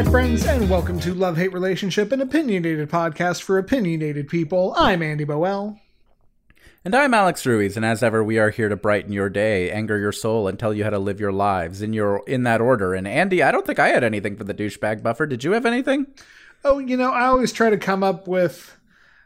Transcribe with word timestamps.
internet 0.00 0.12
friends, 0.12 0.46
and 0.46 0.70
welcome 0.70 0.98
to 0.98 1.12
Love 1.12 1.36
Hate 1.36 1.52
Relationship, 1.52 2.10
an 2.10 2.22
opinionated 2.22 2.88
podcast 2.88 3.42
for 3.42 3.58
opinionated 3.58 4.28
people. 4.28 4.72
I'm 4.78 5.02
Andy 5.02 5.24
Bowell. 5.24 5.78
And 6.86 6.94
I'm 6.94 7.12
Alex 7.12 7.44
Ruiz, 7.44 7.76
and 7.76 7.84
as 7.84 8.02
ever, 8.02 8.24
we 8.24 8.38
are 8.38 8.48
here 8.48 8.70
to 8.70 8.76
brighten 8.76 9.12
your 9.12 9.28
day, 9.28 9.70
anger 9.70 9.98
your 9.98 10.12
soul, 10.12 10.48
and 10.48 10.58
tell 10.58 10.72
you 10.72 10.84
how 10.84 10.90
to 10.90 10.98
live 10.98 11.20
your 11.20 11.32
lives 11.32 11.82
in 11.82 11.92
your 11.92 12.22
in 12.26 12.44
that 12.44 12.62
order. 12.62 12.94
And 12.94 13.06
Andy, 13.06 13.42
I 13.42 13.52
don't 13.52 13.66
think 13.66 13.78
I 13.78 13.88
had 13.88 14.02
anything 14.02 14.36
for 14.36 14.44
the 14.44 14.54
douchebag 14.54 15.02
buffer. 15.02 15.26
Did 15.26 15.44
you 15.44 15.52
have 15.52 15.66
anything? 15.66 16.06
Oh, 16.64 16.78
you 16.78 16.96
know, 16.96 17.10
I 17.10 17.26
always 17.26 17.52
try 17.52 17.68
to 17.68 17.76
come 17.76 18.02
up 18.02 18.26
with 18.26 18.74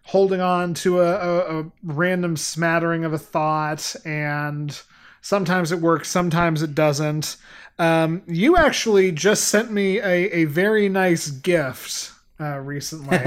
holding 0.02 0.40
on 0.40 0.74
to 0.74 1.02
a, 1.02 1.14
a, 1.14 1.60
a 1.60 1.70
random 1.84 2.36
smattering 2.36 3.04
of 3.04 3.12
a 3.12 3.18
thought, 3.18 3.94
and 4.04 4.76
sometimes 5.24 5.72
it 5.72 5.80
works, 5.80 6.08
sometimes 6.08 6.62
it 6.62 6.74
doesn't. 6.74 7.36
Um, 7.78 8.22
you 8.26 8.58
actually 8.58 9.10
just 9.10 9.48
sent 9.48 9.72
me 9.72 9.98
a, 9.98 10.30
a 10.30 10.44
very 10.44 10.90
nice 10.90 11.30
gift 11.30 12.12
uh, 12.38 12.58
recently. 12.58 13.16
I 13.16 13.22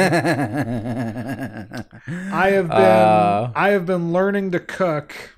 have 2.51 2.67
been 2.69 2.71
uh... 2.71 3.51
I 3.55 3.69
have 3.69 3.87
been 3.87 4.13
learning 4.13 4.51
to 4.51 4.59
cook 4.59 5.35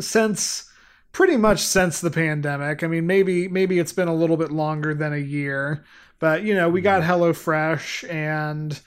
since 0.00 0.72
pretty 1.12 1.36
much 1.36 1.60
since 1.60 2.00
the 2.00 2.10
pandemic. 2.10 2.82
I 2.82 2.86
mean, 2.86 3.06
maybe 3.06 3.46
maybe 3.46 3.78
it's 3.78 3.92
been 3.92 4.08
a 4.08 4.14
little 4.14 4.38
bit 4.38 4.50
longer 4.50 4.94
than 4.94 5.12
a 5.12 5.18
year, 5.18 5.84
but 6.18 6.44
you 6.44 6.54
know, 6.54 6.70
we 6.70 6.80
got 6.80 7.02
mm-hmm. 7.02 7.10
HelloFresh 7.12 8.10
and 8.10 8.80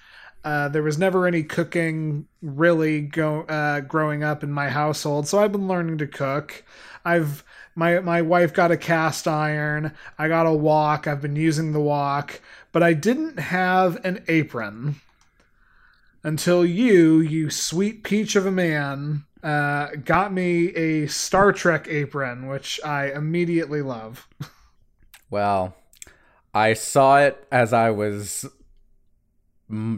uh, 0.43 0.70
there 0.70 0.84
was 0.84 0.98
never 0.98 1.27
any 1.27 1.43
cooking 1.43 2.27
really 2.41 3.02
go 3.02 3.41
uh, 3.41 3.81
growing 3.81 4.23
up 4.23 4.43
in 4.43 4.52
my 4.52 4.70
household, 4.70 5.27
so 5.27 5.39
I've 5.39 5.52
been 5.52 5.67
learning 5.67 5.98
to 5.99 6.07
cook. 6.07 6.63
I've 7.05 7.43
my 7.75 7.99
my 7.99 8.21
wife 8.21 8.53
got 8.53 8.71
a 8.71 8.77
cast 8.77 9.27
iron. 9.27 9.93
I 10.18 10.27
got 10.27 10.46
a 10.46 10.54
wok. 10.54 11.07
I've 11.07 11.21
been 11.21 11.35
using 11.35 11.71
the 11.73 11.81
wok, 11.81 12.41
but 12.71 12.84
I 12.84 12.93
didn't 12.93 13.40
have 13.40 14.04
an 14.05 14.23
apron 14.27 15.01
until 16.23 16.65
you, 16.65 17.20
you 17.20 17.49
sweet 17.49 18.03
peach 18.03 18.35
of 18.35 18.46
a 18.46 18.51
man, 18.51 19.24
uh, 19.43 19.87
got 20.03 20.34
me 20.34 20.68
a 20.76 21.07
Star 21.07 21.51
Trek 21.53 21.87
apron, 21.90 22.48
which 22.48 22.79
I 22.84 23.12
immediately 23.12 23.81
love. 23.81 24.27
well, 25.29 25.76
I 26.53 26.74
saw 26.74 27.20
it 27.20 27.46
as 27.51 27.71
I 27.74 27.91
was 27.91 28.46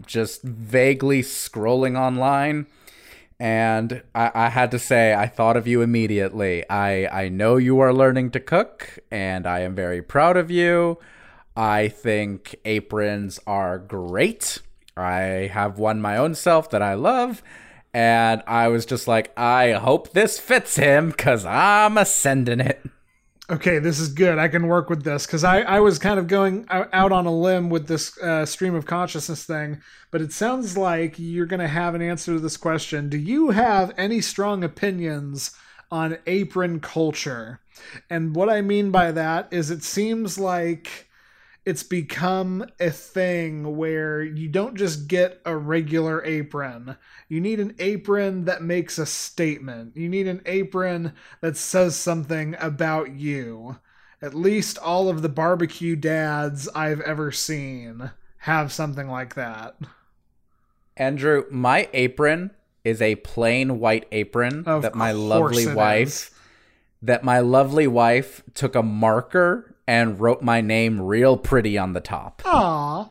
just 0.05 0.41
vaguely 0.43 1.21
scrolling 1.21 1.97
online 1.97 2.67
and 3.41 4.03
I, 4.13 4.31
I, 4.35 4.49
had 4.49 4.69
to 4.69 4.77
say 4.77 5.15
I 5.15 5.25
thought 5.25 5.57
of 5.57 5.65
you 5.65 5.81
immediately. 5.81 6.63
I 6.69 7.23
I 7.23 7.29
know 7.29 7.57
you 7.57 7.79
are 7.79 7.91
learning 7.91 8.29
to 8.31 8.39
cook, 8.39 8.99
and 9.09 9.47
I 9.47 9.61
am 9.61 9.73
very 9.73 10.03
proud 10.03 10.37
of 10.37 10.51
you. 10.51 10.99
I 11.57 11.87
think 11.87 12.55
aprons 12.65 13.39
are 13.47 13.79
great. 13.79 14.59
I 14.95 15.49
have 15.51 15.79
one 15.79 16.01
my 16.01 16.17
own 16.17 16.35
self 16.35 16.69
that 16.69 16.83
I 16.83 16.93
love, 16.93 17.41
and 17.95 18.43
I 18.45 18.67
was 18.67 18.85
just 18.85 19.07
like, 19.07 19.35
I 19.35 19.71
hope 19.71 20.11
this 20.11 20.39
fits 20.39 20.75
him 20.75 21.09
because 21.09 21.43
I'm 21.43 21.97
ascending 21.97 22.59
it 22.59 22.85
okay, 23.51 23.79
this 23.79 23.99
is 23.99 24.07
good. 24.07 24.39
I 24.39 24.47
can 24.47 24.67
work 24.67 24.89
with 24.89 25.03
this 25.03 25.25
because 25.25 25.43
I, 25.43 25.61
I 25.61 25.81
was 25.81 25.99
kind 25.99 26.17
of 26.17 26.27
going 26.27 26.65
out 26.69 27.11
on 27.11 27.25
a 27.25 27.35
limb 27.35 27.69
with 27.69 27.87
this 27.87 28.17
uh, 28.19 28.45
stream 28.45 28.73
of 28.73 28.85
consciousness 28.85 29.43
thing, 29.43 29.81
but 30.09 30.21
it 30.21 30.31
sounds 30.31 30.77
like 30.77 31.15
you're 31.17 31.45
going 31.45 31.59
to 31.59 31.67
have 31.67 31.93
an 31.93 32.01
answer 32.01 32.33
to 32.33 32.39
this 32.39 32.57
question. 32.57 33.09
Do 33.09 33.17
you 33.17 33.49
have 33.49 33.93
any 33.97 34.21
strong 34.21 34.63
opinions 34.63 35.51
on 35.91 36.17
apron 36.27 36.79
culture? 36.79 37.59
And 38.09 38.33
what 38.35 38.49
I 38.49 38.61
mean 38.61 38.89
by 38.89 39.11
that 39.11 39.49
is 39.51 39.69
it 39.69 39.83
seems 39.83 40.37
like 40.37 41.09
it's 41.65 41.83
become 41.83 42.65
a 42.79 42.89
thing 42.89 43.77
where 43.77 44.23
you 44.23 44.47
don't 44.47 44.75
just 44.75 45.07
get 45.07 45.41
a 45.45 45.55
regular 45.55 46.23
apron. 46.25 46.95
You 47.31 47.39
need 47.39 47.61
an 47.61 47.75
apron 47.79 48.43
that 48.43 48.61
makes 48.61 48.97
a 48.97 49.05
statement. 49.05 49.95
You 49.95 50.09
need 50.09 50.27
an 50.27 50.41
apron 50.45 51.13
that 51.39 51.55
says 51.55 51.95
something 51.95 52.57
about 52.59 53.11
you. 53.11 53.77
At 54.21 54.33
least 54.33 54.77
all 54.77 55.07
of 55.07 55.21
the 55.21 55.29
barbecue 55.29 55.95
dads 55.95 56.67
I've 56.75 56.99
ever 56.99 57.31
seen 57.31 58.11
have 58.39 58.73
something 58.73 59.07
like 59.07 59.35
that. 59.35 59.77
Andrew, 60.97 61.45
my 61.49 61.87
apron 61.93 62.51
is 62.83 63.01
a 63.01 63.15
plain 63.15 63.79
white 63.79 64.09
apron 64.11 64.65
of 64.65 64.81
that 64.81 64.95
my 64.95 65.13
lovely 65.13 65.73
wife 65.73 66.07
is. 66.07 66.31
that 67.01 67.23
my 67.23 67.39
lovely 67.39 67.87
wife 67.87 68.43
took 68.53 68.75
a 68.75 68.83
marker 68.83 69.73
and 69.87 70.19
wrote 70.19 70.41
my 70.41 70.59
name 70.59 70.99
real 70.99 71.37
pretty 71.37 71.77
on 71.77 71.93
the 71.93 72.01
top. 72.01 72.41
Aww. 72.43 73.09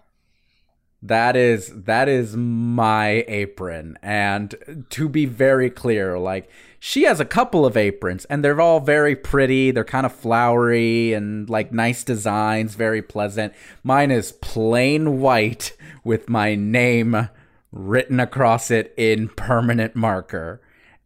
That 1.02 1.34
is 1.34 1.72
that 1.84 2.08
is 2.08 2.36
my 2.36 3.24
apron. 3.26 3.98
And 4.02 4.84
to 4.90 5.08
be 5.08 5.24
very 5.24 5.70
clear, 5.70 6.18
like 6.18 6.50
she 6.78 7.04
has 7.04 7.20
a 7.20 7.24
couple 7.24 7.64
of 7.64 7.76
aprons 7.76 8.26
and 8.26 8.44
they're 8.44 8.60
all 8.60 8.80
very 8.80 9.16
pretty. 9.16 9.70
They're 9.70 9.84
kind 9.84 10.04
of 10.04 10.14
flowery 10.14 11.14
and 11.14 11.48
like 11.48 11.72
nice 11.72 12.04
designs, 12.04 12.74
very 12.74 13.00
pleasant. 13.00 13.54
Mine 13.82 14.10
is 14.10 14.32
plain 14.32 15.20
white 15.20 15.74
with 16.04 16.28
my 16.28 16.54
name 16.54 17.28
written 17.72 18.20
across 18.20 18.70
it 18.70 18.92
in 18.96 19.28
permanent 19.28 19.96
marker. 19.96 20.60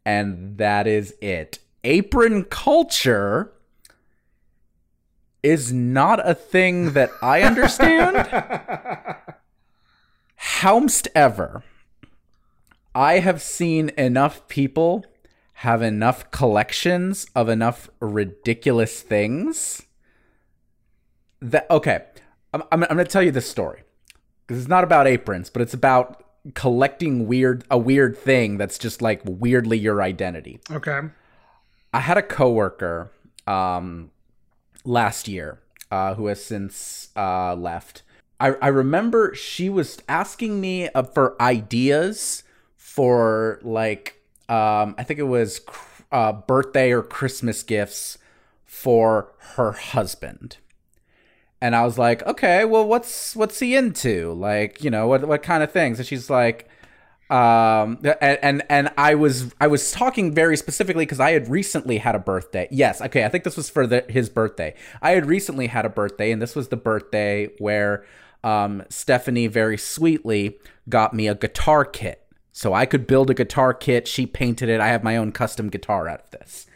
And 0.04 0.58
that 0.58 0.86
is 0.86 1.14
it. 1.20 1.60
Apron 1.82 2.44
culture 2.44 3.52
is 5.42 5.72
not 5.72 6.26
a 6.26 6.34
thing 6.34 6.92
that 6.92 7.10
I 7.22 7.42
understand. 7.42 8.16
Houmst 10.60 11.08
ever, 11.16 11.64
I 12.94 13.18
have 13.18 13.42
seen 13.42 13.90
enough 13.98 14.46
people 14.46 15.04
have 15.54 15.82
enough 15.82 16.30
collections 16.30 17.26
of 17.34 17.48
enough 17.48 17.90
ridiculous 17.98 19.02
things 19.02 19.82
that 21.40 21.66
okay, 21.70 22.04
I'm 22.52 22.62
I'm, 22.70 22.84
I'm 22.84 22.94
going 22.94 22.98
to 22.98 23.04
tell 23.04 23.22
you 23.22 23.32
this 23.32 23.50
story 23.50 23.82
because 24.46 24.60
it's 24.60 24.68
not 24.68 24.84
about 24.84 25.08
aprons, 25.08 25.50
but 25.50 25.60
it's 25.60 25.74
about 25.74 26.24
collecting 26.54 27.26
weird 27.26 27.64
a 27.68 27.76
weird 27.76 28.16
thing 28.16 28.56
that's 28.56 28.78
just 28.78 29.02
like 29.02 29.22
weirdly 29.24 29.76
your 29.76 30.00
identity. 30.00 30.60
Okay. 30.70 31.00
I 31.92 32.00
had 32.00 32.16
a 32.16 32.22
coworker 32.22 33.10
um 33.48 34.12
last 34.84 35.26
year, 35.26 35.58
uh, 35.90 36.14
who 36.14 36.26
has 36.28 36.44
since 36.44 37.08
uh, 37.16 37.54
left. 37.56 38.02
I, 38.40 38.48
I 38.60 38.68
remember 38.68 39.34
she 39.34 39.68
was 39.68 39.98
asking 40.08 40.60
me 40.60 40.88
uh, 40.88 41.02
for 41.02 41.40
ideas 41.40 42.42
for 42.76 43.60
like 43.62 44.20
um, 44.48 44.94
I 44.98 45.04
think 45.04 45.18
it 45.18 45.24
was 45.24 45.60
uh, 46.12 46.32
birthday 46.32 46.92
or 46.92 47.02
Christmas 47.02 47.62
gifts 47.62 48.18
for 48.64 49.32
her 49.56 49.72
husband. 49.72 50.58
And 51.60 51.74
I 51.74 51.84
was 51.84 51.96
like, 51.96 52.22
okay, 52.26 52.64
well, 52.64 52.86
what's 52.86 53.34
what's 53.34 53.58
he 53.58 53.74
into? 53.74 54.34
Like, 54.34 54.84
you 54.84 54.90
know, 54.90 55.06
what 55.06 55.26
what 55.26 55.42
kind 55.42 55.62
of 55.62 55.72
things? 55.72 55.98
And 55.98 56.06
she's 56.06 56.28
like, 56.28 56.68
um 57.30 57.98
and 58.20 58.38
and, 58.42 58.62
and 58.68 58.90
i 58.98 59.14
was 59.14 59.54
i 59.58 59.66
was 59.66 59.90
talking 59.92 60.34
very 60.34 60.58
specifically 60.58 61.06
because 61.06 61.20
i 61.20 61.30
had 61.30 61.48
recently 61.48 61.96
had 61.96 62.14
a 62.14 62.18
birthday 62.18 62.68
yes 62.70 63.00
okay 63.00 63.24
i 63.24 63.30
think 63.30 63.44
this 63.44 63.56
was 63.56 63.70
for 63.70 63.86
the, 63.86 64.04
his 64.10 64.28
birthday 64.28 64.74
i 65.00 65.12
had 65.12 65.24
recently 65.24 65.68
had 65.68 65.86
a 65.86 65.88
birthday 65.88 66.30
and 66.30 66.42
this 66.42 66.54
was 66.54 66.68
the 66.68 66.76
birthday 66.76 67.48
where 67.56 68.04
um 68.44 68.82
stephanie 68.88 69.46
very 69.46 69.76
sweetly 69.76 70.58
got 70.88 71.14
me 71.14 71.26
a 71.26 71.34
guitar 71.34 71.84
kit 71.84 72.26
so 72.52 72.72
i 72.72 72.86
could 72.86 73.06
build 73.06 73.30
a 73.30 73.34
guitar 73.34 73.74
kit 73.74 74.06
she 74.06 74.26
painted 74.26 74.68
it 74.68 74.80
i 74.80 74.88
have 74.88 75.02
my 75.02 75.16
own 75.16 75.32
custom 75.32 75.68
guitar 75.68 76.08
out 76.08 76.20
of 76.20 76.30
this 76.30 76.66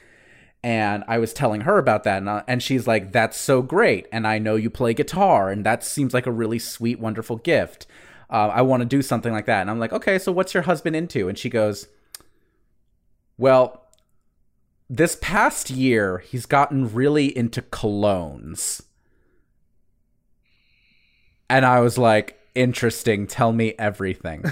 and 0.65 1.05
I 1.07 1.19
was 1.19 1.33
telling 1.33 1.61
her 1.61 1.79
about 1.79 2.03
that, 2.03 2.19
and, 2.19 2.29
uh, 2.29 2.43
and 2.49 2.61
she's 2.61 2.89
like, 2.89 3.13
"That's 3.13 3.37
so 3.39 3.63
great!" 3.63 4.09
And 4.11 4.27
I 4.27 4.41
know 4.41 4.57
you 4.57 4.71
play 4.71 4.93
guitar, 4.93 5.51
and 5.51 5.65
that 5.65 5.85
seems 5.85 6.13
like 6.13 6.27
a 6.27 6.33
really 6.33 6.59
sweet, 6.59 6.99
wonderful 6.99 7.37
gift 7.37 7.87
uh, 8.31 8.51
I 8.53 8.63
want 8.63 8.83
to 8.83 8.87
do 8.87 9.03
something 9.03 9.33
like 9.33 9.47
that. 9.47 9.63
And 9.63 9.71
I'm 9.71 9.79
like, 9.79 9.93
okay, 9.93 10.19
so 10.19 10.33
what's 10.33 10.55
your 10.55 10.65
husband 10.65 10.95
into? 10.95 11.29
And 11.29 11.39
she 11.39 11.49
goes, 11.49 11.89
well, 13.39 13.87
this 14.91 15.17
past 15.21 15.71
year, 15.71 16.19
he's 16.19 16.47
gotten 16.47 16.93
really 16.93 17.37
into 17.37 17.63
colognes. 17.63 18.83
And 21.51 21.65
I 21.65 21.81
was 21.81 21.99
like, 21.99 22.39
interesting. 22.55 23.27
Tell 23.27 23.53
me 23.53 23.75
everything. 23.79 24.45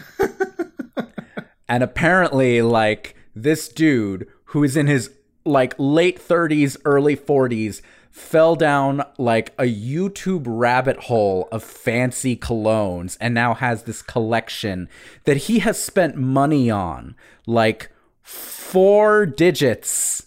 and 1.69 1.83
apparently, 1.83 2.63
like, 2.63 3.17
this 3.35 3.69
dude 3.69 4.27
who 4.47 4.65
is 4.65 4.77
in 4.77 4.87
his 4.87 5.11
like 5.45 5.75
late 5.79 6.19
30s, 6.19 6.77
early 6.85 7.17
40s 7.17 7.81
fell 8.11 8.57
down 8.57 9.03
like 9.19 9.53
a 9.59 9.65
YouTube 9.65 10.45
rabbit 10.47 10.97
hole 11.05 11.49
of 11.53 11.63
fancy 11.63 12.35
colognes 12.35 13.17
and 13.21 13.35
now 13.35 13.53
has 13.53 13.83
this 13.83 14.01
collection 14.01 14.89
that 15.25 15.37
he 15.37 15.59
has 15.59 15.81
spent 15.81 16.17
money 16.17 16.71
on, 16.71 17.15
like 17.47 17.91
four 18.23 19.27
digits 19.27 20.27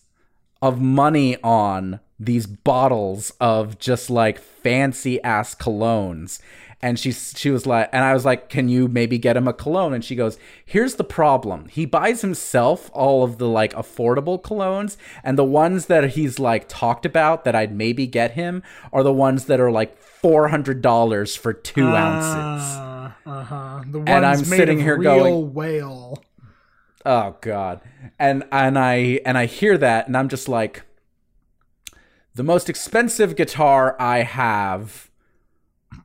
of 0.61 0.79
money 0.79 1.35
on 1.41 1.99
these 2.19 2.45
bottles 2.45 3.31
of 3.39 3.79
just 3.79 4.09
like 4.09 4.39
fancy 4.39 5.21
ass 5.23 5.55
colognes. 5.55 6.39
And 6.81 6.97
she 6.97 7.11
she 7.11 7.49
was 7.49 7.65
like 7.65 7.89
and 7.91 8.05
I 8.05 8.13
was 8.13 8.23
like 8.23 8.47
can 8.47 8.69
you 8.69 8.87
maybe 8.87 9.17
get 9.17 9.35
him 9.35 9.47
a 9.47 9.53
cologne? 9.53 9.93
And 9.93 10.03
she 10.03 10.15
goes 10.15 10.37
here's 10.65 10.95
the 10.95 11.03
problem. 11.03 11.67
He 11.67 11.85
buys 11.85 12.21
himself 12.21 12.89
all 12.93 13.23
of 13.23 13.37
the 13.37 13.47
like 13.47 13.73
affordable 13.73 14.41
colognes 14.41 14.95
and 15.23 15.37
the 15.37 15.43
ones 15.43 15.87
that 15.87 16.11
he's 16.11 16.39
like 16.39 16.69
talked 16.69 17.05
about 17.05 17.43
that 17.43 17.55
I'd 17.55 17.75
maybe 17.75 18.07
get 18.07 18.31
him 18.31 18.63
are 18.93 19.03
the 19.03 19.13
ones 19.13 19.45
that 19.45 19.59
are 19.59 19.71
like 19.71 19.97
$400 20.21 21.37
for 21.37 21.53
2 21.53 21.87
uh, 21.87 21.91
ounces. 21.91 23.15
uh-huh. 23.25 23.83
The 23.87 23.99
ones 23.99 24.09
and 24.09 24.25
I'm 24.25 24.43
sitting 24.45 24.79
here 24.79 24.97
going 24.97 25.53
whale. 25.53 26.23
Oh 27.05 27.35
god. 27.41 27.81
And 28.17 28.45
and 28.53 28.79
I 28.79 29.19
and 29.25 29.37
I 29.37 29.47
hear 29.47 29.77
that 29.77 30.07
and 30.07 30.15
I'm 30.15 30.29
just 30.29 30.47
like 30.47 30.83
the 32.35 32.43
most 32.43 32.69
expensive 32.69 33.35
guitar 33.35 33.95
I 33.99 34.19
have 34.19 35.09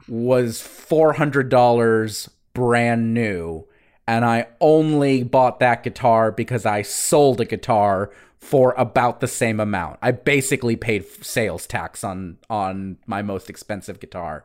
was 0.09 0.61
$400 0.61 2.29
brand 2.55 3.15
new 3.15 3.67
and 4.07 4.25
I 4.25 4.49
only 4.61 5.23
bought 5.23 5.61
that 5.61 5.83
guitar 5.83 6.31
because 6.31 6.67
I 6.67 6.83
sold 6.83 7.41
a 7.41 7.45
guitar 7.45 8.11
for 8.39 8.75
about 8.77 9.21
the 9.21 9.29
same 9.29 9.59
amount. 9.59 9.99
I 10.03 10.11
basically 10.11 10.77
paid 10.77 11.07
sales 11.25 11.67
tax 11.67 12.05
on 12.05 12.39
on 12.51 12.99
my 13.07 13.23
most 13.23 13.49
expensive 13.49 14.01
guitar. 14.01 14.45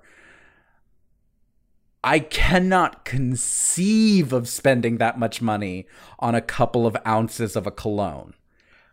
I 2.01 2.19
cannot 2.19 3.03
conceive 3.03 4.31
of 4.31 4.47
spending 4.47 4.97
that 4.97 5.19
much 5.19 5.41
money 5.41 5.85
on 6.19 6.33
a 6.33 6.41
couple 6.41 6.87
of 6.87 6.95
ounces 7.05 7.57
of 7.57 7.67
a 7.67 7.71
cologne. 7.71 8.35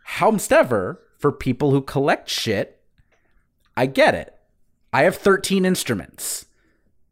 However, 0.02 1.00
for 1.16 1.30
people 1.30 1.70
who 1.70 1.82
collect 1.82 2.28
shit, 2.28 2.75
I 3.76 3.86
get 3.86 4.14
it. 4.14 4.34
I 4.92 5.02
have 5.02 5.16
13 5.16 5.64
instruments. 5.64 6.46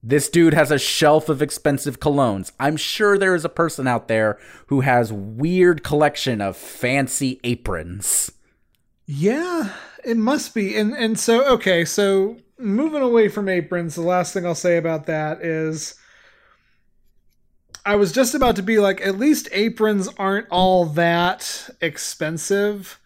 This 0.06 0.28
dude 0.28 0.52
has 0.52 0.70
a 0.70 0.78
shelf 0.78 1.31
of 1.31 1.40
expensive 1.40 1.99
colognes. 1.99 2.52
I'm 2.61 2.76
sure 2.76 3.16
there 3.16 3.34
is 3.34 3.44
a 3.44 3.49
person 3.49 3.87
out 3.87 4.06
there 4.06 4.38
who 4.66 4.82
has 4.82 5.11
weird 5.11 5.82
collection 5.82 6.43
of 6.43 6.58
fancy 6.58 7.40
aprons. 7.43 8.31
Yeah, 9.06 9.72
it 10.05 10.19
must 10.19 10.55
be. 10.55 10.76
And 10.76 10.94
and 10.94 11.19
so 11.19 11.46
okay, 11.55 11.87
so 11.87 12.37
moving 12.58 13.00
away 13.00 13.28
from 13.28 13.49
aprons, 13.49 13.94
the 13.94 14.02
last 14.02 14.34
thing 14.34 14.44
I'll 14.44 14.55
say 14.55 14.76
about 14.76 15.06
that 15.06 15.43
is 15.43 15.94
I 17.87 17.96
was 17.96 18.12
just 18.12 18.34
about 18.34 18.56
to 18.56 18.62
be 18.62 18.78
like 18.78 19.00
at 19.00 19.19
least 19.19 19.49
aprons 19.52 20.08
aren't 20.19 20.49
all 20.50 20.84
that 20.84 21.70
expensive, 21.81 23.00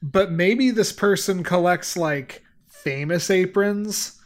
but 0.00 0.30
maybe 0.30 0.70
this 0.70 0.92
person 0.92 1.42
collects 1.42 1.96
like 1.96 2.43
famous 2.84 3.30
aprons 3.30 4.20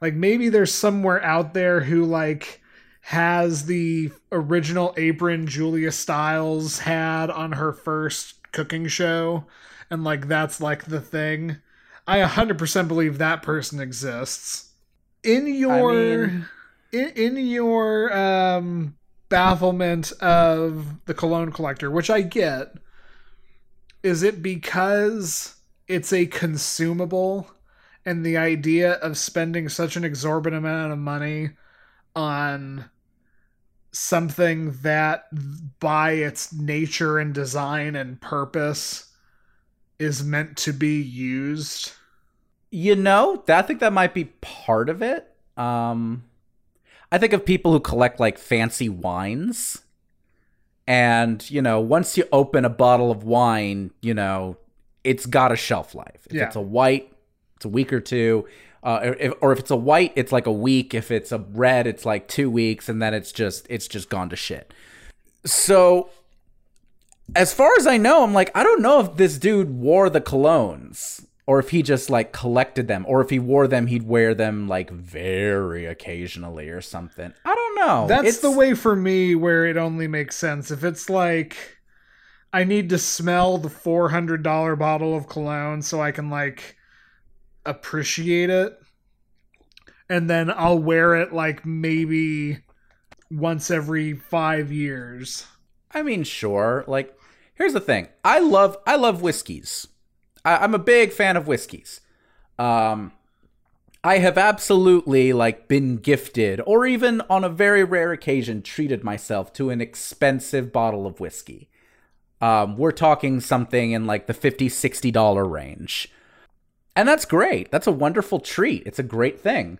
like 0.00 0.14
maybe 0.14 0.48
there's 0.48 0.74
somewhere 0.74 1.22
out 1.22 1.54
there 1.54 1.80
who 1.80 2.04
like 2.04 2.60
has 3.02 3.66
the 3.66 4.10
original 4.32 4.94
apron 4.96 5.46
Julia 5.46 5.92
Stiles 5.92 6.80
had 6.80 7.30
on 7.30 7.52
her 7.52 7.72
first 7.72 8.34
cooking 8.52 8.88
show 8.88 9.44
and 9.90 10.04
like 10.04 10.28
that's 10.28 10.60
like 10.60 10.84
the 10.84 11.00
thing. 11.00 11.56
I 12.06 12.20
100% 12.20 12.88
believe 12.88 13.18
that 13.18 13.42
person 13.42 13.80
exists. 13.80 14.72
In 15.22 15.46
your 15.46 15.90
I 15.90 16.26
mean... 16.26 16.46
in, 16.92 17.08
in 17.08 17.36
your 17.36 18.16
um 18.16 18.96
bafflement 19.28 20.12
of 20.20 21.04
the 21.06 21.14
cologne 21.14 21.52
collector, 21.52 21.90
which 21.90 22.10
I 22.10 22.22
get, 22.22 22.74
is 24.02 24.22
it 24.22 24.42
because 24.42 25.56
it's 25.86 26.12
a 26.12 26.26
consumable 26.26 27.50
and 28.04 28.24
the 28.24 28.36
idea 28.36 28.92
of 28.94 29.18
spending 29.18 29.68
such 29.68 29.96
an 29.96 30.04
exorbitant 30.04 30.64
amount 30.64 30.92
of 30.92 30.98
money 30.98 31.50
on 32.16 32.86
something 33.92 34.72
that 34.82 35.26
by 35.80 36.12
its 36.12 36.52
nature 36.52 37.18
and 37.18 37.34
design 37.34 37.96
and 37.96 38.20
purpose 38.20 39.12
is 39.98 40.24
meant 40.24 40.56
to 40.56 40.72
be 40.72 41.00
used. 41.00 41.92
You 42.70 42.94
know 42.94 43.42
i 43.48 43.62
think 43.62 43.80
that 43.80 43.92
might 43.92 44.14
be 44.14 44.26
part 44.40 44.88
of 44.88 45.02
it. 45.02 45.28
Um 45.56 46.24
i 47.12 47.18
think 47.18 47.32
of 47.32 47.44
people 47.44 47.72
who 47.72 47.80
collect 47.80 48.20
like 48.20 48.38
fancy 48.38 48.88
wines. 48.88 49.82
And 50.86 51.48
you 51.50 51.62
know 51.62 51.80
once 51.80 52.16
you 52.16 52.24
open 52.32 52.64
a 52.64 52.70
bottle 52.70 53.10
of 53.10 53.24
wine 53.24 53.90
you 54.00 54.14
know 54.14 54.56
it's 55.02 55.26
got 55.26 55.52
a 55.52 55.56
shelf 55.56 55.94
life. 55.94 56.26
If 56.26 56.34
yeah. 56.34 56.46
it's 56.46 56.56
a 56.56 56.60
white 56.60 57.12
it's 57.60 57.66
a 57.66 57.68
week 57.68 57.92
or 57.92 58.00
two. 58.00 58.46
Uh, 58.82 59.12
if, 59.18 59.34
or 59.42 59.52
if 59.52 59.58
it's 59.58 59.70
a 59.70 59.76
white, 59.76 60.14
it's 60.16 60.32
like 60.32 60.46
a 60.46 60.52
week. 60.52 60.94
If 60.94 61.10
it's 61.10 61.30
a 61.30 61.38
red, 61.38 61.86
it's 61.86 62.06
like 62.06 62.26
two 62.26 62.50
weeks, 62.50 62.88
and 62.88 63.02
then 63.02 63.12
it's 63.12 63.32
just 63.32 63.66
it's 63.68 63.86
just 63.86 64.08
gone 64.08 64.30
to 64.30 64.36
shit. 64.36 64.72
So, 65.44 66.08
as 67.36 67.52
far 67.52 67.70
as 67.78 67.86
I 67.86 67.98
know, 67.98 68.24
I'm 68.24 68.32
like 68.32 68.50
I 68.54 68.62
don't 68.62 68.80
know 68.80 69.00
if 69.00 69.16
this 69.16 69.36
dude 69.36 69.68
wore 69.68 70.08
the 70.08 70.22
colognes 70.22 71.26
or 71.46 71.58
if 71.58 71.68
he 71.68 71.82
just 71.82 72.08
like 72.08 72.32
collected 72.32 72.88
them, 72.88 73.04
or 73.06 73.20
if 73.20 73.28
he 73.28 73.38
wore 73.38 73.68
them, 73.68 73.88
he'd 73.88 74.04
wear 74.04 74.34
them 74.34 74.66
like 74.66 74.88
very 74.90 75.84
occasionally 75.84 76.70
or 76.70 76.80
something. 76.80 77.34
I 77.44 77.54
don't 77.54 77.74
know. 77.74 78.06
That's 78.06 78.28
it's... 78.28 78.38
the 78.38 78.50
way 78.50 78.72
for 78.72 78.96
me 78.96 79.34
where 79.34 79.66
it 79.66 79.76
only 79.76 80.08
makes 80.08 80.36
sense. 80.36 80.70
If 80.70 80.82
it's 80.82 81.10
like 81.10 81.76
I 82.54 82.64
need 82.64 82.88
to 82.88 82.98
smell 82.98 83.58
the 83.58 83.68
four 83.68 84.08
hundred 84.08 84.42
dollar 84.42 84.76
bottle 84.76 85.14
of 85.14 85.28
cologne 85.28 85.82
so 85.82 86.00
I 86.00 86.10
can 86.10 86.30
like 86.30 86.78
appreciate 87.70 88.50
it 88.50 88.80
and 90.10 90.28
then 90.28 90.50
I'll 90.50 90.78
wear 90.78 91.14
it 91.14 91.32
like 91.32 91.64
maybe 91.64 92.58
once 93.30 93.70
every 93.70 94.12
5 94.12 94.72
years. 94.72 95.46
I 95.92 96.02
mean, 96.02 96.24
sure. 96.24 96.84
Like 96.86 97.16
here's 97.54 97.72
the 97.72 97.80
thing. 97.80 98.08
I 98.24 98.40
love 98.40 98.76
I 98.86 98.96
love 98.96 99.22
whiskeys. 99.22 99.86
I, 100.44 100.64
am 100.64 100.74
a 100.74 100.78
big 100.78 101.12
fan 101.12 101.36
of 101.36 101.46
whiskeys. 101.46 102.00
Um 102.58 103.12
I 104.02 104.18
have 104.18 104.36
absolutely 104.36 105.32
like 105.32 105.68
been 105.68 105.98
gifted 105.98 106.60
or 106.66 106.86
even 106.86 107.20
on 107.30 107.44
a 107.44 107.50
very 107.50 107.84
rare 107.84 108.12
occasion 108.12 108.62
treated 108.62 109.04
myself 109.04 109.52
to 109.54 109.70
an 109.70 109.80
expensive 109.80 110.72
bottle 110.72 111.06
of 111.06 111.20
whiskey. 111.20 111.68
Um, 112.40 112.78
we're 112.78 112.92
talking 112.92 113.40
something 113.40 113.90
in 113.90 114.06
like 114.06 114.26
the 114.26 114.32
50 114.32 114.70
60 114.70 115.10
dollar 115.10 115.44
range 115.44 116.08
and 116.96 117.08
that's 117.08 117.24
great. 117.24 117.70
That's 117.70 117.86
a 117.86 117.92
wonderful 117.92 118.40
treat. 118.40 118.82
It's 118.86 118.98
a 118.98 119.04
great 119.04 119.40
thing. 119.40 119.78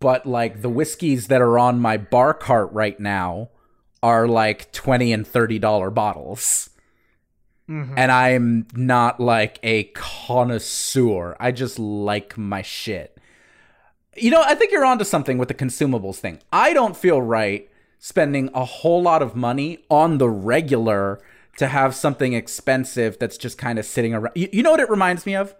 But 0.00 0.26
like 0.26 0.62
the 0.62 0.68
whiskeys 0.68 1.28
that 1.28 1.40
are 1.40 1.58
on 1.58 1.80
my 1.80 1.96
bar 1.96 2.34
cart 2.34 2.72
right 2.72 2.98
now 2.98 3.50
are 4.02 4.26
like 4.26 4.72
20 4.72 5.12
and 5.12 5.26
30 5.26 5.58
dollar 5.58 5.90
bottles. 5.90 6.70
Mm-hmm. 7.68 7.94
And 7.96 8.10
I'm 8.10 8.66
not 8.74 9.20
like 9.20 9.60
a 9.62 9.84
connoisseur. 9.94 11.36
I 11.38 11.52
just 11.52 11.78
like 11.78 12.36
my 12.36 12.62
shit. 12.62 13.16
You 14.16 14.30
know, 14.30 14.42
I 14.42 14.54
think 14.54 14.72
you're 14.72 14.84
onto 14.84 15.04
something 15.04 15.38
with 15.38 15.48
the 15.48 15.54
consumables 15.54 16.16
thing. 16.16 16.40
I 16.52 16.74
don't 16.74 16.96
feel 16.96 17.22
right 17.22 17.70
spending 17.98 18.50
a 18.52 18.64
whole 18.64 19.00
lot 19.00 19.22
of 19.22 19.36
money 19.36 19.78
on 19.88 20.18
the 20.18 20.28
regular 20.28 21.20
to 21.56 21.68
have 21.68 21.94
something 21.94 22.32
expensive 22.32 23.16
that's 23.18 23.38
just 23.38 23.56
kind 23.56 23.78
of 23.78 23.84
sitting 23.84 24.12
around. 24.12 24.32
You, 24.34 24.48
you 24.52 24.62
know 24.62 24.72
what 24.72 24.80
it 24.80 24.90
reminds 24.90 25.24
me 25.24 25.36
of? 25.36 25.54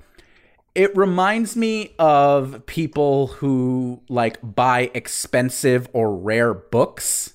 It 0.74 0.96
reminds 0.96 1.56
me 1.56 1.94
of 1.98 2.64
people 2.66 3.26
who 3.28 4.02
like 4.08 4.38
buy 4.42 4.90
expensive 4.94 5.88
or 5.92 6.16
rare 6.16 6.54
books 6.54 7.34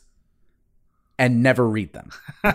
and 1.20 1.42
never 1.42 1.68
read 1.68 1.94
them. 1.94 2.10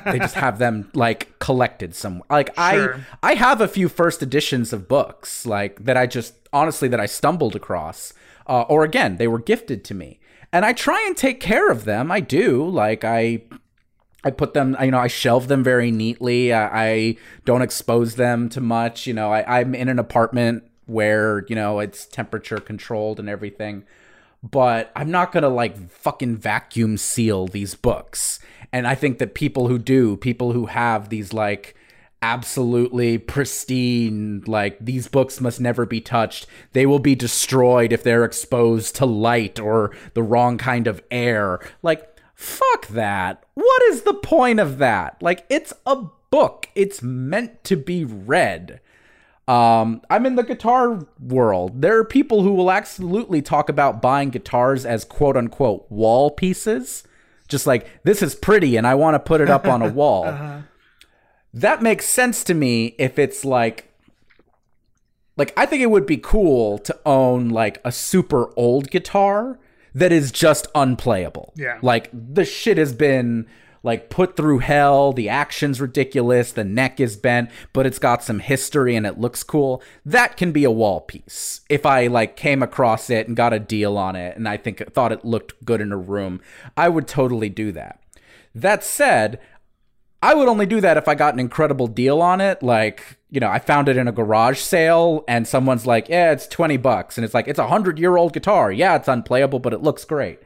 they 0.06 0.18
just 0.18 0.34
have 0.34 0.58
them 0.58 0.90
like 0.94 1.38
collected 1.38 1.94
somewhere. 1.94 2.26
Like 2.30 2.54
sure. 2.56 3.04
I 3.22 3.30
I 3.30 3.34
have 3.34 3.60
a 3.60 3.68
few 3.68 3.88
first 3.88 4.22
editions 4.22 4.72
of 4.72 4.88
books 4.88 5.46
like 5.46 5.84
that 5.84 5.96
I 5.96 6.06
just 6.06 6.34
honestly 6.52 6.88
that 6.88 7.00
I 7.00 7.06
stumbled 7.06 7.56
across. 7.56 8.12
Uh, 8.46 8.62
or 8.62 8.82
again, 8.82 9.16
they 9.18 9.28
were 9.28 9.38
gifted 9.38 9.84
to 9.84 9.94
me. 9.94 10.18
And 10.52 10.64
I 10.64 10.72
try 10.72 11.02
and 11.06 11.16
take 11.16 11.40
care 11.40 11.70
of 11.70 11.84
them. 11.84 12.10
I 12.10 12.20
do. 12.20 12.66
Like 12.68 13.04
I 13.04 13.42
I 14.24 14.30
put 14.30 14.54
them, 14.54 14.76
you 14.80 14.90
know, 14.90 14.98
I 14.98 15.08
shelve 15.08 15.48
them 15.48 15.64
very 15.64 15.90
neatly. 15.90 16.52
I, 16.52 16.86
I 16.86 17.16
don't 17.44 17.62
expose 17.62 18.14
them 18.16 18.48
to 18.50 18.60
much. 18.60 19.06
You 19.06 19.14
know, 19.14 19.32
I, 19.32 19.60
I'm 19.60 19.74
in 19.74 19.88
an 19.88 19.98
apartment 19.98 20.64
where 20.92 21.44
you 21.48 21.54
know 21.54 21.80
it's 21.80 22.06
temperature 22.06 22.58
controlled 22.58 23.18
and 23.18 23.28
everything. 23.28 23.84
But 24.42 24.90
i'm 24.96 25.10
not 25.10 25.32
gonna 25.32 25.48
like 25.48 25.88
fucking 25.90 26.36
vacuum 26.36 26.96
seal 26.96 27.46
these 27.46 27.74
books. 27.74 28.38
And 28.72 28.86
i 28.86 28.94
think 28.94 29.18
that 29.18 29.34
people 29.34 29.68
who 29.68 29.78
do 29.78 30.16
people 30.16 30.52
who 30.52 30.66
have 30.66 31.08
these 31.08 31.32
like 31.32 31.76
absolutely 32.22 33.18
pristine 33.18 34.42
like 34.46 34.78
these 34.80 35.08
books 35.08 35.40
must 35.40 35.60
never 35.60 35.84
be 35.84 36.00
touched. 36.00 36.46
They 36.72 36.86
will 36.86 37.00
be 37.00 37.14
destroyed 37.14 37.92
if 37.92 38.04
they're 38.04 38.24
exposed 38.24 38.94
to 38.96 39.06
light 39.06 39.58
or 39.58 39.94
the 40.14 40.22
wrong 40.22 40.56
kind 40.56 40.86
of 40.86 41.02
air. 41.10 41.60
Like 41.82 42.08
fuck 42.34 42.86
that. 42.88 43.44
What 43.54 43.82
is 43.84 44.02
the 44.02 44.14
point 44.14 44.60
of 44.60 44.78
that? 44.78 45.20
Like 45.20 45.44
it's 45.50 45.72
a 45.84 46.04
book. 46.30 46.68
It's 46.74 47.02
meant 47.02 47.64
to 47.64 47.76
be 47.76 48.04
read 48.04 48.80
Um, 49.48 50.02
I'm 50.08 50.24
in 50.24 50.36
the 50.36 50.44
guitar 50.44 51.06
world. 51.20 51.82
There 51.82 51.98
are 51.98 52.04
people 52.04 52.42
who 52.42 52.52
will 52.52 52.70
absolutely 52.70 53.42
talk 53.42 53.68
about 53.68 54.00
buying 54.00 54.30
guitars 54.30 54.86
as 54.86 55.04
quote 55.04 55.36
unquote 55.36 55.86
wall 55.90 56.30
pieces. 56.30 57.04
Just 57.48 57.66
like, 57.66 57.86
this 58.04 58.22
is 58.22 58.34
pretty 58.34 58.76
and 58.76 58.86
I 58.86 58.94
want 58.94 59.14
to 59.14 59.18
put 59.18 59.40
it 59.40 59.50
up 59.50 59.66
on 59.66 59.82
a 59.82 59.88
wall. 59.92 60.24
uh-huh. 60.24 60.60
That 61.54 61.82
makes 61.82 62.06
sense 62.06 62.44
to 62.44 62.54
me 62.54 62.94
if 62.98 63.18
it's 63.18 63.44
like, 63.44 63.92
like, 65.36 65.52
I 65.56 65.66
think 65.66 65.82
it 65.82 65.90
would 65.90 66.06
be 66.06 66.16
cool 66.16 66.78
to 66.78 66.98
own 67.04 67.50
like 67.50 67.78
a 67.84 67.92
super 67.92 68.50
old 68.56 68.90
guitar 68.90 69.58
that 69.94 70.12
is 70.12 70.32
just 70.32 70.66
unplayable. 70.74 71.52
Yeah. 71.56 71.78
Like, 71.82 72.08
the 72.12 72.46
shit 72.46 72.78
has 72.78 72.94
been 72.94 73.46
like 73.82 74.10
put 74.10 74.36
through 74.36 74.60
hell. 74.60 75.12
The 75.12 75.28
action's 75.28 75.80
ridiculous. 75.80 76.52
The 76.52 76.64
neck 76.64 77.00
is 77.00 77.16
bent, 77.16 77.50
but 77.72 77.86
it's 77.86 77.98
got 77.98 78.22
some 78.22 78.38
history 78.38 78.94
and 78.96 79.06
it 79.06 79.18
looks 79.18 79.42
cool. 79.42 79.82
That 80.04 80.36
can 80.36 80.52
be 80.52 80.64
a 80.64 80.70
wall 80.70 81.00
piece. 81.00 81.60
If 81.68 81.84
I 81.84 82.06
like 82.06 82.36
came 82.36 82.62
across 82.62 83.10
it 83.10 83.26
and 83.26 83.36
got 83.36 83.52
a 83.52 83.58
deal 83.58 83.96
on 83.96 84.16
it 84.16 84.36
and 84.36 84.48
I 84.48 84.56
think 84.56 84.92
thought 84.92 85.12
it 85.12 85.24
looked 85.24 85.64
good 85.64 85.80
in 85.80 85.92
a 85.92 85.96
room, 85.96 86.40
I 86.76 86.88
would 86.88 87.08
totally 87.08 87.48
do 87.48 87.72
that. 87.72 88.00
That 88.54 88.84
said, 88.84 89.40
I 90.22 90.34
would 90.34 90.48
only 90.48 90.66
do 90.66 90.80
that 90.80 90.96
if 90.96 91.08
I 91.08 91.16
got 91.16 91.34
an 91.34 91.40
incredible 91.40 91.88
deal 91.88 92.22
on 92.22 92.40
it. 92.40 92.62
Like, 92.62 93.18
you 93.30 93.40
know, 93.40 93.48
I 93.48 93.58
found 93.58 93.88
it 93.88 93.96
in 93.96 94.06
a 94.06 94.12
garage 94.12 94.60
sale 94.60 95.24
and 95.26 95.48
someone's 95.48 95.86
like, 95.86 96.08
yeah, 96.08 96.30
it's 96.30 96.46
20 96.46 96.76
bucks. 96.76 97.18
And 97.18 97.24
it's 97.24 97.34
like, 97.34 97.48
it's 97.48 97.58
a 97.58 97.66
hundred 97.66 97.98
year 97.98 98.16
old 98.16 98.32
guitar. 98.32 98.70
Yeah, 98.70 98.94
it's 98.94 99.08
unplayable, 99.08 99.58
but 99.58 99.72
it 99.72 99.82
looks 99.82 100.04
great. 100.04 100.38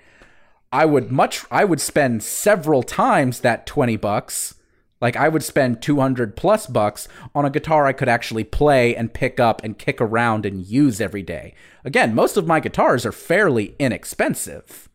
I 0.72 0.84
would 0.84 1.10
much 1.10 1.44
I 1.50 1.64
would 1.64 1.80
spend 1.80 2.22
several 2.22 2.82
times 2.82 3.40
that 3.40 3.66
20 3.66 3.96
bucks. 3.96 4.54
Like 5.00 5.16
I 5.16 5.28
would 5.28 5.42
spend 5.42 5.82
200 5.82 6.36
plus 6.36 6.66
bucks 6.66 7.06
on 7.34 7.44
a 7.44 7.50
guitar 7.50 7.86
I 7.86 7.92
could 7.92 8.08
actually 8.08 8.44
play 8.44 8.96
and 8.96 9.12
pick 9.12 9.38
up 9.38 9.62
and 9.62 9.78
kick 9.78 10.00
around 10.00 10.46
and 10.46 10.66
use 10.66 11.00
every 11.00 11.22
day. 11.22 11.54
Again, 11.84 12.14
most 12.14 12.36
of 12.36 12.46
my 12.46 12.60
guitars 12.60 13.04
are 13.04 13.12
fairly 13.12 13.76
inexpensive, 13.78 14.88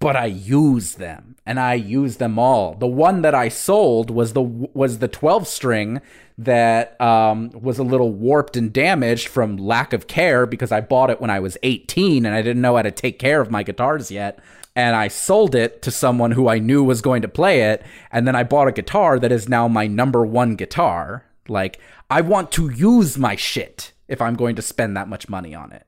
but 0.00 0.16
I 0.16 0.24
use 0.26 0.94
them 0.94 1.36
and 1.44 1.60
I 1.60 1.74
use 1.74 2.16
them 2.16 2.38
all. 2.38 2.74
The 2.74 2.86
one 2.86 3.22
that 3.22 3.34
I 3.34 3.48
sold 3.48 4.10
was 4.10 4.32
the 4.32 4.42
was 4.42 4.98
the 4.98 5.08
12 5.08 5.46
string 5.46 6.00
that 6.38 7.00
um, 7.00 7.50
was 7.50 7.78
a 7.78 7.84
little 7.84 8.12
warped 8.12 8.56
and 8.56 8.72
damaged 8.72 9.28
from 9.28 9.56
lack 9.56 9.92
of 9.92 10.06
care 10.06 10.46
because 10.46 10.72
I 10.72 10.80
bought 10.80 11.10
it 11.10 11.20
when 11.20 11.30
I 11.30 11.40
was 11.40 11.56
18 11.62 12.26
and 12.26 12.34
I 12.34 12.42
didn't 12.42 12.62
know 12.62 12.76
how 12.76 12.82
to 12.82 12.90
take 12.90 13.18
care 13.18 13.40
of 13.40 13.50
my 13.50 13.62
guitars 13.62 14.10
yet 14.10 14.38
and 14.76 14.94
I 14.94 15.08
sold 15.08 15.54
it 15.54 15.80
to 15.82 15.90
someone 15.90 16.32
who 16.32 16.48
I 16.48 16.58
knew 16.58 16.84
was 16.84 17.00
going 17.00 17.22
to 17.22 17.28
play 17.28 17.62
it. 17.62 17.82
And 18.12 18.28
then 18.28 18.36
I 18.36 18.44
bought 18.44 18.68
a 18.68 18.72
guitar 18.72 19.18
that 19.18 19.32
is 19.32 19.48
now 19.48 19.66
my 19.66 19.86
number 19.86 20.24
one 20.24 20.54
guitar. 20.54 21.24
Like, 21.48 21.80
I 22.10 22.20
want 22.20 22.52
to 22.52 22.68
use 22.70 23.16
my 23.16 23.36
shit 23.36 23.92
if 24.06 24.20
I'm 24.20 24.34
going 24.34 24.54
to 24.56 24.62
spend 24.62 24.94
that 24.94 25.08
much 25.08 25.30
money 25.30 25.54
on 25.54 25.72
it. 25.72 25.86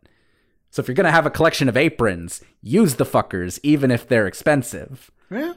So 0.71 0.81
if 0.81 0.89
you're 0.89 0.95
going 0.95 1.05
to 1.05 1.13
have 1.13 1.27
a 1.27 1.31
collection 1.31 1.69
of 1.69 1.77
aprons, 1.77 2.43
use 2.63 2.95
the 2.95 3.05
fuckers, 3.05 3.61
even 3.63 3.91
if 3.91 4.09
they're 4.09 4.27
expensive. 4.27 5.11
Yeah. 5.31 5.53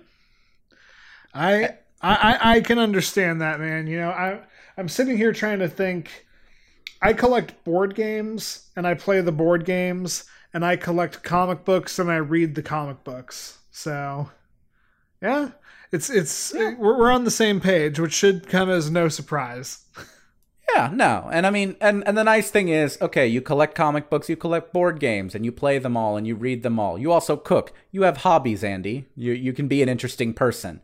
I, 1.33 1.75
I, 2.01 2.55
I 2.55 2.61
can 2.61 2.79
understand 2.79 3.41
that, 3.41 3.61
man. 3.61 3.87
You 3.87 3.99
know, 3.99 4.09
I, 4.09 4.41
I'm 4.77 4.89
sitting 4.89 5.15
here 5.15 5.31
trying 5.31 5.59
to 5.59 5.69
think. 5.69 6.25
I 7.01 7.13
collect 7.13 7.63
board 7.63 7.95
games 7.95 8.69
and 8.75 8.85
I 8.85 8.93
play 8.93 9.21
the 9.21 9.31
board 9.31 9.65
games 9.65 10.25
and 10.53 10.65
I 10.65 10.75
collect 10.75 11.23
comic 11.23 11.65
books 11.65 11.99
and 11.99 12.11
I 12.11 12.17
read 12.17 12.55
the 12.55 12.63
comic 12.63 13.03
books. 13.03 13.59
So, 13.71 14.29
yeah, 15.21 15.51
it's 15.91 16.09
it's 16.09 16.53
yeah. 16.55 16.75
We're, 16.77 16.97
we're 16.97 17.11
on 17.11 17.23
the 17.23 17.31
same 17.31 17.59
page, 17.61 17.99
which 17.99 18.13
should 18.13 18.47
come 18.47 18.69
as 18.69 18.91
no 18.91 19.07
surprise. 19.07 19.85
Yeah, 20.75 20.89
no. 20.93 21.29
And 21.31 21.45
I 21.45 21.49
mean 21.49 21.75
and 21.81 22.05
and 22.07 22.17
the 22.17 22.23
nice 22.23 22.49
thing 22.49 22.69
is, 22.69 22.97
okay, 23.01 23.27
you 23.27 23.41
collect 23.41 23.75
comic 23.75 24.09
books, 24.09 24.29
you 24.29 24.37
collect 24.37 24.73
board 24.73 24.99
games 24.99 25.35
and 25.35 25.43
you 25.43 25.51
play 25.51 25.79
them 25.79 25.97
all 25.97 26.15
and 26.17 26.25
you 26.25 26.35
read 26.35 26.63
them 26.63 26.79
all. 26.79 26.97
You 26.97 27.11
also 27.11 27.35
cook. 27.35 27.73
You 27.91 28.03
have 28.03 28.17
hobbies, 28.17 28.63
Andy. 28.63 29.05
You 29.15 29.33
you 29.33 29.53
can 29.53 29.67
be 29.67 29.81
an 29.81 29.89
interesting 29.89 30.33
person. 30.33 30.81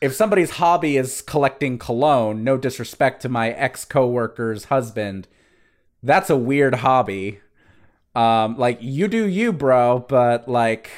If 0.00 0.14
somebody's 0.14 0.52
hobby 0.52 0.96
is 0.96 1.22
collecting 1.22 1.76
cologne, 1.76 2.44
no 2.44 2.56
disrespect 2.56 3.20
to 3.22 3.28
my 3.28 3.50
ex-coworker's 3.50 4.66
husband, 4.66 5.26
that's 6.04 6.30
a 6.30 6.36
weird 6.36 6.76
hobby. 6.76 7.40
Um, 8.18 8.56
like 8.56 8.78
you 8.80 9.06
do 9.06 9.28
you, 9.28 9.52
bro, 9.52 10.00
but 10.00 10.48
like 10.48 10.90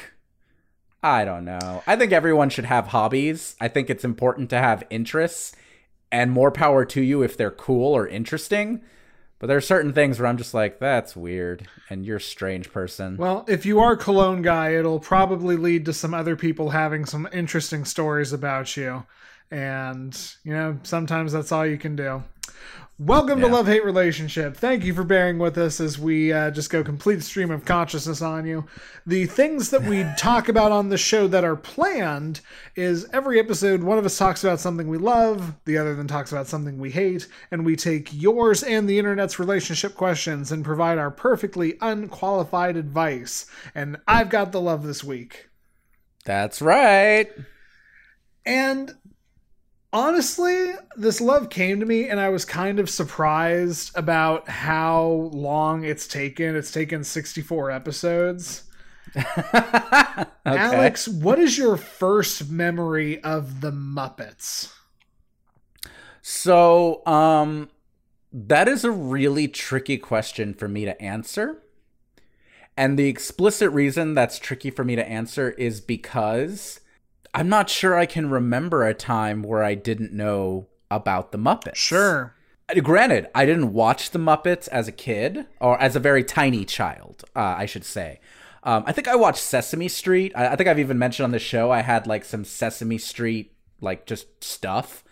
I 1.03 1.23
don't 1.23 1.45
know. 1.45 1.83
I 1.85 1.95
think 1.95 2.11
everyone 2.11 2.49
should 2.49 2.65
have 2.65 2.87
hobbies. 2.87 3.55
I 3.61 3.67
think 3.67 3.89
it's 3.89 4.03
important 4.03 4.49
to 4.51 4.57
have 4.57 4.83
interests 4.89 5.55
and 6.11 6.31
more 6.31 6.51
power 6.51 6.83
to 6.85 7.01
you 7.01 7.21
if 7.21 7.37
they're 7.37 7.51
cool 7.51 7.93
or 7.93 8.07
interesting. 8.07 8.81
But 9.37 9.47
there 9.47 9.57
are 9.57 9.61
certain 9.61 9.93
things 9.93 10.19
where 10.19 10.27
I'm 10.27 10.37
just 10.37 10.53
like, 10.53 10.79
that's 10.79 11.15
weird, 11.15 11.67
and 11.89 12.05
you're 12.05 12.17
a 12.17 12.21
strange 12.21 12.71
person. 12.71 13.17
Well, 13.17 13.45
if 13.47 13.65
you 13.65 13.79
are 13.79 13.95
cologne 13.95 14.43
guy, 14.43 14.75
it'll 14.75 14.99
probably 14.99 15.57
lead 15.57 15.85
to 15.85 15.93
some 15.93 16.13
other 16.13 16.35
people 16.35 16.69
having 16.69 17.05
some 17.05 17.27
interesting 17.33 17.85
stories 17.85 18.33
about 18.33 18.77
you. 18.77 19.03
And, 19.49 20.15
you 20.43 20.53
know, 20.53 20.79
sometimes 20.83 21.33
that's 21.33 21.51
all 21.51 21.65
you 21.65 21.79
can 21.79 21.95
do. 21.95 22.23
Welcome 23.03 23.39
yeah. 23.39 23.47
to 23.47 23.53
Love 23.53 23.65
Hate 23.65 23.83
Relationship. 23.83 24.55
Thank 24.55 24.83
you 24.83 24.93
for 24.93 25.03
bearing 25.03 25.39
with 25.39 25.57
us 25.57 25.79
as 25.79 25.97
we 25.97 26.31
uh, 26.31 26.51
just 26.51 26.69
go 26.69 26.83
complete 26.83 27.23
stream 27.23 27.49
of 27.49 27.65
consciousness 27.65 28.21
on 28.21 28.45
you. 28.45 28.67
The 29.07 29.25
things 29.25 29.71
that 29.71 29.81
we 29.81 30.05
talk 30.19 30.49
about 30.49 30.71
on 30.71 30.89
the 30.89 30.99
show 30.99 31.27
that 31.29 31.43
are 31.43 31.55
planned 31.55 32.41
is 32.75 33.07
every 33.11 33.39
episode, 33.39 33.81
one 33.81 33.97
of 33.97 34.05
us 34.05 34.19
talks 34.19 34.43
about 34.43 34.59
something 34.59 34.87
we 34.87 34.99
love, 34.99 35.55
the 35.65 35.79
other 35.79 35.95
then 35.95 36.05
talks 36.05 36.31
about 36.31 36.45
something 36.45 36.77
we 36.77 36.91
hate, 36.91 37.27
and 37.49 37.65
we 37.65 37.75
take 37.75 38.13
yours 38.13 38.61
and 38.61 38.87
the 38.87 38.99
internet's 38.99 39.39
relationship 39.39 39.95
questions 39.95 40.51
and 40.51 40.63
provide 40.63 40.99
our 40.99 41.09
perfectly 41.09 41.79
unqualified 41.81 42.77
advice. 42.77 43.47
And 43.73 43.97
I've 44.07 44.29
got 44.29 44.51
the 44.51 44.61
love 44.61 44.83
this 44.83 45.03
week. 45.03 45.49
That's 46.23 46.61
right. 46.61 47.31
And 48.45 48.93
honestly, 49.93 50.73
this 50.95 51.21
love 51.21 51.49
came 51.49 51.79
to 51.79 51.85
me 51.85 52.07
and 52.07 52.19
I 52.19 52.29
was 52.29 52.45
kind 52.45 52.79
of 52.79 52.89
surprised 52.89 53.91
about 53.95 54.49
how 54.49 55.29
long 55.33 55.83
it's 55.83 56.07
taken. 56.07 56.55
It's 56.55 56.71
taken 56.71 57.03
64 57.03 57.71
episodes. 57.71 58.63
okay. 59.15 60.27
Alex, 60.45 61.07
what 61.07 61.39
is 61.39 61.57
your 61.57 61.77
first 61.77 62.49
memory 62.49 63.21
of 63.23 63.61
the 63.61 63.71
Muppets? 63.71 64.73
So, 66.21 67.05
um 67.05 67.69
that 68.33 68.67
is 68.67 68.83
a 68.85 68.91
really 68.91 69.47
tricky 69.47 69.97
question 69.97 70.53
for 70.53 70.67
me 70.67 70.85
to 70.85 70.99
answer. 71.01 71.61
And 72.77 72.97
the 72.97 73.07
explicit 73.07 73.69
reason 73.71 74.13
that's 74.13 74.39
tricky 74.39 74.71
for 74.71 74.83
me 74.83 74.95
to 74.95 75.07
answer 75.07 75.51
is 75.51 75.81
because 75.81 76.79
I'm 77.33 77.49
not 77.49 77.69
sure 77.69 77.97
I 77.97 78.05
can 78.05 78.29
remember 78.29 78.85
a 78.85 78.93
time 78.93 79.43
where 79.43 79.63
I 79.63 79.75
didn't 79.75 80.13
know 80.13 80.67
about 80.89 81.31
the 81.31 81.37
Muppets. 81.37 81.75
Sure. 81.75 82.35
Uh, 82.69 82.79
granted, 82.81 83.27
I 83.33 83.45
didn't 83.45 83.73
watch 83.73 84.11
the 84.11 84.19
Muppets 84.19 84.67
as 84.67 84.87
a 84.87 84.91
kid 84.91 85.45
or 85.59 85.79
as 85.81 85.95
a 85.95 85.99
very 85.99 86.23
tiny 86.23 86.65
child, 86.65 87.23
uh, 87.35 87.55
I 87.57 87.65
should 87.65 87.85
say. 87.85 88.19
Um, 88.63 88.83
I 88.85 88.91
think 88.91 89.07
I 89.07 89.15
watched 89.15 89.39
Sesame 89.41 89.87
Street. 89.87 90.33
I, 90.35 90.49
I, 90.49 90.55
think 90.55 90.69
I've 90.69 90.79
even 90.79 90.99
mentioned 90.99 91.23
on 91.23 91.31
the 91.31 91.39
show 91.39 91.71
I 91.71 91.81
had 91.81 92.05
like 92.05 92.23
some 92.23 92.45
Sesame 92.45 92.99
Street 92.99 93.55
like 93.79 94.05
just 94.05 94.43
stuff, 94.43 95.03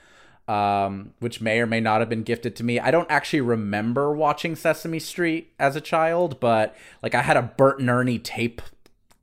um, 0.48 1.14
which 1.20 1.42
may 1.42 1.60
or 1.60 1.66
may 1.66 1.80
not 1.80 2.02
have 2.02 2.10
been 2.10 2.24
gifted 2.24 2.56
to 2.58 2.64
me. 2.64 2.80
I 2.80 2.92
don't 2.92 3.10
actually 3.10 3.42
remember 3.42 4.14
watching 4.14 4.56
Sesame 4.56 5.00
Street 5.00 5.54
as 5.58 5.76
a 5.76 5.82
child, 5.82 6.40
but 6.40 6.76
like 7.02 7.16
I 7.16 7.24
had 7.24 7.38
a 7.38 7.42
Bert 7.42 7.80
and 7.80 7.90
Ernie 7.90 8.20
tape, 8.20 8.62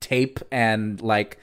tape, 0.01 0.41
and 0.51 1.01
like 1.01 1.39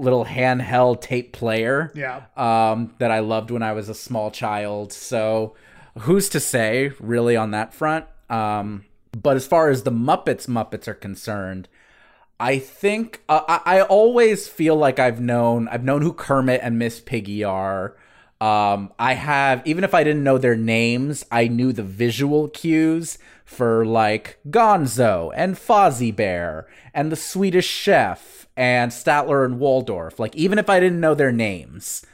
little 0.00 0.24
handheld 0.24 1.00
tape 1.00 1.32
player. 1.32 1.92
Yeah. 1.94 2.22
Um, 2.36 2.94
that 2.98 3.10
I 3.10 3.20
loved 3.20 3.50
when 3.50 3.62
I 3.62 3.72
was 3.72 3.88
a 3.88 3.94
small 3.94 4.30
child. 4.30 4.92
So 4.92 5.54
who's 6.00 6.28
to 6.30 6.40
say, 6.40 6.92
really, 6.98 7.36
on 7.36 7.50
that 7.52 7.74
front? 7.74 8.06
Um, 8.28 8.84
but 9.20 9.36
as 9.36 9.46
far 9.46 9.70
as 9.70 9.82
the 9.82 9.90
Muppets 9.90 10.46
Muppets 10.46 10.88
are 10.88 10.94
concerned, 10.94 11.68
I 12.38 12.58
think 12.58 13.22
uh, 13.28 13.42
I, 13.46 13.78
I 13.78 13.82
always 13.82 14.48
feel 14.48 14.76
like 14.76 14.98
I've 14.98 15.20
known 15.20 15.68
I've 15.68 15.84
known 15.84 16.02
who 16.02 16.12
Kermit 16.12 16.60
and 16.62 16.78
Miss 16.78 17.00
Piggy 17.00 17.44
are. 17.44 17.96
Um, 18.40 18.92
I 18.98 19.14
have 19.14 19.66
even 19.66 19.84
if 19.84 19.92
I 19.92 20.02
didn't 20.04 20.24
know 20.24 20.38
their 20.38 20.56
names, 20.56 21.26
I 21.30 21.48
knew 21.48 21.72
the 21.72 21.82
visual 21.82 22.48
cues 22.48 23.18
for 23.44 23.84
like 23.84 24.38
Gonzo 24.48 25.32
and 25.36 25.56
Fozzie 25.56 26.14
Bear 26.14 26.66
and 26.94 27.12
the 27.12 27.16
Swedish 27.16 27.66
Chef 27.66 28.39
and 28.60 28.92
Statler 28.92 29.46
and 29.46 29.58
Waldorf. 29.58 30.20
Like 30.20 30.36
even 30.36 30.58
if 30.58 30.68
I 30.68 30.80
didn't 30.80 31.00
know 31.00 31.14
their 31.14 31.32
names, 31.32 32.04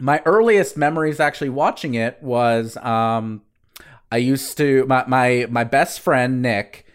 my 0.00 0.22
earliest 0.24 0.74
memories 0.74 1.20
actually 1.20 1.50
watching 1.50 1.92
it 1.92 2.16
was 2.22 2.78
um, 2.78 3.42
I 4.10 4.16
used 4.16 4.56
to 4.56 4.86
my 4.86 5.04
my 5.06 5.46
my 5.50 5.62
best 5.62 6.00
friend 6.00 6.40
Nick. 6.40 6.86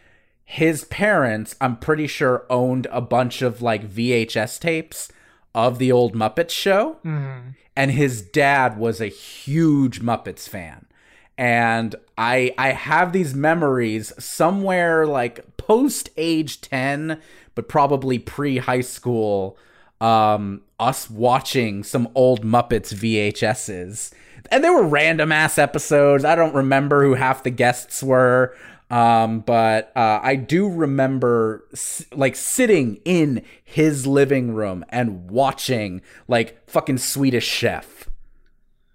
His 0.44 0.86
parents, 0.86 1.56
I'm 1.62 1.78
pretty 1.78 2.08
sure, 2.08 2.46
owned 2.50 2.88
a 2.92 3.02
bunch 3.02 3.44
of 3.44 3.62
like 3.62 3.88
VHS 3.88 4.60
tapes 4.60 5.12
of 5.54 5.78
the 5.78 5.92
old 5.92 6.16
Muppets 6.16 6.52
show, 6.52 6.98
mm-hmm. 7.06 7.50
and 7.76 7.92
his 7.92 8.24
dad 8.24 8.78
was 8.78 9.00
a 9.02 9.08
huge 9.08 10.02
Muppets 10.02 10.50
fan. 10.50 10.88
and 11.38 11.96
I 12.18 12.54
I 12.58 12.70
have 12.72 13.12
these 13.12 13.36
memories 13.36 14.14
somewhere 14.18 15.06
like 15.06 15.58
post 15.58 16.10
age 16.18 16.62
10 16.62 17.22
but 17.56 17.68
probably 17.68 18.20
pre 18.20 18.58
high 18.58 18.82
school 18.82 19.58
um 20.02 20.62
us 20.80 21.10
watching 21.10 21.84
some 21.84 22.10
old 22.16 22.44
Muppets 22.44 22.94
VHSs 22.94 24.14
and 24.52 24.64
there 24.64 24.74
were 24.74 24.86
random 24.86 25.32
ass 25.32 25.58
episodes. 25.58 26.24
I 26.26 26.36
don't 26.36 26.54
remember 26.54 27.04
who 27.04 27.16
half 27.16 27.44
the 27.44 27.50
guests 27.50 28.04
were. 28.04 28.56
Um, 28.92 29.40
but 29.40 29.92
uh, 29.96 30.20
I 30.22 30.36
do 30.36 30.70
remember 30.70 31.66
like 32.14 32.36
sitting 32.36 33.00
in 33.04 33.44
his 33.64 34.06
living 34.06 34.54
room 34.54 34.86
and 34.90 35.30
watching 35.30 36.02
like 36.28 36.70
fucking 36.70 37.00
Swedish 37.00 37.48
Chef 37.48 38.10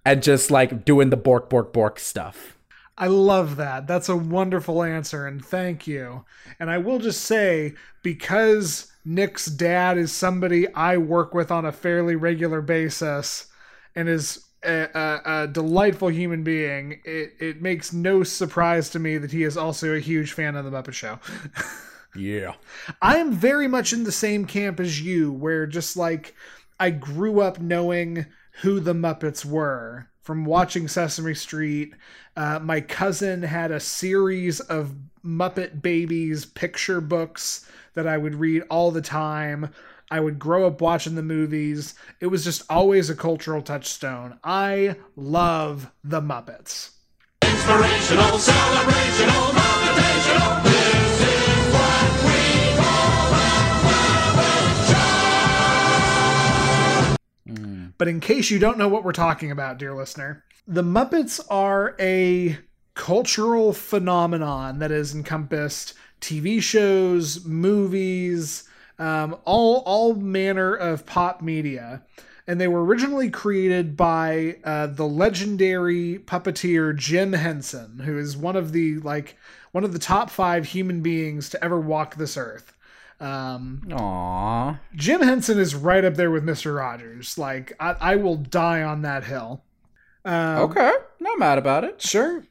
and 0.04 0.22
just 0.22 0.50
like 0.50 0.84
doing 0.84 1.10
the 1.10 1.16
bork 1.16 1.50
bork 1.50 1.72
bork 1.72 1.98
stuff. 1.98 2.56
I 3.00 3.06
love 3.06 3.56
that. 3.56 3.86
That's 3.86 4.10
a 4.10 4.16
wonderful 4.16 4.82
answer, 4.82 5.26
and 5.26 5.42
thank 5.42 5.86
you. 5.86 6.26
And 6.60 6.70
I 6.70 6.76
will 6.76 6.98
just 6.98 7.22
say, 7.22 7.72
because 8.02 8.92
Nick's 9.06 9.46
dad 9.46 9.96
is 9.96 10.12
somebody 10.12 10.72
I 10.74 10.98
work 10.98 11.32
with 11.32 11.50
on 11.50 11.64
a 11.64 11.72
fairly 11.72 12.14
regular 12.14 12.60
basis 12.60 13.46
and 13.96 14.06
is 14.06 14.44
a, 14.62 14.88
a, 14.94 15.20
a, 15.24 15.46
delightful 15.48 16.08
human 16.08 16.44
being, 16.44 17.00
it, 17.06 17.32
it 17.40 17.62
makes 17.62 17.94
no 17.94 18.22
surprise 18.22 18.90
to 18.90 18.98
me 18.98 19.16
that 19.16 19.32
he 19.32 19.44
is 19.44 19.56
also 19.56 19.94
a 19.94 20.00
huge 20.00 20.32
fan 20.32 20.54
of 20.54 20.66
The 20.66 20.70
Muppet 20.70 20.92
Show. 20.92 21.18
yeah. 22.14 22.52
I 23.00 23.16
am 23.16 23.32
very 23.32 23.66
much 23.66 23.94
in 23.94 24.04
the 24.04 24.12
same 24.12 24.44
camp 24.44 24.78
as 24.78 25.00
you, 25.00 25.32
where 25.32 25.66
just 25.66 25.96
like 25.96 26.34
I 26.78 26.90
grew 26.90 27.40
up 27.40 27.60
knowing 27.60 28.26
who 28.60 28.78
the 28.78 28.92
Muppets 28.92 29.42
were 29.42 30.09
from 30.30 30.44
watching 30.44 30.86
Sesame 30.86 31.34
Street. 31.34 31.92
Uh, 32.36 32.60
my 32.60 32.80
cousin 32.80 33.42
had 33.42 33.72
a 33.72 33.80
series 33.80 34.60
of 34.60 34.94
Muppet 35.26 35.82
Babies 35.82 36.44
picture 36.44 37.00
books 37.00 37.68
that 37.94 38.06
I 38.06 38.16
would 38.16 38.36
read 38.36 38.62
all 38.70 38.92
the 38.92 39.02
time. 39.02 39.72
I 40.08 40.20
would 40.20 40.38
grow 40.38 40.68
up 40.68 40.80
watching 40.80 41.16
the 41.16 41.22
movies. 41.24 41.96
It 42.20 42.28
was 42.28 42.44
just 42.44 42.62
always 42.70 43.10
a 43.10 43.16
cultural 43.16 43.60
touchstone. 43.60 44.38
I 44.44 44.94
love 45.16 45.90
the 46.04 46.20
Muppets. 46.20 46.90
Inspirational, 47.42 48.38
celebrational, 48.38 49.34
motivational. 49.34 50.69
But 58.00 58.08
in 58.08 58.20
case 58.20 58.50
you 58.50 58.58
don't 58.58 58.78
know 58.78 58.88
what 58.88 59.04
we're 59.04 59.12
talking 59.12 59.50
about, 59.50 59.76
dear 59.76 59.94
listener, 59.94 60.42
the 60.66 60.82
Muppets 60.82 61.38
are 61.50 61.94
a 62.00 62.56
cultural 62.94 63.74
phenomenon 63.74 64.78
that 64.78 64.90
has 64.90 65.14
encompassed 65.14 65.92
TV 66.18 66.62
shows, 66.62 67.44
movies, 67.44 68.66
um, 68.98 69.36
all 69.44 69.82
all 69.84 70.14
manner 70.14 70.74
of 70.74 71.04
pop 71.04 71.42
media, 71.42 72.02
and 72.46 72.58
they 72.58 72.68
were 72.68 72.82
originally 72.82 73.28
created 73.28 73.98
by 73.98 74.56
uh, 74.64 74.86
the 74.86 75.06
legendary 75.06 76.20
puppeteer 76.20 76.96
Jim 76.96 77.34
Henson, 77.34 77.98
who 77.98 78.16
is 78.16 78.34
one 78.34 78.56
of 78.56 78.72
the 78.72 78.94
like 79.00 79.36
one 79.72 79.84
of 79.84 79.92
the 79.92 79.98
top 79.98 80.30
five 80.30 80.64
human 80.64 81.02
beings 81.02 81.50
to 81.50 81.62
ever 81.62 81.78
walk 81.78 82.14
this 82.14 82.38
earth. 82.38 82.74
Um, 83.20 83.82
Aww. 83.86 84.80
Jim 84.94 85.20
Henson 85.20 85.58
is 85.58 85.74
right 85.74 86.04
up 86.04 86.14
there 86.14 86.30
with 86.30 86.42
Mister 86.42 86.72
Rogers. 86.72 87.36
Like 87.36 87.72
I, 87.78 87.96
I 88.00 88.16
will 88.16 88.36
die 88.36 88.82
on 88.82 89.02
that 89.02 89.24
hill. 89.24 89.62
Um, 90.24 90.58
okay, 90.58 90.92
not 91.20 91.38
mad 91.38 91.58
about 91.58 91.84
it. 91.84 92.00
Sure. 92.00 92.44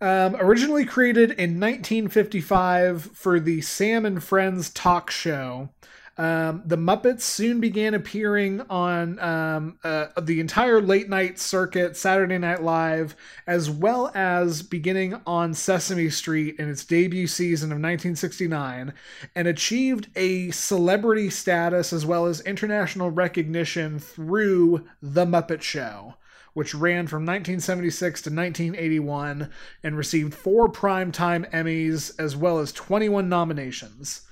Um, 0.00 0.36
originally 0.36 0.84
created 0.84 1.30
in 1.30 1.58
1955 1.58 3.10
for 3.14 3.40
the 3.40 3.62
Sam 3.62 4.04
and 4.04 4.22
Friends 4.22 4.68
talk 4.70 5.10
show, 5.10 5.70
um, 6.18 6.62
the 6.64 6.78
Muppets 6.78 7.22
soon 7.22 7.60
began 7.60 7.92
appearing 7.92 8.62
on 8.70 9.18
um, 9.18 9.78
uh, 9.84 10.06
the 10.20 10.40
entire 10.40 10.80
late 10.80 11.10
night 11.10 11.38
circuit, 11.38 11.96
Saturday 11.96 12.38
Night 12.38 12.62
Live, 12.62 13.14
as 13.46 13.68
well 13.68 14.10
as 14.14 14.62
beginning 14.62 15.20
on 15.26 15.52
Sesame 15.52 16.08
Street 16.08 16.56
in 16.58 16.70
its 16.70 16.84
debut 16.84 17.26
season 17.26 17.66
of 17.66 17.76
1969, 17.76 18.94
and 19.34 19.48
achieved 19.48 20.08
a 20.16 20.50
celebrity 20.52 21.28
status 21.28 21.92
as 21.92 22.06
well 22.06 22.24
as 22.24 22.40
international 22.42 23.10
recognition 23.10 23.98
through 23.98 24.86
The 25.02 25.26
Muppet 25.26 25.62
Show 25.62 26.14
which 26.54 26.74
ran 26.74 27.06
from 27.06 27.26
1976 27.26 28.22
to 28.22 28.30
1981 28.30 29.50
and 29.82 29.94
received 29.94 30.32
four 30.32 30.72
Primetime 30.72 31.46
Emmys 31.50 32.18
as 32.18 32.34
well 32.34 32.60
as 32.60 32.72
21 32.72 33.28
nominations. 33.28 34.25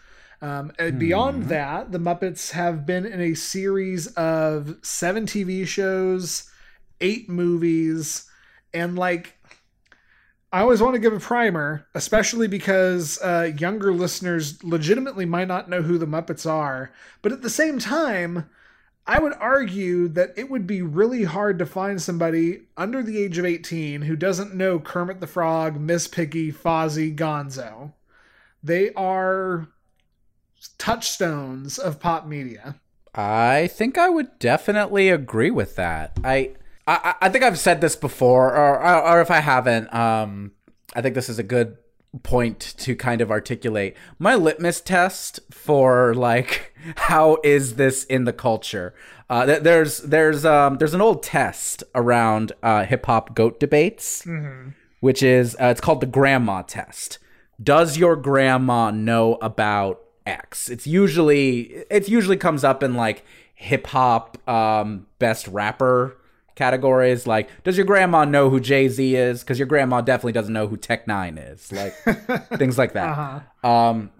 Um, 0.45 0.73
and 0.79 0.99
beyond 0.99 1.45
hmm. 1.45 1.49
that, 1.49 1.91
the 1.91 1.99
Muppets 1.99 2.51
have 2.51 2.85
been 2.85 3.07
in 3.07 3.19
a 3.19 3.33
series 3.33 4.09
of 4.09 4.77
seven 4.83 5.25
TV 5.25 5.67
shows, 5.67 6.51
eight 7.01 7.31
movies, 7.31 8.29
and 8.75 8.95
like 8.95 9.39
I 10.53 10.61
always 10.61 10.83
want 10.83 10.97
to 10.97 11.01
give 11.01 11.15
a 11.15 11.19
primer, 11.19 11.87
especially 11.95 12.47
because 12.47 13.19
uh, 13.23 13.53
younger 13.57 13.91
listeners 13.95 14.63
legitimately 14.63 15.25
might 15.25 15.49
not 15.49 15.71
know 15.71 15.81
who 15.81 15.97
the 15.97 16.07
Muppets 16.07 16.49
are. 16.49 16.93
But 17.23 17.33
at 17.33 17.41
the 17.41 17.49
same 17.49 17.79
time, 17.79 18.51
I 19.07 19.21
would 19.21 19.33
argue 19.41 20.09
that 20.09 20.35
it 20.37 20.51
would 20.51 20.67
be 20.67 20.83
really 20.83 21.25
hard 21.25 21.59
to 21.59 21.65
find 21.65 22.03
somebody 22.03 22.65
under 22.77 23.03
the 23.03 23.17
age 23.17 23.39
of 23.39 23.47
18 23.47 24.03
who 24.03 24.15
doesn't 24.15 24.55
know 24.55 24.79
Kermit 24.79 25.21
the 25.21 25.27
Frog, 25.27 25.81
Miss 25.81 26.07
Piggy, 26.07 26.53
Fozzie, 26.53 27.17
Gonzo. 27.17 27.95
They 28.63 28.93
are 28.93 29.69
touchstones 30.79 31.79
of 31.79 32.01
pop 32.01 32.27
media. 32.27 32.77
I 33.15 33.69
think 33.69 33.97
I 33.97 34.09
would 34.09 34.39
definitely 34.39 35.09
agree 35.09 35.51
with 35.51 35.77
that. 35.77 36.19
I 36.25 36.53
I, 36.87 37.15
I 37.23 37.29
think 37.29 37.45
I've 37.45 37.59
said 37.59 37.81
this 37.81 37.97
before, 37.97 38.55
or, 38.55 38.85
or 38.85 39.21
if 39.23 39.31
I 39.31 39.41
haven't, 39.41 39.93
um, 39.95 40.53
I 40.95 41.01
think 41.01 41.15
this 41.15 41.31
is 41.31 41.39
a 41.39 41.43
good 41.43 41.79
point 42.23 42.75
to 42.79 42.95
kind 42.95 43.21
of 43.21 43.31
articulate 43.31 43.97
my 44.21 44.35
litmus 44.37 44.81
test 44.81 45.41
for 45.51 46.15
like 46.15 46.73
how 46.97 47.39
is 47.43 47.75
this 47.75 48.05
in 48.05 48.25
the 48.25 48.33
culture 48.33 48.95
uh, 49.29 49.45
there's 49.45 49.99
there's 49.99 50.45
um 50.45 50.79
there's 50.79 50.95
an 50.95 51.01
old 51.01 51.25
test 51.25 51.83
around 51.95 52.53
uh, 52.63 52.85
hip 52.85 53.07
hop 53.07 53.35
goat 53.35 53.59
debates 53.59 54.25
mm-hmm. 54.25 54.71
which 55.01 55.25
is 55.25 55.57
uh, 55.61 55.67
it's 55.67 55.81
called 55.81 56.01
the 56.01 56.07
grandma 56.07 56.63
test 56.63 57.19
does 57.61 57.99
your 57.99 58.15
grandma 58.15 58.91
know 58.91 59.35
about 59.43 60.04
x 60.27 60.69
it's 60.69 60.87
usually 60.87 61.85
it 61.91 62.09
usually 62.09 62.37
comes 62.37 62.65
up 62.65 62.83
in 62.83 62.95
like 62.95 63.25
hip 63.55 63.87
hop 63.89 64.37
um 64.49 65.07
best 65.19 65.47
rapper 65.49 66.17
categories 66.55 67.27
like 67.27 67.49
does 67.65 67.77
your 67.77 67.87
grandma 67.87 68.25
know 68.25 68.49
who 68.49 68.61
jay-z 68.61 69.15
is 69.17 69.41
because 69.41 69.59
your 69.59 69.67
grandma 69.67 70.01
definitely 70.01 70.33
doesn't 70.33 70.55
know 70.55 70.67
who 70.67 70.77
Tech 70.77 71.07
N9ne 71.07 71.53
is 71.53 71.73
like 71.73 71.95
things 72.59 72.79
like 72.79 72.93
that 72.93 73.09
uh-huh. 73.09 73.69
um 73.69 74.11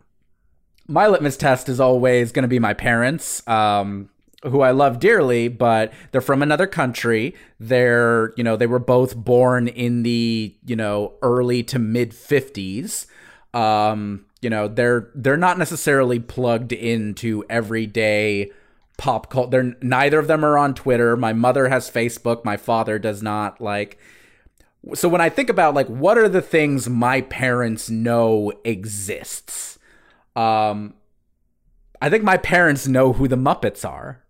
my 0.87 1.07
litmus 1.07 1.37
test 1.37 1.69
is 1.69 1.81
always 1.81 2.33
going 2.33 2.43
to 2.43 2.49
be 2.49 2.59
my 2.59 2.75
parents 2.75 3.47
um 3.49 4.11
who 4.45 4.61
I 4.61 4.71
love 4.73 5.01
dearly, 5.01 5.49
but 5.49 5.93
they're 6.13 6.21
from 6.21 6.43
another 6.43 6.67
country. 6.67 7.35
They're, 7.59 8.33
you 8.37 8.45
know, 8.45 8.57
they 8.57 8.67
were 8.67 8.79
both 8.79 9.17
born 9.17 9.69
in 9.69 10.03
the, 10.03 10.55
you 10.65 10.77
know, 10.77 11.15
early 11.23 11.63
to 11.65 11.79
mid 11.79 12.11
50s. 12.11 13.07
Um, 13.55 14.27
you 14.45 14.51
know, 14.51 14.69
they're 14.69 15.11
they're 15.15 15.39
not 15.39 15.59
necessarily 15.59 16.21
plugged 16.21 16.73
into 16.73 17.45
everyday 17.49 18.53
pop 18.99 19.31
culture. 19.31 19.51
They're 19.51 19.77
neither 19.81 20.19
of 20.19 20.27
them 20.27 20.45
are 20.45 20.59
on 20.59 20.75
Twitter. 20.75 21.17
My 21.17 21.33
mother 21.33 21.69
has 21.69 21.91
Facebook. 21.91 22.45
My 22.45 22.59
father 22.59 22.99
does 22.99 23.23
not. 23.23 23.61
Like, 23.61 23.99
so 24.93 25.09
when 25.09 25.23
I 25.23 25.31
think 25.31 25.49
about 25.49 25.75
like 25.75 25.89
what 25.89 26.19
are 26.19 26.29
the 26.29 26.43
things 26.43 26.89
my 26.89 27.23
parents 27.23 27.89
know 27.89 28.53
exists, 28.65 29.79
um, 30.37 30.95
I 32.03 32.11
think 32.11 32.23
my 32.23 32.37
parents 32.37 32.87
know 32.87 33.15
who 33.15 33.27
the 33.27 33.37
Muppets 33.37 33.89
are. 33.89 34.23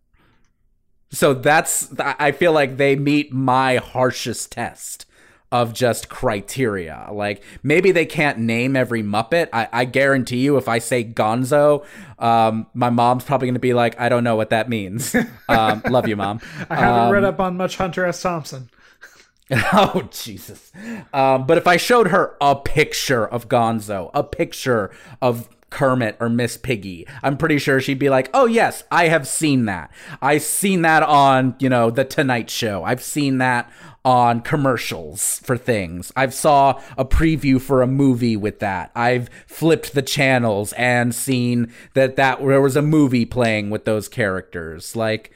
So 1.10 1.34
that's 1.34 1.92
I 1.98 2.30
feel 2.30 2.52
like 2.52 2.76
they 2.76 2.94
meet 2.94 3.32
my 3.32 3.76
harshest 3.76 4.52
test 4.52 5.06
of 5.54 5.72
just 5.72 6.08
criteria. 6.08 7.08
Like 7.12 7.44
maybe 7.62 7.92
they 7.92 8.06
can't 8.06 8.40
name 8.40 8.74
every 8.74 9.04
Muppet. 9.04 9.50
I, 9.52 9.68
I 9.72 9.84
guarantee 9.84 10.38
you, 10.38 10.56
if 10.56 10.66
I 10.66 10.80
say 10.80 11.04
Gonzo, 11.04 11.84
um, 12.18 12.66
my 12.74 12.90
mom's 12.90 13.22
probably 13.22 13.46
going 13.46 13.54
to 13.54 13.60
be 13.60 13.72
like, 13.72 13.98
I 14.00 14.08
don't 14.08 14.24
know 14.24 14.34
what 14.34 14.50
that 14.50 14.68
means. 14.68 15.14
Um, 15.46 15.82
love 15.90 16.08
you, 16.08 16.16
mom. 16.16 16.40
I 16.70 16.76
haven't 16.76 17.00
um, 17.02 17.12
read 17.12 17.24
up 17.24 17.38
on 17.38 17.58
much 17.58 17.76
Hunter 17.76 18.06
S. 18.06 18.22
Thompson. 18.22 18.70
oh 19.50 20.08
Jesus! 20.10 20.72
Um, 21.12 21.46
but 21.46 21.58
if 21.58 21.66
I 21.66 21.76
showed 21.76 22.08
her 22.08 22.34
a 22.40 22.56
picture 22.56 23.26
of 23.26 23.48
Gonzo, 23.48 24.10
a 24.14 24.24
picture 24.24 24.90
of 25.20 25.50
Kermit 25.68 26.16
or 26.18 26.30
Miss 26.30 26.56
Piggy, 26.56 27.06
I'm 27.22 27.36
pretty 27.36 27.58
sure 27.58 27.78
she'd 27.78 27.98
be 27.98 28.08
like, 28.08 28.30
"Oh 28.32 28.46
yes, 28.46 28.84
I 28.90 29.08
have 29.08 29.28
seen 29.28 29.66
that. 29.66 29.90
I've 30.22 30.42
seen 30.42 30.80
that 30.82 31.02
on 31.02 31.56
you 31.58 31.68
know 31.68 31.90
the 31.90 32.06
Tonight 32.06 32.48
Show. 32.48 32.84
I've 32.84 33.02
seen 33.02 33.36
that 33.38 33.70
on 34.04 34.40
commercials 34.42 35.40
for 35.40 35.56
things. 35.56 36.12
I've 36.14 36.34
saw 36.34 36.80
a 36.98 37.04
preview 37.04 37.60
for 37.60 37.80
a 37.80 37.86
movie 37.86 38.36
with 38.36 38.58
that. 38.60 38.90
I've 38.94 39.30
flipped 39.46 39.94
the 39.94 40.02
channels 40.02 40.74
and 40.74 41.14
seen 41.14 41.72
that 41.94 42.16
that 42.16 42.38
there 42.40 42.60
was 42.60 42.76
a 42.76 42.82
movie 42.82 43.24
playing 43.24 43.70
with 43.70 43.86
those 43.86 44.08
characters. 44.08 44.94
Like 44.94 45.32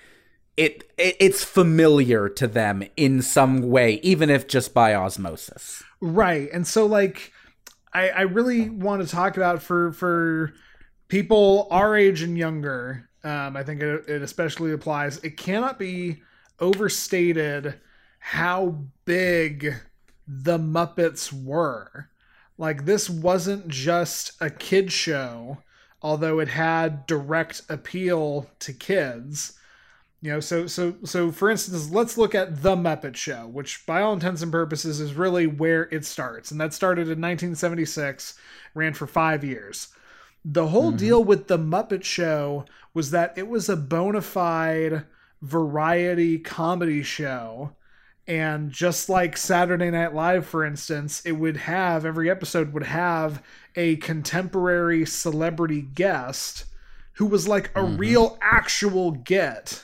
it, 0.56 0.84
it 0.98 1.16
it's 1.18 1.42
familiar 1.42 2.28
to 2.28 2.46
them 2.46 2.82
in 2.96 3.22
some 3.22 3.62
way, 3.62 4.00
even 4.02 4.28
if 4.28 4.46
just 4.46 4.74
by 4.74 4.94
osmosis. 4.94 5.82
Right. 6.00 6.50
And 6.52 6.66
so 6.66 6.84
like 6.84 7.32
I 7.94 8.10
I 8.10 8.20
really 8.22 8.68
want 8.68 9.00
to 9.02 9.08
talk 9.08 9.38
about 9.38 9.62
for 9.62 9.92
for 9.92 10.52
people 11.08 11.68
our 11.70 11.96
age 11.96 12.20
and 12.20 12.36
younger. 12.36 13.08
Um, 13.24 13.56
I 13.56 13.62
think 13.62 13.82
it, 13.82 14.08
it 14.08 14.22
especially 14.22 14.72
applies. 14.72 15.16
It 15.18 15.36
cannot 15.36 15.78
be 15.78 16.22
overstated 16.60 17.80
how 18.32 18.76
big 19.06 19.74
the 20.26 20.58
Muppets 20.58 21.32
were. 21.32 22.10
Like 22.58 22.84
this 22.84 23.08
wasn't 23.08 23.68
just 23.68 24.32
a 24.38 24.50
kid 24.50 24.92
show, 24.92 25.62
although 26.02 26.38
it 26.38 26.48
had 26.48 27.06
direct 27.06 27.62
appeal 27.70 28.50
to 28.58 28.74
kids. 28.74 29.54
You 30.20 30.32
know, 30.32 30.40
so 30.40 30.66
so 30.66 30.96
so 31.04 31.32
for 31.32 31.48
instance, 31.48 31.90
let's 31.90 32.18
look 32.18 32.34
at 32.34 32.62
The 32.62 32.76
Muppet 32.76 33.16
Show, 33.16 33.46
which 33.46 33.86
by 33.86 34.02
all 34.02 34.12
intents 34.12 34.42
and 34.42 34.52
purposes 34.52 35.00
is 35.00 35.14
really 35.14 35.46
where 35.46 35.84
it 35.84 36.04
starts. 36.04 36.50
And 36.50 36.60
that 36.60 36.74
started 36.74 37.02
in 37.04 37.22
1976, 37.22 38.34
ran 38.74 38.92
for 38.92 39.06
5 39.06 39.42
years. 39.42 39.88
The 40.44 40.66
whole 40.66 40.88
mm-hmm. 40.88 40.98
deal 40.98 41.24
with 41.24 41.46
The 41.46 41.58
Muppet 41.58 42.04
Show 42.04 42.66
was 42.92 43.10
that 43.12 43.38
it 43.38 43.48
was 43.48 43.70
a 43.70 43.76
bona 43.76 44.20
fide 44.20 45.06
variety 45.40 46.38
comedy 46.38 47.02
show. 47.02 47.72
And 48.28 48.70
just 48.70 49.08
like 49.08 49.36
Saturday 49.36 49.90
Night 49.90 50.14
Live, 50.14 50.46
for 50.46 50.64
instance, 50.64 51.22
it 51.24 51.32
would 51.32 51.56
have 51.56 52.04
every 52.04 52.30
episode 52.30 52.72
would 52.72 52.84
have 52.84 53.42
a 53.74 53.96
contemporary 53.96 55.04
celebrity 55.04 55.82
guest 55.82 56.66
who 57.14 57.26
was 57.26 57.48
like 57.48 57.70
a 57.70 57.80
mm-hmm. 57.80 57.96
real 57.96 58.38
actual 58.40 59.10
get 59.10 59.82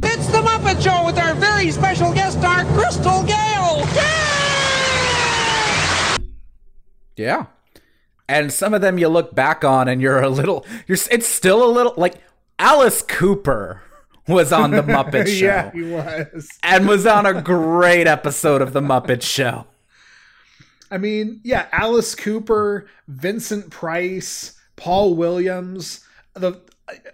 it's 0.00 0.28
the 0.28 0.38
Muppet 0.38 0.80
Show 0.80 1.04
with 1.04 1.18
our 1.18 1.34
very 1.34 1.72
special 1.72 2.12
guest 2.12 2.38
star, 2.38 2.64
Crystal 2.66 3.24
Gayle. 3.24 3.80
Yeah! 3.96 4.36
Yeah. 7.16 7.46
And 8.28 8.52
some 8.52 8.74
of 8.74 8.80
them 8.80 8.98
you 8.98 9.08
look 9.08 9.34
back 9.34 9.64
on 9.64 9.88
and 9.88 10.00
you're 10.00 10.22
a 10.22 10.28
little, 10.28 10.64
you're, 10.86 10.98
it's 11.10 11.26
still 11.26 11.68
a 11.68 11.70
little, 11.70 11.94
like 11.96 12.14
Alice 12.60 13.02
Cooper 13.02 13.82
was 14.28 14.52
on 14.52 14.70
the 14.70 14.82
Muppet 14.82 15.26
Show. 15.26 15.46
yeah, 15.46 15.70
he 15.72 15.82
was. 15.82 16.48
And 16.62 16.86
was 16.86 17.06
on 17.06 17.26
a 17.26 17.40
great 17.42 18.06
episode 18.06 18.62
of 18.62 18.72
the 18.72 18.80
Muppet 18.80 19.22
Show. 19.22 19.66
I 20.90 20.98
mean, 20.98 21.40
yeah, 21.44 21.66
Alice 21.72 22.14
Cooper, 22.14 22.88
Vincent 23.08 23.70
Price, 23.70 24.58
Paul 24.76 25.14
Williams, 25.14 26.04
the 26.34 26.60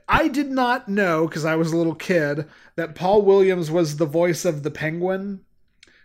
I 0.09 0.29
did 0.29 0.51
not 0.51 0.89
know 0.89 1.27
because 1.27 1.45
I 1.45 1.57
was 1.57 1.73
a 1.73 1.77
little 1.77 1.95
kid 1.95 2.47
that 2.77 2.95
Paul 2.95 3.23
Williams 3.23 3.71
was 3.71 3.97
the 3.97 4.07
voice 4.07 4.45
of 4.45 4.63
the 4.63 4.71
Penguin. 4.71 5.41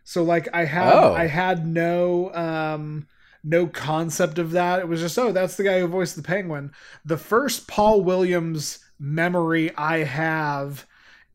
So 0.03 0.23
like 0.23 0.47
I 0.53 0.65
had 0.65 0.93
oh. 0.93 1.13
I 1.13 1.27
had 1.27 1.67
no 1.67 2.33
um 2.33 3.07
no 3.43 3.67
concept 3.67 4.39
of 4.39 4.51
that. 4.51 4.79
It 4.79 4.87
was 4.87 5.01
just 5.01 5.19
oh 5.19 5.31
that's 5.31 5.55
the 5.55 5.63
guy 5.63 5.79
who 5.79 5.87
voiced 5.87 6.15
the 6.15 6.23
Penguin. 6.23 6.71
The 7.05 7.17
first 7.17 7.67
Paul 7.67 8.01
Williams 8.01 8.79
memory 8.99 9.71
I 9.77 10.03
have 10.03 10.87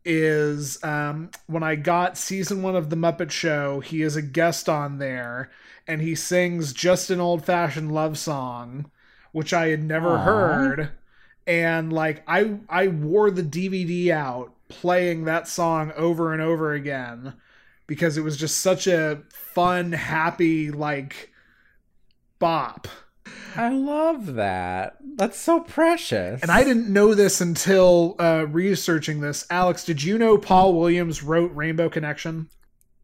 is 0.04 0.82
um 0.84 1.30
when 1.46 1.62
I 1.62 1.76
got 1.76 2.18
season 2.18 2.62
1 2.62 2.76
of 2.76 2.90
the 2.90 2.96
Muppet 2.96 3.30
Show, 3.30 3.80
he 3.80 4.02
is 4.02 4.16
a 4.16 4.22
guest 4.22 4.68
on 4.68 4.98
there 4.98 5.50
and 5.86 6.00
he 6.00 6.14
sings 6.14 6.72
just 6.72 7.10
an 7.10 7.20
old-fashioned 7.20 7.92
love 7.92 8.18
song 8.18 8.90
which 9.32 9.52
I 9.52 9.68
had 9.68 9.82
never 9.82 10.18
Aww. 10.18 10.24
heard 10.24 10.90
and 11.46 11.92
like 11.92 12.22
I 12.26 12.58
I 12.68 12.88
wore 12.88 13.30
the 13.30 13.42
DVD 13.42 14.10
out 14.10 14.52
playing 14.68 15.24
that 15.24 15.48
song 15.48 15.92
over 15.96 16.32
and 16.32 16.42
over 16.42 16.72
again 16.72 17.34
because 17.86 18.16
it 18.16 18.22
was 18.22 18.36
just 18.36 18.60
such 18.60 18.86
a 18.86 19.22
fun, 19.30 19.92
happy 19.92 20.70
like 20.70 21.32
bop. 22.38 22.88
I 23.56 23.68
love 23.70 24.34
that. 24.34 24.96
That's 25.16 25.38
so 25.38 25.60
precious. 25.60 26.42
And 26.42 26.50
I 26.50 26.64
didn't 26.64 26.92
know 26.92 27.14
this 27.14 27.40
until 27.40 28.16
uh, 28.18 28.46
researching 28.48 29.20
this. 29.20 29.46
Alex, 29.48 29.84
did 29.84 30.02
you 30.02 30.18
know 30.18 30.36
Paul 30.38 30.74
Williams 30.74 31.22
wrote 31.22 31.54
Rainbow 31.54 31.88
Connection? 31.88 32.48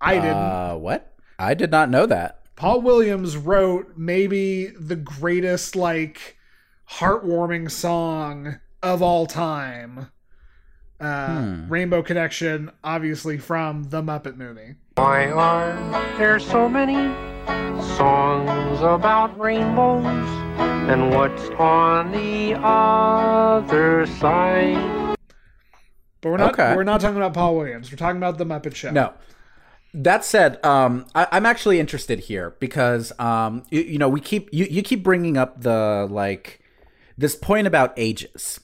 I 0.00 0.14
didn't. 0.14 0.30
Uh, 0.30 0.74
what? 0.76 1.14
I 1.38 1.54
did 1.54 1.70
not 1.70 1.90
know 1.90 2.06
that. 2.06 2.40
Paul 2.56 2.80
Williams 2.82 3.36
wrote 3.36 3.96
maybe 3.96 4.66
the 4.66 4.96
greatest 4.96 5.76
like 5.76 6.36
heartwarming 6.90 7.70
song 7.70 8.60
of 8.82 9.02
all 9.02 9.26
time. 9.26 10.10
Uh, 11.00 11.40
hmm. 11.40 11.68
Rainbow 11.68 12.02
Connection, 12.02 12.70
obviously 12.84 13.38
from 13.38 13.84
the 13.84 14.02
Muppet 14.02 14.36
movie. 14.36 14.74
Why 14.96 15.30
are 15.30 15.74
there 16.18 16.38
so 16.38 16.68
many 16.68 16.94
songs 17.96 18.80
about 18.80 19.38
rainbows? 19.38 20.04
And 20.90 21.10
what's 21.14 21.48
on 21.50 22.12
the 22.12 22.54
other 22.60 24.06
side? 24.18 25.16
But 26.20 26.30
we're 26.30 26.36
not. 26.36 26.52
Okay. 26.52 26.76
We're 26.76 26.84
not 26.84 27.00
talking 27.00 27.16
about 27.16 27.32
Paul 27.32 27.56
Williams. 27.56 27.90
We're 27.90 27.96
talking 27.96 28.18
about 28.18 28.38
the 28.38 28.44
Muppet 28.44 28.74
Show. 28.74 28.90
No. 28.90 29.14
That 29.94 30.24
said, 30.24 30.64
um, 30.64 31.06
I, 31.14 31.28
am 31.32 31.46
actually 31.46 31.80
interested 31.80 32.20
here 32.20 32.54
because 32.60 33.12
um, 33.18 33.64
you, 33.70 33.80
you 33.80 33.98
know 33.98 34.08
we 34.08 34.20
keep 34.20 34.48
you, 34.52 34.66
you 34.66 34.82
keep 34.82 35.02
bringing 35.02 35.36
up 35.36 35.62
the 35.62 36.06
like 36.10 36.60
this 37.16 37.34
point 37.34 37.66
about 37.66 37.92
ages. 37.96 38.60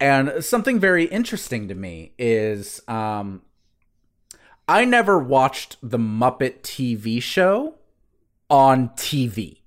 And 0.00 0.44
something 0.44 0.78
very 0.78 1.04
interesting 1.04 1.68
to 1.68 1.74
me 1.74 2.12
is 2.18 2.80
um, 2.86 3.42
I 4.68 4.84
never 4.84 5.18
watched 5.18 5.76
the 5.82 5.98
Muppet 5.98 6.60
TV 6.60 7.20
show 7.22 7.74
on 8.48 8.90
TV. 8.90 9.58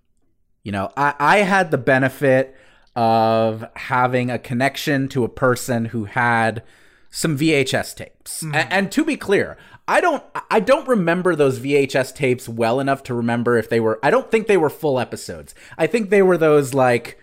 You 0.63 0.71
know, 0.71 0.91
I, 0.95 1.15
I 1.19 1.37
had 1.39 1.71
the 1.71 1.77
benefit 1.77 2.55
of 2.95 3.65
having 3.75 4.29
a 4.29 4.39
connection 4.39 5.07
to 5.09 5.23
a 5.23 5.29
person 5.29 5.85
who 5.85 6.05
had 6.05 6.63
some 7.09 7.37
VHS 7.37 7.95
tapes. 7.95 8.43
Mm. 8.43 8.55
And, 8.55 8.73
and 8.73 8.91
to 8.91 9.03
be 9.03 9.17
clear, 9.17 9.57
I 9.87 9.99
don't 9.99 10.23
I 10.49 10.59
don't 10.59 10.87
remember 10.87 11.35
those 11.35 11.59
VHS 11.59 12.15
tapes 12.15 12.47
well 12.47 12.79
enough 12.79 13.03
to 13.03 13.13
remember 13.13 13.57
if 13.57 13.69
they 13.69 13.79
were 13.79 13.99
I 14.01 14.09
don't 14.09 14.31
think 14.31 14.47
they 14.47 14.57
were 14.57 14.69
full 14.69 14.99
episodes. 14.99 15.53
I 15.77 15.87
think 15.87 16.09
they 16.09 16.21
were 16.21 16.37
those 16.37 16.73
like 16.73 17.19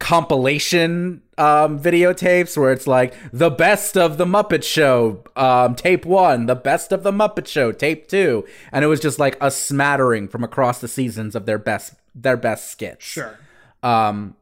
compilation 0.00 1.22
um, 1.38 1.78
videotapes 1.78 2.56
where 2.56 2.72
it's 2.72 2.88
like 2.88 3.14
the 3.32 3.50
best 3.50 3.96
of 3.96 4.16
the 4.18 4.24
Muppet 4.24 4.64
Show, 4.64 5.22
um, 5.36 5.76
tape 5.76 6.04
one, 6.04 6.46
the 6.46 6.56
best 6.56 6.90
of 6.90 7.04
the 7.04 7.12
Muppet 7.12 7.46
Show, 7.46 7.70
tape 7.70 8.08
two, 8.08 8.44
and 8.72 8.84
it 8.84 8.88
was 8.88 8.98
just 8.98 9.20
like 9.20 9.36
a 9.40 9.50
smattering 9.52 10.26
from 10.26 10.42
across 10.42 10.80
the 10.80 10.88
seasons 10.88 11.36
of 11.36 11.46
their 11.46 11.58
best 11.58 11.94
their 12.12 12.36
best 12.36 12.70
skits, 12.72 13.04
sure, 13.04 13.38
um, 13.84 14.34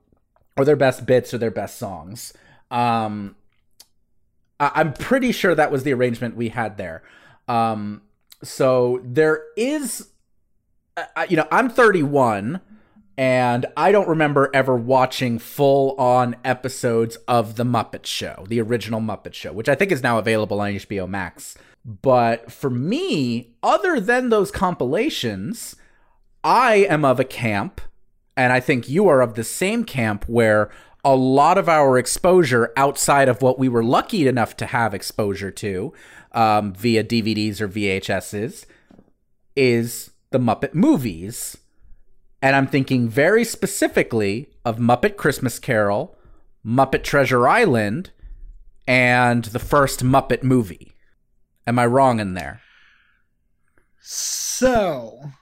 or 0.57 0.65
their 0.65 0.77
best 0.77 1.05
bits 1.05 1.35
or 1.35 1.39
their 1.39 1.51
best 1.51 1.77
songs. 1.77 2.33
Um, 2.71 3.37
I- 4.59 4.73
I'm 4.77 4.95
pretty 4.95 5.33
sure 5.33 5.55
that 5.55 5.71
was 5.71 5.83
the 5.83 5.93
arrangement 5.93 6.35
we 6.35 6.49
had 6.49 6.79
there. 6.79 7.03
Um, 7.47 8.03
so 8.43 9.01
there 9.05 9.43
is, 9.57 10.09
uh, 10.97 11.27
you 11.29 11.37
know, 11.37 11.47
I'm 11.53 11.69
31 11.69 12.61
and 13.19 13.67
I 13.77 13.91
don't 13.91 14.09
remember 14.09 14.49
ever 14.55 14.77
watching 14.77 15.41
full 15.41 15.97
on 15.99 16.37
episodes 16.45 17.17
of 17.27 17.57
The 17.57 17.65
Muppet 17.65 18.07
Show, 18.07 18.47
the 18.49 18.61
original 18.61 19.01
Muppet 19.01 19.35
Show, 19.35 19.53
which 19.53 19.69
I 19.69 19.75
think 19.75 19.91
is 19.91 20.05
now 20.05 20.21
available 20.21 20.61
on 20.61 20.75
HBO 20.75 21.09
Max. 21.09 21.59
But 21.85 22.53
for 22.53 22.71
me, 22.71 23.55
other 23.61 23.99
than 23.99 24.29
those 24.29 24.53
compilations, 24.53 25.75
I 26.45 26.87
am 26.89 27.05
of 27.05 27.19
a 27.19 27.25
camp, 27.25 27.81
and 28.37 28.53
I 28.53 28.61
think 28.61 28.89
you 28.89 29.09
are 29.09 29.21
of 29.21 29.35
the 29.35 29.43
same 29.43 29.83
camp 29.83 30.25
where 30.29 30.71
a 31.05 31.17
lot 31.17 31.59
of 31.59 31.69
our 31.69 31.99
exposure 31.99 32.73
outside 32.77 33.29
of 33.29 33.43
what 33.43 33.59
we 33.59 33.69
were 33.69 33.83
lucky 33.83 34.29
enough 34.29 34.57
to 34.59 34.67
have 34.67 34.95
exposure 34.95 35.51
to 35.51 35.93
um, 36.31 36.73
via 36.73 37.03
DVDs 37.03 37.61
or 37.61 37.69
VHSs 37.69 38.65
is 39.57 40.13
the 40.31 40.39
Muppet 40.39 40.73
movies 40.73 41.57
and 42.41 42.55
I'm 42.55 42.67
thinking 42.67 43.09
very 43.09 43.45
specifically 43.45 44.51
of 44.65 44.79
Muppet 44.79 45.17
Christmas 45.17 45.59
Carol, 45.59 46.17
Muppet 46.65 47.03
Treasure 47.03 47.49
Island, 47.49 48.11
and 48.87 49.45
the 49.45 49.59
first 49.59 50.05
Muppet 50.05 50.43
movie. 50.43 50.93
Am 51.67 51.79
I 51.79 51.87
wrong 51.87 52.21
in 52.21 52.35
there? 52.35 52.61
So, 54.01 55.33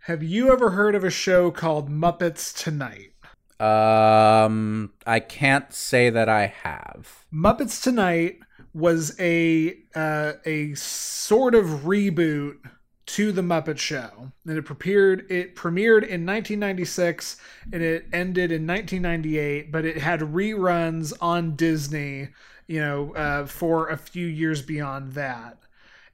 have 0.00 0.22
you 0.22 0.52
ever 0.52 0.70
heard 0.70 0.94
of 0.94 1.04
a 1.04 1.10
show 1.10 1.50
called 1.50 1.88
Muppets 1.88 2.52
Tonight? 2.52 3.12
Um, 3.60 4.92
I 5.06 5.20
can't 5.20 5.72
say 5.72 6.10
that 6.10 6.28
I 6.28 6.46
have. 6.62 7.24
Muppets 7.32 7.82
Tonight 7.82 8.40
was 8.72 9.18
a 9.20 9.76
uh, 9.94 10.32
a 10.44 10.74
sort 10.74 11.54
of 11.54 11.66
reboot 11.84 12.56
to 13.06 13.32
the 13.32 13.42
Muppet 13.42 13.78
Show, 13.78 14.32
and 14.46 14.58
it 14.58 14.64
premiered 14.64 15.30
it 15.30 15.54
premiered 15.54 16.02
in 16.02 16.24
1996 16.24 17.36
and 17.72 17.82
it 17.82 18.06
ended 18.12 18.50
in 18.50 18.66
1998, 18.66 19.70
but 19.70 19.84
it 19.84 19.98
had 19.98 20.20
reruns 20.20 21.12
on 21.20 21.56
Disney, 21.56 22.28
you 22.66 22.80
know, 22.80 23.14
uh, 23.14 23.46
for 23.46 23.88
a 23.88 23.96
few 23.96 24.26
years 24.26 24.62
beyond 24.62 25.12
that. 25.12 25.58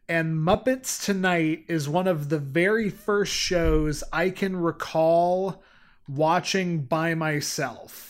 And 0.09 0.35
Muppets 0.35 1.05
Tonight 1.05 1.65
is 1.69 1.89
one 1.89 2.09
of 2.09 2.29
the 2.31 2.39
very 2.39 2.91
first 2.91 3.33
shows 3.33 4.03
I 4.13 4.31
can 4.31 4.57
recall 4.57 5.63
watching 6.09 6.81
by 6.83 7.15
myself 7.15 8.10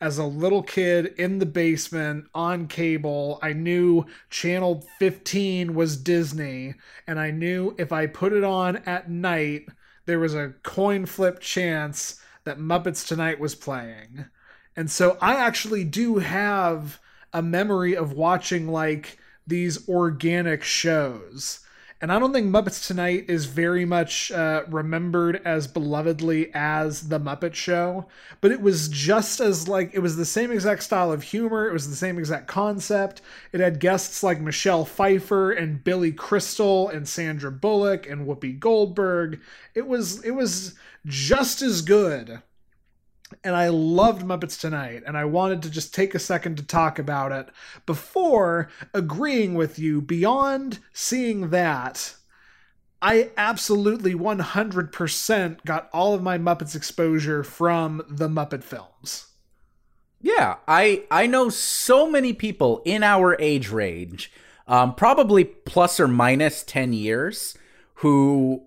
as 0.00 0.18
a 0.18 0.24
little 0.24 0.62
kid 0.62 1.14
in 1.18 1.38
the 1.38 1.46
basement 1.46 2.26
on 2.34 2.66
cable. 2.66 3.38
I 3.42 3.52
knew 3.52 4.04
channel 4.30 4.84
15 4.98 5.74
was 5.74 5.96
Disney, 5.96 6.74
and 7.06 7.18
I 7.18 7.30
knew 7.30 7.74
if 7.78 7.92
I 7.92 8.06
put 8.06 8.32
it 8.32 8.44
on 8.44 8.76
at 8.86 9.10
night, 9.10 9.68
there 10.06 10.18
was 10.18 10.34
a 10.34 10.54
coin 10.62 11.06
flip 11.06 11.40
chance 11.40 12.20
that 12.44 12.58
Muppets 12.58 13.06
Tonight 13.06 13.40
was 13.40 13.54
playing. 13.54 14.26
And 14.76 14.90
so 14.90 15.16
I 15.20 15.36
actually 15.36 15.84
do 15.84 16.18
have 16.18 17.00
a 17.32 17.42
memory 17.42 17.96
of 17.96 18.12
watching 18.12 18.68
like 18.68 19.18
these 19.46 19.88
organic 19.88 20.62
shows 20.62 21.60
and 22.04 22.12
I 22.12 22.18
don't 22.18 22.34
think 22.34 22.48
Muppets 22.48 22.86
Tonight 22.86 23.24
is 23.28 23.46
very 23.46 23.86
much 23.86 24.30
uh, 24.30 24.64
remembered 24.68 25.40
as 25.42 25.66
belovedly 25.66 26.50
as 26.52 27.08
The 27.08 27.18
Muppet 27.18 27.54
Show, 27.54 28.08
but 28.42 28.52
it 28.52 28.60
was 28.60 28.88
just 28.90 29.40
as 29.40 29.68
like, 29.68 29.94
it 29.94 30.00
was 30.00 30.16
the 30.16 30.26
same 30.26 30.52
exact 30.52 30.82
style 30.82 31.10
of 31.10 31.22
humor, 31.22 31.66
it 31.66 31.72
was 31.72 31.88
the 31.88 31.96
same 31.96 32.18
exact 32.18 32.46
concept. 32.46 33.22
It 33.52 33.60
had 33.60 33.80
guests 33.80 34.22
like 34.22 34.38
Michelle 34.38 34.84
Pfeiffer 34.84 35.50
and 35.50 35.82
Billy 35.82 36.12
Crystal 36.12 36.90
and 36.90 37.08
Sandra 37.08 37.50
Bullock 37.50 38.06
and 38.06 38.28
Whoopi 38.28 38.58
Goldberg. 38.58 39.40
It 39.74 39.86
was, 39.86 40.22
it 40.24 40.32
was 40.32 40.74
just 41.06 41.62
as 41.62 41.80
good 41.80 42.42
and 43.42 43.56
I 43.56 43.68
loved 43.68 44.22
Muppets 44.22 44.60
Tonight, 44.60 45.02
and 45.06 45.16
I 45.16 45.24
wanted 45.24 45.62
to 45.62 45.70
just 45.70 45.94
take 45.94 46.14
a 46.14 46.18
second 46.18 46.56
to 46.56 46.62
talk 46.62 46.98
about 46.98 47.32
it 47.32 47.48
before 47.86 48.68
agreeing 48.92 49.54
with 49.54 49.78
you. 49.78 50.00
Beyond 50.00 50.78
seeing 50.92 51.50
that, 51.50 52.14
I 53.00 53.30
absolutely 53.36 54.14
100% 54.14 55.64
got 55.64 55.90
all 55.92 56.14
of 56.14 56.22
my 56.22 56.38
Muppets 56.38 56.76
exposure 56.76 57.42
from 57.42 58.02
the 58.08 58.28
Muppet 58.28 58.62
films. 58.62 59.26
Yeah, 60.20 60.56
I 60.66 61.04
I 61.10 61.26
know 61.26 61.50
so 61.50 62.10
many 62.10 62.32
people 62.32 62.80
in 62.86 63.02
our 63.02 63.38
age 63.38 63.68
range, 63.68 64.32
um, 64.66 64.94
probably 64.94 65.44
plus 65.44 66.00
or 66.00 66.08
minus 66.08 66.62
10 66.62 66.94
years, 66.94 67.58
who 67.96 68.62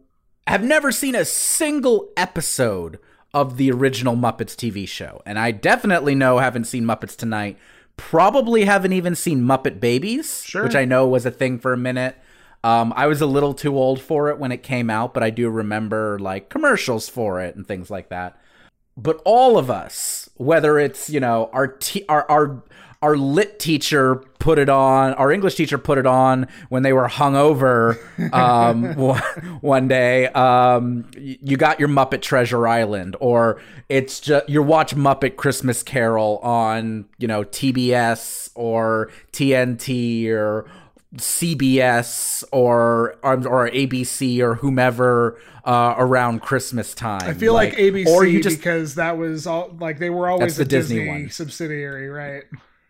have 0.45 0.63
never 0.63 0.91
seen 0.91 1.15
a 1.15 1.25
single 1.25 2.09
episode 2.15 2.99
of 3.33 3.57
the 3.57 3.71
original 3.71 4.15
Muppets 4.15 4.55
TV 4.55 4.87
show. 4.87 5.21
And 5.25 5.37
I 5.37 5.51
definitely 5.51 6.15
know, 6.15 6.37
haven't 6.39 6.65
seen 6.65 6.85
Muppets 6.85 7.15
Tonight, 7.15 7.57
probably 7.97 8.65
haven't 8.65 8.93
even 8.93 9.15
seen 9.15 9.41
Muppet 9.41 9.79
Babies, 9.79 10.43
sure. 10.43 10.63
which 10.63 10.75
I 10.75 10.85
know 10.85 11.07
was 11.07 11.25
a 11.25 11.31
thing 11.31 11.59
for 11.59 11.73
a 11.73 11.77
minute. 11.77 12.15
Um, 12.63 12.93
I 12.95 13.07
was 13.07 13.21
a 13.21 13.25
little 13.25 13.53
too 13.53 13.77
old 13.77 14.01
for 14.01 14.29
it 14.29 14.39
when 14.39 14.51
it 14.51 14.63
came 14.63 14.89
out, 14.89 15.13
but 15.13 15.23
I 15.23 15.29
do 15.29 15.49
remember 15.49 16.17
like 16.19 16.49
commercials 16.49 17.07
for 17.09 17.41
it 17.41 17.55
and 17.55 17.67
things 17.67 17.89
like 17.89 18.09
that. 18.09 18.39
But 18.95 19.21
all 19.25 19.57
of 19.57 19.69
us, 19.69 20.29
whether 20.35 20.79
it's 20.79 21.09
you 21.09 21.19
know 21.19 21.49
our 21.53 21.67
t- 21.67 22.05
our 22.09 22.29
our 22.29 22.63
our 23.01 23.15
lit 23.15 23.59
teacher 23.59 24.15
put 24.47 24.59
it 24.59 24.69
on. 24.69 25.13
Our 25.15 25.29
English 25.29 25.55
teacher 25.55 25.77
put 25.77 25.97
it 25.97 26.05
on 26.05 26.47
when 26.69 26.81
they 26.81 26.93
were 26.93 27.09
hungover 27.09 27.97
um, 28.33 28.93
one 29.61 29.89
day. 29.89 30.27
Um, 30.27 31.11
you 31.17 31.57
got 31.57 31.81
your 31.81 31.89
Muppet 31.89 32.21
Treasure 32.21 32.65
Island, 32.65 33.17
or 33.19 33.61
it's 33.89 34.21
just 34.21 34.47
you 34.47 34.63
watch 34.63 34.95
Muppet 34.95 35.35
Christmas 35.35 35.83
Carol 35.83 36.37
on 36.37 37.09
you 37.17 37.27
know 37.27 37.43
TBS 37.43 38.51
or 38.55 39.11
TNT 39.33 40.29
or 40.29 40.65
CBS 41.17 42.45
or 42.53 43.15
or 43.21 43.69
ABC 43.69 44.39
or 44.39 44.55
whomever 44.55 45.37
uh, 45.65 45.95
around 45.97 46.41
Christmas 46.41 46.93
time. 46.93 47.29
I 47.29 47.33
feel 47.33 47.51
like, 47.51 47.73
like 47.73 47.79
ABC 47.79 48.07
or 48.07 48.25
you 48.25 48.41
just, 48.41 48.59
because 48.59 48.95
that 48.95 49.17
was 49.17 49.45
all 49.45 49.75
like 49.77 49.99
they 49.99 50.09
were 50.09 50.29
always 50.29 50.55
the 50.55 50.63
Disney, 50.63 50.99
Disney 50.99 51.27
subsidiary, 51.27 52.07
right? 52.07 52.45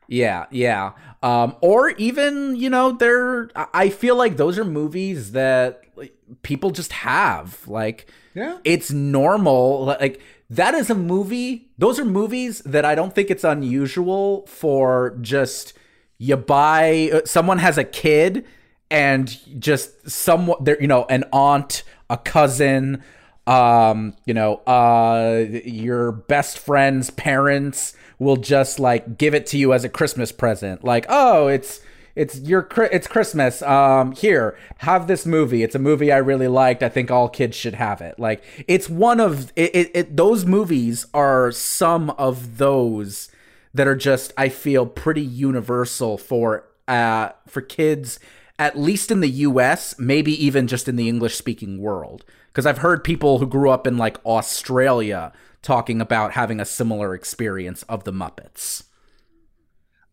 Yeah, 0.07 0.45
yeah. 0.51 0.93
Um, 1.21 1.55
or 1.61 1.89
even, 1.91 2.55
you 2.55 2.69
know, 2.69 2.93
they're 2.93 3.49
I 3.73 3.89
feel 3.89 4.15
like 4.15 4.37
those 4.37 4.57
are 4.57 4.65
movies 4.65 5.31
that 5.33 5.83
like, 5.95 6.15
people 6.41 6.71
just 6.71 6.93
have. 6.93 7.67
Like 7.67 8.09
yeah. 8.33 8.59
it's 8.63 8.91
normal. 8.91 9.85
Like 9.85 10.21
that 10.49 10.73
is 10.73 10.89
a 10.89 10.95
movie. 10.95 11.69
Those 11.77 11.99
are 11.99 12.05
movies 12.05 12.59
that 12.59 12.85
I 12.85 12.95
don't 12.95 13.13
think 13.13 13.29
it's 13.29 13.43
unusual 13.43 14.45
for 14.47 15.17
just 15.21 15.73
you 16.17 16.37
buy 16.37 17.09
uh, 17.13 17.21
someone 17.25 17.59
has 17.59 17.77
a 17.77 17.83
kid 17.83 18.45
and 18.89 19.37
just 19.59 20.09
someone 20.09 20.63
there 20.63 20.81
you 20.81 20.87
know 20.87 21.05
an 21.09 21.25
aunt, 21.33 21.83
a 22.09 22.17
cousin, 22.17 23.03
um, 23.47 24.13
you 24.25 24.33
know, 24.33 24.55
uh 24.67 25.45
your 25.65 26.11
best 26.11 26.59
friend's 26.59 27.09
parents 27.09 27.95
will 28.19 28.35
just 28.35 28.79
like 28.79 29.17
give 29.17 29.33
it 29.33 29.45
to 29.47 29.57
you 29.57 29.73
as 29.73 29.83
a 29.83 29.89
Christmas 29.89 30.31
present. 30.31 30.83
Like, 30.83 31.05
oh, 31.09 31.47
it's 31.47 31.79
it's 32.15 32.39
your 32.39 32.67
it's 32.91 33.07
Christmas. 33.07 33.61
Um, 33.61 34.11
here, 34.11 34.57
have 34.79 35.07
this 35.07 35.25
movie. 35.25 35.63
It's 35.63 35.75
a 35.75 35.79
movie 35.79 36.11
I 36.11 36.17
really 36.17 36.47
liked. 36.47 36.83
I 36.83 36.89
think 36.89 37.09
all 37.09 37.29
kids 37.29 37.55
should 37.55 37.75
have 37.75 38.01
it. 38.01 38.19
Like, 38.19 38.43
it's 38.67 38.89
one 38.89 39.19
of 39.19 39.53
it. 39.55 39.75
it, 39.75 39.91
it 39.93 40.17
those 40.17 40.45
movies 40.45 41.05
are 41.13 41.51
some 41.51 42.09
of 42.11 42.57
those 42.57 43.29
that 43.73 43.87
are 43.87 43.95
just 43.95 44.33
I 44.35 44.49
feel 44.49 44.85
pretty 44.85 45.21
universal 45.21 46.17
for 46.17 46.65
uh 46.87 47.29
for 47.47 47.61
kids 47.61 48.19
at 48.59 48.77
least 48.77 49.11
in 49.11 49.19
the 49.19 49.29
US, 49.29 49.97
maybe 49.99 50.31
even 50.43 50.67
just 50.67 50.87
in 50.87 50.95
the 50.95 51.07
English 51.07 51.35
speaking 51.35 51.77
world. 51.79 52.25
Because 52.57 52.65
I've 52.65 52.79
heard 52.79 53.03
people 53.03 53.37
who 53.37 53.45
grew 53.45 53.69
up 53.69 53.85
in 53.85 53.97
like 53.97 54.17
Australia 54.25 55.31
talking 55.61 56.01
about 56.01 56.31
having 56.31 56.59
a 56.59 56.65
similar 56.65 57.13
experience 57.13 57.83
of 57.83 58.03
the 58.03 58.11
Muppets. 58.11 58.85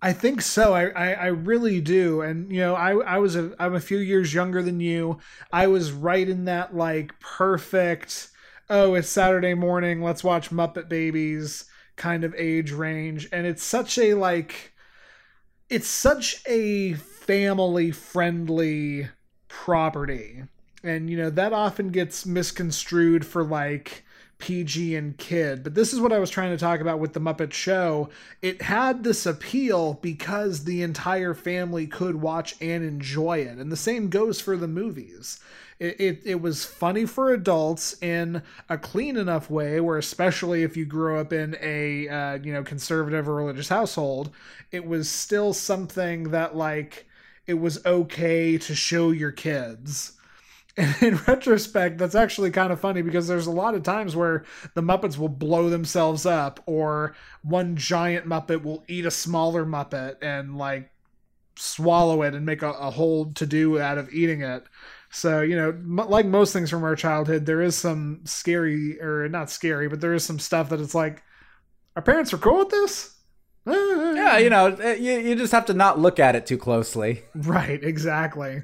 I 0.03 0.13
think 0.13 0.43
so. 0.43 0.75
I, 0.75 0.89
I, 0.89 1.13
I, 1.13 1.27
really 1.29 1.81
do. 1.81 2.21
And 2.21 2.53
you 2.53 2.61
know, 2.61 2.75
I, 2.75 2.97
I 2.97 3.17
was 3.17 3.35
a 3.35 3.55
I'm 3.59 3.75
a 3.75 3.81
few 3.81 3.97
years 3.97 4.35
younger 4.35 4.63
than 4.63 4.79
you. 4.79 5.21
I 5.55 5.69
was 5.69 5.91
right 5.91 6.29
in 6.29 6.45
that 6.45 6.77
like 6.77 7.19
perfect, 7.19 8.29
oh, 8.69 8.93
it's 8.93 9.09
Saturday 9.09 9.55
morning, 9.55 10.03
let's 10.03 10.23
watch 10.23 10.51
Muppet 10.51 10.91
Babies 10.91 11.65
kind 11.97 12.25
of 12.25 12.35
age 12.37 12.73
range. 12.73 13.27
And 13.33 13.47
it's 13.47 13.65
such 13.65 13.97
a 13.97 14.13
like 14.13 14.75
it's 15.71 15.89
such 15.89 16.43
a 16.47 16.93
family 16.93 17.91
friendly 17.91 19.09
property. 19.49 20.43
And 20.85 21.09
you 21.11 21.17
know, 21.17 21.31
that 21.31 21.53
often 21.53 21.89
gets 21.89 22.27
misconstrued 22.27 23.27
for 23.27 23.43
like 23.43 24.05
PG 24.39 24.95
and 24.97 25.17
kid. 25.17 25.63
But 25.63 25.75
this 25.75 25.93
is 25.93 26.01
what 26.01 26.13
I 26.13 26.19
was 26.19 26.31
trying 26.31 26.51
to 26.51 26.59
talk 26.59 26.81
about 26.81 26.99
with 26.99 27.15
the 27.15 27.21
Muppet 27.21 27.53
Show. 27.53 28.11
It 28.43 28.61
had 28.63 29.03
this 29.03 29.25
appeal 29.27 29.95
because 29.95 30.65
the 30.65 30.83
entire 30.83 31.35
family 31.35 31.87
could 31.87 32.17
watch 32.17 32.55
and 32.61 32.85
enjoy 32.85 33.39
it. 33.39 33.59
And 33.59 33.73
the 33.73 33.77
same 33.77 34.11
goes 34.11 34.41
for 34.41 34.57
the 34.57 34.69
movies. 34.69 35.41
It, 35.79 36.01
it, 36.01 36.23
it 36.25 36.41
was 36.41 36.65
funny 36.65 37.07
for 37.07 37.33
adults 37.33 38.01
in 38.03 38.43
a 38.69 38.79
clean 38.79 39.17
enough 39.17 39.51
way 39.51 39.81
where 39.81 39.99
especially 39.99 40.63
if 40.63 40.77
you 40.77 40.85
grew 40.85 41.19
up 41.19 41.33
in 41.33 41.57
a 41.61 42.09
uh, 42.09 42.35
you 42.35 42.53
know 42.53 42.63
conservative 42.63 43.29
or 43.29 43.35
religious 43.35 43.69
household 43.69 44.31
it 44.71 44.87
was 44.87 45.11
still 45.11 45.53
something 45.53 46.31
that 46.31 46.55
like 46.55 47.07
it 47.49 47.55
was 47.55 47.85
okay 47.85 48.57
to 48.57 48.75
show 48.75 49.11
your 49.11 49.33
kids 49.33 50.13
and 50.77 51.03
in 51.03 51.17
retrospect, 51.29 51.99
that's 51.99 52.15
actually 52.15 52.51
kind 52.51 52.73
of 52.73 52.81
funny 52.81 53.03
because 53.03 53.29
there's 53.29 53.47
a 53.47 53.53
lot 53.53 53.75
of 53.75 53.83
times 53.83 54.17
where 54.17 54.45
the 54.75 54.83
Muppets 54.83 55.17
will 55.19 55.29
blow 55.29 55.71
themselves 55.71 56.27
up, 56.27 56.61
or 56.67 57.15
one 57.43 57.77
giant 57.77 58.27
Muppet 58.27 58.63
will 58.63 58.85
eat 58.89 59.07
a 59.07 59.11
smaller 59.11 59.65
Muppet 59.65 60.17
and 60.23 60.57
like 60.57 60.91
swallow 61.57 62.23
it 62.23 62.35
and 62.35 62.45
make 62.45 62.63
a, 62.63 62.71
a 62.71 62.91
whole 62.91 63.33
to 63.35 63.47
do 63.47 63.79
out 63.79 63.99
of 63.99 64.13
eating 64.13 64.43
it. 64.43 64.65
So, 65.11 65.43
you 65.43 65.57
know, 65.57 65.69
m- 65.69 66.09
like 66.09 66.27
most 66.27 66.53
things 66.53 66.71
from 66.71 66.83
our 66.85 66.97
childhood, 66.97 67.47
there 67.47 67.63
is 67.63 67.77
some 67.77 68.21
scary, 68.25 69.01
or 69.01 69.29
not 69.29 69.51
scary, 69.51 69.89
but 69.89 70.01
there 70.01 70.15
is 70.15 70.25
some 70.25 70.39
stuff 70.41 70.71
that 70.71 70.81
it's 70.81 70.95
like, 70.95 71.23
our 71.97 72.03
parents 72.03 72.33
are 72.33 72.39
cool 72.39 72.59
with 72.59 72.71
this? 72.71 73.15
yeah, 73.67 74.37
you 74.39 74.51
know, 74.51 74.67
eh, 74.67 74.95
you, 74.95 75.13
you 75.21 75.35
just 75.37 75.53
have 75.53 75.67
to 75.67 75.75
not 75.75 75.99
look 75.99 76.19
at 76.19 76.37
it 76.37 76.47
too 76.47 76.59
closely. 76.59 77.23
Right, 77.35 77.83
exactly. 77.83 78.63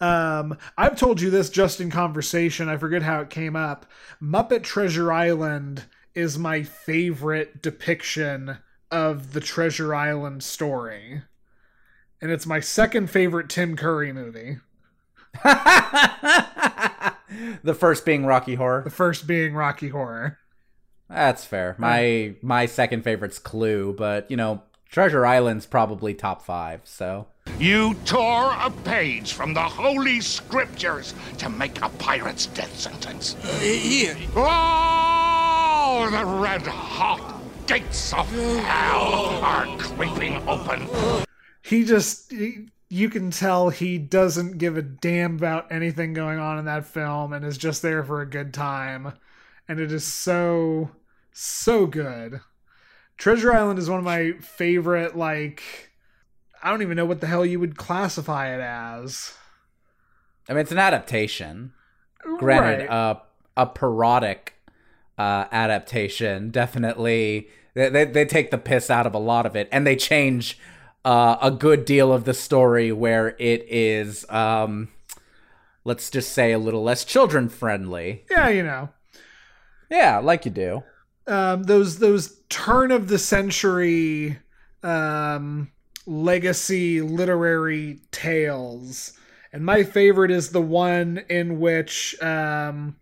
Um, 0.00 0.56
I've 0.76 0.96
told 0.96 1.20
you 1.20 1.30
this 1.30 1.50
just 1.50 1.80
in 1.80 1.90
conversation. 1.90 2.68
I 2.68 2.76
forget 2.76 3.02
how 3.02 3.20
it 3.20 3.30
came 3.30 3.56
up. 3.56 3.86
Muppet 4.22 4.62
Treasure 4.62 5.12
Island 5.12 5.84
is 6.14 6.38
my 6.38 6.62
favorite 6.62 7.62
depiction 7.62 8.58
of 8.90 9.32
the 9.32 9.40
Treasure 9.40 9.94
Island 9.94 10.42
story. 10.42 11.22
and 12.20 12.30
it's 12.30 12.46
my 12.46 12.60
second 12.60 13.10
favorite 13.10 13.48
Tim 13.48 13.76
Curry 13.76 14.12
movie. 14.12 14.58
the 17.62 17.74
first 17.78 18.04
being 18.04 18.24
Rocky 18.24 18.54
Horror. 18.54 18.82
The 18.82 18.90
first 18.90 19.26
being 19.26 19.54
Rocky 19.54 19.88
Horror. 19.88 20.38
That's 21.08 21.44
fair. 21.44 21.74
My 21.78 22.34
my 22.42 22.66
second 22.66 23.02
favorite's 23.02 23.38
Clue, 23.38 23.94
but 23.96 24.30
you 24.30 24.36
know, 24.36 24.62
Treasure 24.90 25.24
Island's 25.24 25.66
probably 25.66 26.14
top 26.14 26.42
five. 26.42 26.82
So 26.84 27.28
you 27.58 27.94
tore 28.04 28.54
a 28.60 28.70
page 28.84 29.32
from 29.32 29.54
the 29.54 29.60
holy 29.60 30.20
scriptures 30.20 31.14
to 31.38 31.48
make 31.48 31.80
a 31.82 31.88
pirate's 31.90 32.46
death 32.46 32.78
sentence. 32.78 33.36
Uh, 33.42 33.58
here. 33.58 34.16
Oh, 34.36 36.08
the 36.10 36.24
red 36.24 36.62
hot 36.62 37.40
gates 37.66 38.12
of 38.12 38.30
hell 38.30 39.40
are 39.42 39.66
creeping 39.78 40.48
open. 40.48 40.88
He 41.62 41.84
just. 41.84 42.30
He, 42.30 42.68
you 42.90 43.10
can 43.10 43.30
tell 43.30 43.68
he 43.68 43.98
doesn't 43.98 44.56
give 44.56 44.78
a 44.78 44.82
damn 44.82 45.36
about 45.36 45.70
anything 45.70 46.14
going 46.14 46.38
on 46.38 46.58
in 46.58 46.64
that 46.64 46.86
film 46.86 47.32
and 47.32 47.44
is 47.44 47.58
just 47.58 47.82
there 47.82 48.02
for 48.02 48.22
a 48.22 48.30
good 48.30 48.54
time. 48.54 49.12
And 49.68 49.78
it 49.78 49.92
is 49.92 50.06
so, 50.06 50.90
so 51.32 51.84
good. 51.86 52.40
Treasure 53.18 53.52
Island 53.52 53.78
is 53.78 53.90
one 53.90 53.98
of 53.98 54.04
my 54.04 54.32
favorite, 54.40 55.16
like, 55.16 55.87
I 56.62 56.70
don't 56.70 56.82
even 56.82 56.96
know 56.96 57.06
what 57.06 57.20
the 57.20 57.26
hell 57.26 57.46
you 57.46 57.60
would 57.60 57.76
classify 57.76 58.54
it 58.54 58.60
as. 58.60 59.34
I 60.48 60.52
mean, 60.52 60.60
it's 60.60 60.72
an 60.72 60.78
adaptation. 60.78 61.72
Granted, 62.38 62.88
right. 62.88 62.90
uh, 62.90 63.20
a 63.56 63.66
parodic 63.66 64.54
uh, 65.16 65.46
adaptation. 65.52 66.50
Definitely, 66.50 67.48
they, 67.74 67.88
they, 67.88 68.04
they 68.04 68.24
take 68.24 68.50
the 68.50 68.58
piss 68.58 68.90
out 68.90 69.06
of 69.06 69.14
a 69.14 69.18
lot 69.18 69.46
of 69.46 69.56
it, 69.56 69.68
and 69.70 69.86
they 69.86 69.96
change 69.96 70.58
uh, 71.04 71.36
a 71.40 71.50
good 71.50 71.84
deal 71.84 72.12
of 72.12 72.24
the 72.24 72.34
story 72.34 72.92
where 72.92 73.36
it 73.38 73.64
is, 73.68 74.28
um, 74.30 74.88
let's 75.84 76.10
just 76.10 76.32
say, 76.32 76.52
a 76.52 76.58
little 76.58 76.82
less 76.82 77.04
children 77.04 77.48
friendly. 77.48 78.24
Yeah, 78.30 78.48
you 78.48 78.62
know. 78.62 78.90
Yeah, 79.90 80.18
like 80.18 80.44
you 80.44 80.50
do. 80.50 80.82
Um, 81.26 81.64
those 81.64 81.98
those 81.98 82.40
turn 82.48 82.90
of 82.90 83.08
the 83.08 83.18
century 83.18 84.38
um, 84.82 85.70
legacy 86.08 87.02
literary 87.02 88.00
tales. 88.10 89.12
And 89.52 89.64
my 89.64 89.84
favorite 89.84 90.30
is 90.30 90.50
the 90.50 90.62
one 90.62 91.22
in 91.28 91.60
which 91.60 92.20
um, 92.22 92.96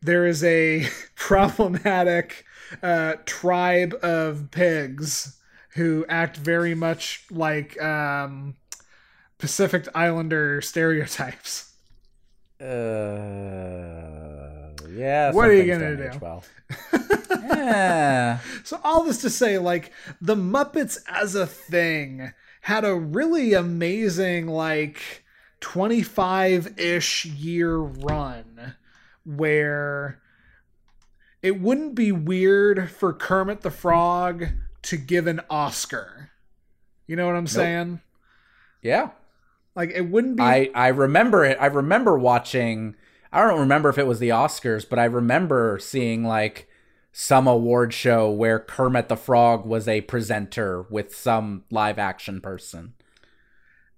there 0.00 0.26
is 0.26 0.44
a 0.44 0.86
problematic 1.16 2.44
uh, 2.82 3.14
tribe 3.24 3.94
of 4.02 4.50
pigs 4.50 5.38
who 5.70 6.06
act 6.08 6.36
very 6.36 6.74
much 6.74 7.24
like 7.30 7.80
um, 7.82 8.54
Pacific 9.38 9.86
Islander 9.94 10.62
stereotypes. 10.62 11.72
Uh, 12.60 14.15
yeah. 14.96 15.32
What 15.32 15.48
are 15.48 15.54
you 15.54 15.72
gonna 15.72 15.96
do? 15.96 16.18
Well. 16.20 16.44
yeah. 17.30 18.38
So 18.64 18.80
all 18.82 19.04
this 19.04 19.20
to 19.22 19.30
say, 19.30 19.58
like 19.58 19.92
the 20.20 20.34
Muppets 20.34 20.98
as 21.08 21.34
a 21.34 21.46
thing 21.46 22.32
had 22.62 22.84
a 22.84 22.96
really 22.96 23.52
amazing 23.52 24.48
like 24.48 25.24
25-ish 25.60 27.26
year 27.26 27.76
run 27.76 28.74
where 29.24 30.20
it 31.42 31.60
wouldn't 31.60 31.94
be 31.94 32.10
weird 32.10 32.90
for 32.90 33.12
Kermit 33.12 33.60
the 33.60 33.70
Frog 33.70 34.46
to 34.82 34.96
give 34.96 35.28
an 35.28 35.40
Oscar. 35.48 36.30
You 37.06 37.14
know 37.14 37.26
what 37.26 37.36
I'm 37.36 37.44
nope. 37.44 37.50
saying? 37.50 38.00
Yeah. 38.82 39.10
Like 39.76 39.90
it 39.94 40.08
wouldn't 40.08 40.36
be 40.36 40.42
I 40.42 40.70
I 40.74 40.88
remember 40.88 41.44
it. 41.44 41.58
I 41.60 41.66
remember 41.66 42.18
watching 42.18 42.96
I 43.36 43.46
don't 43.46 43.60
remember 43.60 43.90
if 43.90 43.98
it 43.98 44.06
was 44.06 44.18
the 44.18 44.30
Oscars, 44.30 44.88
but 44.88 44.98
I 44.98 45.04
remember 45.04 45.78
seeing 45.78 46.24
like 46.24 46.70
some 47.12 47.46
award 47.46 47.92
show 47.92 48.30
where 48.30 48.58
Kermit 48.58 49.10
the 49.10 49.16
Frog 49.16 49.66
was 49.66 49.86
a 49.86 50.00
presenter 50.00 50.86
with 50.88 51.14
some 51.14 51.64
live 51.70 51.98
action 51.98 52.40
person. 52.40 52.94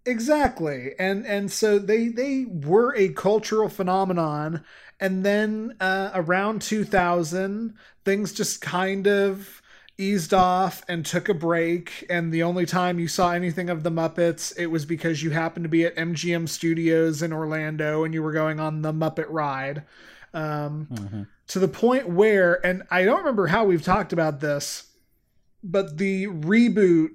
Exactly. 0.05 0.93
And 0.99 1.25
and 1.25 1.53
so 1.53 1.79
they 1.79 2.09
they 2.09 2.47
were 2.47 2.93
a 2.97 3.11
cultural 3.11 3.69
phenomenon 3.69 4.65
and 4.99 5.25
then 5.25 5.77
uh, 5.79 6.11
around 6.15 6.61
2000 6.61 7.75
things 8.05 8.33
just 8.33 8.61
kind 8.61 9.07
of 9.07 9.63
eased 9.99 10.33
off 10.33 10.85
and 10.89 11.05
took 11.05 11.29
a 11.29 11.35
break 11.35 12.07
and 12.09 12.33
the 12.33 12.43
only 12.43 12.65
time 12.65 13.01
you 13.01 13.09
saw 13.09 13.33
anything 13.33 13.69
of 13.69 13.83
the 13.83 13.91
muppets 13.91 14.57
it 14.57 14.67
was 14.67 14.85
because 14.85 15.25
you 15.25 15.31
happened 15.31 15.65
to 15.65 15.69
be 15.69 15.85
at 15.85 15.97
mgm 15.97 16.49
studios 16.49 17.21
in 17.21 17.33
orlando 17.33 18.05
and 18.05 18.15
you 18.15 18.23
were 18.23 18.33
going 18.33 18.61
on 18.61 18.83
the 18.83 18.93
muppet 18.93 19.27
ride. 19.29 19.83
Um, 20.35 20.89
mm-hmm. 20.93 21.23
to 21.49 21.59
the 21.59 21.69
point 21.69 22.09
where, 22.09 22.65
and 22.65 22.83
I 22.91 23.05
don't 23.05 23.19
remember 23.19 23.47
how 23.47 23.65
we've 23.65 23.83
talked 23.83 24.13
about 24.13 24.41
this, 24.41 24.89
but 25.63 25.99
the 25.99 26.27
reboot, 26.27 27.11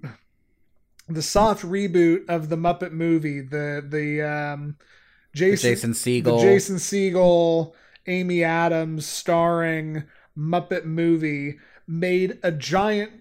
the 1.07 1.21
soft 1.21 1.63
reboot 1.63 2.27
of 2.27 2.49
the 2.49 2.55
Muppet 2.55 2.91
movie, 2.91 3.41
the 3.41 3.85
the 3.87 4.21
um, 4.21 4.77
Jason, 5.33 5.69
the 5.69 5.75
Jason 5.75 5.91
Segel, 5.91 6.23
the 6.23 6.37
Jason 6.39 6.75
Segel, 6.77 7.73
Amy 8.07 8.43
Adams 8.43 9.05
starring 9.05 10.03
Muppet 10.37 10.85
movie 10.85 11.59
made 11.87 12.39
a 12.43 12.51
giant 12.51 13.11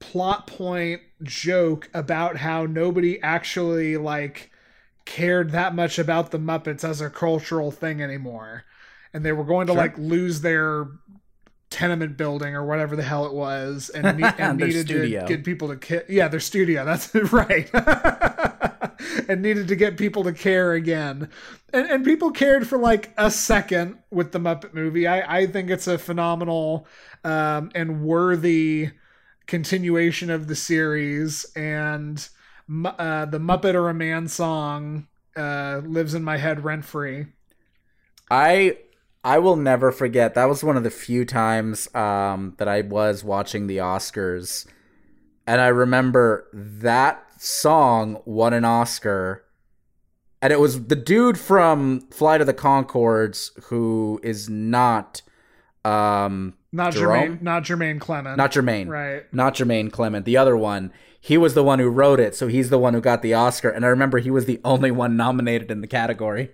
plot 0.00 0.46
point 0.46 1.00
joke 1.22 1.88
about 1.94 2.36
how 2.36 2.66
nobody 2.66 3.20
actually 3.22 3.96
like 3.96 4.50
cared 5.04 5.50
that 5.50 5.74
much 5.74 5.98
about 5.98 6.30
the 6.30 6.38
Muppets 6.38 6.84
as 6.84 7.00
a 7.00 7.10
cultural 7.10 7.70
thing 7.70 8.02
anymore 8.02 8.64
and 9.12 9.24
they 9.24 9.32
were 9.32 9.44
going 9.44 9.66
to 9.66 9.72
sure. 9.72 9.82
like 9.82 9.96
lose 9.98 10.40
their 10.40 10.88
tenement 11.70 12.16
building 12.16 12.54
or 12.54 12.64
whatever 12.64 12.96
the 12.96 13.02
hell 13.02 13.26
it 13.26 13.32
was 13.32 13.90
and, 13.90 14.18
ne- 14.20 14.34
and 14.38 14.58
needed 14.58 14.86
studio. 14.86 15.20
to 15.20 15.26
get 15.26 15.44
people 15.44 15.68
to 15.68 15.76
care. 15.76 16.04
Yeah, 16.08 16.28
their 16.28 16.40
studio. 16.40 16.84
That's 16.92 17.14
right. 17.14 17.70
and 19.28 19.42
needed 19.42 19.68
to 19.68 19.76
get 19.76 19.96
people 19.96 20.24
to 20.24 20.32
care 20.32 20.72
again. 20.72 21.28
And, 21.72 21.90
and 21.90 22.04
people 22.04 22.30
cared 22.30 22.66
for 22.66 22.78
like 22.78 23.12
a 23.16 23.30
second 23.30 23.98
with 24.10 24.32
the 24.32 24.38
Muppet 24.38 24.74
movie. 24.74 25.06
I, 25.06 25.38
I 25.38 25.46
think 25.46 25.70
it's 25.70 25.86
a 25.86 25.98
phenomenal 25.98 26.86
um, 27.24 27.70
and 27.74 28.02
worthy 28.02 28.90
continuation 29.46 30.30
of 30.30 30.46
the 30.46 30.56
series. 30.56 31.44
And 31.56 32.28
uh, 32.84 33.26
the 33.26 33.40
Muppet 33.40 33.74
or 33.74 33.88
a 33.88 33.94
Man 33.94 34.28
song 34.28 35.08
uh, 35.36 35.80
lives 35.84 36.14
in 36.14 36.22
my 36.22 36.36
head 36.36 36.64
rent 36.64 36.84
free. 36.84 37.26
I 38.30 38.78
I 39.24 39.38
will 39.38 39.56
never 39.56 39.92
forget. 39.92 40.34
That 40.34 40.46
was 40.46 40.64
one 40.64 40.76
of 40.76 40.82
the 40.82 40.90
few 40.90 41.24
times 41.24 41.92
um, 41.94 42.54
that 42.58 42.68
I 42.68 42.80
was 42.80 43.22
watching 43.22 43.66
the 43.66 43.78
Oscars, 43.78 44.66
and 45.46 45.60
I 45.60 45.68
remember 45.68 46.48
that 46.52 47.24
song 47.42 48.22
won 48.24 48.52
an 48.52 48.64
Oscar, 48.64 49.44
and 50.40 50.52
it 50.52 50.60
was 50.60 50.86
the 50.86 50.96
dude 50.96 51.38
from 51.38 52.00
Flight 52.10 52.40
of 52.40 52.46
the 52.46 52.54
Conchords 52.54 53.50
who 53.64 54.20
is 54.22 54.48
not, 54.48 55.22
um, 55.84 56.54
not 56.70 56.94
Jermaine, 56.94 57.38
Jermaine 57.38 57.42
not 57.42 57.64
Jermaine 57.64 58.00
Clement, 58.00 58.36
not 58.36 58.52
Jermaine, 58.52 58.88
right? 58.88 59.32
Not 59.34 59.54
Jermaine 59.54 59.90
Clement. 59.90 60.24
The 60.24 60.36
other 60.36 60.56
one. 60.56 60.92
He 61.24 61.38
was 61.38 61.54
the 61.54 61.62
one 61.62 61.78
who 61.78 61.88
wrote 61.88 62.18
it, 62.18 62.34
so 62.34 62.48
he's 62.48 62.68
the 62.68 62.80
one 62.80 62.94
who 62.94 63.00
got 63.00 63.22
the 63.22 63.32
Oscar. 63.32 63.70
And 63.70 63.84
I 63.84 63.88
remember 63.88 64.18
he 64.18 64.32
was 64.32 64.46
the 64.46 64.60
only 64.64 64.90
one 64.90 65.16
nominated 65.16 65.70
in 65.70 65.80
the 65.80 65.86
category. 65.86 66.50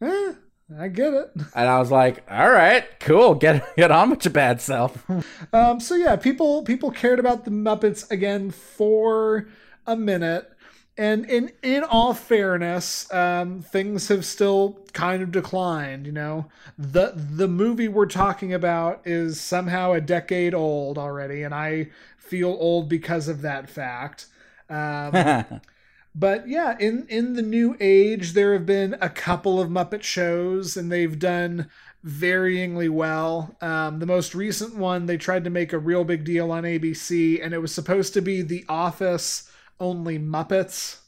Eh, 0.00 0.32
I 0.78 0.88
get 0.88 1.12
it. 1.12 1.30
And 1.54 1.68
I 1.68 1.78
was 1.78 1.90
like, 1.90 2.24
all 2.30 2.50
right, 2.50 2.84
cool. 3.00 3.34
Get 3.34 3.76
get 3.76 3.90
on 3.90 4.08
with 4.08 4.24
your 4.24 4.32
bad 4.32 4.62
self. 4.62 5.04
um, 5.52 5.80
so 5.80 5.94
yeah, 5.96 6.16
people 6.16 6.62
people 6.62 6.90
cared 6.90 7.18
about 7.18 7.44
the 7.44 7.50
Muppets 7.50 8.10
again 8.10 8.50
for 8.50 9.48
a 9.86 9.96
minute. 9.96 10.50
And 10.96 11.24
in 11.30 11.52
in 11.62 11.82
all 11.84 12.12
fairness, 12.14 13.12
um, 13.12 13.62
things 13.62 14.08
have 14.08 14.24
still 14.24 14.80
kind 14.92 15.22
of 15.22 15.30
declined. 15.30 16.04
You 16.06 16.12
know, 16.12 16.46
the 16.76 17.12
the 17.14 17.48
movie 17.48 17.88
we're 17.88 18.06
talking 18.06 18.52
about 18.52 19.02
is 19.06 19.40
somehow 19.40 19.92
a 19.92 20.00
decade 20.00 20.52
old 20.52 20.98
already, 20.98 21.42
and 21.42 21.54
I 21.54 21.90
feel 22.18 22.50
old 22.50 22.88
because 22.88 23.28
of 23.28 23.42
that 23.42 23.70
fact. 23.70 24.26
Um, 24.68 25.60
But 26.14 26.48
yeah, 26.48 26.76
in 26.78 27.06
in 27.08 27.34
the 27.34 27.42
new 27.42 27.76
age, 27.80 28.32
there 28.32 28.52
have 28.54 28.66
been 28.66 28.96
a 29.00 29.08
couple 29.08 29.60
of 29.60 29.68
Muppet 29.68 30.02
shows, 30.02 30.76
and 30.76 30.90
they've 30.90 31.18
done 31.18 31.70
varyingly 32.04 32.90
well. 32.90 33.56
Um, 33.60 34.00
the 34.00 34.06
most 34.06 34.34
recent 34.34 34.74
one, 34.74 35.06
they 35.06 35.16
tried 35.16 35.44
to 35.44 35.50
make 35.50 35.72
a 35.72 35.78
real 35.78 36.02
big 36.04 36.24
deal 36.24 36.50
on 36.50 36.64
ABC, 36.64 37.42
and 37.42 37.54
it 37.54 37.58
was 37.58 37.72
supposed 37.72 38.12
to 38.14 38.22
be 38.22 38.42
The 38.42 38.64
Office 38.68 39.49
only 39.80 40.18
Muppets, 40.18 40.98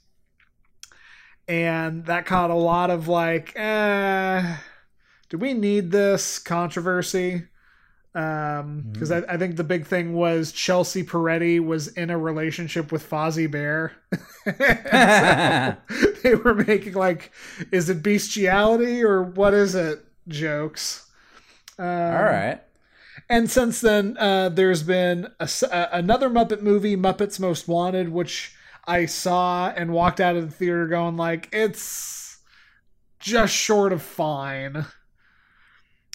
and 1.47 2.07
that 2.07 2.27
caught 2.27 2.51
a 2.51 2.55
lot 2.55 2.91
of 2.91 3.07
like, 3.07 3.53
eh, 3.55 4.57
do 5.29 5.39
we 5.39 5.53
need 5.53 5.91
this 5.91 6.39
controversy? 6.39 7.45
um 8.15 8.85
because 8.93 9.11
mm-hmm. 9.11 9.31
I, 9.31 9.35
I, 9.35 9.39
think 9.39 9.57
the 9.57 9.65
big 9.65 9.87
thing 9.87 10.13
was 10.13 10.53
chelsea 10.53 11.03
peretti 11.03 11.65
was 11.65 11.89
in 11.89 12.11
a 12.11 12.19
relationship 12.19 12.93
with 12.93 13.09
fozzie 13.09 13.51
bear. 13.51 13.93
They 16.23 16.35
were 16.35 16.55
making 16.55 16.93
like 16.93 17.33
is 17.71 17.89
it 17.89 18.03
bestiality 18.03 19.03
or 19.03 19.23
what 19.23 19.55
is 19.55 19.75
it? 19.75 20.05
Jokes. 20.29 21.09
Um, 21.79 21.87
all 21.87 22.23
right. 22.23 22.61
and 23.31 23.51
since 23.51 23.81
then 23.81 24.19
uh 24.19 24.51
there's 24.51 24.83
been 24.83 25.29
a, 25.41 25.49
a, 25.71 25.89
another 25.93 26.29
muppet 26.29 26.61
movie 26.61 26.99
muppets 26.99 27.41
most 27.41 27.67
wanted 27.67 28.11
which 28.11 28.55
i 28.87 29.07
saw 29.07 29.69
and 29.69 29.93
walked 29.93 30.21
out 30.21 30.37
of 30.37 30.51
the 30.51 30.57
theater 30.57 30.87
going 30.87 31.17
like 31.17 31.49
it's 31.53 32.39
just 33.21 33.55
short 33.55 33.93
of 33.93 34.03
fine 34.03 34.85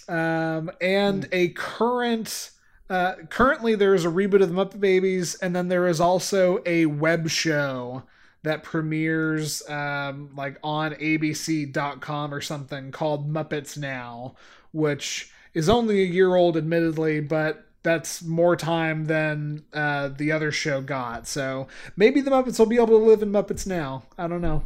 um, 0.07 0.71
and 0.81 1.23
mm. 1.23 1.29
a 1.31 1.49
current. 1.49 2.51
Uh, 2.89 3.15
currently, 3.29 3.75
there 3.75 3.93
is 3.93 4.05
a 4.05 4.09
reboot 4.09 4.41
of 4.41 4.53
the 4.53 4.55
Muppet 4.55 4.79
Babies, 4.79 5.35
and 5.35 5.53
then 5.53 5.67
there 5.67 5.87
is 5.87 5.99
also 5.99 6.63
a 6.65 6.85
web 6.85 7.29
show 7.29 8.03
that 8.43 8.63
premieres 8.63 9.67
um, 9.69 10.29
like 10.35 10.57
on 10.63 10.93
ABC.com 10.93 12.33
or 12.33 12.39
something 12.39 12.91
called 12.91 13.29
Muppets 13.29 13.77
Now, 13.77 14.35
which 14.71 15.31
is 15.53 15.67
only 15.67 16.01
a 16.01 16.05
year 16.05 16.33
old, 16.35 16.55
admittedly, 16.55 17.19
but 17.19 17.66
that's 17.87 18.21
more 18.21 18.57
time 18.57 19.05
than 19.05 19.63
uh, 19.73 20.09
the 20.09 20.29
other 20.31 20.51
show 20.51 20.81
got. 20.81 21.25
So 21.25 21.67
maybe 21.95 22.19
the 22.19 22.29
Muppets 22.29 22.59
will 22.59 22.65
be 22.65 22.75
able 22.75 22.87
to 22.87 22.97
live 22.97 23.21
in 23.21 23.31
Muppets 23.31 23.65
Now. 23.65 24.03
I 24.17 24.27
don't 24.27 24.41
know. 24.41 24.63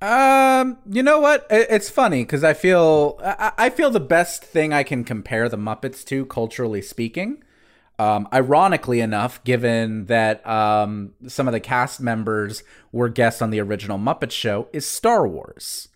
Um, 0.00 0.78
you 0.90 1.02
know 1.02 1.20
what? 1.20 1.46
It's 1.50 1.90
funny 1.90 2.24
because 2.24 2.42
I 2.42 2.54
feel 2.54 3.20
I 3.22 3.70
feel 3.70 3.90
the 3.90 4.00
best 4.00 4.42
thing 4.42 4.72
I 4.72 4.82
can 4.82 5.04
compare 5.04 5.48
the 5.48 5.58
Muppets 5.58 6.02
to, 6.06 6.24
culturally 6.26 6.82
speaking. 6.82 7.44
Um, 7.98 8.26
ironically 8.32 9.00
enough, 9.00 9.44
given 9.44 10.06
that 10.06 10.44
um, 10.44 11.12
some 11.28 11.46
of 11.46 11.52
the 11.52 11.60
cast 11.60 12.00
members 12.00 12.64
were 12.90 13.10
guests 13.10 13.42
on 13.42 13.50
the 13.50 13.60
original 13.60 13.98
Muppet 13.98 14.32
Show, 14.32 14.66
is 14.72 14.86
Star 14.86 15.28
Wars. 15.28 15.88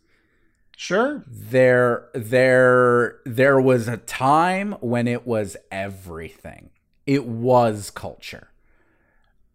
Sure. 0.77 1.24
There, 1.27 2.09
there, 2.14 3.18
there 3.24 3.61
was 3.61 3.89
a 3.89 3.97
time 3.97 4.72
when 4.81 5.09
it 5.09 5.27
was 5.27 5.57
everything. 5.72 6.70
It 7.07 7.24
was 7.24 7.91
culture, 7.91 8.51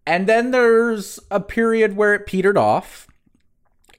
and 0.05 0.26
then 0.26 0.51
there's 0.51 1.19
a 1.30 1.39
period 1.39 1.95
where 1.95 2.13
it 2.13 2.26
petered 2.26 2.57
off 2.57 3.07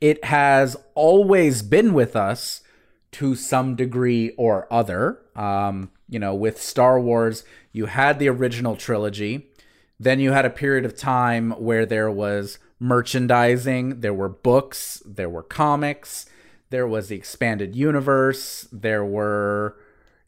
it 0.02 0.24
has 0.24 0.76
always 0.96 1.62
been 1.62 1.94
with 1.94 2.16
us 2.16 2.60
to 3.12 3.36
some 3.36 3.76
degree 3.76 4.30
or 4.36 4.66
other. 4.68 5.20
Um, 5.36 5.92
you 6.08 6.18
know, 6.18 6.34
with 6.34 6.60
Star 6.60 6.98
Wars, 6.98 7.44
you 7.70 7.86
had 7.86 8.18
the 8.18 8.28
original 8.28 8.74
trilogy. 8.74 9.46
Then 10.00 10.18
you 10.18 10.32
had 10.32 10.44
a 10.44 10.50
period 10.50 10.84
of 10.84 10.96
time 10.96 11.52
where 11.52 11.86
there 11.86 12.10
was 12.10 12.58
merchandising, 12.80 14.00
there 14.00 14.12
were 14.12 14.28
books, 14.28 15.00
there 15.06 15.30
were 15.30 15.44
comics, 15.44 16.26
there 16.72 16.86
was 16.86 17.08
the 17.08 17.14
expanded 17.14 17.76
universe, 17.76 18.66
there 18.72 19.04
were 19.04 19.76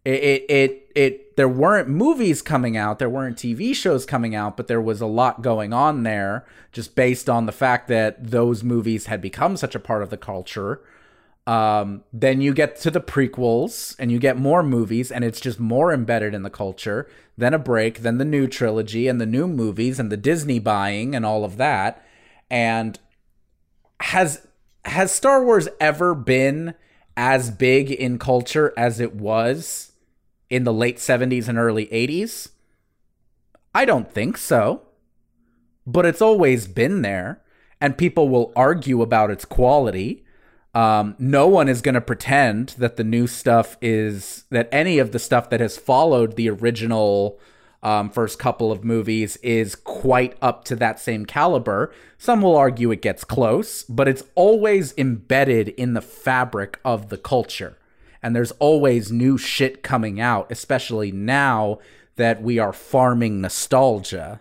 it, 0.05 0.23
it 0.23 0.45
it 0.51 0.91
it 0.95 1.37
there 1.37 1.49
weren't 1.49 1.89
movies 1.89 2.43
coming 2.43 2.77
out, 2.77 2.99
there 2.99 3.09
weren't 3.09 3.39
TV 3.39 3.75
shows 3.75 4.05
coming 4.05 4.35
out, 4.35 4.57
but 4.57 4.69
there 4.69 4.81
was 4.81 5.01
a 5.01 5.07
lot 5.07 5.43
going 5.43 5.73
on 5.73 6.05
there 6.05 6.45
just 6.71 6.95
based 6.95 7.29
on 7.29 7.47
the 7.47 7.53
fact 7.53 7.89
that 7.89 8.31
those 8.31 8.63
movies 8.63 9.07
had 9.07 9.21
become 9.21 9.57
such 9.57 9.75
a 9.75 9.81
part 9.81 10.03
of 10.03 10.11
the 10.11 10.17
culture. 10.19 10.83
Um, 11.47 12.05
then 12.13 12.41
you 12.41 12.55
get 12.55 12.77
to 12.81 12.91
the 12.91 13.01
prequels 13.01 13.97
and 13.99 14.13
you 14.13 14.19
get 14.19 14.39
more 14.39 14.63
movies 14.63 15.11
and 15.11 15.25
it's 15.25 15.41
just 15.41 15.59
more 15.59 15.93
embedded 15.93 16.35
in 16.35 16.43
the 16.43 16.51
culture. 16.51 17.09
Then 17.37 17.55
a 17.55 17.59
break, 17.59 18.01
then 18.01 18.19
the 18.19 18.25
new 18.25 18.47
trilogy 18.47 19.09
and 19.09 19.21
the 19.21 19.27
new 19.27 19.47
movies 19.47 19.99
and 19.99 20.13
the 20.13 20.17
Disney 20.17 20.59
buying 20.59 21.15
and 21.15 21.25
all 21.25 21.45
of 21.45 21.57
that. 21.57 22.05
And 22.51 22.99
has 24.01 24.47
has 24.85 25.13
Star 25.13 25.45
Wars 25.45 25.69
ever 25.81 26.15
been 26.15 26.75
as 27.17 27.51
big 27.51 27.91
in 27.91 28.19
culture 28.19 28.73
as 28.77 29.01
it 29.01 29.15
was 29.15 29.93
in 30.51 30.65
the 30.65 30.73
late 30.73 30.99
70s 30.99 31.49
and 31.49 31.59
early 31.59 31.87
80s? 31.87 32.51
I 33.75 33.85
don't 33.85 34.11
think 34.11 34.37
so. 34.37 34.83
But 35.87 36.07
it's 36.07 36.23
always 36.23 36.67
been 36.67 37.03
there, 37.03 37.43
and 37.81 37.99
people 37.99 38.29
will 38.29 38.53
argue 38.57 39.03
about 39.03 39.31
its 39.31 39.45
quality. 39.45 40.25
Um, 40.75 41.15
no 41.19 41.47
one 41.47 41.69
is 41.69 41.83
going 41.83 41.95
to 41.95 42.01
pretend 42.01 42.71
that 42.79 42.97
the 42.97 43.05
new 43.05 43.27
stuff 43.27 43.77
is 43.83 44.45
that 44.51 44.69
any 44.73 44.99
of 44.99 45.13
the 45.13 45.19
stuff 45.19 45.51
that 45.51 45.61
has 45.61 45.77
followed 45.77 46.37
the 46.37 46.49
original 46.49 47.39
um, 47.85 48.11
first 48.11 48.39
couple 48.39 48.73
of 48.73 48.83
movies 48.83 49.37
is 49.37 49.77
quite 49.77 50.37
up 50.43 50.65
to 50.65 50.77
that 50.77 50.99
same 50.99 51.27
caliber. 51.27 51.93
Some 52.19 52.43
will 52.43 52.57
argue 52.57 52.91
it 52.91 53.03
gets 53.03 53.23
close, 53.23 53.85
but 53.85 54.09
it's 54.09 54.25
always 54.35 54.95
embedded 54.99 55.69
in 55.69 55.95
the 55.95 56.01
fabric 56.01 56.81
of 56.85 57.11
the 57.11 57.19
culture 57.19 57.79
and 58.25 58.35
there's 58.35 58.53
always 58.53 59.13
new 59.13 59.37
shit 59.37 59.83
coming 59.83 60.19
out, 60.19 60.51
especially 60.51 61.13
now 61.13 61.79
that 62.17 62.43
we 62.43 62.59
are 62.59 62.73
farming 62.73 63.43
nostalgia 63.43 64.41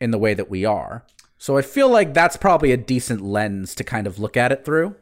in 0.00 0.10
the 0.10 0.18
way 0.18 0.34
that 0.34 0.50
we 0.50 0.64
are. 0.64 1.04
So 1.38 1.56
I 1.56 1.62
feel 1.62 1.88
like 1.88 2.12
that's 2.12 2.36
probably 2.36 2.72
a 2.72 2.76
decent 2.76 3.20
lens 3.20 3.76
to 3.76 3.84
kind 3.84 4.08
of 4.08 4.18
look 4.18 4.36
at 4.36 4.50
it 4.50 4.64
through. 4.64 4.96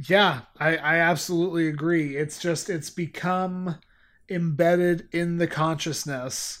Yeah, 0.00 0.42
I, 0.60 0.76
I 0.76 0.96
absolutely 0.98 1.66
agree. 1.66 2.16
It's 2.16 2.38
just 2.38 2.70
it's 2.70 2.90
become 2.90 3.78
embedded 4.28 5.08
in 5.12 5.38
the 5.38 5.46
consciousness 5.46 6.60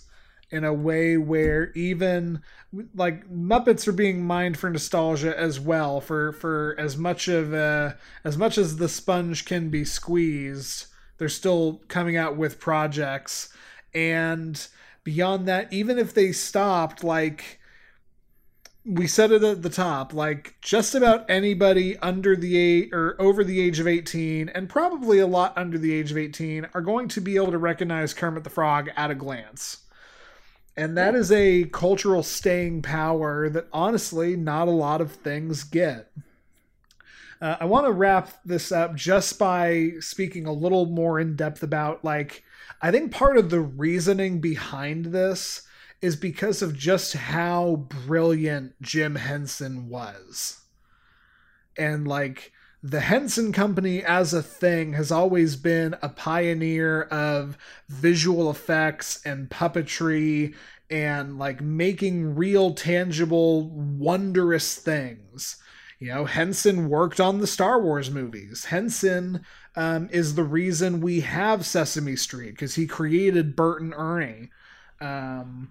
in 0.50 0.64
a 0.64 0.72
way 0.72 1.16
where 1.16 1.72
even 1.72 2.40
like 2.94 3.28
Muppets 3.28 3.88
are 3.88 3.92
being 3.92 4.24
mined 4.24 4.56
for 4.56 4.70
nostalgia 4.70 5.38
as 5.38 5.58
well 5.58 6.00
for 6.00 6.32
for 6.32 6.76
as 6.78 6.96
much 6.96 7.26
of 7.26 7.52
a, 7.52 7.98
as 8.24 8.38
much 8.38 8.56
as 8.56 8.76
the 8.76 8.88
sponge 8.88 9.44
can 9.44 9.70
be 9.70 9.84
squeezed 9.84 10.86
they're 11.18 11.28
still 11.28 11.80
coming 11.88 12.16
out 12.16 12.36
with 12.36 12.60
projects. 12.60 13.48
And 13.94 14.66
beyond 15.04 15.48
that 15.48 15.72
even 15.72 15.98
if 15.98 16.14
they 16.14 16.32
stopped 16.32 17.02
like 17.02 17.58
we 18.86 19.06
said 19.06 19.32
it 19.32 19.42
at 19.42 19.62
the 19.62 19.70
top 19.70 20.14
like 20.14 20.54
just 20.60 20.94
about 20.94 21.28
anybody 21.28 21.98
under 21.98 22.36
the 22.36 22.56
age 22.56 22.88
or 22.92 23.16
over 23.18 23.42
the 23.42 23.60
age 23.60 23.80
of 23.80 23.88
18 23.88 24.48
and 24.50 24.68
probably 24.68 25.18
a 25.18 25.26
lot 25.26 25.52
under 25.56 25.76
the 25.76 25.92
age 25.92 26.12
of 26.12 26.16
18 26.16 26.68
are 26.72 26.80
going 26.80 27.08
to 27.08 27.20
be 27.20 27.34
able 27.34 27.50
to 27.50 27.58
recognize 27.58 28.14
Kermit 28.14 28.44
the 28.44 28.50
Frog 28.50 28.88
at 28.96 29.10
a 29.10 29.14
glance 29.14 29.78
and 30.76 30.96
that 30.96 31.14
is 31.14 31.32
a 31.32 31.64
cultural 31.64 32.22
staying 32.22 32.82
power 32.82 33.48
that 33.48 33.66
honestly 33.72 34.36
not 34.36 34.68
a 34.68 34.72
lot 34.72 35.00
of 35.00 35.12
things 35.12 35.64
get. 35.64 36.12
Uh, 37.40 37.56
I 37.60 37.64
want 37.64 37.86
to 37.86 37.92
wrap 37.92 38.30
this 38.44 38.70
up 38.70 38.94
just 38.94 39.38
by 39.38 39.92
speaking 40.00 40.46
a 40.46 40.52
little 40.52 40.86
more 40.86 41.18
in 41.18 41.36
depth 41.36 41.62
about 41.62 42.04
like 42.04 42.44
I 42.82 42.90
think 42.90 43.10
part 43.10 43.38
of 43.38 43.50
the 43.50 43.60
reasoning 43.60 44.40
behind 44.40 45.06
this 45.06 45.65
is 46.00 46.16
because 46.16 46.62
of 46.62 46.76
just 46.76 47.14
how 47.14 47.86
brilliant 47.88 48.80
Jim 48.80 49.16
Henson 49.16 49.88
was. 49.88 50.60
And 51.78 52.06
like 52.06 52.52
the 52.82 53.00
Henson 53.00 53.52
Company 53.52 54.04
as 54.04 54.32
a 54.32 54.42
thing 54.42 54.92
has 54.92 55.10
always 55.10 55.56
been 55.56 55.96
a 56.02 56.08
pioneer 56.08 57.02
of 57.02 57.58
visual 57.88 58.50
effects 58.50 59.20
and 59.24 59.50
puppetry 59.50 60.54
and 60.90 61.38
like 61.38 61.60
making 61.60 62.36
real, 62.36 62.74
tangible, 62.74 63.68
wondrous 63.70 64.76
things. 64.76 65.56
You 65.98 66.08
know, 66.08 66.24
Henson 66.26 66.88
worked 66.88 67.20
on 67.20 67.38
the 67.38 67.46
Star 67.46 67.80
Wars 67.80 68.10
movies. 68.10 68.66
Henson 68.66 69.40
um, 69.74 70.08
is 70.12 70.34
the 70.34 70.44
reason 70.44 71.00
we 71.00 71.20
have 71.20 71.66
Sesame 71.66 72.16
Street 72.16 72.50
because 72.50 72.74
he 72.74 72.86
created 72.86 73.56
Bert 73.56 73.80
and 73.80 73.94
Ernie. 73.96 74.50
Um, 75.00 75.70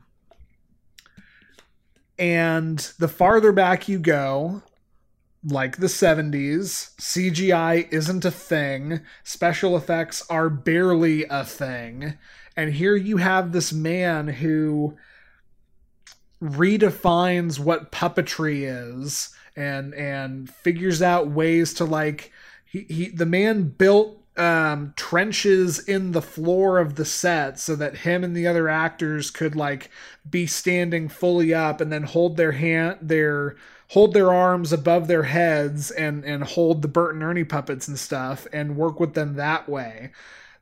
and 2.18 2.80
the 3.00 3.08
farther 3.08 3.52
back 3.52 3.88
you 3.88 4.00
go, 4.00 4.64
like 5.44 5.78
the 5.78 5.88
70s, 5.88 6.96
CGI 6.96 7.92
isn't 7.92 8.26
a 8.26 8.32
thing, 8.32 9.02
special 9.24 9.78
effects 9.78 10.26
are 10.30 10.50
barely 10.50 11.26
a 11.26 11.44
thing. 11.44 12.18
And 12.58 12.74
here 12.74 12.96
you 12.96 13.18
have 13.18 13.52
this 13.52 13.72
man 13.72 14.28
who 14.28 14.98
redefines 16.42 17.60
what 17.60 17.92
puppetry 17.92 18.64
is 18.64 19.34
and 19.56 19.94
and 19.94 20.50
figures 20.50 21.02
out 21.02 21.30
ways 21.30 21.74
to 21.74 21.86
like 21.86 22.32
he, 22.66 22.82
he 22.82 23.10
the 23.10 23.26
man 23.26 23.64
built 23.64 24.22
um, 24.38 24.94
trenches 24.98 25.80
in 25.80 26.12
the 26.12 26.22
floor 26.22 26.80
of 26.80 26.96
the 26.96 27.06
set 27.06 27.60
so 27.60 27.76
that 27.76 27.98
him 27.98 28.24
and 28.24 28.36
the 28.36 28.48
other 28.48 28.68
actors 28.68 29.32
could 29.32 29.56
like 29.56 29.90
be 30.30 30.46
standing 30.46 31.08
fully 31.08 31.54
up 31.54 31.80
and 31.80 31.92
then 31.92 32.04
hold 32.04 32.36
their 32.36 32.52
hand 32.52 32.98
their 33.02 33.56
hold 33.90 34.14
their 34.14 34.34
arms 34.34 34.74
above 34.74 35.08
their 35.08 35.24
heads 35.24 35.90
and 35.92 36.26
and 36.26 36.44
hold 36.44 36.82
the 36.82 36.88
Bert 36.88 37.14
and 37.14 37.24
Ernie 37.24 37.44
puppets 37.44 37.88
and 37.88 37.98
stuff 37.98 38.46
and 38.52 38.76
work 38.76 39.00
with 39.00 39.14
them 39.14 39.36
that 39.36 39.70
way. 39.70 40.12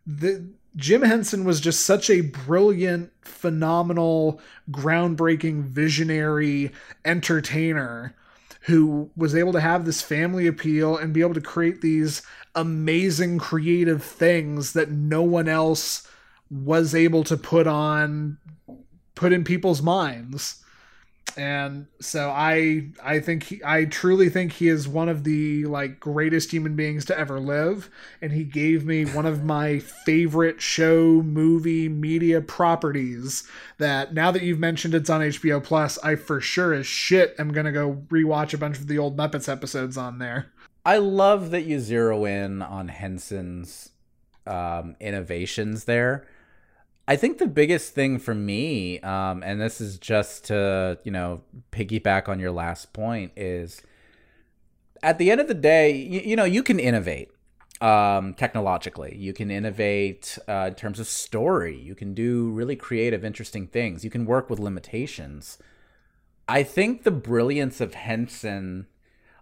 The 0.05 0.45
Jim 0.75 1.03
Henson 1.03 1.43
was 1.45 1.59
just 1.59 1.81
such 1.85 2.09
a 2.09 2.21
brilliant, 2.21 3.11
phenomenal, 3.21 4.41
groundbreaking, 4.71 5.63
visionary 5.63 6.71
entertainer 7.05 8.15
who 8.63 9.09
was 9.15 9.35
able 9.35 9.51
to 9.51 9.59
have 9.59 9.85
this 9.85 10.01
family 10.01 10.47
appeal 10.47 10.97
and 10.97 11.13
be 11.13 11.21
able 11.21 11.33
to 11.33 11.41
create 11.41 11.81
these 11.81 12.21
amazing 12.55 13.37
creative 13.37 14.03
things 14.03 14.73
that 14.73 14.89
no 14.89 15.21
one 15.21 15.49
else 15.49 16.07
was 16.49 16.95
able 16.95 17.23
to 17.23 17.35
put 17.35 17.67
on 17.67 18.37
put 19.15 19.33
in 19.33 19.43
people's 19.43 19.81
minds 19.81 20.62
and 21.37 21.87
so 21.99 22.29
i 22.29 22.87
i 23.03 23.19
think 23.19 23.43
he, 23.43 23.61
i 23.65 23.85
truly 23.85 24.29
think 24.29 24.51
he 24.53 24.67
is 24.67 24.87
one 24.87 25.09
of 25.09 25.23
the 25.23 25.65
like 25.65 25.99
greatest 25.99 26.51
human 26.51 26.75
beings 26.75 27.05
to 27.05 27.17
ever 27.17 27.39
live. 27.39 27.89
And 28.21 28.31
he 28.31 28.43
gave 28.43 28.85
me 28.85 29.05
one 29.05 29.25
of 29.25 29.43
my 29.43 29.79
favorite 29.79 30.61
show 30.61 31.21
movie 31.23 31.89
media 31.89 32.41
properties 32.41 33.47
that 33.77 34.13
now 34.13 34.31
that 34.31 34.43
you've 34.43 34.59
mentioned 34.59 34.93
it's 34.93 35.09
on 35.09 35.21
hbo 35.21 35.63
plus 35.63 35.97
i 35.99 36.15
for 36.15 36.39
sure 36.39 36.73
as 36.73 36.85
shit 36.85 37.35
am 37.39 37.51
gonna 37.51 37.71
go 37.71 38.03
rewatch 38.09 38.53
a 38.53 38.57
bunch 38.57 38.77
of 38.77 38.87
the 38.87 38.97
old 38.97 39.17
muppets 39.17 39.49
episodes 39.49 39.97
on 39.97 40.19
there. 40.19 40.51
I 40.85 40.97
love 40.97 41.51
that 41.51 41.63
you 41.63 41.79
zero 41.79 42.25
in 42.25 42.61
on 42.61 42.89
henson's 42.89 43.91
um, 44.45 44.95
innovations 44.99 45.85
there 45.85 46.27
I 47.07 47.15
think 47.17 47.37
the 47.37 47.47
biggest 47.47 47.93
thing 47.93 48.17
for 48.17 48.33
me, 48.33 48.99
um, 49.01 49.43
and 49.43 49.59
this 49.59 49.81
is 49.81 49.97
just 49.97 50.45
to 50.45 50.99
you 51.03 51.11
know 51.11 51.41
piggyback 51.71 52.29
on 52.29 52.39
your 52.39 52.51
last 52.51 52.93
point, 52.93 53.31
is 53.35 53.81
at 55.01 55.17
the 55.17 55.29
end 55.29 55.41
of 55.41 55.47
the 55.47 55.53
day, 55.53 55.91
you, 55.91 56.21
you 56.21 56.35
know, 56.35 56.45
you 56.45 56.63
can 56.63 56.79
innovate 56.79 57.29
um, 57.81 58.33
technologically. 58.33 59.15
You 59.17 59.33
can 59.33 59.51
innovate 59.51 60.37
uh, 60.47 60.67
in 60.69 60.75
terms 60.75 60.99
of 60.99 61.07
story. 61.07 61.77
You 61.77 61.93
can 61.93 62.13
do 62.13 62.49
really 62.49 62.77
creative, 62.77 63.25
interesting 63.25 63.67
things. 63.67 64.05
You 64.05 64.09
can 64.09 64.25
work 64.25 64.49
with 64.49 64.59
limitations. 64.59 65.57
I 66.47 66.63
think 66.63 67.03
the 67.03 67.11
brilliance 67.11 67.81
of 67.81 67.93
Henson. 67.93 68.87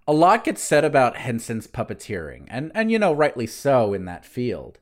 A 0.08 0.14
lot 0.14 0.44
gets 0.44 0.64
said 0.64 0.84
about 0.84 1.18
Henson's 1.18 1.68
puppeteering, 1.68 2.48
and 2.50 2.72
and 2.74 2.92
you 2.92 2.98
know 2.98 3.14
rightly 3.14 3.46
so 3.46 3.94
in 3.94 4.06
that 4.06 4.26
field. 4.26 4.80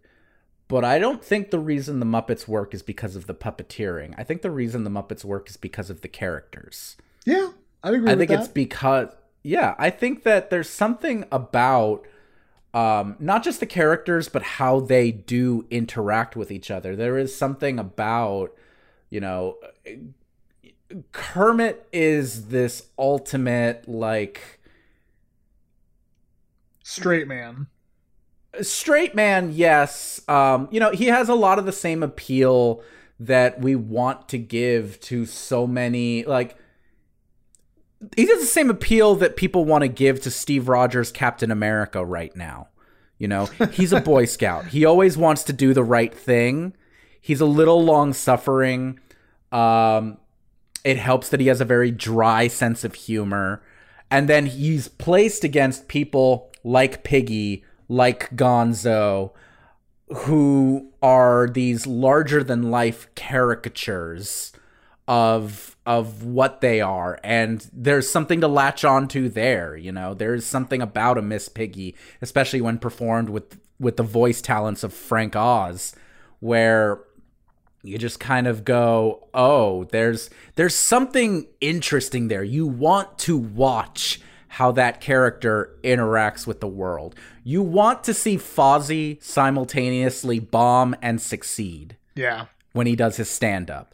But 0.70 0.86
I 0.86 1.00
don't 1.00 1.24
think 1.24 1.50
the 1.50 1.60
reason 1.60 2.00
the 2.00 2.06
Muppets 2.06 2.48
work 2.48 2.76
is 2.76 2.84
because 2.84 3.16
of 3.16 3.26
the 3.26 3.34
puppeteering. 3.34 4.14
I 4.18 4.24
think 4.24 4.44
the 4.44 4.52
reason 4.52 4.84
the 4.84 4.92
Muppets 4.92 5.26
work 5.26 5.50
is 5.50 5.58
because 5.58 5.90
of 5.90 6.02
the 6.02 6.08
characters. 6.08 6.96
Yeah, 7.26 7.50
I 7.84 7.90
agree. 7.90 8.12
I 8.12 8.16
think 8.16 8.30
that. 8.30 8.40
it's 8.40 8.48
because 8.48 9.10
yeah, 9.42 9.74
I 9.80 9.90
think 9.90 10.24
that 10.24 10.52
there's 10.52 10.70
something 10.70 11.26
about 11.32 12.06
um, 12.76 13.16
not 13.20 13.44
just 13.44 13.60
the 13.60 13.66
characters, 13.66 14.30
but 14.30 14.44
how 14.44 14.80
they 14.80 15.12
do 15.12 15.66
interact 15.72 16.36
with 16.36 16.52
each 16.52 16.70
other. 16.70 16.96
There 16.96 17.18
is 17.18 17.36
something 17.36 17.80
about 17.80 18.56
you 19.10 19.20
know 19.20 19.58
Kermit 21.12 21.88
is 21.92 22.50
this 22.50 22.90
ultimate 22.96 23.90
like 23.90 24.60
straight 26.84 27.28
man 27.28 27.68
straight 28.62 29.16
man, 29.16 29.52
yes. 29.54 30.22
Um, 30.28 30.68
you 30.72 30.80
know, 30.80 30.92
he 30.92 31.06
has 31.06 31.30
a 31.30 31.36
lot 31.36 31.60
of 31.60 31.66
the 31.66 31.72
same 31.72 32.04
appeal 32.04 32.84
that 33.20 33.60
we 33.60 33.76
want 33.76 34.30
to 34.30 34.38
give 34.38 35.00
to 35.02 35.26
so 35.26 35.68
many 35.68 36.24
like 36.24 36.56
he 38.16 38.28
has 38.28 38.40
the 38.40 38.46
same 38.46 38.70
appeal 38.70 39.16
that 39.16 39.36
people 39.36 39.66
want 39.66 39.82
to 39.82 39.90
give 39.90 40.22
to 40.22 40.32
Steve 40.32 40.70
Rogers 40.70 41.12
Captain 41.12 41.52
America 41.52 42.06
right 42.06 42.34
now. 42.34 42.70
You 43.18 43.28
know, 43.28 43.46
he's 43.74 43.92
a 43.92 44.00
boy 44.00 44.26
scout. 44.26 44.68
He 44.68 44.86
always 44.86 45.18
wants 45.18 45.44
to 45.46 45.54
do 45.54 45.74
the 45.74 45.84
right 45.84 46.14
thing. 46.14 46.74
He's 47.20 47.42
a 47.42 47.46
little 47.46 47.84
long 47.84 48.14
suffering. 48.14 49.00
Um 49.52 50.18
it 50.86 50.96
helps 50.96 51.28
that 51.30 51.42
he 51.42 51.48
has 51.48 51.60
a 51.60 51.66
very 51.66 51.92
dry 51.92 52.48
sense 52.48 52.86
of 52.86 52.96
humor. 52.96 53.62
And 54.10 54.30
then 54.30 54.46
he's 54.46 54.88
placed 54.88 55.44
against 55.44 55.90
people 55.90 56.52
like 56.64 57.04
Piggy 57.04 57.66
like 57.90 58.34
Gonzo, 58.36 59.32
who 60.10 60.92
are 61.02 61.50
these 61.52 61.86
larger 61.86 62.44
than 62.44 62.72
life 62.72 63.14
caricatures 63.16 64.54
of 65.08 65.76
of 65.86 66.24
what 66.24 66.62
they 66.62 66.80
are. 66.80 67.20
And 67.24 67.68
there's 67.74 68.08
something 68.08 68.42
to 68.42 68.48
latch 68.48 68.86
onto 68.86 69.28
there 69.28 69.76
you 69.76 69.92
know? 69.92 70.14
There's 70.14 70.46
something 70.46 70.82
about 70.82 71.18
a 71.18 71.22
miss 71.22 71.50
piggy 71.50 71.96
especially 72.22 72.62
when 72.62 72.78
performed 72.78 73.30
with 73.30 73.60
with 73.80 73.98
the 73.98 74.04
voice 74.04 74.42
talents 74.42 74.84
of 74.84 74.94
frank 74.94 75.36
oz 75.36 75.96
where 76.40 77.02
you 77.82 77.98
just 77.98 78.20
kind 78.20 78.46
of 78.46 78.66
go 78.66 79.28
oh 79.34 79.86
there's 79.86 80.30
there's 80.56 80.76
something 80.76 81.48
interesting 81.60 82.28
there. 82.28 82.44
You 82.44 82.68
want 82.68 83.18
to 83.20 83.38
watch 83.38 84.22
how 84.50 84.72
that 84.72 85.00
character 85.00 85.78
interacts 85.84 86.46
with 86.46 86.60
the 86.60 86.68
world. 86.68 87.16
You 87.44 87.62
want 87.62 88.04
to 88.06 88.14
see 88.14 88.38
Fozzie 88.38 89.22
simultaneously 89.24 90.40
bomb 90.40 90.96
and 91.02 91.22
succeed. 91.22 91.96
Yeah. 92.16 92.46
When 92.74 92.88
he 92.88 92.96
does 92.96 93.18
his 93.18 93.30
stand 93.30 93.70
up. 93.70 93.94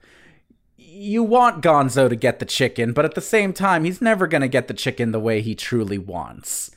You 0.78 1.24
want 1.24 1.62
Gonzo 1.62 2.08
to 2.08 2.16
get 2.16 2.40
the 2.40 2.46
chicken, 2.46 2.94
but 2.94 3.04
at 3.04 3.16
the 3.16 3.22
same 3.22 3.52
time, 3.52 3.84
he's 3.84 4.02
never 4.02 4.28
going 4.28 4.42
to 4.42 4.48
get 4.48 4.68
the 4.70 4.74
chicken 4.74 5.12
the 5.12 5.20
way 5.20 5.42
he 5.42 5.56
truly 5.56 5.98
wants. 5.98 6.72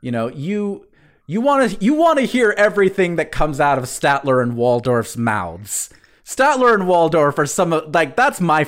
You 0.00 0.10
know, 0.10 0.26
you 0.28 0.86
you 1.26 1.40
want 1.40 1.70
to 1.70 1.84
you 1.84 1.94
want 1.94 2.18
to 2.18 2.24
hear 2.24 2.54
everything 2.58 3.16
that 3.16 3.30
comes 3.30 3.60
out 3.60 3.78
of 3.78 3.84
Statler 3.84 4.42
and 4.42 4.56
Waldorf's 4.56 5.16
mouths. 5.16 5.90
Statler 6.24 6.74
and 6.74 6.88
Waldorf 6.88 7.38
are 7.38 7.46
some 7.46 7.72
of 7.72 7.94
like 7.94 8.16
that's 8.16 8.40
my 8.40 8.66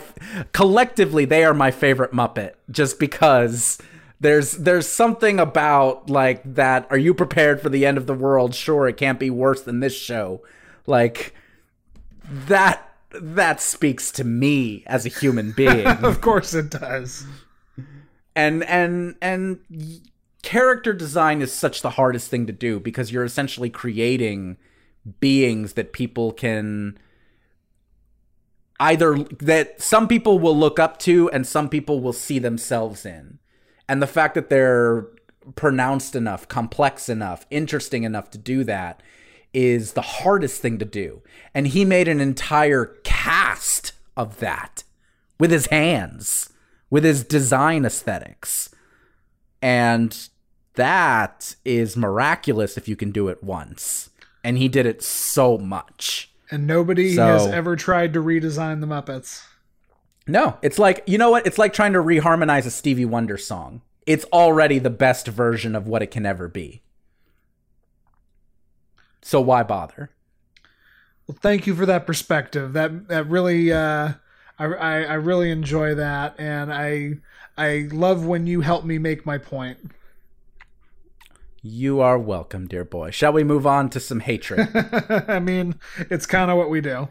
collectively 0.53 1.25
they 1.25 1.45
are 1.45 1.55
my 1.55 1.73
favorite 1.73 2.13
Muppet 2.13 2.53
just 2.71 3.01
because 3.01 3.79
there's 4.25 4.53
there's 4.53 4.89
something 4.89 5.39
about 5.39 6.09
like 6.09 6.43
that 6.55 6.87
are 6.89 6.97
you 6.97 7.13
prepared 7.13 7.61
for 7.61 7.69
the 7.69 7.85
end 7.85 7.99
of 7.99 8.07
the 8.07 8.15
world? 8.15 8.55
Sure 8.55 8.89
it 8.89 8.97
can't 8.97 9.21
be 9.21 9.29
worse 9.29 9.61
than 9.61 9.81
this 9.81 9.95
show. 9.95 10.43
Like 10.87 11.35
that 12.31 12.91
that 13.11 13.61
speaks 13.61 14.11
to 14.13 14.25
me 14.25 14.83
as 14.87 15.05
a 15.05 15.11
human 15.11 15.53
being. 15.57 15.87
Of 15.87 16.23
course 16.23 16.55
it 16.55 16.71
does. 16.71 17.27
And 18.35 18.65
and 18.65 19.17
and 19.21 19.61
character 20.43 20.95
design 20.95 21.43
is 21.43 21.53
such 21.53 21.83
the 21.83 21.91
hardest 21.91 22.31
thing 22.31 22.47
to 22.47 22.53
do 22.53 22.81
because 22.81 23.13
you're 23.13 23.25
essentially 23.25 23.69
creating 23.69 24.57
beings 25.21 25.75
that 25.75 25.93
people 25.93 26.33
can 26.33 26.99
either 28.81 29.19
that 29.39 29.83
some 29.83 30.09
people 30.09 30.39
will 30.39 30.57
look 30.57 30.79
up 30.79 30.99
to 31.01 31.29
and 31.31 31.47
some 31.47 31.69
people 31.69 32.01
will 32.01 32.15
see 32.15 32.39
themselves 32.39 33.05
in 33.05 33.39
and 33.89 34.03
the 34.03 34.07
fact 34.07 34.35
that 34.35 34.49
they're 34.51 35.07
pronounced 35.57 36.15
enough, 36.15 36.49
complex 36.49 37.09
enough, 37.09 37.47
interesting 37.51 38.05
enough 38.05 38.31
to 38.31 38.39
do 38.39 38.65
that 38.65 39.03
is 39.53 39.93
the 39.93 40.03
hardest 40.03 40.61
thing 40.61 40.79
to 40.79 40.85
do. 40.85 41.23
And 41.55 41.69
he 41.69 41.85
made 41.85 42.09
an 42.09 42.21
entire 42.21 42.87
cast 43.05 43.93
of 44.17 44.39
that 44.41 44.83
with 45.39 45.51
his 45.51 45.67
hands, 45.67 46.53
with 46.91 47.05
his 47.05 47.23
design 47.23 47.85
aesthetics. 47.85 48.75
And 49.63 50.29
that 50.75 51.55
is 51.65 51.97
miraculous 51.97 52.77
if 52.77 52.89
you 52.89 52.97
can 52.97 53.13
do 53.13 53.29
it 53.29 53.43
once. 53.43 54.11
And 54.43 54.59
he 54.59 54.69
did 54.69 54.87
it 54.87 55.03
so 55.03 55.57
much. 55.57 56.31
And 56.51 56.67
nobody 56.67 57.15
so, 57.15 57.27
has 57.27 57.47
ever 57.47 57.77
tried 57.77 58.13
to 58.15 58.21
redesign 58.21 58.81
the 58.81 58.87
Muppets. 58.87 59.43
No, 60.27 60.59
it's 60.63 60.79
like 60.79 61.03
you 61.07 61.19
know 61.19 61.31
what? 61.31 61.47
It's 61.47 61.59
like 61.59 61.73
trying 61.73 61.93
to 61.93 61.99
reharmonize 61.99 62.67
a 62.67 62.71
Stevie 62.71 63.05
Wonder 63.05 63.37
song. 63.37 63.83
It's 64.07 64.25
already 64.27 64.79
the 64.79 64.91
best 64.91 65.29
version 65.29 65.75
of 65.75 65.87
what 65.87 66.03
it 66.03 66.11
can 66.11 66.27
ever 66.27 66.49
be. 66.49 66.83
So 69.23 69.41
why 69.41 69.63
bother? 69.63 70.11
Well, 71.27 71.39
thank 71.41 71.67
you 71.67 71.75
for 71.75 71.87
that 71.87 72.07
perspective. 72.07 72.73
That 72.73 73.09
that 73.09 73.27
really, 73.29 73.73
uh, 73.73 74.15
I, 74.59 74.65
I 74.65 75.03
I 75.03 75.15
really 75.15 75.51
enjoy 75.51 75.95
that, 75.95 76.35
and 76.39 76.73
I 76.73 77.15
I 77.57 77.89
love 77.93 78.25
when 78.25 78.47
you 78.47 78.63
help 78.63 78.85
me 78.85 78.99
make 78.99 79.27
my 79.27 79.39
point. 79.39 79.79
You 81.63 82.01
are 82.01 82.19
welcome, 82.19 82.67
dear 82.67 82.85
boy. 82.85 83.11
Shall 83.11 83.33
we 83.33 83.43
move 83.43 83.67
on 83.67 83.89
to 83.91 84.01
some 84.01 84.21
hatred? 84.21 84.69
I 85.29 85.39
mean, 85.39 85.77
it's 86.11 86.27
kind 86.27 86.51
of 86.51 86.59
what 86.59 86.69
we 86.69 86.83
do. 86.83 87.09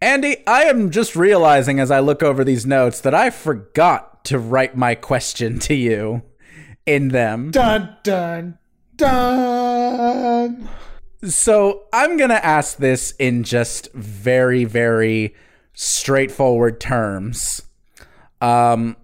Andy, 0.00 0.46
I 0.46 0.64
am 0.64 0.90
just 0.90 1.16
realizing 1.16 1.80
as 1.80 1.90
I 1.90 1.98
look 1.98 2.22
over 2.22 2.44
these 2.44 2.64
notes 2.64 3.00
that 3.00 3.14
I 3.14 3.30
forgot 3.30 4.24
to 4.26 4.38
write 4.38 4.76
my 4.76 4.94
question 4.94 5.58
to 5.60 5.74
you 5.74 6.22
in 6.86 7.08
them. 7.08 7.50
Dun 7.50 7.96
dun 8.04 8.58
dun. 8.94 10.68
So 11.24 11.82
I'm 11.92 12.16
going 12.16 12.30
to 12.30 12.44
ask 12.44 12.76
this 12.76 13.12
in 13.18 13.42
just 13.42 13.92
very, 13.92 14.64
very 14.64 15.34
straightforward 15.72 16.80
terms. 16.80 17.60
Um, 18.40 18.96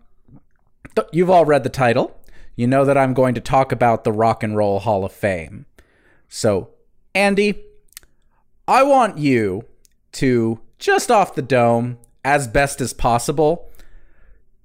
th- 0.94 1.08
you've 1.12 1.30
all 1.30 1.44
read 1.44 1.64
the 1.64 1.70
title. 1.70 2.16
You 2.54 2.68
know 2.68 2.84
that 2.84 2.96
I'm 2.96 3.14
going 3.14 3.34
to 3.34 3.40
talk 3.40 3.72
about 3.72 4.04
the 4.04 4.12
Rock 4.12 4.44
and 4.44 4.56
Roll 4.56 4.78
Hall 4.78 5.04
of 5.04 5.10
Fame. 5.10 5.66
So, 6.28 6.70
Andy, 7.16 7.64
I 8.68 8.84
want 8.84 9.18
you 9.18 9.64
to, 10.12 10.60
just 10.78 11.10
off 11.10 11.34
the 11.34 11.42
dome, 11.42 11.98
as 12.24 12.48
best 12.48 12.80
as 12.80 12.92
possible, 12.92 13.70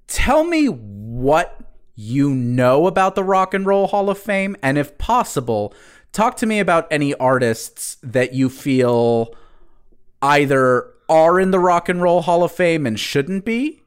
tell 0.06 0.44
me 0.44 0.66
what 0.66 1.60
you 1.94 2.30
know 2.30 2.86
about 2.86 3.14
the 3.14 3.24
Rock 3.24 3.52
and 3.52 3.66
Roll 3.66 3.86
Hall 3.88 4.08
of 4.08 4.18
Fame, 4.18 4.56
and 4.62 4.78
if 4.78 4.96
possible, 4.96 5.74
talk 6.12 6.36
to 6.38 6.46
me 6.46 6.58
about 6.58 6.88
any 6.90 7.14
artists 7.14 7.96
that 8.02 8.32
you 8.32 8.48
feel 8.48 9.34
either 10.22 10.86
are 11.08 11.40
in 11.40 11.50
the 11.50 11.58
Rock 11.58 11.88
and 11.88 12.00
Roll 12.00 12.22
Hall 12.22 12.42
of 12.42 12.52
Fame 12.52 12.86
and 12.86 12.98
shouldn't 12.98 13.44
be, 13.44 13.82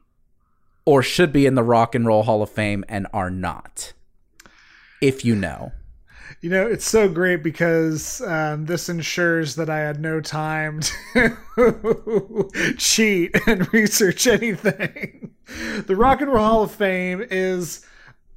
or 0.84 1.02
should 1.02 1.32
be 1.32 1.46
in 1.46 1.54
the 1.54 1.62
Rock 1.62 1.94
and 1.94 2.06
Roll 2.06 2.22
Hall 2.22 2.42
of 2.42 2.50
Fame 2.50 2.84
and 2.88 3.06
are 3.12 3.30
not. 3.30 3.92
If 5.00 5.24
you 5.24 5.34
know. 5.34 5.72
You 6.44 6.50
know, 6.50 6.66
it's 6.66 6.86
so 6.86 7.08
great 7.08 7.42
because 7.42 8.20
um, 8.20 8.66
this 8.66 8.90
ensures 8.90 9.54
that 9.54 9.70
I 9.70 9.78
had 9.78 9.98
no 9.98 10.20
time 10.20 10.80
to 10.80 12.74
cheat 12.76 13.34
and 13.48 13.66
research 13.72 14.26
anything. 14.26 15.30
The 15.86 15.96
Rock 15.96 16.20
and 16.20 16.30
Roll 16.30 16.44
Hall 16.44 16.62
of 16.64 16.70
Fame 16.70 17.24
is, 17.30 17.86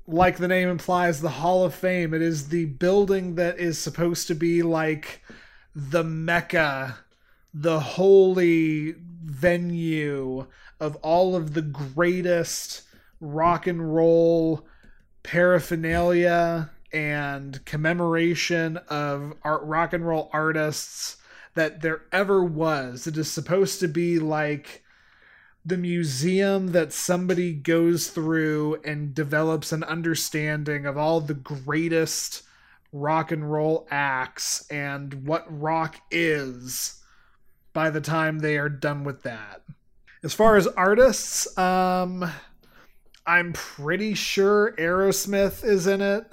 like 0.08 0.38
the 0.38 0.48
name 0.48 0.70
implies, 0.70 1.20
the 1.20 1.28
Hall 1.28 1.66
of 1.66 1.76
Fame. 1.76 2.14
It 2.14 2.22
is 2.22 2.48
the 2.48 2.64
building 2.64 3.36
that 3.36 3.60
is 3.60 3.78
supposed 3.78 4.28
to 4.28 4.36
be 4.36 4.64
like 4.64 5.22
the 5.76 6.06
Mecca, 6.06 7.00
the 7.54 7.82
holy 7.82 8.96
venue 9.26 10.48
of 10.80 10.96
all 11.02 11.36
of 11.36 11.56
the 11.56 11.62
greatest 11.62 12.84
rock 13.20 13.68
and 13.68 13.94
roll 13.94 14.66
paraphernalia 15.24 16.72
and 16.92 17.64
commemoration 17.66 18.78
of 18.90 19.34
art 19.44 19.64
rock 19.64 19.94
and 19.94 20.08
roll 20.08 20.30
artists 20.34 21.18
that 21.56 21.82
there 21.82 22.04
ever 22.12 22.44
was. 22.44 23.08
It 23.08 23.18
is 23.18 23.32
supposed 23.32 23.80
to 23.80 23.88
be 23.88 24.20
like 24.20 24.84
the 25.66 25.78
museum 25.78 26.68
that 26.72 26.94
somebody 26.94 27.54
goes 27.54 28.08
through 28.08 28.80
and 28.86 29.14
develops 29.14 29.74
an 29.74 29.84
understanding 29.84 30.86
of 30.86 30.98
all 30.98 31.20
the 31.20 31.34
greatest 31.34 32.44
rock 32.94 33.32
and 33.32 33.52
roll 33.52 33.86
acts 33.92 34.66
and 34.70 35.26
what 35.26 35.46
rock 35.50 35.98
is 36.10 37.04
by 37.74 37.90
the 37.90 38.00
time 38.00 38.40
they 38.40 38.58
are 38.58 38.70
done 38.70 39.04
with 39.04 39.24
that. 39.24 39.62
As 40.24 40.34
far 40.34 40.56
as 40.56 40.68
artists, 40.68 41.58
um 41.58 42.32
I'm 43.26 43.52
pretty 43.52 44.14
sure 44.14 44.74
Aerosmith 44.78 45.66
is 45.66 45.86
in 45.86 46.02
it. 46.02 46.26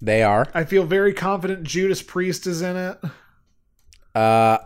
They 0.00 0.22
are. 0.22 0.46
I 0.54 0.64
feel 0.64 0.84
very 0.84 1.12
confident 1.12 1.64
Judas 1.64 2.02
Priest 2.02 2.46
is 2.46 2.62
in 2.62 2.76
it. 2.76 3.00
Uh, 4.14 4.58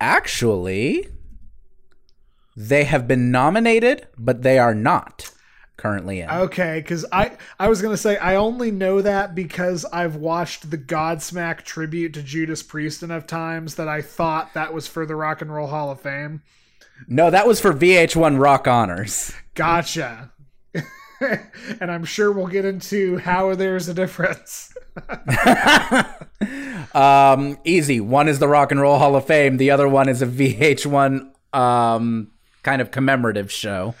actually, 0.00 1.08
they 2.56 2.84
have 2.84 3.08
been 3.08 3.30
nominated, 3.30 4.06
but 4.16 4.42
they 4.42 4.58
are 4.58 4.74
not 4.74 5.30
currently 5.76 6.20
in. 6.20 6.30
Okay, 6.30 6.80
because 6.80 7.04
I 7.12 7.36
I 7.58 7.68
was 7.68 7.82
gonna 7.82 7.96
say 7.96 8.16
I 8.16 8.36
only 8.36 8.70
know 8.70 9.02
that 9.02 9.34
because 9.34 9.84
I've 9.86 10.16
watched 10.16 10.70
the 10.70 10.78
Godsmack 10.78 11.62
tribute 11.62 12.14
to 12.14 12.22
Judas 12.22 12.62
Priest 12.62 13.02
enough 13.02 13.26
times 13.26 13.74
that 13.74 13.88
I 13.88 14.02
thought 14.02 14.54
that 14.54 14.72
was 14.72 14.86
for 14.86 15.04
the 15.06 15.16
Rock 15.16 15.42
and 15.42 15.52
Roll 15.52 15.68
Hall 15.68 15.90
of 15.90 16.00
Fame. 16.00 16.42
No, 17.08 17.28
that 17.30 17.46
was 17.46 17.60
for 17.60 17.72
VH1 17.72 18.40
Rock 18.40 18.68
Honors. 18.68 19.32
Gotcha. 19.54 20.32
and 21.80 21.90
I'm 21.90 22.04
sure 22.04 22.32
we'll 22.32 22.46
get 22.46 22.64
into 22.64 23.18
how 23.18 23.54
there's 23.54 23.88
a 23.88 23.94
difference. 23.94 24.74
um, 26.94 27.58
easy. 27.64 28.00
One 28.00 28.28
is 28.28 28.38
the 28.38 28.48
Rock 28.48 28.72
and 28.72 28.80
Roll 28.80 28.98
Hall 28.98 29.16
of 29.16 29.26
Fame. 29.26 29.56
The 29.56 29.70
other 29.70 29.88
one 29.88 30.08
is 30.08 30.22
a 30.22 30.26
VH1 30.26 31.30
um, 31.54 32.30
kind 32.62 32.82
of 32.82 32.90
commemorative 32.90 33.50
show. 33.50 33.94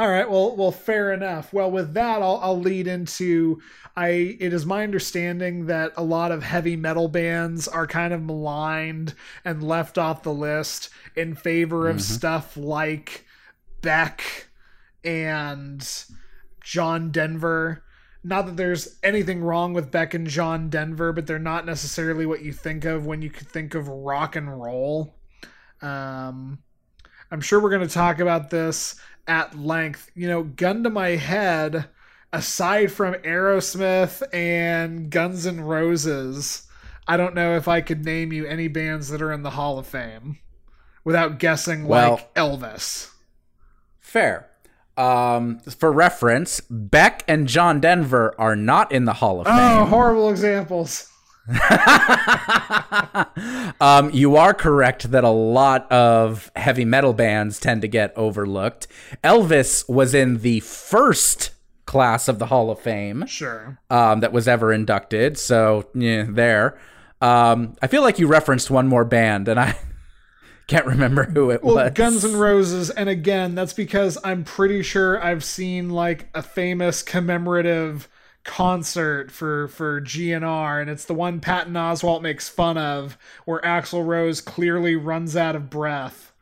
All 0.00 0.08
right, 0.08 0.30
well, 0.30 0.56
well, 0.56 0.72
fair 0.72 1.12
enough. 1.12 1.52
Well, 1.52 1.70
with 1.70 1.92
that, 1.92 2.22
I'll, 2.22 2.40
I'll 2.42 2.58
lead 2.58 2.86
into 2.86 3.60
I. 3.94 4.34
It 4.40 4.54
is 4.54 4.64
my 4.64 4.82
understanding 4.82 5.66
that 5.66 5.92
a 5.94 6.02
lot 6.02 6.32
of 6.32 6.42
heavy 6.42 6.74
metal 6.74 7.06
bands 7.06 7.68
are 7.68 7.86
kind 7.86 8.14
of 8.14 8.22
maligned 8.22 9.12
and 9.44 9.62
left 9.62 9.98
off 9.98 10.22
the 10.22 10.32
list 10.32 10.88
in 11.16 11.34
favor 11.34 11.86
of 11.86 11.96
mm-hmm. 11.96 12.14
stuff 12.14 12.56
like 12.56 13.26
Beck 13.82 14.48
and 15.04 15.86
John 16.64 17.10
Denver. 17.10 17.84
Not 18.24 18.46
that 18.46 18.56
there's 18.56 18.98
anything 19.02 19.42
wrong 19.42 19.74
with 19.74 19.90
Beck 19.90 20.14
and 20.14 20.26
John 20.26 20.70
Denver, 20.70 21.12
but 21.12 21.26
they're 21.26 21.38
not 21.38 21.66
necessarily 21.66 22.24
what 22.24 22.42
you 22.42 22.54
think 22.54 22.86
of 22.86 23.04
when 23.04 23.20
you 23.20 23.28
think 23.28 23.74
of 23.74 23.86
rock 23.86 24.34
and 24.34 24.62
roll. 24.62 25.14
Um, 25.82 26.60
I'm 27.30 27.42
sure 27.42 27.60
we're 27.60 27.68
going 27.68 27.86
to 27.86 27.94
talk 27.94 28.18
about 28.18 28.48
this 28.48 28.98
at 29.26 29.58
length. 29.58 30.10
You 30.14 30.28
know, 30.28 30.42
gun 30.42 30.82
to 30.84 30.90
my 30.90 31.10
head, 31.10 31.88
aside 32.32 32.92
from 32.92 33.14
Aerosmith 33.14 34.22
and 34.32 35.10
Guns 35.10 35.46
N' 35.46 35.60
Roses, 35.60 36.66
I 37.06 37.16
don't 37.16 37.34
know 37.34 37.56
if 37.56 37.66
I 37.68 37.80
could 37.80 38.04
name 38.04 38.32
you 38.32 38.46
any 38.46 38.68
bands 38.68 39.08
that 39.08 39.22
are 39.22 39.32
in 39.32 39.42
the 39.42 39.50
Hall 39.50 39.78
of 39.78 39.86
Fame 39.86 40.38
without 41.04 41.38
guessing 41.38 41.86
well, 41.86 42.12
like 42.12 42.34
Elvis. 42.34 43.10
Fair. 43.98 44.48
Um, 44.96 45.60
for 45.60 45.90
reference, 45.90 46.60
Beck 46.68 47.24
and 47.26 47.46
John 47.46 47.80
Denver 47.80 48.34
are 48.38 48.54
not 48.54 48.92
in 48.92 49.06
the 49.06 49.14
Hall 49.14 49.40
of 49.40 49.46
oh, 49.46 49.50
Fame. 49.50 49.78
Oh, 49.78 49.84
horrible 49.86 50.30
examples. 50.30 51.10
um, 53.80 54.10
you 54.12 54.36
are 54.36 54.54
correct 54.54 55.10
that 55.10 55.24
a 55.24 55.30
lot 55.30 55.90
of 55.90 56.50
heavy 56.56 56.84
metal 56.84 57.12
bands 57.12 57.58
tend 57.58 57.82
to 57.82 57.88
get 57.88 58.12
overlooked. 58.16 58.86
Elvis 59.24 59.88
was 59.88 60.14
in 60.14 60.38
the 60.38 60.60
first 60.60 61.50
class 61.86 62.28
of 62.28 62.38
the 62.38 62.46
Hall 62.46 62.70
of 62.70 62.78
Fame. 62.78 63.26
Sure. 63.26 63.78
Um, 63.90 64.20
that 64.20 64.32
was 64.32 64.46
ever 64.46 64.72
inducted. 64.72 65.38
So, 65.38 65.88
yeah, 65.94 66.26
there. 66.28 66.78
Um, 67.20 67.76
I 67.82 67.86
feel 67.88 68.02
like 68.02 68.18
you 68.18 68.26
referenced 68.26 68.70
one 68.70 68.86
more 68.86 69.04
band, 69.04 69.48
and 69.48 69.58
I 69.58 69.76
can't 70.68 70.86
remember 70.86 71.24
who 71.24 71.50
it 71.50 71.62
was. 71.62 71.74
well, 71.74 71.84
was. 71.84 71.92
Guns 71.94 72.24
N' 72.24 72.36
Roses, 72.36 72.90
and 72.90 73.08
again, 73.08 73.54
that's 73.54 73.72
because 73.72 74.18
I'm 74.22 74.44
pretty 74.44 74.82
sure 74.82 75.22
I've 75.22 75.44
seen 75.44 75.90
like 75.90 76.28
a 76.34 76.42
famous 76.42 77.02
commemorative 77.02 78.08
concert 78.44 79.30
for 79.30 79.68
for 79.68 80.00
GNR, 80.00 80.80
and 80.80 80.90
it's 80.90 81.04
the 81.04 81.14
one 81.14 81.40
Patton 81.40 81.74
Oswalt 81.74 82.22
makes 82.22 82.48
fun 82.48 82.78
of, 82.78 83.18
where 83.44 83.60
Axl 83.60 84.04
Rose 84.04 84.40
clearly 84.40 84.96
runs 84.96 85.36
out 85.36 85.56
of 85.56 85.70
breath. 85.70 86.32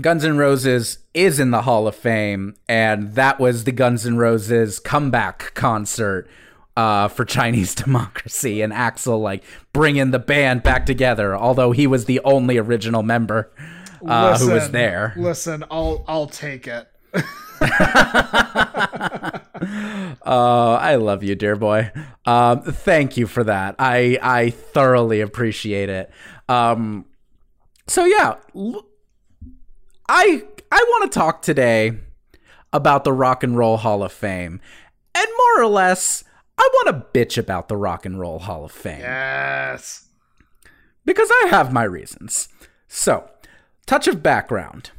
Guns 0.00 0.24
N' 0.24 0.38
Roses 0.38 0.98
is 1.12 1.40
in 1.40 1.50
the 1.50 1.62
Hall 1.62 1.88
of 1.88 1.96
Fame, 1.96 2.54
and 2.68 3.14
that 3.14 3.40
was 3.40 3.64
the 3.64 3.72
Guns 3.72 4.06
N' 4.06 4.16
Roses 4.16 4.78
comeback 4.78 5.52
concert 5.54 6.28
uh, 6.76 7.08
for 7.08 7.24
Chinese 7.24 7.74
democracy, 7.74 8.62
and 8.62 8.72
Axl 8.72 9.20
like 9.20 9.42
bringing 9.72 10.12
the 10.12 10.18
band 10.18 10.62
back 10.62 10.86
together, 10.86 11.36
although 11.36 11.72
he 11.72 11.86
was 11.86 12.04
the 12.04 12.20
only 12.20 12.58
original 12.58 13.02
member 13.02 13.50
uh, 14.06 14.30
listen, 14.32 14.48
who 14.48 14.54
was 14.54 14.70
there. 14.70 15.14
Listen, 15.16 15.64
I'll 15.70 16.04
I'll 16.06 16.26
take 16.26 16.66
it. 16.66 16.88
uh, 17.14 17.22
I 20.24 20.96
love 20.96 21.22
you, 21.22 21.34
dear 21.34 21.56
boy. 21.56 21.90
Um, 22.26 22.62
thank 22.62 23.16
you 23.16 23.26
for 23.26 23.44
that. 23.44 23.76
I 23.78 24.18
I 24.22 24.50
thoroughly 24.50 25.20
appreciate 25.20 25.88
it. 25.88 26.10
Um, 26.48 27.06
so 27.86 28.04
yeah, 28.04 28.36
I 30.08 30.42
I 30.70 30.84
want 30.88 31.10
to 31.10 31.18
talk 31.18 31.42
today 31.42 31.98
about 32.72 33.04
the 33.04 33.12
Rock 33.12 33.42
and 33.42 33.56
Roll 33.56 33.78
Hall 33.78 34.02
of 34.02 34.12
Fame, 34.12 34.60
and 35.14 35.26
more 35.38 35.64
or 35.64 35.68
less, 35.68 36.24
I 36.58 36.68
want 36.72 36.88
to 36.88 37.18
bitch 37.18 37.38
about 37.38 37.68
the 37.68 37.76
Rock 37.76 38.04
and 38.04 38.20
Roll 38.20 38.40
Hall 38.40 38.64
of 38.64 38.72
Fame. 38.72 39.00
Yes, 39.00 40.06
because 41.04 41.30
I 41.44 41.48
have 41.50 41.72
my 41.72 41.84
reasons. 41.84 42.48
So, 42.86 43.28
touch 43.86 44.06
of 44.06 44.22
background. 44.22 44.90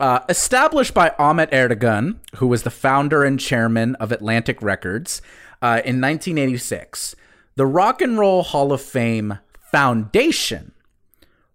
Uh, 0.00 0.20
established 0.28 0.94
by 0.94 1.12
Ahmet 1.18 1.50
Ertegun, 1.52 2.16
who 2.36 2.46
was 2.46 2.64
the 2.64 2.70
founder 2.70 3.22
and 3.22 3.38
chairman 3.38 3.94
of 3.96 4.10
Atlantic 4.10 4.60
Records 4.60 5.22
uh, 5.60 5.80
in 5.84 6.00
1986, 6.00 7.14
the 7.54 7.66
Rock 7.66 8.02
and 8.02 8.18
Roll 8.18 8.42
Hall 8.42 8.72
of 8.72 8.80
Fame 8.80 9.38
Foundation 9.70 10.72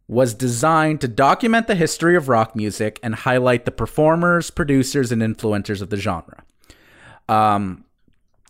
was 0.07 0.33
designed 0.33 1.01
to 1.01 1.07
document 1.07 1.67
the 1.67 1.75
history 1.75 2.15
of 2.15 2.29
rock 2.29 2.55
music 2.55 2.99
and 3.03 3.13
highlight 3.13 3.65
the 3.65 3.71
performers, 3.71 4.49
producers, 4.49 5.11
and 5.11 5.21
influencers 5.21 5.81
of 5.81 5.89
the 5.89 5.97
genre. 5.97 6.43
Um, 7.27 7.83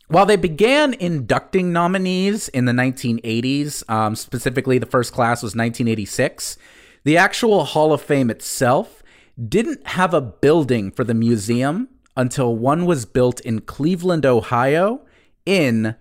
while 0.08 0.26
they 0.26 0.36
began 0.36 0.94
inducting 0.94 1.74
nominees 1.74 2.48
in 2.50 2.66
the 2.66 2.72
1980s, 2.72 3.90
um, 3.90 4.16
specifically 4.16 4.78
the 4.78 4.86
first 4.86 5.12
class 5.12 5.42
was 5.42 5.56
1986, 5.56 6.58
the 7.04 7.18
actual 7.18 7.66
Hall 7.66 7.92
of 7.92 8.02
Fame 8.02 8.30
itself 8.30 9.02
didn't 9.38 9.86
have 9.88 10.14
a 10.14 10.22
building 10.22 10.92
for 10.92 11.04
the 11.04 11.14
museum 11.14 11.90
until 12.16 12.56
one 12.56 12.86
was 12.86 13.04
built 13.06 13.42
in 13.42 13.60
Cleveland, 13.62 14.26
Ohio 14.26 15.02
in 15.46 15.96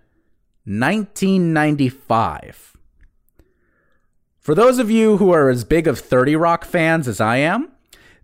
1995. 0.64 2.76
For 4.38 4.54
those 4.54 4.78
of 4.78 4.90
you 4.90 5.18
who 5.18 5.32
are 5.32 5.50
as 5.50 5.64
big 5.64 5.86
of 5.86 5.98
30 5.98 6.36
Rock 6.36 6.64
fans 6.64 7.06
as 7.08 7.20
I 7.20 7.36
am, 7.38 7.72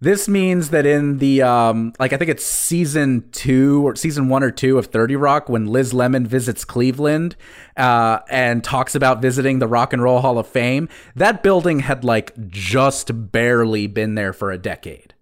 this 0.03 0.26
means 0.28 0.70
that 0.70 0.84
in 0.84 1.18
the 1.18 1.42
um, 1.42 1.92
like 2.00 2.12
I 2.12 2.16
think 2.16 2.28
it's 2.28 2.44
season 2.44 3.30
two 3.30 3.86
or 3.86 3.94
season 3.94 4.28
one 4.28 4.42
or 4.42 4.50
two 4.50 4.76
of 4.76 4.86
Thirty 4.86 5.14
Rock 5.14 5.48
when 5.48 5.66
Liz 5.66 5.94
Lemon 5.94 6.26
visits 6.26 6.64
Cleveland 6.64 7.36
uh, 7.76 8.18
and 8.28 8.64
talks 8.64 8.96
about 8.96 9.22
visiting 9.22 9.61
the 9.61 9.68
Rock 9.68 9.92
and 9.92 10.03
Roll 10.03 10.20
Hall 10.20 10.38
of 10.38 10.48
Fame. 10.48 10.88
That 11.14 11.44
building 11.44 11.78
had 11.78 12.03
like 12.03 12.32
just 12.48 13.30
barely 13.30 13.86
been 13.86 14.16
there 14.16 14.32
for 14.32 14.50
a 14.50 14.59
decade. 14.59 15.14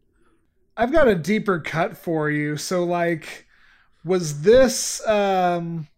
I've 0.79 0.93
got 0.93 1.09
a 1.09 1.15
deeper 1.15 1.61
cut 1.61 1.95
for 1.95 2.31
you. 2.31 2.57
So 2.57 2.83
like, 2.83 3.47
was 4.03 4.41
this 4.41 5.07
um, 5.07 5.89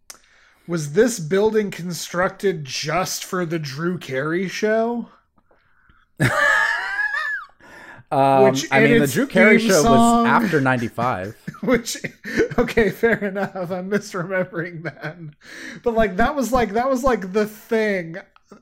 was 0.67 0.95
this 0.95 1.21
building 1.21 1.71
constructed 1.71 2.65
just 2.65 3.25
for 3.25 3.47
the 3.47 3.61
Drew 3.61 3.97
Carey 3.97 4.49
show? 4.49 5.09
Um, 8.13 8.45
which, 8.45 8.67
I 8.71 8.85
mean, 8.85 9.01
the 9.01 9.07
Drew 9.07 9.27
Carey 9.27 9.59
show 9.59 9.83
song, 9.83 10.25
was 10.25 10.27
after 10.27 10.61
'95. 10.61 11.35
Which, 11.63 11.97
okay, 12.59 12.91
fair 12.91 13.25
enough. 13.25 13.71
I'm 13.71 13.89
misremembering 13.91 14.83
then, 14.83 15.35
but 15.83 15.95
like 15.95 16.17
that 16.17 16.35
was 16.35 16.53
like 16.53 16.75
that 16.75 16.91
was 16.91 17.03
like 17.03 17.33
the 17.33 17.47
thing. 17.47 18.17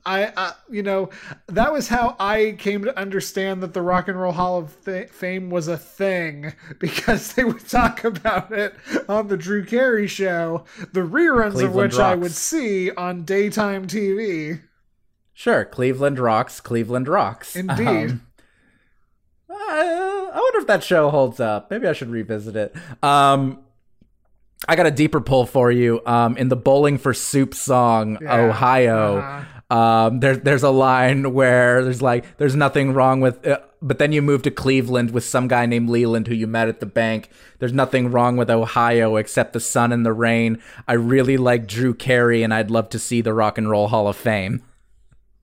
I, 0.07 0.33
I, 0.37 0.53
you 0.71 0.85
know, 0.85 1.11
that 1.49 1.73
was 1.73 1.89
how 1.89 2.15
I 2.21 2.55
came 2.61 2.85
to 2.85 2.97
understand 2.97 3.61
that 3.65 3.75
the 3.75 3.83
Rock 3.83 4.07
and 4.07 4.21
Roll 4.21 4.31
Hall 4.31 4.59
of 4.59 4.71
Fame 5.11 5.51
was 5.51 5.67
a 5.67 5.77
thing 5.77 6.55
because 6.79 7.33
they 7.33 7.43
would 7.43 7.69
talk 7.69 8.05
about 8.05 8.53
it 8.53 8.77
on 9.09 9.27
the 9.27 9.37
Drew 9.37 9.65
Carey 9.65 10.07
show, 10.07 10.65
the 10.93 11.01
reruns 11.01 11.53
Cleveland 11.53 11.65
of 11.65 11.75
which 11.75 11.93
rocks. 11.95 12.01
I 12.01 12.15
would 12.15 12.33
see 12.33 12.93
on 12.93 13.25
daytime 13.25 13.89
TV. 13.89 14.61
Sure, 15.33 15.65
Cleveland 15.65 16.19
rocks. 16.19 16.61
Cleveland 16.61 17.09
rocks. 17.09 17.57
Indeed. 17.57 18.11
Um, 18.11 18.27
I, 19.71 20.31
I 20.33 20.37
wonder 20.37 20.59
if 20.59 20.67
that 20.67 20.85
show 20.85 21.11
holds 21.11 21.41
up. 21.41 21.71
Maybe 21.71 21.87
I 21.87 21.93
should 21.93 22.11
revisit 22.11 22.57
it. 22.57 22.75
Um, 23.03 23.61
I 24.69 24.77
got 24.77 24.87
a 24.87 24.91
deeper 24.91 25.21
pull 25.21 25.47
for 25.47 25.71
you. 25.71 26.03
Um, 26.05 26.37
in 26.37 26.49
the 26.49 26.57
Bowling 26.57 26.99
for 26.99 27.15
Soup 27.15 27.55
song, 27.55 28.19
yeah. 28.21 28.41
Ohio, 28.41 29.19
uh-huh. 29.19 29.77
um, 29.77 30.21
there, 30.21 30.37
there's 30.37 30.63
a 30.63 30.71
line 30.71 31.33
where 31.33 31.83
there's 31.83 32.03
like, 32.03 32.37
there's 32.37 32.55
nothing 32.55 32.93
wrong 32.93 33.21
with, 33.21 33.47
uh, 33.47 33.61
but 33.81 33.99
then 33.99 34.13
you 34.13 34.21
move 34.21 34.43
to 34.43 34.51
Cleveland 34.51 35.13
with 35.13 35.25
some 35.25 35.49
guy 35.49 35.65
named 35.65 35.89
Leland 35.89 36.27
who 36.27 36.35
you 36.35 36.47
met 36.47 36.69
at 36.69 36.81
the 36.81 36.87
bank. 36.87 37.31
There's 37.59 37.73
nothing 37.73 38.11
wrong 38.11 38.37
with 38.37 38.51
Ohio 38.51 39.17
except 39.17 39.55
the 39.55 39.61
sun 39.61 39.93
and 39.93 40.05
the 40.05 40.13
rain. 40.13 40.61
I 40.87 40.93
really 40.95 41.39
like 41.39 41.67
Drew 41.67 41.95
Carey 41.95 42.43
and 42.43 42.53
I'd 42.53 42.71
love 42.71 42.91
to 42.91 42.99
see 42.99 43.23
the 43.23 43.33
Rock 43.33 43.57
and 43.57 43.71
Roll 43.71 43.89
Hall 43.89 44.09
of 44.09 44.17
Fame. 44.17 44.63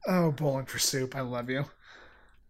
Oh, 0.08 0.32
Bowling 0.32 0.66
for 0.66 0.80
Soup. 0.80 1.16
I 1.16 1.22
love 1.22 1.50
you. 1.50 1.66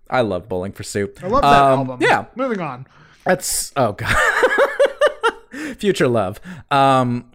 I 0.10 0.22
love 0.22 0.47
Bowling 0.47 0.72
for 0.72 0.84
Soup. 0.84 1.20
I 1.24 1.28
love 1.28 1.41
that 1.41 1.47
um, 1.47 1.80
album. 1.80 2.01
Yeah. 2.01 2.26
Moving 2.36 2.60
on. 2.60 2.88
That's 3.26 3.72
oh 3.76 3.93
god. 3.93 4.16
Future 5.78 6.08
love. 6.08 6.39
Um 6.72 7.32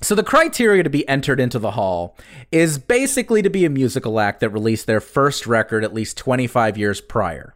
so 0.00 0.14
the 0.14 0.22
criteria 0.22 0.82
to 0.82 0.90
be 0.90 1.08
entered 1.08 1.40
into 1.40 1.58
the 1.58 1.72
hall 1.72 2.16
is 2.52 2.76
basically 2.78 3.40
to 3.40 3.48
be 3.48 3.64
a 3.64 3.70
musical 3.70 4.20
act 4.20 4.40
that 4.40 4.50
released 4.50 4.86
their 4.86 5.00
first 5.00 5.46
record 5.46 5.82
at 5.82 5.94
least 5.94 6.18
25 6.18 6.76
years 6.76 7.00
prior 7.00 7.54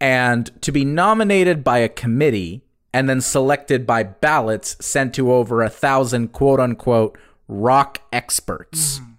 and 0.00 0.50
to 0.62 0.72
be 0.72 0.84
nominated 0.84 1.62
by 1.62 1.78
a 1.78 1.88
committee 1.88 2.62
and 2.92 3.08
then 3.08 3.20
selected 3.20 3.86
by 3.86 4.02
ballots 4.02 4.76
sent 4.84 5.14
to 5.14 5.32
over 5.32 5.62
a 5.62 5.68
thousand 5.68 6.32
quote 6.32 6.58
unquote 6.58 7.18
rock 7.46 8.00
experts. 8.12 9.00
Mm. 9.00 9.09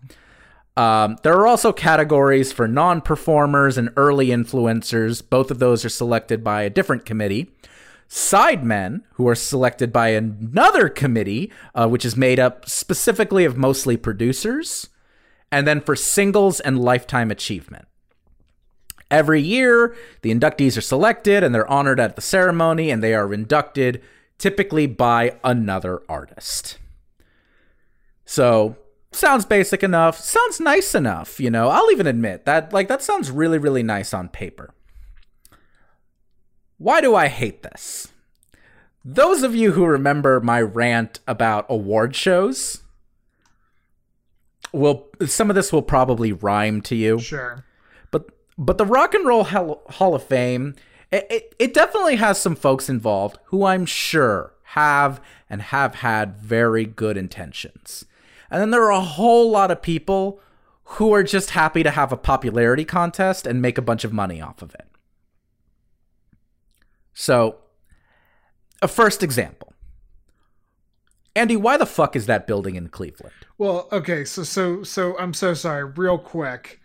Um, 0.82 1.18
there 1.22 1.36
are 1.36 1.46
also 1.46 1.72
categories 1.72 2.52
for 2.52 2.68
non 2.68 3.02
performers 3.02 3.78
and 3.78 3.92
early 3.96 4.30
influencers. 4.30 5.22
Both 5.28 5.52
of 5.52 5.60
those 5.60 5.86
are 5.86 5.90
selected 5.90 6.44
by 6.44 6.64
a 6.64 6.72
different 6.72 7.06
committee. 7.06 7.52
Sidemen, 8.10 9.04
who 9.14 9.28
are 9.28 9.36
selected 9.36 9.94
by 9.94 10.08
another 10.08 10.90
committee, 10.90 11.52
uh, 11.76 11.88
which 11.88 12.04
is 12.04 12.18
made 12.18 12.40
up 12.40 12.68
specifically 12.68 13.46
of 13.46 13.56
mostly 13.56 13.96
producers. 13.96 14.90
And 15.52 15.68
then 15.68 15.82
for 15.82 15.96
singles 15.96 16.60
and 16.60 16.82
lifetime 16.82 17.30
achievement. 17.30 17.88
Every 19.12 19.42
year, 19.42 19.96
the 20.24 20.34
inductees 20.34 20.80
are 20.80 20.82
selected 20.82 21.44
and 21.44 21.54
they're 21.54 21.70
honored 21.70 22.00
at 22.00 22.16
the 22.16 22.24
ceremony, 22.24 22.90
and 22.90 23.04
they 23.04 23.14
are 23.14 23.32
inducted 23.32 24.02
typically 24.40 24.88
by 24.88 25.36
another 25.44 26.02
artist. 26.10 26.80
So 28.26 28.78
sounds 29.12 29.46
basic 29.46 29.84
enough, 29.84 30.18
sounds 30.20 30.60
nice 30.60 30.96
enough, 30.96 31.40
you 31.40 31.50
know. 31.50 31.70
I'll 31.70 31.92
even 31.92 32.08
admit 32.08 32.46
that 32.46 32.74
like 32.74 32.88
that 32.88 33.02
sounds 33.02 33.32
really 33.32 33.58
really 33.58 33.84
nice 33.84 34.14
on 34.14 34.30
paper. 34.30 34.74
Why 36.78 37.02
do 37.02 37.16
I 37.16 37.28
hate 37.28 37.64
this? 37.64 38.08
Those 39.04 39.44
of 39.44 39.56
you 39.56 39.74
who 39.74 39.86
remember 39.86 40.40
my 40.40 40.62
rant 40.62 41.20
about 41.28 41.66
award 41.70 42.16
shows 42.16 42.82
will 44.72 45.10
some 45.26 45.50
of 45.50 45.56
this 45.56 45.74
will 45.74 45.82
probably 45.82 46.32
rhyme 46.32 46.82
to 46.82 46.96
you. 46.96 47.20
Sure. 47.20 47.66
But 48.10 48.30
but 48.58 48.78
the 48.78 48.86
Rock 48.86 49.14
and 49.14 49.26
Roll 49.26 49.44
Hall, 49.46 49.82
Hall 49.90 50.16
of 50.16 50.24
Fame 50.24 50.76
it, 51.12 51.28
it, 51.30 51.56
it 51.60 51.74
definitely 51.74 52.16
has 52.16 52.40
some 52.40 52.56
folks 52.56 52.90
involved 52.90 53.38
who 53.46 53.66
I'm 53.66 53.86
sure 53.86 54.54
have 54.64 55.22
and 55.50 55.62
have 55.62 55.96
had 55.96 56.38
very 56.38 56.86
good 56.86 57.18
intentions. 57.18 58.06
And 58.52 58.62
then 58.62 58.70
there 58.70 58.84
are 58.84 58.92
a 58.92 59.02
whole 59.02 59.50
lot 59.50 59.72
of 59.72 59.82
people 59.82 60.42
who 60.84 61.14
are 61.14 61.24
just 61.24 61.52
happy 61.52 61.84
to 61.84 61.92
have 61.92 62.12
a 62.12 62.18
popularity 62.18 62.84
contest 62.84 63.48
and 63.48 63.62
make 63.62 63.78
a 63.78 63.82
bunch 63.82 64.04
of 64.04 64.12
money 64.12 64.42
off 64.42 64.62
of 64.62 64.76
it. 64.76 64.88
So, 67.14 67.56
a 68.82 68.90
first 68.90 69.24
example. 69.24 69.74
Andy, 71.34 71.56
why 71.56 71.78
the 71.78 71.86
fuck 71.86 72.16
is 72.18 72.26
that 72.26 72.46
building 72.46 72.76
in 72.76 72.90
Cleveland? 72.90 73.34
Well, 73.58 73.88
okay, 73.90 74.26
so 74.26 74.44
so 74.44 74.84
so 74.84 75.18
I'm 75.18 75.34
so 75.34 75.54
sorry. 75.54 75.86
Real 75.86 76.18
quick. 76.18 76.82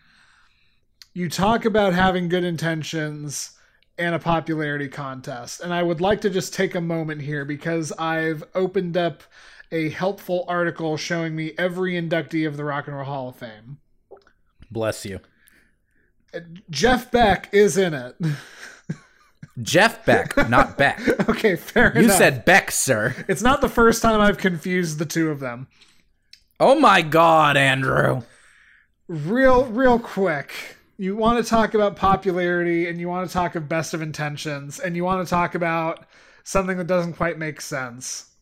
You 1.14 1.28
talk 1.28 1.64
about 1.64 1.94
having 1.94 2.28
good 2.28 2.44
intentions 2.44 3.56
and 3.98 4.14
a 4.14 4.18
popularity 4.18 4.88
contest. 4.88 5.60
And 5.60 5.72
I 5.72 5.82
would 5.82 6.00
like 6.00 6.20
to 6.20 6.30
just 6.30 6.52
take 6.52 6.74
a 6.74 6.80
moment 6.80 7.22
here 7.22 7.44
because 7.44 7.92
I've 7.92 8.44
opened 8.54 8.96
up 8.96 9.22
a 9.70 9.90
helpful 9.90 10.44
article 10.48 10.96
showing 10.96 11.34
me 11.34 11.52
every 11.58 11.92
inductee 11.92 12.46
of 12.46 12.56
the 12.56 12.64
Rock 12.64 12.86
and 12.86 12.96
Roll 12.96 13.06
Hall 13.06 13.28
of 13.28 13.36
Fame. 13.36 13.78
Bless 14.70 15.04
you. 15.04 15.20
Jeff 16.70 17.10
Beck 17.10 17.48
is 17.52 17.76
in 17.76 17.94
it. 17.94 18.16
Jeff 19.62 20.04
Beck, 20.04 20.36
not 20.50 20.76
Beck. 20.76 21.00
okay, 21.28 21.56
fair 21.56 21.92
you 21.94 22.00
enough. 22.00 22.12
You 22.12 22.18
said 22.18 22.44
Beck, 22.44 22.70
sir. 22.70 23.14
It's 23.26 23.42
not 23.42 23.60
the 23.60 23.68
first 23.68 24.02
time 24.02 24.20
I've 24.20 24.38
confused 24.38 24.98
the 24.98 25.06
two 25.06 25.30
of 25.30 25.40
them. 25.40 25.68
Oh 26.60 26.78
my 26.78 27.02
god, 27.02 27.56
Andrew. 27.56 28.22
Real 29.08 29.66
real 29.66 29.98
quick. 29.98 30.76
You 30.98 31.16
want 31.16 31.42
to 31.42 31.48
talk 31.48 31.74
about 31.74 31.96
popularity 31.96 32.88
and 32.88 32.98
you 32.98 33.08
want 33.08 33.28
to 33.28 33.32
talk 33.32 33.54
of 33.54 33.68
best 33.68 33.92
of 33.94 34.00
intentions 34.00 34.78
and 34.78 34.96
you 34.96 35.04
want 35.04 35.26
to 35.26 35.30
talk 35.30 35.54
about 35.54 36.06
something 36.42 36.78
that 36.78 36.86
doesn't 36.86 37.14
quite 37.14 37.38
make 37.38 37.60
sense. 37.60 38.35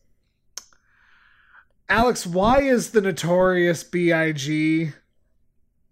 Alex, 1.87 2.25
why 2.25 2.61
is 2.61 2.91
the 2.91 3.01
notorious 3.01 3.83
B.I.G. 3.83 4.91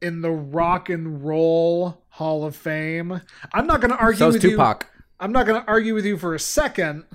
in 0.02 0.22
the 0.22 0.32
Rock 0.32 0.90
and 0.90 1.24
Roll 1.24 2.04
Hall 2.10 2.46
of 2.46 2.56
Fame? 2.56 3.22
I'm 3.54 3.68
not 3.68 3.80
going 3.80 3.92
to 3.92 3.98
argue 3.98 4.26
with 4.26 4.42
Tupac. 4.42 4.88
you. 4.92 5.04
I'm 5.20 5.32
not 5.32 5.46
going 5.46 5.62
to 5.62 5.68
argue 5.68 5.94
with 5.94 6.06
you 6.06 6.18
for 6.18 6.34
a 6.34 6.40
second 6.40 7.06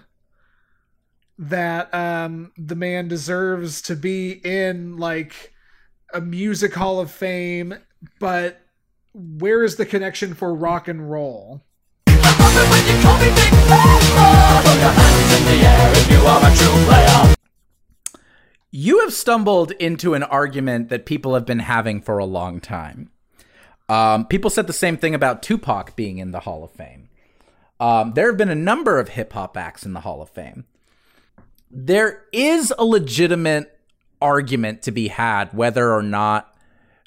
that 1.39 1.93
um, 1.93 2.53
the 2.57 2.77
man 2.77 3.09
deserves 3.09 3.83
to 3.83 3.97
be 3.97 4.33
in 4.33 4.97
like 4.97 5.53
a 6.15 6.21
music 6.21 6.75
Hall 6.75 7.01
of 7.01 7.11
Fame, 7.11 7.75
but 8.21 8.61
where 9.13 9.65
is 9.65 9.75
the 9.77 9.87
connection 9.87 10.35
for 10.35 10.55
rock 10.55 10.87
and 10.87 11.11
roll? 11.11 11.63
You 18.81 19.01
have 19.01 19.13
stumbled 19.13 19.73
into 19.73 20.15
an 20.15 20.23
argument 20.23 20.89
that 20.89 21.05
people 21.05 21.35
have 21.35 21.45
been 21.45 21.59
having 21.59 22.01
for 22.01 22.19
a 22.19 22.25
long 22.25 22.61
time. 22.61 23.11
Um, 23.89 24.25
people 24.25 24.51
said 24.51 24.69
the 24.69 24.73
same 24.73 24.97
thing 24.97 25.17
about 25.17 25.43
Tupac 25.43 25.97
being 25.97 26.19
in 26.19 26.31
the 26.31 26.39
Hall 26.39 26.63
of 26.63 26.71
Fame. 26.71 27.09
Um, 27.81 28.13
there 28.13 28.29
have 28.29 28.37
been 28.37 28.49
a 28.49 28.55
number 28.55 29.01
of 29.01 29.09
hip 29.09 29.33
hop 29.33 29.57
acts 29.57 29.85
in 29.85 29.95
the 29.95 30.03
Hall 30.03 30.23
of 30.23 30.31
Fame. 30.31 30.65
There 31.69 32.23
is 32.33 32.73
a 32.79 32.85
legitimate 32.85 33.77
argument 34.23 34.83
to 34.83 34.93
be 34.93 35.09
had 35.09 35.53
whether 35.53 35.93
or 35.93 36.05
not, 36.05 36.57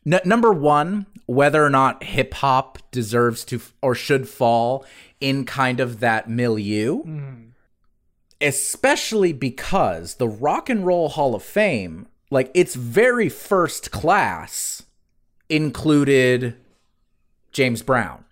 n- 0.06 0.20
number 0.26 0.52
one, 0.52 1.06
whether 1.26 1.64
or 1.64 1.70
not 1.70 2.04
hip 2.04 2.34
hop 2.34 2.80
deserves 2.92 3.46
to 3.46 3.62
or 3.82 3.96
should 3.96 4.28
fall 4.28 4.86
in 5.22 5.46
kind 5.46 5.80
of 5.80 6.02
that 6.02 6.30
milieu. 6.30 7.02
Mm 7.06 7.51
especially 8.42 9.34
because 9.34 10.16
the 10.16 10.28
Rock 10.28 10.70
and 10.70 10.86
Roll 10.86 11.10
Hall 11.10 11.36
of 11.36 11.44
Fame, 11.44 12.08
like 12.30 12.52
its 12.54 12.76
very 12.76 13.30
first 13.30 13.92
class, 13.92 14.84
included 15.50 16.56
James 17.52 17.84
Brown 17.84 18.26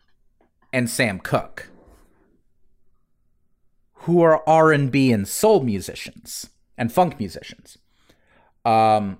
and 0.71 0.89
Sam 0.89 1.19
Cooke, 1.19 1.69
who 3.93 4.21
are 4.21 4.47
R 4.47 4.71
and 4.71 4.91
B 4.91 5.11
and 5.11 5.27
soul 5.27 5.61
musicians 5.61 6.49
and 6.77 6.91
funk 6.91 7.19
musicians. 7.19 7.77
Um, 8.65 9.19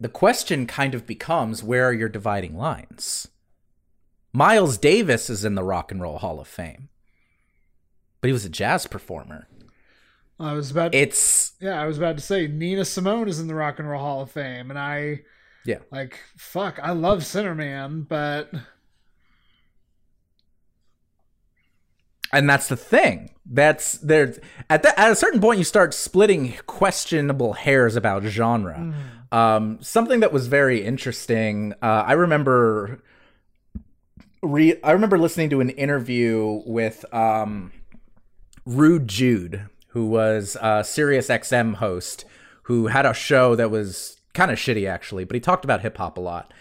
the 0.00 0.08
question 0.08 0.66
kind 0.66 0.94
of 0.94 1.06
becomes 1.06 1.62
where 1.62 1.86
are 1.86 1.92
your 1.92 2.08
dividing 2.08 2.56
lines? 2.56 3.28
Miles 4.32 4.78
Davis 4.78 5.28
is 5.28 5.44
in 5.44 5.54
the 5.54 5.62
Rock 5.62 5.92
and 5.92 6.00
Roll 6.00 6.18
Hall 6.18 6.40
of 6.40 6.48
Fame, 6.48 6.88
but 8.20 8.28
he 8.28 8.32
was 8.32 8.46
a 8.46 8.50
jazz 8.50 8.86
performer. 8.86 9.46
I 10.42 10.54
was 10.54 10.70
about. 10.70 10.92
To, 10.92 10.98
it's 10.98 11.52
yeah. 11.60 11.80
I 11.80 11.86
was 11.86 11.98
about 11.98 12.16
to 12.16 12.22
say 12.22 12.46
Nina 12.46 12.84
Simone 12.84 13.28
is 13.28 13.38
in 13.38 13.46
the 13.46 13.54
Rock 13.54 13.78
and 13.78 13.88
Roll 13.88 14.00
Hall 14.00 14.22
of 14.22 14.30
Fame, 14.30 14.70
and 14.70 14.78
I 14.78 15.22
yeah 15.64 15.78
like 15.90 16.18
fuck. 16.36 16.78
I 16.82 16.92
love 16.92 17.20
Sinnerman, 17.20 18.08
but 18.08 18.50
and 22.32 22.48
that's 22.48 22.68
the 22.68 22.76
thing. 22.76 23.30
That's 23.44 23.92
there 23.98 24.34
at 24.70 24.82
that 24.82 24.98
at 24.98 25.12
a 25.12 25.16
certain 25.16 25.40
point 25.40 25.58
you 25.58 25.64
start 25.64 25.94
splitting 25.94 26.54
questionable 26.66 27.52
hairs 27.52 27.94
about 27.94 28.24
genre. 28.24 28.78
Mm. 28.78 29.36
Um, 29.36 29.78
something 29.80 30.20
that 30.20 30.32
was 30.32 30.46
very 30.46 30.84
interesting. 30.84 31.74
Uh, 31.82 32.04
I 32.06 32.12
remember. 32.12 33.02
Re- 34.42 34.80
I 34.82 34.90
remember 34.90 35.18
listening 35.18 35.50
to 35.50 35.60
an 35.60 35.70
interview 35.70 36.62
with 36.66 37.04
um, 37.14 37.70
Rude 38.66 39.06
Jude, 39.06 39.68
who 39.92 40.06
was 40.06 40.56
a 40.60 40.82
Sirius 40.84 41.28
XM 41.28 41.76
host, 41.76 42.24
who 42.64 42.86
had 42.88 43.06
a 43.06 43.14
show 43.14 43.54
that 43.54 43.70
was 43.70 44.20
kind 44.34 44.50
of 44.50 44.58
shitty 44.58 44.88
actually, 44.88 45.24
but 45.24 45.34
he 45.34 45.40
talked 45.40 45.64
about 45.64 45.82
hip 45.82 45.98
hop 45.98 46.16
a 46.16 46.20
lot. 46.20 46.52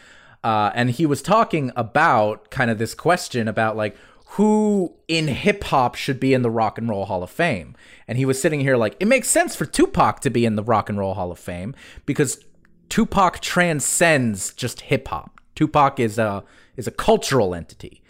Uh, 0.43 0.71
and 0.73 0.91
he 0.91 1.05
was 1.05 1.21
talking 1.21 1.71
about 1.75 2.49
kind 2.49 2.71
of 2.71 2.77
this 2.77 2.93
question 2.93 3.47
about 3.47 3.77
like 3.77 3.95
who 4.31 4.93
in 5.07 5.27
hip 5.27 5.63
hop 5.65 5.95
should 5.95 6.19
be 6.19 6.33
in 6.33 6.41
the 6.41 6.49
Rock 6.49 6.77
and 6.77 6.89
Roll 6.89 7.05
Hall 7.05 7.23
of 7.23 7.29
Fame. 7.29 7.75
And 8.07 8.17
he 8.17 8.25
was 8.25 8.41
sitting 8.41 8.61
here 8.61 8.77
like, 8.77 8.95
it 8.99 9.07
makes 9.07 9.29
sense 9.29 9.55
for 9.55 9.65
Tupac 9.65 10.21
to 10.21 10.29
be 10.29 10.45
in 10.45 10.55
the 10.55 10.63
Rock 10.63 10.89
and 10.89 10.97
Roll 10.97 11.13
Hall 11.13 11.31
of 11.31 11.39
Fame 11.39 11.75
because 12.05 12.43
Tupac 12.89 13.39
transcends 13.39 14.53
just 14.53 14.81
hip 14.81 15.07
hop. 15.07 15.39
Tupac 15.55 15.99
is 15.99 16.17
a 16.17 16.43
is 16.75 16.87
a 16.87 16.91
cultural 16.91 17.53
entity. 17.53 18.00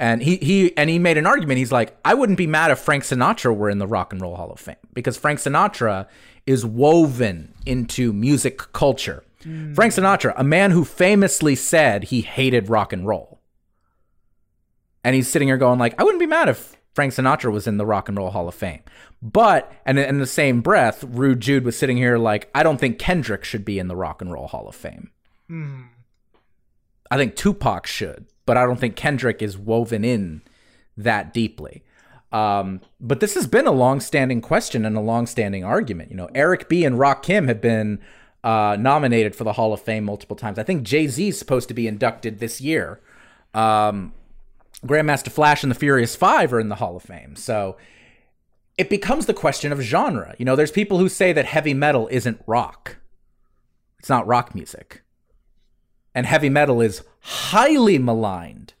And 0.00 0.22
he 0.22 0.36
he 0.36 0.74
and 0.78 0.88
he 0.88 0.98
made 0.98 1.18
an 1.18 1.26
argument. 1.26 1.58
He's 1.58 1.70
like, 1.70 1.94
I 2.06 2.14
wouldn't 2.14 2.38
be 2.38 2.46
mad 2.46 2.70
if 2.70 2.78
Frank 2.78 3.04
Sinatra 3.04 3.54
were 3.54 3.68
in 3.68 3.76
the 3.76 3.86
Rock 3.86 4.14
and 4.14 4.22
Roll 4.22 4.34
Hall 4.34 4.50
of 4.50 4.58
Fame 4.58 4.76
because 4.94 5.18
Frank 5.18 5.40
Sinatra 5.40 6.08
is 6.46 6.64
woven 6.64 7.52
into 7.66 8.10
music 8.14 8.72
culture. 8.72 9.22
Mm. 9.44 9.74
Frank 9.74 9.92
Sinatra, 9.92 10.32
a 10.38 10.42
man 10.42 10.70
who 10.70 10.86
famously 10.86 11.54
said 11.54 12.04
he 12.04 12.22
hated 12.22 12.70
rock 12.70 12.94
and 12.94 13.06
roll. 13.06 13.40
And 15.04 15.14
he's 15.14 15.28
sitting 15.28 15.48
here 15.48 15.58
going 15.58 15.78
like, 15.78 16.00
I 16.00 16.04
wouldn't 16.04 16.20
be 16.20 16.26
mad 16.26 16.48
if 16.48 16.78
Frank 16.94 17.12
Sinatra 17.12 17.52
was 17.52 17.66
in 17.66 17.76
the 17.76 17.86
Rock 17.86 18.08
and 18.08 18.16
Roll 18.16 18.30
Hall 18.30 18.48
of 18.48 18.54
Fame. 18.54 18.82
But 19.20 19.70
and 19.84 19.98
in 19.98 20.18
the 20.18 20.26
same 20.26 20.62
breath, 20.62 21.04
Rude 21.04 21.40
Jude 21.40 21.64
was 21.66 21.78
sitting 21.78 21.98
here 21.98 22.16
like, 22.16 22.48
I 22.54 22.62
don't 22.62 22.80
think 22.80 22.98
Kendrick 22.98 23.44
should 23.44 23.66
be 23.66 23.78
in 23.78 23.88
the 23.88 23.96
Rock 23.96 24.22
and 24.22 24.32
Roll 24.32 24.48
Hall 24.48 24.66
of 24.66 24.74
Fame. 24.74 25.10
Mm. 25.50 25.88
I 27.10 27.18
think 27.18 27.36
Tupac 27.36 27.86
should 27.86 28.26
but 28.50 28.56
I 28.56 28.66
don't 28.66 28.80
think 28.80 28.96
Kendrick 28.96 29.42
is 29.42 29.56
woven 29.56 30.04
in 30.04 30.42
that 30.96 31.32
deeply. 31.32 31.84
Um, 32.32 32.80
but 33.00 33.20
this 33.20 33.36
has 33.36 33.46
been 33.46 33.68
a 33.68 33.70
long-standing 33.70 34.40
question 34.40 34.84
and 34.84 34.96
a 34.96 35.00
long-standing 35.00 35.62
argument. 35.62 36.10
You 36.10 36.16
know, 36.16 36.28
Eric 36.34 36.68
B. 36.68 36.84
and 36.84 36.96
Rakim 36.96 37.46
have 37.46 37.60
been 37.60 38.00
uh, 38.42 38.76
nominated 38.76 39.36
for 39.36 39.44
the 39.44 39.52
Hall 39.52 39.72
of 39.72 39.80
Fame 39.80 40.02
multiple 40.02 40.34
times. 40.34 40.58
I 40.58 40.64
think 40.64 40.82
Jay 40.82 41.06
Z 41.06 41.28
is 41.28 41.38
supposed 41.38 41.68
to 41.68 41.74
be 41.74 41.86
inducted 41.86 42.40
this 42.40 42.60
year. 42.60 43.00
Um, 43.54 44.14
Grandmaster 44.84 45.30
Flash 45.30 45.62
and 45.62 45.70
the 45.70 45.76
Furious 45.76 46.16
Five 46.16 46.52
are 46.52 46.58
in 46.58 46.70
the 46.70 46.74
Hall 46.74 46.96
of 46.96 47.04
Fame. 47.04 47.36
So 47.36 47.76
it 48.76 48.90
becomes 48.90 49.26
the 49.26 49.32
question 49.32 49.70
of 49.70 49.80
genre. 49.80 50.34
You 50.38 50.44
know, 50.44 50.56
there's 50.56 50.72
people 50.72 50.98
who 50.98 51.08
say 51.08 51.32
that 51.32 51.44
heavy 51.44 51.72
metal 51.72 52.08
isn't 52.10 52.42
rock. 52.48 52.96
It's 54.00 54.08
not 54.08 54.26
rock 54.26 54.56
music 54.56 55.04
and 56.14 56.26
heavy 56.26 56.48
metal 56.48 56.80
is 56.80 57.02
highly 57.20 57.98
maligned 57.98 58.74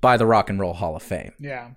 by 0.00 0.16
the 0.16 0.26
Rock 0.26 0.50
and 0.50 0.58
Roll 0.58 0.74
Hall 0.74 0.96
of 0.96 1.02
Fame. 1.02 1.32
Yeah. 1.38 1.70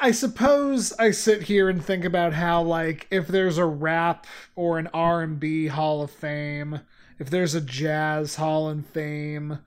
I 0.00 0.10
suppose 0.10 0.92
I 0.98 1.10
sit 1.10 1.42
here 1.42 1.68
and 1.68 1.84
think 1.84 2.04
about 2.04 2.32
how 2.32 2.62
like 2.62 3.06
if 3.10 3.28
there's 3.28 3.58
a 3.58 3.66
rap 3.66 4.26
or 4.54 4.78
an 4.78 4.88
R&B 4.94 5.66
Hall 5.66 6.02
of 6.02 6.10
Fame, 6.10 6.80
if 7.18 7.28
there's 7.30 7.54
a 7.54 7.60
jazz 7.60 8.36
Hall 8.36 8.68
of 8.68 8.86
Fame, 8.86 9.58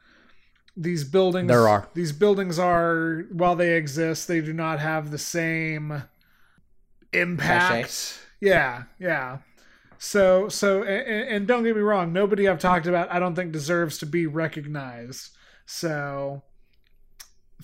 these 0.76 1.04
buildings 1.04 1.50
there 1.50 1.68
are 1.68 1.89
these 1.93 2.14
buildings 2.14 2.58
are 2.58 3.26
while 3.32 3.56
they 3.56 3.76
exist, 3.76 4.28
they 4.28 4.41
do 4.41 4.54
not 4.54 4.80
have 4.80 5.12
the 5.12 5.18
same 5.18 6.04
impact. 7.12 7.88
Cachet. 7.88 8.26
Yeah, 8.39 8.84
yeah. 8.97 9.39
So 10.02 10.47
so 10.47 10.82
and, 10.84 11.28
and, 11.30 11.47
don't 11.47 11.64
get 11.64 11.76
me 11.76 11.82
wrong, 11.82 12.14
nobody 12.14 12.47
I've 12.47 12.58
talked 12.58 12.88
about 12.88 13.12
I 13.12 13.20
don't 13.20 13.36
think 13.36 13.52
deserves 13.52 13.97
to 14.00 14.06
be 14.06 14.26
recognized. 14.26 15.32
So 15.66 16.41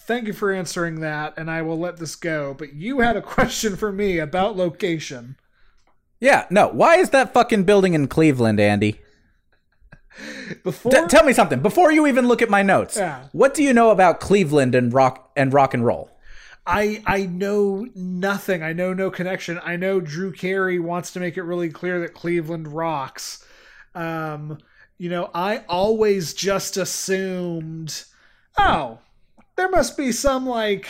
thank 0.01 0.27
you 0.27 0.33
for 0.33 0.51
answering 0.51 0.99
that 0.99 1.33
and 1.37 1.49
I 1.49 1.61
will 1.61 1.79
let 1.79 1.95
this 1.95 2.17
go, 2.17 2.53
but 2.53 2.73
you 2.73 2.99
had 2.99 3.15
a 3.15 3.21
question 3.21 3.77
for 3.77 3.91
me 3.91 4.19
about 4.19 4.57
location. 4.57 5.37
Yeah, 6.19 6.45
no. 6.49 6.67
Why 6.67 6.97
is 6.97 7.11
that 7.11 7.33
fucking 7.33 7.63
building 7.63 7.93
in 7.93 8.07
Cleveland, 8.07 8.59
Andy? 8.59 8.99
Before 10.63 10.91
D- 10.91 11.05
tell 11.07 11.23
me 11.23 11.31
something 11.31 11.61
before 11.61 11.91
you 11.91 12.05
even 12.05 12.27
look 12.27 12.41
at 12.41 12.49
my 12.49 12.63
notes. 12.63 12.97
Yeah. 12.97 13.27
What 13.31 13.53
do 13.53 13.63
you 13.63 13.73
know 13.73 13.91
about 13.91 14.19
Cleveland 14.19 14.75
and 14.75 14.93
rock 14.93 15.31
and 15.37 15.53
rock 15.53 15.73
and 15.73 15.85
roll? 15.85 16.09
I 16.65 17.01
I 17.05 17.25
know 17.25 17.87
nothing. 17.95 18.63
I 18.63 18.73
know 18.73 18.93
no 18.93 19.11
connection. 19.11 19.59
I 19.63 19.75
know 19.75 19.99
Drew 19.99 20.31
Carey 20.31 20.79
wants 20.79 21.11
to 21.13 21.19
make 21.19 21.37
it 21.37 21.43
really 21.43 21.69
clear 21.69 21.99
that 21.99 22.13
Cleveland 22.13 22.67
rocks. 22.67 23.45
Um, 23.93 24.57
you 24.97 25.09
know, 25.09 25.29
I 25.33 25.63
always 25.69 26.33
just 26.33 26.77
assumed, 26.77 28.03
oh, 28.57 28.99
there 29.55 29.69
must 29.69 29.95
be 29.95 30.11
some 30.11 30.47
like 30.47 30.87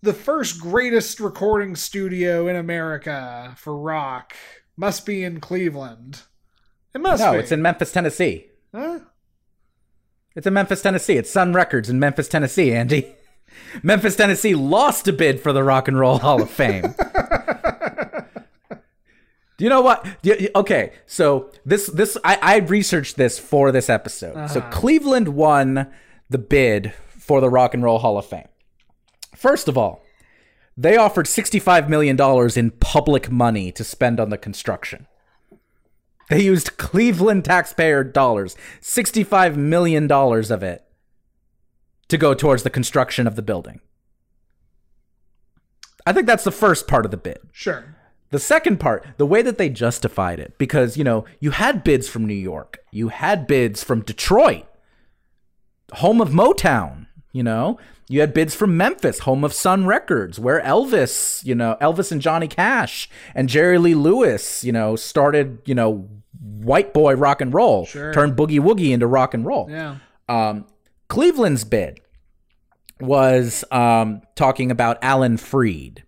the 0.00 0.14
first 0.14 0.60
greatest 0.60 1.18
recording 1.18 1.74
studio 1.74 2.46
in 2.46 2.56
America 2.56 3.54
for 3.56 3.76
rock 3.76 4.34
must 4.76 5.04
be 5.04 5.24
in 5.24 5.40
Cleveland. 5.40 6.22
It 6.94 7.00
must 7.00 7.22
no, 7.22 7.32
be. 7.32 7.38
it's 7.38 7.52
in 7.52 7.62
Memphis, 7.62 7.92
Tennessee. 7.92 8.46
Huh? 8.72 9.00
It's 10.36 10.46
in 10.46 10.54
Memphis, 10.54 10.82
Tennessee. 10.82 11.16
It's 11.16 11.30
Sun 11.30 11.52
Records 11.52 11.90
in 11.90 11.98
Memphis, 11.98 12.28
Tennessee, 12.28 12.72
Andy. 12.72 13.14
Memphis, 13.82 14.16
Tennessee 14.16 14.54
lost 14.54 15.08
a 15.08 15.12
bid 15.12 15.40
for 15.40 15.52
the 15.52 15.62
Rock 15.62 15.88
and 15.88 15.98
Roll 15.98 16.18
Hall 16.18 16.42
of 16.42 16.50
Fame. 16.50 16.94
Do 19.58 19.64
you 19.64 19.70
know 19.70 19.80
what? 19.80 20.06
You, 20.22 20.48
okay, 20.54 20.92
so 21.06 21.50
this 21.66 21.88
this 21.88 22.16
I, 22.24 22.38
I 22.40 22.56
researched 22.58 23.16
this 23.16 23.40
for 23.40 23.72
this 23.72 23.90
episode. 23.90 24.36
Uh-huh. 24.36 24.48
So 24.48 24.60
Cleveland 24.60 25.28
won 25.28 25.88
the 26.30 26.38
bid 26.38 26.94
for 27.08 27.40
the 27.40 27.50
Rock 27.50 27.74
and 27.74 27.82
Roll 27.82 27.98
Hall 27.98 28.16
of 28.16 28.24
Fame. 28.24 28.46
First 29.34 29.66
of 29.66 29.76
all, 29.76 30.04
they 30.76 30.96
offered 30.96 31.26
$65 31.26 31.88
million 31.88 32.16
in 32.56 32.70
public 32.70 33.30
money 33.30 33.72
to 33.72 33.82
spend 33.82 34.20
on 34.20 34.30
the 34.30 34.38
construction. 34.38 35.08
They 36.30 36.42
used 36.42 36.76
Cleveland 36.76 37.44
taxpayer 37.44 38.04
dollars, 38.04 38.56
$65 38.80 39.56
million 39.56 40.10
of 40.10 40.62
it, 40.62 40.84
to 42.08 42.18
go 42.18 42.34
towards 42.34 42.62
the 42.62 42.70
construction 42.70 43.26
of 43.26 43.36
the 43.36 43.42
building. 43.42 43.80
I 46.06 46.12
think 46.12 46.26
that's 46.26 46.44
the 46.44 46.50
first 46.50 46.88
part 46.88 47.04
of 47.04 47.10
the 47.10 47.16
bid. 47.16 47.40
Sure. 47.52 47.94
The 48.30 48.38
second 48.38 48.78
part, 48.78 49.06
the 49.16 49.26
way 49.26 49.42
that 49.42 49.58
they 49.58 49.68
justified 49.68 50.38
it, 50.38 50.56
because, 50.58 50.96
you 50.96 51.04
know, 51.04 51.24
you 51.40 51.50
had 51.50 51.84
bids 51.84 52.08
from 52.08 52.26
New 52.26 52.34
York, 52.34 52.78
you 52.90 53.08
had 53.08 53.46
bids 53.46 53.82
from 53.82 54.02
Detroit, 54.02 54.66
home 55.94 56.20
of 56.20 56.30
Motown, 56.30 57.06
you 57.32 57.42
know, 57.42 57.78
you 58.08 58.20
had 58.20 58.34
bids 58.34 58.54
from 58.54 58.76
Memphis, 58.76 59.20
home 59.20 59.44
of 59.44 59.52
Sun 59.52 59.86
Records, 59.86 60.40
where 60.40 60.60
Elvis, 60.60 61.44
you 61.44 61.54
know, 61.54 61.76
Elvis 61.80 62.10
and 62.10 62.22
Johnny 62.22 62.48
Cash 62.48 63.08
and 63.34 63.48
Jerry 63.48 63.78
Lee 63.78 63.94
Lewis, 63.94 64.64
you 64.64 64.72
know, 64.72 64.96
started, 64.96 65.58
you 65.66 65.74
know, 65.74 66.08
white 66.40 66.94
boy 66.94 67.14
rock 67.14 67.40
and 67.40 67.52
roll, 67.52 67.84
sure. 67.84 68.12
turned 68.12 68.34
boogie 68.36 68.60
woogie 68.60 68.92
into 68.92 69.06
rock 69.06 69.34
and 69.34 69.44
roll. 69.44 69.68
Yeah. 69.70 69.96
Um, 70.28 70.66
Cleveland's 71.08 71.64
bid 71.64 72.00
was 73.00 73.64
um, 73.70 74.22
talking 74.34 74.70
about 74.70 74.98
Alan 75.02 75.36
Freed, 75.36 76.04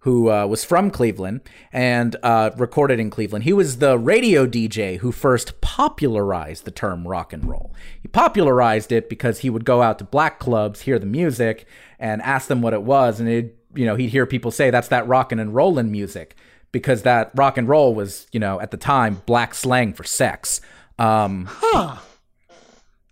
who 0.00 0.30
uh, 0.30 0.46
was 0.46 0.64
from 0.64 0.90
Cleveland 0.90 1.40
and 1.72 2.14
uh, 2.22 2.50
recorded 2.56 3.00
in 3.00 3.10
Cleveland. 3.10 3.44
He 3.44 3.52
was 3.52 3.78
the 3.78 3.98
radio 3.98 4.46
DJ 4.46 4.98
who 4.98 5.10
first 5.10 5.60
popularized 5.60 6.64
the 6.64 6.70
term 6.70 7.08
rock 7.08 7.32
and 7.32 7.44
roll. 7.44 7.74
He 8.00 8.08
popularized 8.08 8.92
it 8.92 9.08
because 9.08 9.40
he 9.40 9.50
would 9.50 9.64
go 9.64 9.82
out 9.82 9.98
to 9.98 10.04
black 10.04 10.38
clubs, 10.38 10.82
hear 10.82 10.98
the 10.98 11.06
music, 11.06 11.66
and 11.98 12.22
ask 12.22 12.48
them 12.48 12.62
what 12.62 12.74
it 12.74 12.82
was, 12.82 13.18
and 13.18 13.28
it 13.28 13.56
you 13.76 13.84
know, 13.84 13.94
he'd 13.94 14.10
hear 14.10 14.26
people 14.26 14.50
say 14.50 14.70
that's 14.70 14.88
that 14.88 15.06
rockin' 15.06 15.38
and 15.38 15.54
rollin' 15.54 15.90
music 15.90 16.34
because 16.72 17.02
that 17.02 17.30
rock 17.34 17.56
and 17.58 17.68
roll 17.68 17.94
was, 17.94 18.26
you 18.32 18.40
know, 18.40 18.60
at 18.60 18.70
the 18.70 18.76
time 18.76 19.22
black 19.26 19.54
slang 19.54 19.92
for 19.92 20.04
sex. 20.04 20.60
Um, 20.98 21.46
huh. 21.48 21.98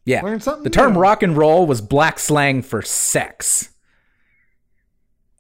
Yeah. 0.04 0.22
Learn 0.22 0.40
something 0.40 0.64
the 0.64 0.70
term 0.70 0.94
new. 0.94 1.00
rock 1.00 1.22
and 1.22 1.36
roll 1.36 1.66
was 1.66 1.80
black 1.80 2.18
slang 2.18 2.62
for 2.62 2.82
sex. 2.82 3.70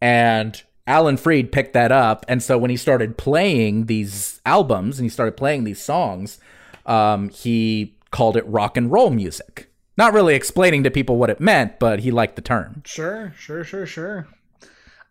And 0.00 0.62
Alan 0.86 1.16
Freed 1.16 1.52
picked 1.52 1.72
that 1.74 1.92
up. 1.92 2.24
And 2.28 2.42
so 2.42 2.58
when 2.58 2.70
he 2.70 2.76
started 2.76 3.16
playing 3.16 3.86
these 3.86 4.40
albums 4.44 4.98
and 4.98 5.04
he 5.04 5.10
started 5.10 5.36
playing 5.36 5.64
these 5.64 5.82
songs, 5.82 6.38
um, 6.86 7.30
he 7.30 7.96
called 8.10 8.36
it 8.36 8.46
rock 8.46 8.76
and 8.76 8.90
roll 8.90 9.10
music. 9.10 9.70
Not 9.96 10.12
really 10.12 10.34
explaining 10.34 10.82
to 10.84 10.90
people 10.90 11.16
what 11.16 11.30
it 11.30 11.40
meant, 11.40 11.78
but 11.78 12.00
he 12.00 12.10
liked 12.10 12.36
the 12.36 12.42
term. 12.42 12.82
Sure, 12.84 13.32
sure, 13.36 13.64
sure, 13.64 13.86
sure. 13.86 14.28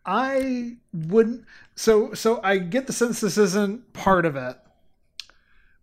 I 0.06 0.78
wouldn't. 0.93 1.45
So, 1.76 2.14
so 2.14 2.41
I 2.43 2.58
get 2.58 2.88
the 2.88 2.93
sense 2.93 3.22
this 3.22 3.38
isn't 3.38 3.93
part 3.93 4.26
of 4.26 4.36
it, 4.36 4.58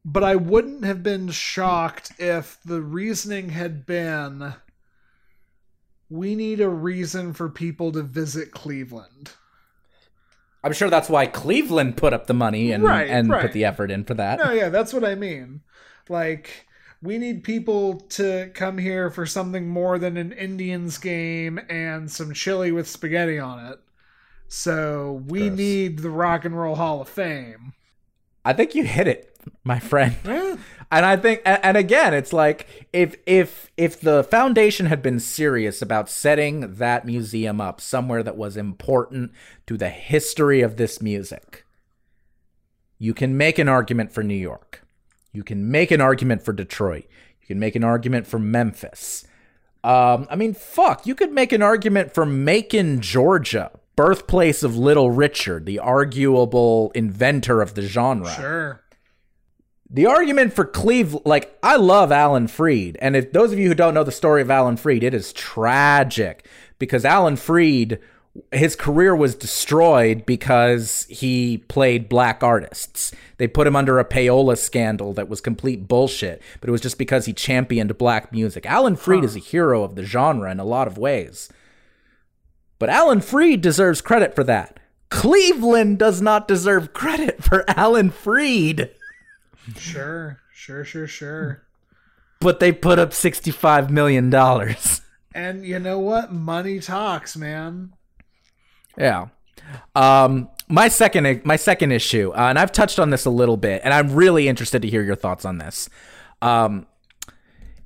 but 0.05 0.24
I 0.24 0.36
wouldn't 0.36 0.84
have 0.84 1.03
been 1.03 1.28
shocked 1.30 2.12
if 2.18 2.59
the 2.64 2.80
reasoning 2.80 3.51
had 3.51 3.86
been 3.86 4.55
we 6.09 6.34
need 6.34 6.61
a 6.61 6.68
reason 6.68 7.32
for 7.32 7.48
people 7.48 7.92
to 7.92 8.03
visit 8.03 8.51
Cleveland. 8.51 9.30
I'm 10.62 10.72
sure 10.72 10.90
that's 10.90 11.09
why 11.09 11.26
Cleveland 11.26 11.96
put 11.96 12.12
up 12.12 12.26
the 12.26 12.34
money 12.34 12.72
and 12.72 12.82
Right, 12.82 13.09
and 13.09 13.30
right. 13.30 13.42
put 13.42 13.53
the 13.53 13.64
effort 13.64 13.90
in 13.90 14.05
for 14.05 14.14
that. 14.14 14.38
No, 14.38 14.51
yeah, 14.51 14.68
that's 14.68 14.92
what 14.92 15.05
I 15.05 15.14
mean. 15.14 15.62
Like, 16.09 16.66
we 17.01 17.16
need 17.16 17.44
people 17.44 18.01
to 18.11 18.51
come 18.55 18.76
here 18.78 19.09
for 19.09 19.24
something 19.24 19.68
more 19.68 19.98
than 19.98 20.16
an 20.16 20.32
Indians 20.32 20.98
game 20.98 21.61
and 21.70 22.11
some 22.11 22.34
chili 22.34 22.72
with 22.72 22.88
spaghetti 22.88 23.38
on 23.38 23.64
it. 23.72 23.78
So 24.48 25.22
we 25.28 25.46
Gross. 25.46 25.57
need 25.59 25.98
the 26.01 26.11
Rock 26.11 26.44
and 26.44 26.59
Roll 26.59 26.74
Hall 26.74 27.01
of 27.01 27.09
Fame. 27.09 27.72
I 28.45 28.53
think 28.53 28.74
you 28.74 28.84
hit 28.84 29.09
it, 29.09 29.36
my 29.64 29.78
friend. 29.78 30.16
And 30.93 31.07
I 31.07 31.16
think, 31.16 31.43
and, 31.45 31.61
and 31.64 31.76
again, 31.76 32.12
it's 32.12 32.32
like 32.32 32.88
if 32.93 33.14
if 33.24 33.70
if 33.76 34.01
the 34.01 34.24
foundation 34.24 34.86
had 34.86 35.03
been 35.03 35.20
serious 35.20 35.80
about 35.80 36.11
setting 36.11 36.74
that 36.74 37.07
museum 37.07 37.61
up 37.61 37.80
somewhere 37.80 38.22
that 38.24 38.36
was 38.36 38.57
important 38.57 39.30
to 39.66 39.76
the 39.76 39.88
history 39.88 40.62
of 40.62 40.76
this 40.76 41.01
music, 41.01 41.64
you 42.99 43.14
can 43.14 43.36
make 43.36 43.59
an 43.59 43.68
argument 43.68 44.12
for 44.12 44.24
New 44.24 44.34
York. 44.34 44.84
You 45.32 45.45
can 45.45 45.70
make 45.70 45.93
an 45.93 46.01
argument 46.01 46.43
for 46.43 46.53
Detroit. 46.53 47.05
You 47.41 47.47
can 47.47 47.61
make 47.61 47.76
an 47.76 47.84
argument 47.84 48.26
for 48.26 48.41
Memphis. 48.41 49.24
Um, 49.84 50.26
I 50.28 50.34
mean, 50.34 50.55
fuck, 50.55 51.07
you 51.07 51.14
could 51.14 51.32
make 51.32 51.53
an 51.53 51.62
argument 51.62 52.12
for 52.12 52.26
Macon, 52.26 53.01
Georgia, 53.01 53.70
birthplace 54.01 54.62
of 54.62 54.78
Little 54.78 55.11
Richard, 55.11 55.66
the 55.66 55.78
arguable 55.78 56.90
inventor 56.94 57.61
of 57.61 57.74
the 57.74 57.82
genre 57.82 58.30
sure. 58.30 58.82
the 59.90 60.07
argument 60.07 60.55
for 60.55 60.64
Cleveland, 60.64 61.26
like 61.26 61.59
I 61.62 61.76
love 61.76 62.11
Alan 62.11 62.48
Freed, 62.48 62.96
and 63.03 63.14
if 63.14 63.30
those 63.32 63.53
of 63.53 63.59
you 63.59 63.68
who 63.68 63.74
don't 63.74 63.92
know 63.92 64.05
the 64.05 64.11
story 64.11 64.40
of 64.40 64.51
Alan 64.51 64.78
Freed, 64.78 65.05
it 65.05 65.12
is 65.12 65.34
tragic 65.34 66.46
because 66.78 67.05
Alan 67.05 67.36
Freed, 67.36 67.98
his 68.53 68.74
career 68.74 69.14
was 69.14 69.34
destroyed 69.34 70.24
because 70.24 71.05
he 71.11 71.59
played 71.68 72.09
black 72.09 72.42
artists. 72.42 73.12
They 73.36 73.48
put 73.48 73.66
him 73.66 73.76
under 73.76 73.98
a 73.98 74.05
payola 74.05 74.57
scandal 74.57 75.12
that 75.12 75.28
was 75.28 75.42
complete 75.42 75.88
bullshit, 75.88 76.40
but 76.61 76.70
it 76.70 76.72
was 76.72 76.80
just 76.80 76.96
because 76.96 77.26
he 77.26 77.34
championed 77.34 77.98
black 77.98 78.32
music. 78.32 78.64
Alan 78.64 78.96
Freed 78.96 79.24
is 79.24 79.36
a 79.36 79.40
hero 79.40 79.82
of 79.82 79.94
the 79.94 80.05
genre 80.05 80.51
in 80.51 80.59
a 80.59 80.64
lot 80.64 80.86
of 80.86 80.96
ways. 80.96 81.51
But 82.81 82.89
Alan 82.89 83.20
Freed 83.20 83.61
deserves 83.61 84.01
credit 84.01 84.35
for 84.35 84.43
that. 84.43 84.81
Cleveland 85.11 85.99
does 85.99 86.20
not 86.20 86.49
deserve 86.49 86.93
credit 86.93 87.45
for 87.45 87.64
Alan 87.68 88.11
Freed. 88.11 88.91
Sure. 89.76 90.41
Sure, 90.53 90.85
sure, 90.85 91.07
sure. 91.07 91.62
but 92.41 92.61
they 92.61 92.70
put 92.70 92.99
up 92.99 93.11
$65 93.11 93.89
million. 93.89 94.33
And 95.35 95.64
you 95.64 95.78
know 95.78 95.99
what? 95.99 96.33
Money 96.33 96.81
talks, 96.81 97.35
man. 97.37 97.95
yeah. 98.99 99.28
Um, 99.95 100.51
my 100.68 100.89
second, 100.89 101.45
my 101.45 101.57
second 101.57 101.93
issue, 101.93 102.31
uh, 102.35 102.49
and 102.49 102.59
I've 102.59 102.72
touched 102.72 102.99
on 102.99 103.11
this 103.11 103.24
a 103.24 103.31
little 103.31 103.57
bit, 103.57 103.81
and 103.85 103.95
I'm 103.95 104.12
really 104.14 104.49
interested 104.49 104.83
to 104.83 104.89
hear 104.89 105.03
your 105.03 105.16
thoughts 105.16 105.45
on 105.45 105.59
this. 105.59 105.89
Um, 106.43 106.87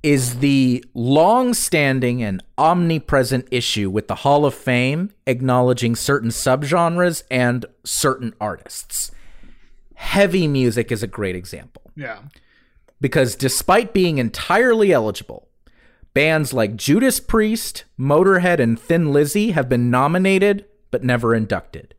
is 0.05 0.41
the 0.41 0.85
long-standing 0.93 2.23
and 2.23 2.43
omnipresent 2.59 3.49
issue 3.51 3.89
with 3.89 4.07
the 4.07 4.17
Hall 4.17 4.45
of 4.45 4.55
Fame 4.55 5.11
acknowledging 5.27 5.97
certain 5.97 6.29
subgenres 6.29 7.23
and 7.31 7.65
certain 7.85 8.35
artists. 8.41 9.11
Heavy 9.95 10.47
music 10.47 10.93
is 10.93 11.03
a 11.03 11.07
great 11.07 11.35
example. 11.35 11.91
Yeah. 11.97 12.19
because 13.01 13.35
despite 13.37 13.93
being 13.93 14.19
entirely 14.19 14.93
eligible, 14.93 15.49
bands 16.13 16.53
like 16.53 16.77
Judas 16.77 17.21
Priest, 17.21 17.85
Motorhead, 17.99 18.61
and 18.61 18.79
Thin 18.79 19.13
Lizzy 19.13 19.53
have 19.53 19.69
been 19.69 19.91
nominated 19.91 20.65
but 20.91 21.03
never 21.05 21.35
inducted. 21.35 21.95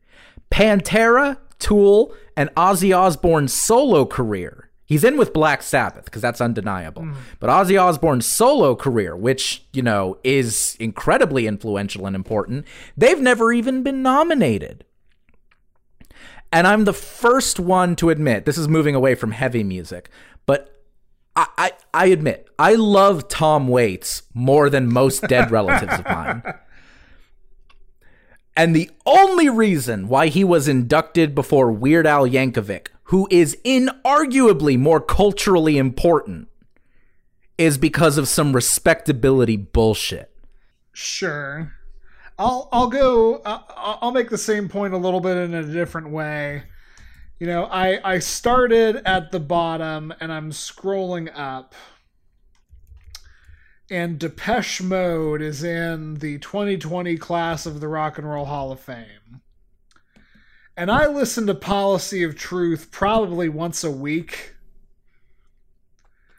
Pantera, 0.51 1.38
Tool, 1.60 2.14
and 2.38 2.49
Ozzy 2.56 2.95
Osbourne's 2.95 3.53
solo 3.53 4.06
career. 4.06 4.64
He's 4.86 5.04
in 5.04 5.18
with 5.18 5.34
Black 5.34 5.64
Sabbath 5.64 6.06
because 6.06 6.22
that's 6.22 6.40
undeniable. 6.40 7.04
Mm-hmm. 7.04 7.20
But 7.40 7.50
Ozzy 7.50 7.82
Osbourne's 7.82 8.26
solo 8.26 8.76
career, 8.76 9.16
which, 9.16 9.64
you 9.74 9.82
know, 9.82 10.20
is 10.24 10.78
incredibly 10.80 11.48
influential 11.48 12.06
and 12.06 12.16
important, 12.16 12.66
they've 12.96 13.20
never 13.20 13.52
even 13.52 13.82
been 13.82 14.04
nominated. 14.04 14.86
And 16.52 16.68
I'm 16.68 16.86
the 16.86 16.94
first 16.94 17.60
one 17.60 17.96
to 17.98 18.12
admit 18.12 18.46
this 18.46 18.58
is 18.58 18.68
moving 18.68 18.96
away 18.96 19.16
from 19.16 19.32
heavy 19.32 19.64
music, 19.64 20.10
but 20.46 20.82
I, 21.36 21.48
I, 21.58 21.72
I 21.94 22.06
admit 22.08 22.48
I 22.60 22.76
love 22.76 23.28
Tom 23.28 23.68
Waits 23.68 24.24
more 24.34 24.70
than 24.70 24.94
most 24.94 25.22
dead 25.24 25.52
relatives 25.52 25.94
of 26.00 26.06
mine. 26.06 26.44
And 28.58 28.74
the 28.74 28.90
only 29.06 29.50
reason 29.50 30.08
why 30.08 30.28
he 30.28 30.44
was 30.44 30.68
inducted 30.68 31.36
before 31.36 31.72
Weird 31.72 32.08
Al 32.08 32.26
Yankovic, 32.26 32.88
who 33.06 33.28
is 33.30 33.58
inarguably 33.64 34.78
more 34.78 34.99
culturally 34.99 35.78
important, 35.78 36.47
is 37.58 37.78
because 37.78 38.18
of 38.18 38.28
some 38.28 38.53
respectability 38.53 39.58
bullshit. 39.58 40.32
Sure. 40.91 41.74
I'll 42.38 42.68
I'll 42.72 42.89
go 42.89 43.41
I'll, 43.45 43.99
I'll 44.01 44.12
make 44.12 44.30
the 44.30 44.38
same 44.38 44.68
point 44.68 44.93
a 44.93 44.97
little 44.97 45.22
bit 45.22 45.38
in 45.38 45.53
a 45.53 45.64
different 45.64 46.10
way. 46.10 46.64
You 47.39 47.47
know, 47.47 47.66
I 47.66 47.99
I 48.03 48.20
started 48.20 49.01
at 49.06 49.32
the 49.32 49.39
bottom 49.39 50.14
and 50.20 50.32
I'm 50.32 50.51
scrolling 50.51 51.32
up. 51.38 51.76
And 53.91 54.18
Depeche 54.18 54.82
Mode 54.82 55.43
is 55.43 55.64
in 55.64 56.16
the 56.16 56.39
2020 56.39 57.18
class 57.18 57.68
of 57.68 57.80
the 57.80 57.88
Rock 57.88 58.18
and 58.18 58.28
Roll 58.28 58.45
Hall 58.45 58.72
of 58.72 58.80
Fame. 58.80 59.41
And 60.78 60.92
I 60.92 61.08
listen 61.08 61.48
to 61.48 61.56
Policy 61.56 62.24
of 62.24 62.36
Truth 62.36 62.92
probably 62.92 63.48
once 63.48 63.84
a 63.84 63.92
week. 63.92 64.54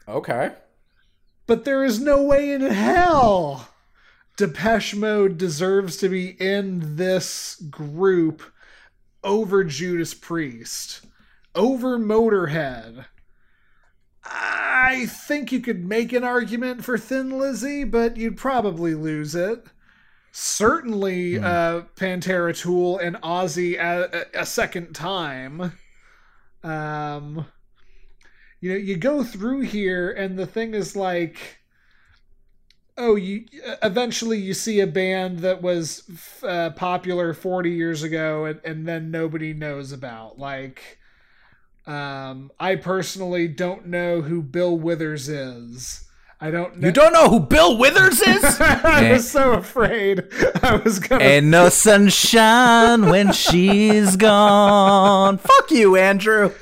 Okay. 0.07 0.51
But 1.47 1.65
there 1.65 1.83
is 1.83 1.99
no 1.99 2.23
way 2.23 2.51
in 2.51 2.61
hell 2.61 3.69
Depeche 4.37 4.93
Mode 4.93 5.39
deserves 5.39 5.97
to 5.97 6.09
be 6.09 6.29
in 6.39 6.95
this 6.95 7.55
group 7.71 8.43
over 9.23 9.63
Judas 9.63 10.13
Priest, 10.13 11.05
over 11.55 11.97
Motorhead. 11.97 13.05
I 14.23 15.07
think 15.07 15.51
you 15.51 15.59
could 15.59 15.83
make 15.83 16.13
an 16.13 16.23
argument 16.23 16.85
for 16.85 16.99
Thin 16.99 17.39
Lizzy, 17.39 17.83
but 17.83 18.17
you'd 18.17 18.37
probably 18.37 18.93
lose 18.93 19.33
it. 19.33 19.65
Certainly, 20.39 21.39
uh, 21.39 21.81
Pantera 21.95 22.55
Tool 22.55 22.99
and 22.99 23.15
Ozzy 23.23 23.73
a, 23.79 24.27
a, 24.35 24.41
a 24.41 24.45
second 24.45 24.93
time. 24.93 25.73
Um, 26.63 27.47
you 28.61 28.69
know, 28.69 28.77
you 28.77 28.97
go 28.97 29.23
through 29.23 29.61
here, 29.61 30.11
and 30.11 30.37
the 30.37 30.45
thing 30.45 30.75
is 30.75 30.95
like, 30.95 31.57
oh, 32.99 33.15
you 33.15 33.45
eventually 33.81 34.37
you 34.37 34.53
see 34.53 34.79
a 34.79 34.85
band 34.85 35.39
that 35.39 35.63
was 35.63 36.03
uh, 36.43 36.69
popular 36.69 37.33
40 37.33 37.71
years 37.71 38.03
ago, 38.03 38.45
and, 38.45 38.61
and 38.63 38.87
then 38.87 39.09
nobody 39.09 39.55
knows 39.55 39.91
about. 39.91 40.37
Like, 40.37 40.99
um, 41.87 42.51
I 42.59 42.75
personally 42.75 43.47
don't 43.47 43.87
know 43.87 44.21
who 44.21 44.43
Bill 44.43 44.77
Withers 44.77 45.29
is. 45.29 46.06
I 46.39 46.51
don't 46.51 46.77
know. 46.77 46.87
You 46.87 46.93
don't 46.93 47.13
know 47.13 47.29
who 47.29 47.39
Bill 47.39 47.77
Withers 47.77 48.21
is? 48.21 48.43
I 48.61 49.11
was 49.11 49.25
eh. 49.25 49.39
so 49.39 49.53
afraid 49.53 50.23
I 50.61 50.75
was 50.83 50.99
gonna. 50.99 51.23
Ain't 51.23 51.47
no 51.47 51.69
sunshine 51.69 53.07
when 53.09 53.31
she's 53.31 54.15
gone. 54.15 55.39
Fuck 55.39 55.71
you, 55.71 55.95
Andrew. 55.95 56.53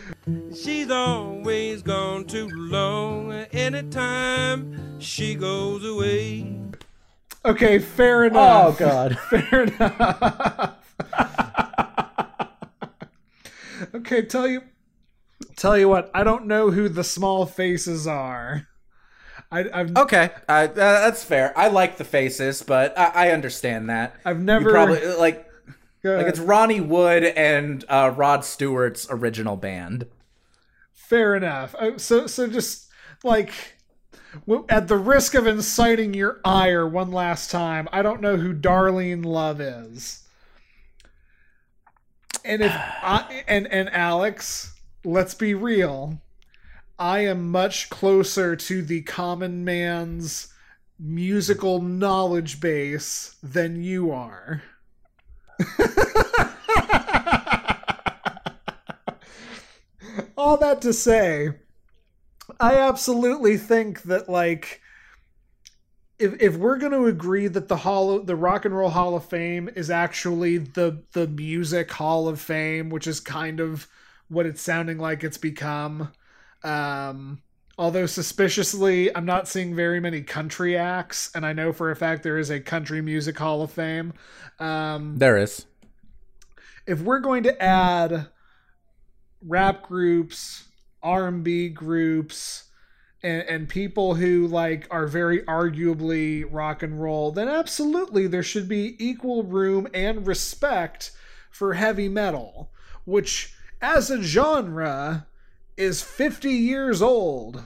She's 0.56 0.90
always 0.90 1.82
gone 1.82 2.26
too 2.26 2.48
long. 2.48 3.34
Anytime 3.52 5.00
she 5.00 5.36
goes 5.36 5.86
away. 5.86 6.58
okay, 7.44 7.78
fair 7.80 8.24
oh, 8.24 8.28
enough. 8.28 8.76
Oh, 8.82 8.86
God. 8.86 9.20
Fair 9.30 9.64
enough. 9.64 10.76
Okay, 13.94 14.24
tell 14.24 14.48
you 14.48 14.62
tell 15.56 15.78
you 15.78 15.88
what, 15.88 16.10
I 16.14 16.24
don't 16.24 16.48
know 16.48 16.72
who 16.72 16.90
the 16.90 17.04
small 17.04 17.46
faces 17.46 18.08
are. 18.08 18.68
I, 19.56 19.78
have 19.78 19.98
okay, 19.98 20.32
uh, 20.50 20.68
that's 20.68 21.24
fair. 21.24 21.58
I 21.58 21.70
like 21.70 21.98
the 21.98 22.04
faces, 22.04 22.62
but 22.62 22.98
I, 22.98 23.28
I 23.28 23.30
understand 23.32 23.90
that. 23.90 24.16
I've 24.26 24.42
never 24.42 24.70
you 24.70 24.72
probably 24.72 25.06
like 25.16 25.50
like 26.04 26.28
it's 26.28 26.40
Ronnie 26.40 26.82
Wood 26.82 27.24
and 27.24 27.84
uh, 27.90 28.14
Rod 28.16 28.44
Stewart's 28.44 29.08
original 29.10 29.56
band. 29.56 30.08
Fair 30.94 31.36
enough. 31.36 31.74
Uh, 31.76 31.98
so 31.98 32.28
so 32.28 32.48
just 32.48 32.88
like 33.24 33.52
at 34.70 34.88
the 34.88 34.98
risk 34.98 35.34
of 35.34 35.48
inciting 35.48 36.14
your 36.14 36.42
ire 36.44 36.88
one 36.88 37.12
last 37.12 37.50
time, 37.50 37.88
I 37.92 38.02
don't 38.02 38.22
know 38.22 38.38
who 38.38 38.54
Darlene 38.54 39.26
Love 39.26 39.62
is. 39.62 40.24
And 42.44 42.62
if 42.62 42.72
I 43.04 43.44
and 43.48 43.68
and 43.68 43.90
Alex, 43.90 44.74
let's 45.04 45.34
be 45.34 45.54
real. 45.54 46.22
I 46.98 47.20
am 47.20 47.52
much 47.52 47.90
closer 47.90 48.56
to 48.56 48.82
the 48.82 49.02
common 49.02 49.66
man's 49.66 50.54
musical 50.98 51.82
knowledge 51.82 52.62
base 52.62 53.36
than 53.44 53.84
you 53.84 54.12
are. 54.12 54.64
All 60.38 60.58
that 60.58 60.82
to 60.82 60.94
say, 60.94 61.50
I 62.60 62.76
absolutely 62.76 63.58
think 63.58 64.04
that 64.04 64.30
like 64.30 64.82
if 66.18 66.42
if 66.42 66.56
we're 66.56 66.78
going 66.78 66.92
to 66.94 67.08
agree 67.08 67.48
that 67.48 67.68
the 67.68 67.78
hall 67.78 68.20
the 68.20 68.36
Rock 68.36 68.66
and 68.66 68.76
Roll 68.76 68.90
Hall 68.90 69.16
of 69.16 69.26
Fame 69.26 69.70
is 69.76 69.90
actually 69.90 70.58
the 70.60 71.04
the 71.12 71.28
music 71.28 71.92
Hall 71.92 72.28
of 72.28 72.40
Fame, 72.40 72.90
which 72.90 73.08
is 73.08 73.20
kind 73.20 73.60
of 73.60 73.88
what 74.30 74.46
it's 74.46 74.62
sounding 74.62 74.98
like 74.98 75.24
it's 75.24 75.38
become. 75.38 76.12
Um, 76.66 77.42
although 77.78 78.08
suspiciously, 78.08 79.16
I'm 79.16 79.26
not 79.26 79.48
seeing 79.48 79.76
very 79.76 80.00
many 80.00 80.22
country 80.22 80.76
acts, 80.76 81.32
and 81.36 81.46
I 81.46 81.54
know 81.54 81.72
for 81.72 81.92
a 81.92 81.96
fact 81.96 82.24
there 82.24 82.40
is 82.40 82.50
a 82.50 82.60
country 82.60 83.02
music 83.02 83.38
Hall 83.38 83.62
of 83.62 83.72
Fame. 83.72 84.14
Um, 84.60 85.18
there 85.18 85.38
is. 85.38 85.66
If 86.88 87.02
we're 87.02 87.20
going 87.20 87.44
to 87.44 87.64
add 87.64 88.28
rap 89.42 89.84
groups, 89.84 90.66
R&B 91.04 91.70
groups, 91.70 92.64
and, 93.22 93.44
and 93.44 93.70
people 93.70 94.16
who 94.16 94.48
like 94.48 94.88
are 94.92 95.08
very 95.08 95.42
arguably 95.42 96.46
rock 96.50 96.84
and 96.84 97.02
roll, 97.02 97.32
then 97.32 97.48
absolutely 97.48 98.28
there 98.28 98.44
should 98.44 98.68
be 98.68 98.96
equal 99.04 99.44
room 99.44 99.88
and 99.94 100.26
respect 100.26 101.12
for 101.52 101.74
heavy 101.74 102.10
metal, 102.10 102.72
which 103.06 103.54
as 103.82 104.10
a 104.10 104.22
genre 104.22 105.28
is 105.78 106.02
50 106.02 106.50
years 106.50 107.02
old. 107.02 107.64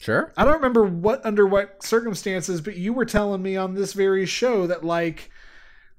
Sure. 0.00 0.32
I 0.36 0.44
don't 0.44 0.54
remember 0.54 0.84
what 0.84 1.24
under 1.26 1.46
what 1.46 1.82
circumstances, 1.82 2.60
but 2.60 2.76
you 2.76 2.92
were 2.92 3.04
telling 3.04 3.42
me 3.42 3.56
on 3.56 3.74
this 3.74 3.92
very 3.92 4.24
show 4.24 4.66
that 4.66 4.82
like 4.82 5.30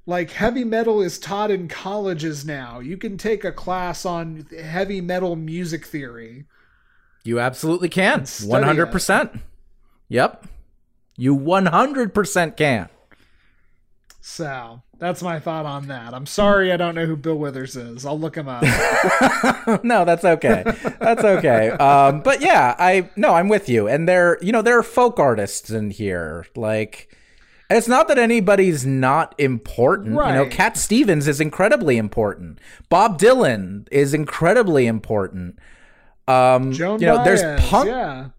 like 0.08 0.32
heavy 0.32 0.64
metal 0.64 1.02
is 1.02 1.20
taught 1.20 1.52
in 1.52 1.68
colleges 1.68 2.44
now. 2.44 2.80
You 2.80 2.98
can 2.98 3.18
take 3.18 3.44
a 3.44 3.52
class 3.52 4.06
on 4.06 4.48
heavy 4.60 5.02
metal 5.02 5.36
music 5.36 5.86
theory. 5.86 6.46
You 7.24 7.40
absolutely 7.40 7.90
can. 7.90 8.22
100%. 8.22 9.36
It. 9.36 9.42
Yep. 10.10 10.48
You 11.18 11.38
100% 11.38 12.58
can. 12.58 12.90
So, 14.20 14.82
that's 15.02 15.24
my 15.24 15.40
thought 15.40 15.66
on 15.66 15.88
that. 15.88 16.14
I'm 16.14 16.28
sorry 16.28 16.72
I 16.72 16.78
don't 16.78 16.94
know 16.94 17.08
who 17.08 17.16
Bill 17.16 17.36
Withers 17.36 17.76
is. 17.76 18.06
I'll 18.06 18.20
look 18.20 18.36
him 18.38 18.48
up. 18.48 18.62
no, 19.84 20.06
that's 20.06 20.24
okay. 20.24 20.64
That's 21.00 21.24
okay. 21.24 21.72
Um, 21.72 22.22
but 22.22 22.40
yeah, 22.40 22.76
I 22.78 23.10
no, 23.16 23.34
I'm 23.34 23.50
with 23.50 23.68
you. 23.68 23.88
And 23.88 24.08
there, 24.08 24.38
you 24.44 24.52
know, 24.52 24.62
there 24.62 24.78
are 24.78 24.84
folk 24.84 25.20
artists 25.20 25.72
in 25.72 25.90
here. 25.90 26.46
Like 26.56 27.18
it's 27.68 27.88
not 27.88 28.08
that 28.10 28.20
anybody's 28.20 28.86
not 28.86 29.34
important. 29.40 30.18
Right. 30.18 30.38
You 30.38 30.44
know, 30.44 30.46
Cat 30.46 30.78
Stevens 30.78 31.28
is 31.28 31.42
incredibly 31.42 31.98
important. 31.98 32.60
Bob 32.88 33.20
Dylan 33.20 33.88
is 33.92 34.14
incredibly 34.14 34.86
important. 34.86 35.58
Um, 36.28 36.74
Joan 36.74 37.00
you 37.00 37.08
know, 37.08 37.18
Baez, 37.18 37.42
there's 37.42 37.62
punk. 37.62 37.88
Yeah. 37.88 38.30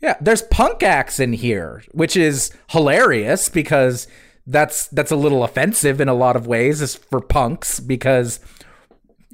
Yeah, 0.00 0.16
there's 0.20 0.42
punk 0.42 0.82
acts 0.82 1.18
in 1.18 1.32
here, 1.32 1.82
which 1.92 2.14
is 2.14 2.52
hilarious 2.68 3.48
because 3.48 4.06
that's 4.48 4.88
that's 4.88 5.10
a 5.10 5.16
little 5.16 5.44
offensive 5.44 6.00
in 6.00 6.08
a 6.08 6.14
lot 6.14 6.34
of 6.34 6.46
ways 6.46 6.80
is 6.80 6.96
for 6.96 7.20
punks 7.20 7.78
because 7.80 8.40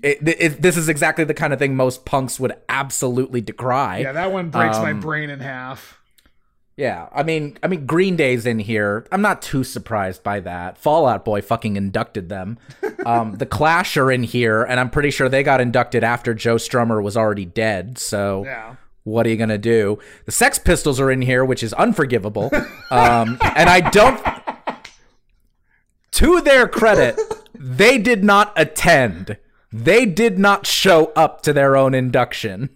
it, 0.02 0.18
it, 0.22 0.60
this 0.60 0.76
is 0.76 0.88
exactly 0.88 1.24
the 1.24 1.32
kind 1.32 1.52
of 1.52 1.58
thing 1.58 1.76
most 1.76 2.04
punks 2.04 2.38
would 2.38 2.54
absolutely 2.68 3.40
decry. 3.40 3.98
Yeah, 3.98 4.12
that 4.12 4.32
one 4.32 4.50
breaks 4.50 4.76
um, 4.76 4.82
my 4.82 4.92
brain 4.92 5.30
in 5.30 5.40
half. 5.40 5.98
Yeah, 6.76 7.08
I 7.12 7.22
mean, 7.22 7.56
I 7.62 7.68
mean, 7.68 7.86
Green 7.86 8.16
Day's 8.16 8.46
in 8.46 8.58
here. 8.58 9.06
I'm 9.12 9.22
not 9.22 9.40
too 9.40 9.62
surprised 9.62 10.24
by 10.24 10.40
that. 10.40 10.76
Fall 10.76 11.06
Out 11.06 11.24
Boy 11.24 11.40
fucking 11.40 11.76
inducted 11.76 12.28
them. 12.28 12.58
Um, 13.04 13.36
the 13.36 13.44
Clash 13.44 13.98
are 13.98 14.10
in 14.10 14.22
here, 14.22 14.62
and 14.62 14.80
I'm 14.80 14.88
pretty 14.88 15.10
sure 15.10 15.28
they 15.28 15.42
got 15.42 15.60
inducted 15.60 16.02
after 16.02 16.32
Joe 16.32 16.54
Strummer 16.54 17.02
was 17.02 17.18
already 17.18 17.44
dead. 17.44 17.98
So, 17.98 18.44
yeah. 18.46 18.76
what 19.02 19.26
are 19.26 19.28
you 19.28 19.36
gonna 19.36 19.58
do? 19.58 19.98
The 20.24 20.32
Sex 20.32 20.58
Pistols 20.58 20.98
are 20.98 21.10
in 21.10 21.20
here, 21.20 21.44
which 21.44 21.62
is 21.62 21.74
unforgivable. 21.74 22.50
Um, 22.90 23.38
and 23.56 23.68
I 23.68 23.80
don't 23.80 24.24
to 26.14 26.40
their 26.40 26.68
credit, 26.68 27.18
they 27.54 27.98
did 27.98 28.22
not 28.22 28.52
attend. 28.56 29.36
They 29.72 30.06
did 30.06 30.38
not 30.38 30.66
show 30.66 31.12
up 31.16 31.42
to 31.42 31.52
their 31.52 31.76
own 31.76 31.92
induction. 31.94 32.70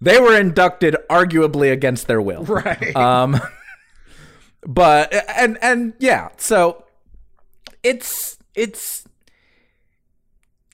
They 0.00 0.20
were 0.20 0.38
inducted 0.38 0.96
arguably 1.08 1.72
against 1.72 2.06
their 2.06 2.20
will. 2.20 2.44
Right. 2.44 2.94
Um 2.94 3.40
but 4.66 5.14
and 5.34 5.56
and 5.62 5.94
yeah, 5.98 6.28
so 6.36 6.84
it's 7.82 8.38
it's 8.54 9.04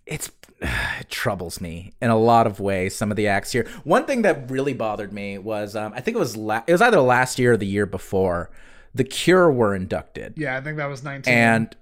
it's 0.07 0.30
it 1.00 1.08
troubles 1.11 1.61
me 1.61 1.92
in 2.02 2.11
a 2.11 2.16
lot 2.16 2.46
of 2.46 2.61
ways. 2.61 2.94
Some 2.94 3.11
of 3.11 3.16
the 3.16 3.26
acts 3.26 3.52
here. 3.52 3.66
One 3.84 4.04
thing 4.04 4.22
that 4.22 4.50
really 4.50 4.74
bothered 4.74 5.12
me 5.12 5.38
was 5.38 5.74
um, 5.74 5.92
I 5.94 6.00
think 6.00 6.16
it 6.16 6.20
was 6.20 6.36
la- 6.36 6.62
it 6.66 6.72
was 6.72 6.82
either 6.82 7.00
last 7.00 7.38
year 7.38 7.52
or 7.52 7.56
the 7.56 7.66
year 7.66 7.86
before. 7.86 8.50
The 8.94 9.04
Cure 9.04 9.50
were 9.50 9.74
inducted. 9.74 10.34
Yeah, 10.36 10.56
I 10.56 10.61
think 10.61 10.76
that 10.76 10.86
was 10.86 11.02
nineteen. 11.02 11.32
And 11.32 11.76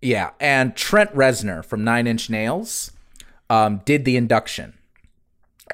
yeah, 0.00 0.30
and 0.40 0.74
Trent 0.76 1.14
Reznor 1.14 1.64
from 1.64 1.84
Nine 1.84 2.06
Inch 2.06 2.30
Nails 2.30 2.92
um, 3.50 3.82
did 3.84 4.04
the 4.04 4.16
induction. 4.16 4.74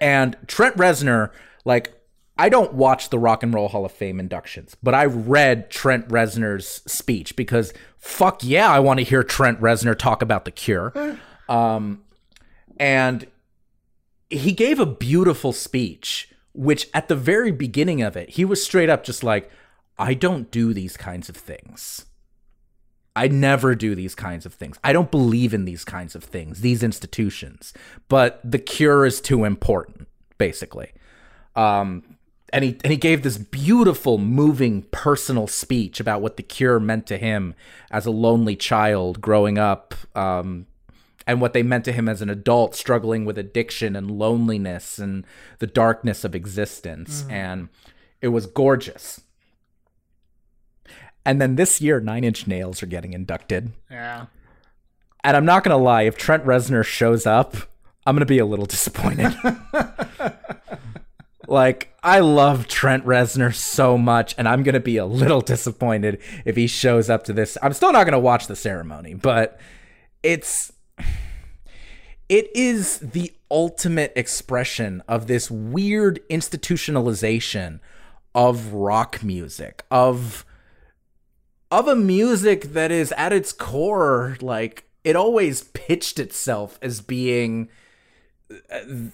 And 0.01 0.37
Trent 0.47 0.77
Reznor, 0.77 1.31
like 1.65 1.93
I 2.39 2.49
don't 2.49 2.75
watch 2.75 3.11
the 3.11 3.19
Rock 3.19 3.43
and 3.43 3.53
Roll 3.55 3.69
Hall 3.69 3.85
of 3.85 3.93
Fame 3.93 4.19
inductions, 4.19 4.77
but 4.83 4.95
I 4.95 5.05
read 5.05 5.71
Trent 5.71 6.09
Reznor's 6.09 6.83
speech 6.87 7.37
because 7.37 7.73
fuck 7.99 8.43
yeah, 8.43 8.71
I 8.71 8.81
want 8.81 8.99
to 8.99 9.05
hear 9.05 9.23
Trent 9.23 9.61
Reznor 9.61 9.97
talk 9.97 10.23
about 10.23 10.45
the 10.45 10.51
Cure. 10.51 10.93
Um, 11.49 12.02
and 12.83 13.29
he 14.29 14.51
gave 14.51 14.81
a 14.81 14.87
beautiful 14.87 15.53
speech, 15.53 16.29
which 16.53 16.89
at 16.93 17.07
the 17.07 17.15
very 17.15 17.53
beginning 17.53 18.03
of 18.03 18.17
it, 18.17 18.31
he 18.31 18.45
was 18.45 18.65
straight 18.65 18.91
up 18.91 19.05
just 19.05 19.23
like, 19.23 19.49
I 20.01 20.15
don't 20.15 20.51
do 20.51 20.75
these 20.75 20.97
kinds 20.97 21.29
of 21.29 21.37
things. 21.37 22.07
I 23.15 23.29
never 23.29 23.77
do 23.77 23.95
these 23.95 24.17
kinds 24.17 24.47
of 24.47 24.55
things. 24.55 24.79
I 24.83 24.93
don't 24.93 25.13
believe 25.13 25.55
in 25.55 25.65
these 25.65 25.85
kinds 25.85 26.17
of 26.17 26.25
things, 26.25 26.63
these 26.63 26.83
institutions. 26.83 27.73
But 28.09 28.41
the 28.43 28.59
cure 28.59 29.07
is 29.07 29.21
too 29.21 29.45
important, 29.45 30.09
basically. 30.37 30.91
Um, 31.55 32.17
and 32.53 32.65
he 32.65 32.79
and 32.83 32.91
he 32.91 32.97
gave 32.97 33.23
this 33.23 33.39
beautiful, 33.39 34.19
moving, 34.19 34.83
personal 34.91 35.47
speech 35.47 36.01
about 36.01 36.21
what 36.21 36.37
the 36.37 36.43
cure 36.43 36.81
meant 36.81 37.07
to 37.07 37.17
him 37.17 37.55
as 37.93 38.07
a 38.07 38.11
lonely 38.11 38.57
child 38.57 39.21
growing 39.21 39.57
up, 39.57 39.95
um, 40.17 40.67
and 41.27 41.41
what 41.41 41.53
they 41.53 41.63
meant 41.63 41.85
to 41.85 41.93
him 41.93 42.09
as 42.09 42.23
an 42.23 42.31
adult 42.31 42.75
struggling 42.75 43.25
with 43.25 43.39
addiction 43.39 43.97
and 43.97 44.11
loneliness 44.11 44.99
and 44.99 45.27
the 45.59 45.67
darkness 45.67 46.25
of 46.25 46.35
existence. 46.35 47.23
Mm. 47.23 47.33
And 47.33 47.69
it 48.21 48.29
was 48.29 48.47
gorgeous. 48.47 49.21
And 51.25 51.41
then 51.41 51.57
this 51.57 51.81
year, 51.81 52.01
Nine 52.01 52.25
Inch 52.25 52.47
Nails 52.47 52.83
are 52.83 52.87
getting 52.87 53.13
inducted. 53.13 53.73
Yeah. 53.91 54.27
And 55.23 55.37
I'm 55.37 55.45
not 55.45 55.63
going 55.63 55.77
to 55.77 55.83
lie, 55.83 56.03
if 56.03 56.17
Trent 56.17 56.45
Reznor 56.45 56.85
shows 56.85 57.27
up, 57.27 57.57
I'm 58.05 58.17
going 58.17 58.21
to 58.21 58.27
be 58.27 58.39
a 58.39 58.47
little 58.47 58.67
disappointed. 58.67 59.33
like, 61.47 61.95
I 62.03 62.19
love 62.19 62.67
Trent 62.67 63.05
Reznor 63.07 63.55
so 63.55 63.97
much, 63.97 64.35
and 64.37 64.49
I'm 64.49 64.65
going 64.65 64.75
to 64.75 64.81
be 64.81 64.97
a 64.97 65.07
little 65.07 65.41
disappointed 65.41 66.21
if 66.45 66.57
he 66.57 66.67
shows 66.67 67.09
up 67.09 67.23
to 67.25 67.33
this. 67.33 67.57
I'm 67.63 67.73
still 67.73 67.93
not 67.93 68.05
going 68.05 68.13
to 68.13 68.19
watch 68.19 68.49
the 68.49 68.57
ceremony, 68.57 69.15
but 69.15 69.61
it's 70.25 70.73
it 72.29 72.51
is 72.55 72.99
the 72.99 73.33
ultimate 73.51 74.13
expression 74.17 75.03
of 75.07 75.27
this 75.27 75.51
weird 75.51 76.21
institutionalization 76.29 77.81
of 78.35 78.73
rock 78.73 79.23
music, 79.23 79.85
of 79.91 80.45
of 81.71 81.89
a 81.89 81.97
music 81.97 82.75
that 82.75 82.91
is 82.91 83.13
at 83.13 83.33
its 83.33 83.51
core 83.51 84.37
like 84.43 84.85
it 85.05 85.17
always 85.17 85.65
pitched 85.65 86.19
itself 86.19 86.79
as 86.83 87.01
being 87.01 87.69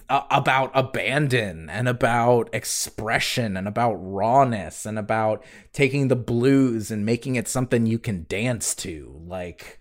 uh, 0.09 0.21
about 0.29 0.71
abandon 0.73 1.69
and 1.69 1.87
about 1.87 2.49
expression 2.53 3.55
and 3.55 3.67
about 3.67 3.93
rawness 3.93 4.85
and 4.85 4.99
about 4.99 5.43
taking 5.71 6.09
the 6.09 6.15
blues 6.15 6.91
and 6.91 7.05
making 7.05 7.35
it 7.35 7.47
something 7.47 7.85
you 7.85 7.97
can 7.97 8.25
dance 8.27 8.75
to 8.75 9.21
like 9.25 9.78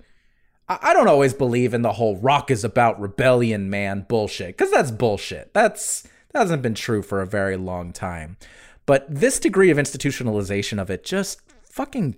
I 0.69 0.93
don't 0.93 1.09
always 1.09 1.32
believe 1.32 1.73
in 1.73 1.82
the 1.82 1.95
whole 1.95 2.16
rock 2.16 2.51
is 2.51 2.62
about 2.62 3.01
rebellion, 3.01 3.70
man 3.70 4.05
bullshit, 4.07 4.57
because 4.57 4.70
that's 4.70 4.90
bullshit. 4.90 5.55
That's 5.55 6.03
that 6.32 6.40
hasn't 6.40 6.62
been 6.62 6.74
true 6.74 7.03
for 7.03 7.23
a 7.23 7.27
very 7.27 7.57
long 7.57 7.93
time. 7.93 8.36
But 8.85 9.07
this 9.09 9.40
degree 9.40 9.70
of 9.70 9.78
institutionalization 9.78 10.81
of 10.81 10.90
it 10.90 11.05
just 11.05 11.40
fucking 11.62 12.16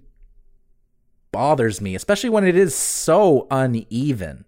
bothers 1.33 1.81
me, 1.81 1.95
especially 1.95 2.31
when 2.31 2.45
it 2.45 2.57
is 2.57 2.75
so 2.75 3.47
uneven. 3.51 4.45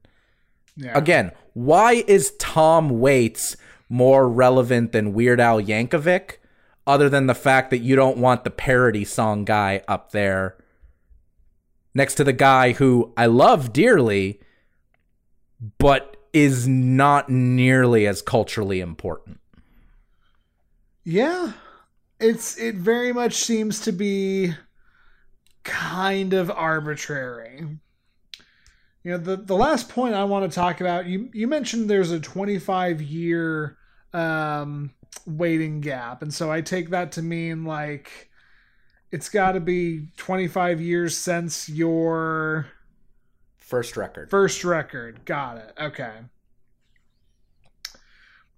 Yeah. 0.77 0.97
Again, 0.97 1.33
why 1.53 2.05
is 2.07 2.33
Tom 2.39 3.01
Waits 3.01 3.57
more 3.89 4.29
relevant 4.29 4.93
than 4.93 5.13
Weird 5.13 5.39
Al 5.39 5.61
Yankovic, 5.61 6.39
other 6.87 7.09
than 7.09 7.27
the 7.27 7.35
fact 7.35 7.71
that 7.71 7.79
you 7.79 7.95
don't 7.95 8.19
want 8.19 8.43
the 8.43 8.51
parody 8.51 9.05
song 9.05 9.45
guy 9.45 9.83
up 9.87 10.11
there 10.11 10.57
next 11.95 12.15
to 12.17 12.25
the 12.25 12.33
guy 12.33 12.73
who 12.73 13.13
I 13.17 13.27
love 13.27 13.73
dearly, 13.73 14.41
but 15.79 16.17
is 16.33 16.67
not 16.67 17.29
nearly 17.29 18.07
as 18.07 18.23
culturally 18.23 18.81
important. 18.81 19.41
Yeah. 21.05 21.53
It's 22.19 22.59
it 22.59 22.77
very 22.77 23.13
much 23.13 23.35
seems 23.35 23.81
to 23.81 23.93
be 23.93 24.55
kind 25.65 26.33
of 26.33 26.51
arbitrary. 26.51 27.67
You 29.03 29.11
know, 29.11 29.19
the 29.19 29.37
the 29.37 29.57
last 29.57 29.89
point 29.89 30.15
I 30.15 30.25
want 30.25 30.51
to 30.51 30.55
talk 30.55 30.81
about, 30.81 31.07
you 31.07 31.29
you 31.33 31.49
mentioned 31.49 31.91
there's 31.91 32.13
a 32.13 32.21
25 32.21 33.03
year 33.03 33.77
um 34.13 34.93
waiting 35.27 35.81
gap. 35.81 36.23
And 36.23 36.33
so 36.33 36.51
I 36.51 36.61
take 36.61 36.91
that 36.91 37.13
to 37.13 37.23
mean 37.23 37.65
like 37.65 38.31
it's 39.13 39.29
got 39.29 39.53
to 39.53 39.61
be 39.61 40.09
25 40.17 40.81
years 40.81 41.17
since 41.17 41.69
your 41.69 42.67
first 43.59 43.97
record. 43.97 44.31
First 44.31 44.65
record. 44.65 45.25
Got 45.27 45.59
it. 45.59 45.75
Okay. 45.79 46.13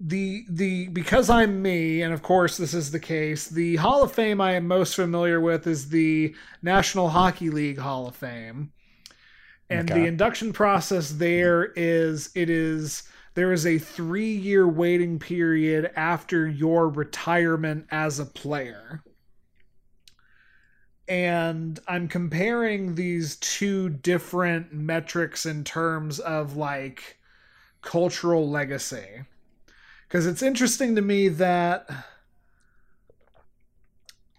The 0.00 0.44
the 0.48 0.88
because 0.88 1.30
I'm 1.30 1.62
me 1.62 2.02
and 2.02 2.12
of 2.12 2.22
course 2.22 2.56
this 2.56 2.74
is 2.74 2.90
the 2.90 3.00
case, 3.00 3.48
the 3.48 3.76
Hall 3.76 4.02
of 4.02 4.12
Fame 4.12 4.40
I 4.40 4.52
am 4.52 4.66
most 4.66 4.94
familiar 4.94 5.40
with 5.40 5.66
is 5.66 5.88
the 5.88 6.34
National 6.62 7.08
Hockey 7.08 7.50
League 7.50 7.78
Hall 7.78 8.06
of 8.06 8.16
Fame. 8.16 8.72
And 9.70 9.90
okay. 9.90 10.00
the 10.00 10.06
induction 10.06 10.52
process 10.52 11.10
there 11.10 11.72
is 11.76 12.30
it 12.34 12.50
is 12.50 13.04
there 13.34 13.52
is 13.52 13.66
a 13.66 13.76
3-year 13.76 14.68
waiting 14.68 15.18
period 15.18 15.90
after 15.96 16.46
your 16.46 16.88
retirement 16.88 17.86
as 17.90 18.20
a 18.20 18.26
player 18.26 19.02
and 21.08 21.78
I'm 21.86 22.08
comparing 22.08 22.94
these 22.94 23.36
two 23.36 23.90
different 23.90 24.72
metrics 24.72 25.44
in 25.44 25.64
terms 25.64 26.18
of 26.18 26.56
like 26.56 27.18
cultural 27.82 28.48
legacy. 28.48 29.24
Because 30.08 30.26
it's 30.26 30.42
interesting 30.42 30.94
to 30.96 31.02
me 31.02 31.28
that 31.28 31.88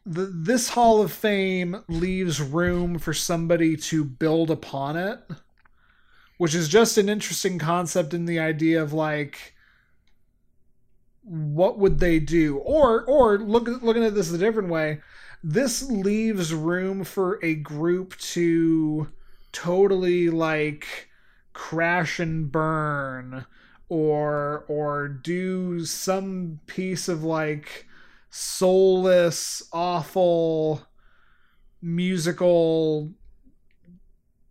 the, 0.05 0.25
this 0.25 0.69
Hall 0.69 1.01
of 1.01 1.11
Fame 1.11 1.83
leaves 1.87 2.41
room 2.41 2.97
for 2.97 3.13
somebody 3.13 3.75
to 3.77 4.03
build 4.03 4.49
upon 4.49 4.95
it, 4.95 5.19
which 6.37 6.55
is 6.55 6.69
just 6.69 6.97
an 6.97 7.09
interesting 7.09 7.59
concept 7.59 8.13
in 8.13 8.25
the 8.25 8.39
idea 8.39 8.81
of 8.81 8.93
like 8.93 9.53
what 11.23 11.79
would 11.79 11.99
they 11.99 12.19
do 12.19 12.57
or 12.57 13.03
or 13.05 13.39
look 13.39 13.67
looking 13.81 14.03
at 14.03 14.13
this 14.13 14.31
a 14.31 14.37
different 14.37 14.69
way 14.69 15.01
this 15.47 15.87
leaves 15.91 16.55
room 16.55 17.03
for 17.03 17.39
a 17.43 17.53
group 17.53 18.17
to 18.17 19.07
totally 19.51 20.27
like 20.27 21.07
crash 21.53 22.19
and 22.19 22.51
burn 22.51 23.45
or 23.87 24.65
or 24.67 25.07
do 25.07 25.85
some 25.85 26.59
piece 26.65 27.07
of 27.07 27.23
like 27.23 27.85
soulless 28.31 29.61
awful 29.71 30.81
musical 31.79 33.13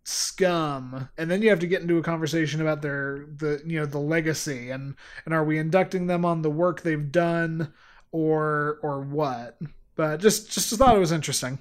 scum. 0.05 1.09
And 1.17 1.29
then 1.29 1.41
you 1.41 1.49
have 1.49 1.59
to 1.59 1.67
get 1.67 1.81
into 1.81 1.97
a 1.97 2.03
conversation 2.03 2.61
about 2.61 2.81
their 2.81 3.25
the 3.35 3.61
you 3.65 3.77
know 3.77 3.85
the 3.85 3.99
legacy 3.99 4.69
and 4.69 4.95
and 5.25 5.33
are 5.33 5.43
we 5.43 5.57
inducting 5.57 6.07
them 6.07 6.23
on 6.23 6.41
the 6.41 6.49
work 6.49 6.81
they've 6.83 7.11
done 7.11 7.73
or 8.13 8.79
or 8.81 9.01
what 9.01 9.59
but 9.95 10.19
just 10.19 10.51
just 10.51 10.73
thought 10.75 10.95
it 10.95 10.99
was 10.99 11.11
interesting. 11.11 11.59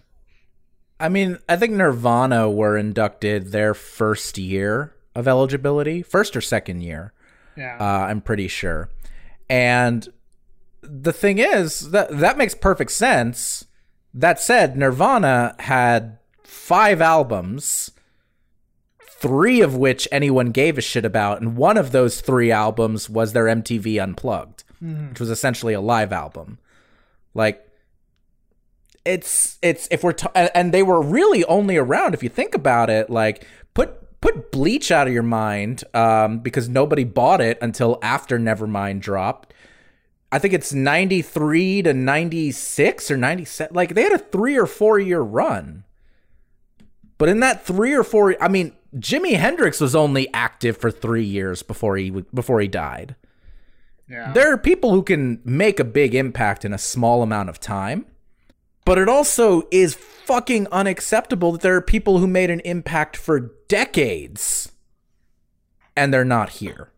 I 0.99 1.09
mean, 1.09 1.39
I 1.49 1.57
think 1.57 1.73
Nirvana 1.73 2.49
were 2.51 2.77
inducted 2.77 3.53
their 3.53 3.75
first 3.75 4.39
year 4.39 4.95
of 5.15 5.27
eligibility, 5.27 6.03
first 6.03 6.37
or 6.37 6.41
second 6.41 6.83
year. 6.83 7.13
Yeah, 7.57 7.77
uh, 7.79 8.07
I'm 8.07 8.21
pretty 8.21 8.49
sure. 8.49 8.91
And 9.49 10.09
the 10.83 11.13
thing 11.13 11.39
is 11.39 11.91
that 11.91 12.17
that 12.19 12.39
makes 12.39 12.55
perfect 12.55 12.93
sense. 12.93 13.67
That 14.13 14.41
said, 14.41 14.77
Nirvana 14.77 15.57
had 15.59 16.19
five 16.45 17.01
albums, 17.01 17.91
three 19.01 19.61
of 19.61 19.75
which 19.77 20.07
anyone 20.13 20.51
gave 20.51 20.79
a 20.79 20.81
shit 20.81 21.05
about, 21.05 21.41
and 21.41 21.57
one 21.57 21.77
of 21.77 21.93
those 21.93 22.21
three 22.21 22.53
albums 22.53 23.11
was 23.11 23.33
their 23.33 23.47
MTV 23.47 24.01
Unplugged, 24.01 24.63
mm-hmm. 24.83 25.09
which 25.11 25.21
was 25.21 25.31
essentially 25.31 25.75
a 25.75 25.81
live 25.81 26.13
album. 26.13 26.59
Like 27.35 27.64
it's 29.05 29.59
it's 29.63 29.87
if 29.91 30.03
we're 30.03 30.13
t- 30.13 30.29
and 30.35 30.73
they 30.73 30.83
were 30.83 31.03
really 31.03 31.45
only 31.45 31.77
around 31.77 32.15
if 32.15 32.23
you 32.23 32.29
think 32.29 32.55
about 32.55 32.89
it 32.89 33.11
like 33.11 33.47
put 33.75 34.21
put 34.25 34.51
bleach 34.51 34.91
out 34.91 35.07
of 35.07 35.13
your 35.13 35.23
mind 35.23 35.85
um, 35.93 36.39
because 36.39 36.67
nobody 36.67 37.05
bought 37.05 37.43
it 37.43 37.59
until 37.61 37.99
after 38.03 38.39
nevermind 38.39 39.01
dropped. 39.01 39.53
I 40.33 40.39
think 40.39 40.55
it's 40.55 40.73
93 40.73 41.83
to 41.83 41.93
96 41.93 43.11
or 43.11 43.17
97 43.19 43.75
like 43.75 43.95
they 43.95 44.03
had 44.03 44.13
a 44.13 44.19
3 44.19 44.57
or 44.57 44.67
4 44.67 44.99
year 44.99 45.21
run. 45.21 45.85
But 47.19 47.29
in 47.29 47.41
that 47.41 47.67
3 47.67 47.93
or 47.93 48.03
4 48.03 48.43
i 48.43 48.49
mean 48.49 48.73
jimi 48.97 49.37
hendrix 49.37 49.81
was 49.81 49.95
only 49.95 50.33
active 50.33 50.77
for 50.79 50.91
3 50.91 51.23
years 51.23 51.63
before 51.63 51.97
he 51.99 52.11
before 52.11 52.61
he 52.61 52.69
died. 52.69 53.17
Yeah. 54.09 54.33
there 54.33 54.53
are 54.53 54.59
people 54.59 54.91
who 54.91 55.03
can 55.03 55.41
make 55.45 55.81
a 55.81 55.85
big 55.85 56.15
impact 56.15 56.65
in 56.65 56.75
a 56.75 56.79
small 56.79 57.23
amount 57.23 57.49
of 57.49 57.59
time 57.59 58.05
but 58.85 58.99
it 58.99 59.09
also 59.09 59.63
is 59.71 59.95
fucking 59.95 60.67
unacceptable 60.73 61.53
that 61.53 61.61
there 61.61 61.75
are 61.75 61.83
people 61.83 62.19
who 62.19 62.27
made 62.27 62.51
an 62.51 62.61
impact 62.61 63.17
for 63.17 63.53
decades 63.69 64.73
and 65.97 66.13
they're 66.13 66.25
not 66.25 66.51
here. 66.51 66.91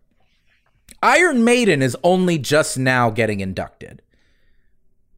Iron 1.03 1.45
Maiden 1.45 1.83
is 1.83 1.97
only 2.03 2.39
just 2.39 2.79
now 2.79 3.11
getting 3.11 3.41
inducted. 3.41 4.03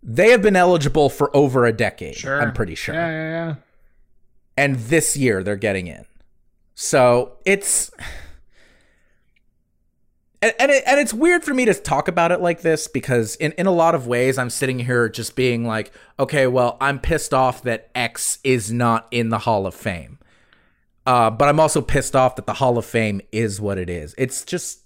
They 0.02 0.30
have 0.30 0.42
been 0.42 0.56
eligible 0.56 1.10
for 1.10 1.34
over 1.36 1.66
a 1.66 1.72
decade, 1.72 2.16
sure. 2.16 2.40
I'm 2.40 2.52
pretty 2.52 2.74
sure. 2.74 2.94
Yeah, 2.94 3.10
yeah, 3.10 3.30
yeah. 3.30 3.54
And 4.56 4.76
this 4.76 5.16
year 5.16 5.42
they're 5.42 5.56
getting 5.56 5.86
in. 5.86 6.04
So 6.74 7.38
it's 7.44 7.90
and 10.40 10.54
and, 10.58 10.70
it, 10.70 10.84
and 10.86 11.00
it's 11.00 11.12
weird 11.12 11.44
for 11.44 11.52
me 11.52 11.64
to 11.64 11.74
talk 11.74 12.08
about 12.08 12.32
it 12.32 12.40
like 12.40 12.60
this 12.60 12.86
because 12.88 13.36
in, 13.36 13.52
in 13.52 13.66
a 13.66 13.72
lot 13.72 13.94
of 13.94 14.06
ways 14.06 14.38
I'm 14.38 14.50
sitting 14.50 14.78
here 14.80 15.08
just 15.08 15.34
being 15.34 15.66
like, 15.66 15.92
okay, 16.18 16.46
well, 16.46 16.76
I'm 16.80 16.98
pissed 17.00 17.34
off 17.34 17.62
that 17.62 17.90
X 17.94 18.38
is 18.44 18.72
not 18.72 19.08
in 19.10 19.30
the 19.30 19.38
Hall 19.38 19.66
of 19.66 19.74
Fame. 19.74 20.18
Uh, 21.06 21.30
but 21.30 21.48
I'm 21.48 21.58
also 21.58 21.80
pissed 21.80 22.14
off 22.14 22.36
that 22.36 22.46
the 22.46 22.54
Hall 22.54 22.76
of 22.78 22.84
Fame 22.84 23.20
is 23.32 23.60
what 23.60 23.78
it 23.78 23.88
is. 23.88 24.14
It's 24.18 24.44
just 24.44 24.80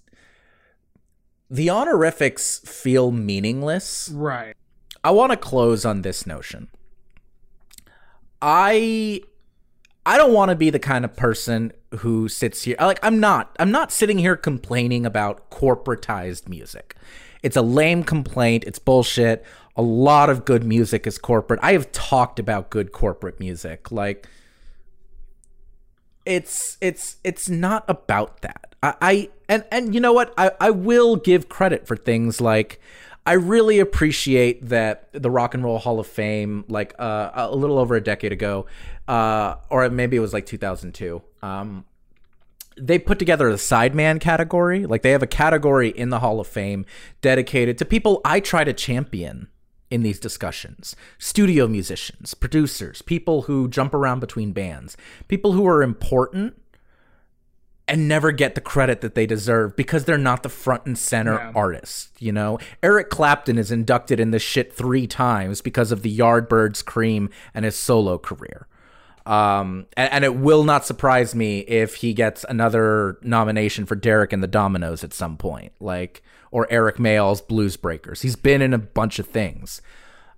the 1.49 1.69
honorifics 1.69 2.59
feel 2.59 3.11
meaningless. 3.11 4.09
Right. 4.13 4.55
I 5.03 5.11
want 5.11 5.31
to 5.31 5.37
close 5.37 5.85
on 5.85 6.01
this 6.01 6.25
notion. 6.25 6.69
I 8.41 9.21
I 10.05 10.17
don't 10.17 10.33
want 10.33 10.49
to 10.49 10.55
be 10.55 10.69
the 10.69 10.79
kind 10.79 11.05
of 11.05 11.15
person 11.15 11.73
who 11.99 12.27
sits 12.27 12.63
here 12.63 12.75
like 12.79 12.99
I'm 13.03 13.19
not 13.19 13.55
I'm 13.59 13.71
not 13.71 13.91
sitting 13.91 14.17
here 14.17 14.35
complaining 14.35 15.05
about 15.05 15.49
corporatized 15.49 16.47
music. 16.47 16.95
It's 17.41 17.57
a 17.57 17.61
lame 17.61 18.03
complaint, 18.03 18.63
it's 18.65 18.79
bullshit. 18.79 19.45
A 19.75 19.81
lot 19.81 20.29
of 20.29 20.45
good 20.45 20.63
music 20.63 21.07
is 21.07 21.17
corporate. 21.17 21.59
I 21.63 21.73
have 21.73 21.91
talked 21.91 22.39
about 22.39 22.69
good 22.69 22.91
corporate 22.91 23.39
music. 23.39 23.91
Like 23.91 24.27
it's 26.25 26.77
it's 26.81 27.17
it's 27.23 27.49
not 27.49 27.83
about 27.87 28.41
that. 28.41 28.75
I, 28.81 28.95
I 29.01 29.29
and 29.49 29.65
and 29.71 29.93
you 29.93 29.99
know 29.99 30.13
what? 30.13 30.33
I, 30.37 30.51
I 30.59 30.71
will 30.71 31.15
give 31.15 31.49
credit 31.49 31.87
for 31.87 31.95
things 31.95 32.39
like 32.39 32.79
I 33.25 33.33
really 33.33 33.79
appreciate 33.79 34.67
that 34.67 35.07
the 35.13 35.31
Rock 35.31 35.53
and 35.53 35.63
Roll 35.63 35.79
Hall 35.79 35.99
of 35.99 36.07
Fame, 36.07 36.65
like 36.67 36.93
uh, 36.99 37.31
a 37.33 37.55
little 37.55 37.79
over 37.79 37.95
a 37.95 38.01
decade 38.03 38.33
ago, 38.33 38.65
uh, 39.07 39.55
or 39.69 39.89
maybe 39.89 40.17
it 40.17 40.19
was 40.19 40.33
like 40.33 40.45
2002. 40.45 41.21
Um, 41.43 41.85
they 42.77 42.97
put 42.97 43.19
together 43.19 43.49
a 43.49 43.53
sideman 43.53 44.19
category. 44.19 44.85
Like 44.85 45.01
they 45.01 45.11
have 45.11 45.21
a 45.21 45.27
category 45.27 45.89
in 45.89 46.09
the 46.09 46.19
Hall 46.19 46.39
of 46.39 46.47
Fame 46.47 46.85
dedicated 47.21 47.77
to 47.77 47.85
people 47.85 48.21
I 48.25 48.39
try 48.39 48.63
to 48.63 48.73
champion 48.73 49.49
in 49.91 50.01
these 50.01 50.19
discussions 50.19 50.95
studio 51.19 51.67
musicians, 51.67 52.33
producers, 52.33 53.01
people 53.03 53.43
who 53.43 53.67
jump 53.67 53.93
around 53.93 54.21
between 54.21 54.53
bands, 54.53 54.97
people 55.27 55.51
who 55.51 55.67
are 55.67 55.83
important 55.83 56.59
and 57.85 58.07
never 58.07 58.31
get 58.31 58.55
the 58.55 58.61
credit 58.61 59.01
that 59.01 59.13
they 59.13 59.25
deserve 59.25 59.75
because 59.75 60.05
they're 60.05 60.17
not 60.17 60.41
the 60.41 60.49
front 60.49 60.85
and 60.85 60.97
center 60.97 61.33
yeah. 61.33 61.51
artist, 61.53 62.09
you 62.19 62.31
know? 62.31 62.57
Eric 62.81 63.09
Clapton 63.09 63.57
is 63.57 63.71
inducted 63.71 64.21
in 64.21 64.31
this 64.31 64.41
shit 64.41 64.73
3 64.73 65.05
times 65.05 65.59
because 65.59 65.91
of 65.91 66.01
the 66.01 66.17
Yardbirds 66.17 66.83
Cream 66.83 67.29
and 67.53 67.65
his 67.65 67.75
solo 67.75 68.17
career. 68.17 68.67
Um, 69.25 69.85
and, 69.95 70.11
and, 70.11 70.25
it 70.25 70.35
will 70.35 70.65
not 70.65 70.85
surprise 70.85 71.33
me 71.33 71.59
if 71.59 71.95
he 71.95 72.13
gets 72.13 72.43
another 72.49 73.17
nomination 73.21 73.85
for 73.85 73.95
Derek 73.95 74.33
and 74.33 74.43
the 74.43 74.49
Dominos 74.49 75.01
at 75.01 75.13
some 75.13 75.37
point, 75.37 75.71
like 75.79 76.21
or 76.51 76.67
Eric 76.69 76.99
Mayall's 76.99 77.41
Blues 77.41 77.77
Breakers. 77.77 78.21
He's 78.21 78.35
been 78.35 78.61
in 78.61 78.73
a 78.73 78.77
bunch 78.77 79.19
of 79.19 79.27
things. 79.27 79.81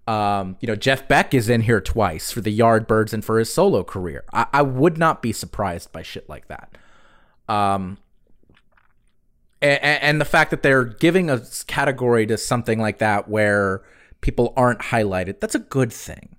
Um, 0.08 0.58
you 0.60 0.68
know, 0.68 0.76
Jeff 0.76 1.08
Beck 1.08 1.34
is 1.34 1.50
in 1.50 1.62
here 1.62 1.82
twice 1.82 2.32
for 2.32 2.42
the 2.42 2.58
Yardbirds 2.58 3.12
and 3.12 3.26
for 3.26 3.40
his 3.40 3.52
solo 3.52 3.84
career. 3.84 4.24
I, 4.32 4.46
I 4.54 4.62
would 4.62 4.98
not 4.98 5.22
be 5.22 5.32
surprised 5.32 5.92
by 5.92 6.04
shit 6.04 6.30
like 6.30 6.48
that. 6.48 6.78
Um, 7.50 7.98
and, 9.62 9.84
and 9.84 10.22
the 10.22 10.26
fact 10.26 10.52
that 10.52 10.62
they're 10.64 10.84
giving 10.84 11.30
a 11.30 11.42
category 11.68 12.28
to 12.28 12.38
something 12.38 12.80
like 12.80 13.00
that 13.00 13.28
where 13.28 13.82
people 14.22 14.54
aren't 14.56 14.80
highlighted, 14.80 15.40
that's 15.40 15.56
a 15.56 15.60
good 15.60 15.92
thing. 15.92 16.35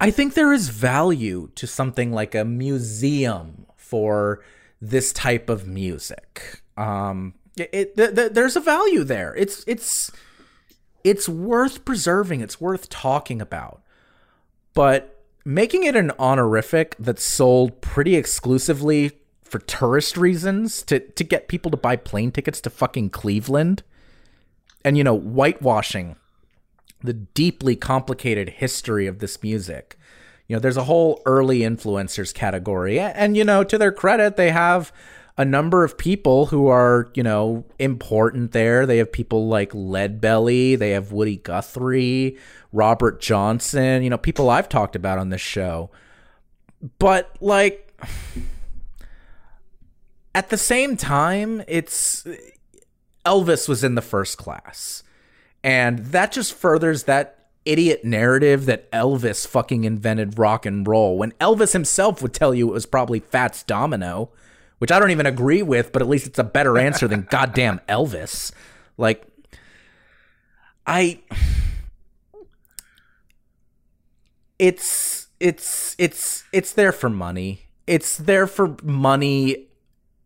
I 0.00 0.10
think 0.10 0.34
there 0.34 0.52
is 0.52 0.70
value 0.70 1.50
to 1.56 1.66
something 1.66 2.10
like 2.10 2.34
a 2.34 2.44
museum 2.44 3.66
for 3.76 4.42
this 4.80 5.12
type 5.12 5.50
of 5.50 5.66
music. 5.66 6.62
Um, 6.76 7.34
it, 7.56 7.96
th- 7.96 8.14
th- 8.14 8.32
there's 8.32 8.56
a 8.56 8.60
value 8.60 9.04
there. 9.04 9.34
It's 9.36 9.62
it's 9.66 10.10
it's 11.04 11.28
worth 11.28 11.84
preserving. 11.84 12.40
It's 12.40 12.60
worth 12.60 12.88
talking 12.88 13.42
about. 13.42 13.82
But 14.72 15.22
making 15.44 15.84
it 15.84 15.96
an 15.96 16.12
honorific 16.18 16.96
that's 16.98 17.24
sold 17.24 17.80
pretty 17.80 18.16
exclusively 18.16 19.12
for 19.44 19.58
tourist 19.58 20.16
reasons 20.16 20.82
to 20.84 21.00
to 21.00 21.24
get 21.24 21.48
people 21.48 21.70
to 21.70 21.76
buy 21.76 21.96
plane 21.96 22.30
tickets 22.30 22.60
to 22.62 22.70
fucking 22.70 23.10
Cleveland 23.10 23.82
and 24.84 24.96
you 24.96 25.04
know 25.04 25.16
whitewashing 25.16 26.16
the 27.02 27.12
deeply 27.12 27.76
complicated 27.76 28.48
history 28.48 29.06
of 29.06 29.18
this 29.18 29.42
music. 29.42 29.98
You 30.46 30.56
know, 30.56 30.60
there's 30.60 30.76
a 30.76 30.84
whole 30.84 31.22
early 31.26 31.60
influencers 31.60 32.34
category, 32.34 32.98
and 32.98 33.36
you 33.36 33.44
know, 33.44 33.64
to 33.64 33.78
their 33.78 33.92
credit, 33.92 34.36
they 34.36 34.50
have 34.50 34.92
a 35.36 35.44
number 35.44 35.84
of 35.84 35.96
people 35.96 36.46
who 36.46 36.66
are, 36.66 37.10
you 37.14 37.22
know, 37.22 37.64
important 37.78 38.52
there. 38.52 38.84
They 38.84 38.98
have 38.98 39.10
people 39.10 39.48
like 39.48 39.70
Leadbelly, 39.70 40.78
they 40.78 40.90
have 40.90 41.12
Woody 41.12 41.36
Guthrie, 41.36 42.36
Robert 42.72 43.20
Johnson, 43.20 44.02
you 44.02 44.10
know, 44.10 44.18
people 44.18 44.50
I've 44.50 44.68
talked 44.68 44.96
about 44.96 45.18
on 45.18 45.30
this 45.30 45.40
show. 45.40 45.90
But 46.98 47.34
like 47.40 47.98
at 50.34 50.50
the 50.50 50.58
same 50.58 50.96
time, 50.96 51.62
it's 51.66 52.26
Elvis 53.24 53.68
was 53.68 53.84
in 53.84 53.94
the 53.94 54.02
first 54.02 54.38
class. 54.38 55.02
And 55.62 55.98
that 56.06 56.32
just 56.32 56.54
furthers 56.54 57.04
that 57.04 57.48
idiot 57.64 58.04
narrative 58.04 58.66
that 58.66 58.90
Elvis 58.90 59.46
fucking 59.46 59.84
invented 59.84 60.38
rock 60.38 60.64
and 60.64 60.86
roll 60.86 61.18
when 61.18 61.32
Elvis 61.32 61.72
himself 61.72 62.22
would 62.22 62.32
tell 62.32 62.54
you 62.54 62.68
it 62.68 62.72
was 62.72 62.86
probably 62.86 63.20
Fats 63.20 63.62
Domino, 63.62 64.30
which 64.78 64.90
I 64.90 64.98
don't 64.98 65.10
even 65.10 65.26
agree 65.26 65.62
with, 65.62 65.92
but 65.92 66.00
at 66.00 66.08
least 66.08 66.26
it's 66.26 66.38
a 66.38 66.44
better 66.44 66.78
answer 66.78 67.06
than 67.06 67.22
goddamn 67.30 67.80
Elvis. 67.88 68.52
Like, 68.96 69.26
I. 70.86 71.20
It's 74.58 75.28
it's 75.38 75.96
it's 75.98 76.44
it's 76.52 76.72
there 76.72 76.92
for 76.92 77.08
money. 77.08 77.62
It's 77.86 78.16
there 78.16 78.46
for 78.46 78.76
money 78.82 79.68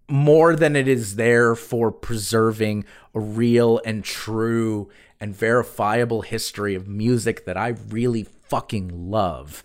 more 0.09 0.55
than 0.55 0.77
it 0.77 0.89
is 0.89 1.17
there 1.17 1.55
for 1.55 1.91
preserving 1.91 2.85
a 3.15 3.21
real 3.21 3.81
and 3.87 4.05
true 4.05 4.91
and 5.25 5.35
verifiable 5.35 6.21
history 6.21 6.75
of 6.75 6.87
music 6.87 7.47
that 7.47 7.57
I 7.57 7.69
really 7.89 8.25
fucking 8.25 9.11
love. 9.11 9.65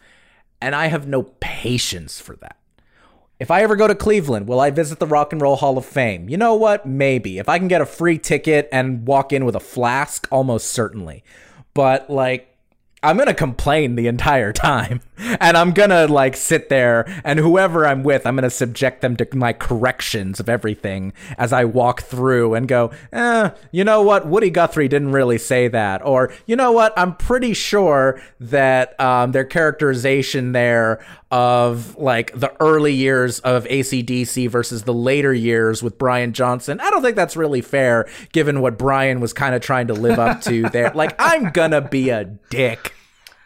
And 0.61 0.73
I 0.73 0.87
have 0.87 1.05
no 1.05 1.23
patience 1.41 2.21
for 2.21 2.37
that. 2.37 2.55
If 3.41 3.51
I 3.51 3.61
ever 3.61 3.75
go 3.75 3.85
to 3.85 3.93
Cleveland, 3.93 4.47
will 4.47 4.61
I 4.61 4.69
visit 4.69 4.99
the 4.99 5.05
Rock 5.05 5.33
and 5.33 5.41
Roll 5.41 5.57
Hall 5.57 5.77
of 5.77 5.85
Fame? 5.85 6.29
You 6.29 6.37
know 6.37 6.55
what? 6.55 6.85
Maybe. 6.85 7.39
If 7.39 7.49
I 7.49 7.59
can 7.59 7.67
get 7.67 7.81
a 7.81 7.85
free 7.85 8.17
ticket 8.17 8.69
and 8.71 9.05
walk 9.05 9.33
in 9.33 9.43
with 9.43 9.53
a 9.53 9.59
flask, 9.59 10.29
almost 10.31 10.69
certainly. 10.69 11.25
But 11.73 12.09
like 12.09 12.55
I'm 13.01 13.15
to 13.27 13.33
complain 13.33 13.95
the 13.95 14.07
entire 14.07 14.53
time. 14.53 15.01
And 15.41 15.57
I'm 15.57 15.73
to 15.89 16.07
like 16.07 16.37
sit 16.37 16.69
there 16.69 17.05
and 17.25 17.39
whoever 17.39 17.85
I'm 17.85 18.03
with, 18.03 18.25
I'm 18.25 18.35
to 18.43 18.49
subject 18.49 19.01
them 19.01 19.17
to 19.17 19.27
my 19.33 19.51
corrections 19.51 20.39
of 20.39 20.47
everything 20.47 21.11
as 21.37 21.51
I 21.51 21.65
walk 21.65 22.03
through 22.03 22.53
and 22.53 22.69
go, 22.69 22.91
eh, 23.11 23.49
you 23.71 23.83
know 23.83 24.01
what? 24.01 24.27
Woody 24.27 24.49
Guthrie 24.49 24.87
didn't 24.87 25.11
really 25.11 25.37
say 25.37 25.67
that. 25.67 26.05
Or, 26.05 26.31
you 26.45 26.55
know 26.55 26.71
what? 26.71 26.93
I'm 26.97 27.17
pretty 27.17 27.53
sure 27.53 28.21
that 28.39 28.97
um, 28.97 29.33
their 29.33 29.43
characterization 29.43 30.53
there 30.53 31.05
of 31.31 31.95
like 31.97 32.37
the 32.39 32.51
early 32.59 32.93
years 32.93 33.39
of 33.39 33.65
ACDC 33.65 34.49
versus 34.49 34.83
the 34.83 34.93
later 34.93 35.33
years 35.33 35.83
with 35.83 35.97
Brian 35.97 36.33
Johnson. 36.33 36.79
I 36.79 36.89
don't 36.89 37.01
think 37.01 37.15
that's 37.15 37.37
really 37.37 37.61
fair 37.61 38.09
given 38.31 38.61
what 38.61 38.77
Brian 38.77 39.19
was 39.19 39.33
kind 39.33 39.53
of 39.53 39.61
trying 39.61 39.87
to 39.87 39.93
live 39.93 40.19
up 40.19 40.41
to 40.41 40.63
there. 40.69 40.91
Like, 40.99 41.15
I'm 41.19 41.51
gonna 41.51 41.81
be 41.81 42.09
a 42.09 42.25
dick. 42.25 42.93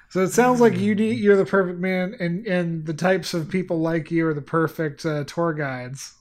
So 0.09 0.21
it 0.21 0.29
sounds 0.29 0.59
like 0.59 0.77
you 0.77 0.95
you're 0.95 1.35
the 1.35 1.45
perfect 1.45 1.79
man, 1.79 2.15
and 2.19 2.47
and 2.47 2.85
the 2.85 2.93
types 2.93 3.33
of 3.33 3.49
people 3.49 3.79
like 3.79 4.09
you 4.11 4.27
are 4.27 4.33
the 4.33 4.41
perfect 4.41 5.05
uh, 5.05 5.23
tour 5.25 5.53
guides. 5.53 6.13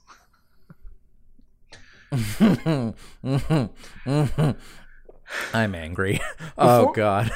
I'm 5.55 5.75
angry. 5.75 6.21
Oh 6.59 6.93
God. 6.93 7.31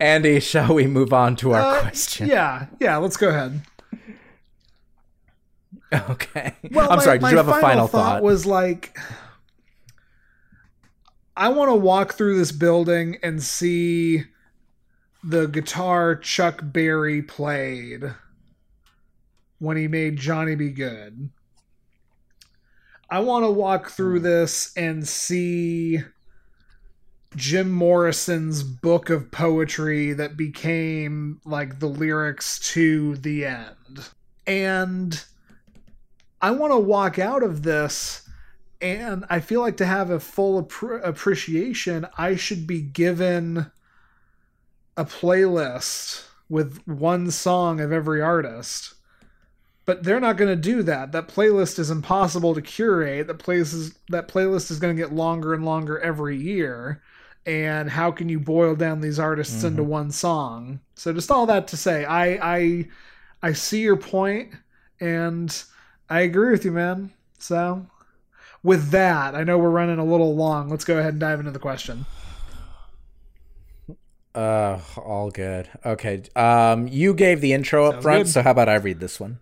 Andy, 0.00 0.40
shall 0.40 0.74
we 0.74 0.86
move 0.86 1.12
on 1.12 1.36
to 1.36 1.52
our 1.52 1.60
uh, 1.60 1.80
question? 1.80 2.28
Yeah, 2.28 2.66
yeah, 2.80 2.96
let's 2.96 3.16
go 3.16 3.28
ahead. 3.28 3.62
Okay. 6.10 6.52
Well, 6.72 6.90
I'm 6.90 6.98
my, 6.98 7.04
sorry, 7.04 7.20
did 7.20 7.30
you 7.30 7.36
have 7.36 7.48
a 7.48 7.60
final 7.60 7.86
thought, 7.86 8.14
thought? 8.16 8.22
Was 8.22 8.44
like 8.44 8.98
I 11.36 11.48
want 11.50 11.70
to 11.70 11.74
walk 11.74 12.14
through 12.14 12.38
this 12.38 12.50
building 12.50 13.18
and 13.22 13.42
see 13.42 14.24
the 15.22 15.46
guitar 15.46 16.16
Chuck 16.16 16.60
Berry 16.62 17.20
played 17.20 18.14
when 19.58 19.76
he 19.76 19.86
made 19.86 20.16
Johnny 20.16 20.54
B. 20.54 20.70
Goode. 20.70 21.30
I 23.10 23.20
want 23.20 23.44
to 23.44 23.50
walk 23.50 23.90
through 23.90 24.18
hmm. 24.18 24.24
this 24.24 24.72
and 24.76 25.06
see 25.06 26.00
Jim 27.36 27.70
Morrison's 27.70 28.62
book 28.62 29.10
of 29.10 29.30
poetry 29.30 30.14
that 30.14 30.38
became 30.38 31.38
like 31.44 31.78
the 31.78 31.86
lyrics 31.86 32.58
to 32.72 33.16
the 33.16 33.44
end. 33.44 34.08
And 34.46 35.22
I 36.40 36.50
want 36.52 36.72
to 36.72 36.78
walk 36.78 37.18
out 37.18 37.42
of 37.42 37.62
this 37.62 38.26
and 38.80 39.24
I 39.28 39.40
feel 39.40 39.60
like 39.60 39.76
to 39.78 39.86
have 39.86 40.10
a 40.10 40.20
full 40.20 40.58
ap- 40.58 41.04
appreciation, 41.04 42.06
I 42.16 42.36
should 42.36 42.66
be 42.66 42.80
given 42.80 43.70
a 44.96 45.04
playlist 45.04 46.24
with 46.48 46.80
one 46.86 47.30
song 47.30 47.80
of 47.80 47.92
every 47.92 48.22
artist. 48.22 48.94
But 49.84 50.02
they're 50.02 50.20
not 50.20 50.36
going 50.36 50.50
to 50.50 50.60
do 50.60 50.82
that. 50.82 51.12
That 51.12 51.28
playlist 51.28 51.78
is 51.78 51.90
impossible 51.90 52.54
to 52.54 52.62
curate. 52.62 53.26
That 53.28 53.38
places 53.38 53.94
that 54.08 54.26
playlist 54.28 54.70
is 54.70 54.78
going 54.78 54.96
to 54.96 55.02
get 55.02 55.12
longer 55.12 55.54
and 55.54 55.64
longer 55.64 55.98
every 56.00 56.36
year 56.36 57.02
and 57.46 57.88
how 57.88 58.10
can 58.10 58.28
you 58.28 58.40
boil 58.40 58.74
down 58.74 59.00
these 59.00 59.20
artists 59.20 59.58
mm-hmm. 59.58 59.68
into 59.68 59.84
one 59.84 60.10
song? 60.10 60.80
So 60.96 61.12
just 61.12 61.30
all 61.30 61.46
that 61.46 61.68
to 61.68 61.76
say 61.76 62.04
i 62.04 62.56
i 62.56 62.88
i 63.42 63.52
see 63.52 63.80
your 63.80 63.96
point 63.96 64.52
and 65.00 65.62
i 66.10 66.20
agree 66.20 66.50
with 66.50 66.64
you 66.64 66.72
man. 66.72 67.12
So 67.38 67.86
with 68.62 68.90
that 68.90 69.34
i 69.34 69.44
know 69.44 69.58
we're 69.58 69.70
running 69.70 69.98
a 69.98 70.04
little 70.04 70.34
long. 70.34 70.68
Let's 70.68 70.84
go 70.84 70.98
ahead 70.98 71.14
and 71.14 71.20
dive 71.20 71.38
into 71.38 71.52
the 71.52 71.60
question. 71.60 72.04
Uh 74.34 74.80
all 74.96 75.30
good. 75.30 75.68
Okay 75.84 76.24
um 76.34 76.88
you 76.88 77.14
gave 77.14 77.40
the 77.40 77.52
intro 77.52 77.84
Sounds 77.84 77.96
up 77.96 78.02
front 78.02 78.24
good. 78.24 78.32
so 78.32 78.42
how 78.42 78.50
about 78.50 78.68
i 78.68 78.74
read 78.74 78.98
this 78.98 79.20
one? 79.20 79.38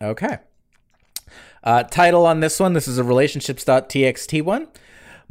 Okay. 0.00 0.38
Uh 1.62 1.82
title 1.82 2.24
on 2.24 2.40
this 2.40 2.58
one 2.58 2.72
this 2.72 2.88
is 2.88 2.96
a 2.96 3.04
relationships.txt 3.04 4.42
one 4.42 4.68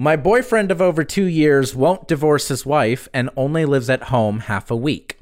My 0.02 0.16
boyfriend 0.16 0.72
of 0.72 0.82
over 0.82 1.04
two 1.04 1.26
years 1.26 1.76
won't 1.76 2.08
divorce 2.08 2.48
his 2.48 2.66
wife 2.66 3.08
and 3.14 3.30
only 3.38 3.66
lives 3.66 3.88
at 3.88 4.06
home 4.06 4.40
half 4.40 4.72
a 4.72 4.76
week. 4.76 5.20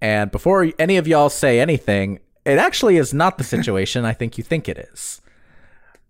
And 0.00 0.32
before 0.32 0.72
any 0.80 0.96
of 0.96 1.06
y'all 1.06 1.30
say 1.30 1.60
anything, 1.60 2.18
it 2.44 2.58
actually 2.58 2.96
is 2.96 3.14
not 3.14 3.38
the 3.38 3.44
situation 3.44 4.04
I 4.04 4.12
think 4.12 4.36
you 4.36 4.42
think 4.42 4.68
it 4.68 4.78
is. 4.92 5.22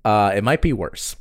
Uh, 0.02 0.32
it 0.34 0.42
might 0.42 0.62
be 0.62 0.72
worse. 0.72 1.16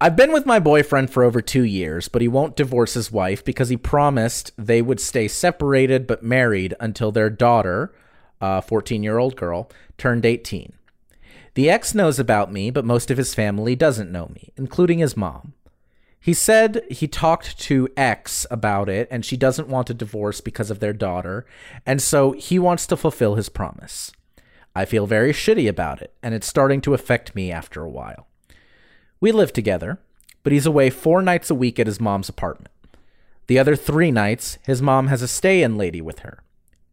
I've 0.00 0.16
been 0.16 0.32
with 0.32 0.44
my 0.44 0.58
boyfriend 0.58 1.08
for 1.10 1.22
over 1.22 1.40
two 1.40 1.62
years, 1.62 2.08
but 2.08 2.20
he 2.20 2.26
won't 2.26 2.56
divorce 2.56 2.94
his 2.94 3.12
wife 3.12 3.44
because 3.44 3.68
he 3.68 3.76
promised 3.76 4.50
they 4.58 4.82
would 4.82 4.98
stay 4.98 5.28
separated 5.28 6.04
but 6.08 6.24
married 6.24 6.74
until 6.80 7.12
their 7.12 7.30
daughter, 7.30 7.94
a 8.40 8.60
14 8.60 9.04
year 9.04 9.18
old 9.18 9.36
girl, 9.36 9.70
turned 9.98 10.26
18. 10.26 10.72
The 11.54 11.70
ex 11.70 11.94
knows 11.94 12.18
about 12.18 12.52
me, 12.52 12.70
but 12.70 12.84
most 12.84 13.10
of 13.10 13.16
his 13.16 13.34
family 13.34 13.76
doesn't 13.76 14.10
know 14.10 14.30
me, 14.34 14.52
including 14.56 14.98
his 14.98 15.16
mom. 15.16 15.54
He 16.18 16.34
said 16.34 16.82
he 16.90 17.06
talked 17.06 17.58
to 17.60 17.88
ex 17.96 18.46
about 18.50 18.88
it 18.88 19.08
and 19.10 19.24
she 19.24 19.36
doesn't 19.36 19.68
want 19.68 19.90
a 19.90 19.94
divorce 19.94 20.40
because 20.40 20.70
of 20.70 20.80
their 20.80 20.94
daughter, 20.94 21.44
and 21.84 22.00
so 22.00 22.32
he 22.32 22.58
wants 22.58 22.86
to 22.86 22.96
fulfill 22.96 23.34
his 23.34 23.48
promise. 23.48 24.10
I 24.74 24.84
feel 24.84 25.06
very 25.06 25.32
shitty 25.32 25.68
about 25.68 26.02
it, 26.02 26.12
and 26.22 26.34
it's 26.34 26.46
starting 26.46 26.80
to 26.80 26.94
affect 26.94 27.34
me 27.34 27.52
after 27.52 27.82
a 27.82 27.90
while. 27.90 28.26
We 29.20 29.30
live 29.30 29.52
together, 29.52 30.00
but 30.42 30.52
he's 30.52 30.66
away 30.66 30.90
four 30.90 31.22
nights 31.22 31.50
a 31.50 31.54
week 31.54 31.78
at 31.78 31.86
his 31.86 32.00
mom's 32.00 32.28
apartment. 32.28 32.74
The 33.46 33.58
other 33.58 33.76
three 33.76 34.10
nights, 34.10 34.58
his 34.64 34.82
mom 34.82 35.08
has 35.08 35.22
a 35.22 35.28
stay 35.28 35.62
in 35.62 35.76
lady 35.76 36.00
with 36.00 36.20
her. 36.20 36.42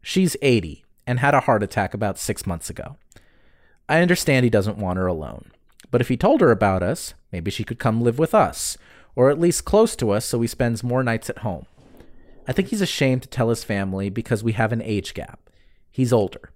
She's 0.02 0.36
80 0.42 0.84
and 1.08 1.20
had 1.20 1.34
a 1.34 1.42
heart 1.42 1.64
attack 1.64 1.94
about 1.94 2.20
six 2.20 2.46
months 2.46 2.70
ago. 2.70 2.98
I 3.90 4.02
understand 4.02 4.44
he 4.44 4.50
doesn't 4.50 4.78
want 4.78 4.98
her 4.98 5.08
alone. 5.08 5.52
But 5.90 6.02
if 6.02 6.08
he 6.08 6.18
told 6.18 6.42
her 6.42 6.52
about 6.52 6.82
us, 6.84 7.14
maybe 7.32 7.52
she 7.52 7.64
could 7.64 7.80
come 7.80 8.02
live 8.02 8.18
with 8.18 8.34
us, 8.34 8.78
or 9.16 9.30
at 9.30 9.40
least 9.40 9.66
close 9.66 9.96
to 9.98 10.12
us 10.12 10.26
so 10.26 10.40
he 10.40 10.48
spends 10.48 10.84
more 10.84 11.04
nights 11.04 11.30
at 11.30 11.40
home. 11.40 11.66
I 12.48 12.54
think 12.54 12.70
he's 12.70 12.82
ashamed 12.82 13.24
to 13.24 13.30
tell 13.30 13.50
his 13.50 13.64
family 13.64 14.10
because 14.10 14.44
we 14.44 14.54
have 14.54 14.72
an 14.72 14.82
age 14.82 15.14
gap. 15.14 15.50
He's 15.92 16.14
older. 16.14 16.52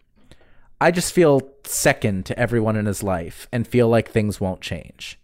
I 0.79 0.91
just 0.91 1.13
feel 1.13 1.49
second 1.65 2.25
to 2.27 2.39
everyone 2.39 2.75
in 2.75 2.85
his 2.85 3.03
life 3.03 3.47
and 3.51 3.67
feel 3.67 3.87
like 3.87 4.09
things 4.09 4.41
won't 4.41 4.61
change. 4.61 5.19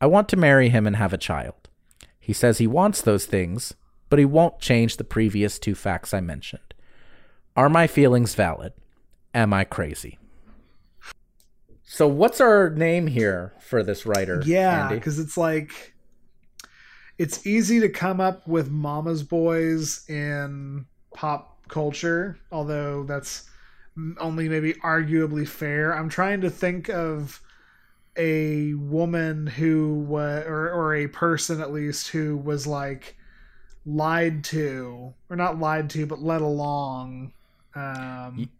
I 0.00 0.06
want 0.06 0.28
to 0.30 0.36
marry 0.36 0.68
him 0.68 0.86
and 0.86 0.96
have 0.96 1.12
a 1.12 1.18
child. 1.18 1.68
He 2.18 2.32
says 2.32 2.58
he 2.58 2.66
wants 2.66 3.00
those 3.00 3.26
things, 3.26 3.74
but 4.10 4.18
he 4.18 4.24
won't 4.24 4.60
change 4.60 4.96
the 4.96 5.04
previous 5.04 5.58
two 5.58 5.74
facts 5.74 6.14
I 6.14 6.20
mentioned. 6.20 6.74
Are 7.56 7.68
my 7.68 7.86
feelings 7.86 8.34
valid? 8.34 8.72
Am 9.34 9.52
I 9.52 9.64
crazy? 9.64 10.18
So 11.90 12.06
what's 12.06 12.38
our 12.38 12.68
name 12.68 13.06
here 13.06 13.54
for 13.60 13.82
this 13.82 14.04
writer? 14.04 14.42
Yeah, 14.44 14.90
because 14.90 15.18
it's 15.18 15.38
like 15.38 15.94
it's 17.16 17.46
easy 17.46 17.80
to 17.80 17.88
come 17.88 18.20
up 18.20 18.46
with 18.46 18.70
mama's 18.70 19.22
boys 19.22 20.04
in 20.06 20.84
pop 21.14 21.66
culture, 21.68 22.38
although 22.52 23.04
that's 23.04 23.48
only 24.18 24.50
maybe 24.50 24.74
arguably 24.74 25.48
fair. 25.48 25.96
I'm 25.96 26.10
trying 26.10 26.42
to 26.42 26.50
think 26.50 26.90
of 26.90 27.40
a 28.18 28.74
woman 28.74 29.46
who 29.46 29.94
was, 29.94 30.44
or, 30.46 30.70
or 30.70 30.94
a 30.94 31.06
person 31.06 31.62
at 31.62 31.72
least 31.72 32.08
who 32.08 32.36
was 32.36 32.66
like 32.66 33.16
lied 33.86 34.44
to, 34.44 35.14
or 35.30 35.36
not 35.36 35.58
lied 35.58 35.88
to, 35.90 36.04
but 36.04 36.20
led 36.20 36.42
along. 36.42 37.32
Um, 37.74 38.50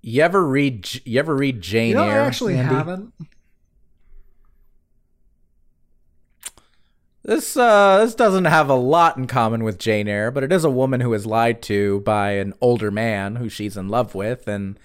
you 0.00 0.22
ever 0.22 0.46
read 0.46 0.88
you 1.04 1.18
ever 1.18 1.34
read 1.34 1.60
Jane 1.60 1.90
you 1.90 1.94
know, 1.96 2.04
Eyre? 2.04 2.22
I 2.22 2.26
actually 2.26 2.56
Andy? 2.56 2.74
haven't. 2.74 3.12
This 7.22 7.56
uh 7.56 7.98
this 8.04 8.14
doesn't 8.14 8.46
have 8.46 8.70
a 8.70 8.74
lot 8.74 9.16
in 9.16 9.26
common 9.26 9.64
with 9.64 9.78
Jane 9.78 10.08
Eyre, 10.08 10.30
but 10.30 10.44
it 10.44 10.52
is 10.52 10.64
a 10.64 10.70
woman 10.70 11.00
who 11.00 11.12
is 11.14 11.26
lied 11.26 11.60
to 11.62 12.00
by 12.00 12.32
an 12.32 12.54
older 12.60 12.90
man 12.90 13.36
who 13.36 13.48
she's 13.48 13.76
in 13.76 13.88
love 13.88 14.14
with 14.14 14.48
and 14.48 14.78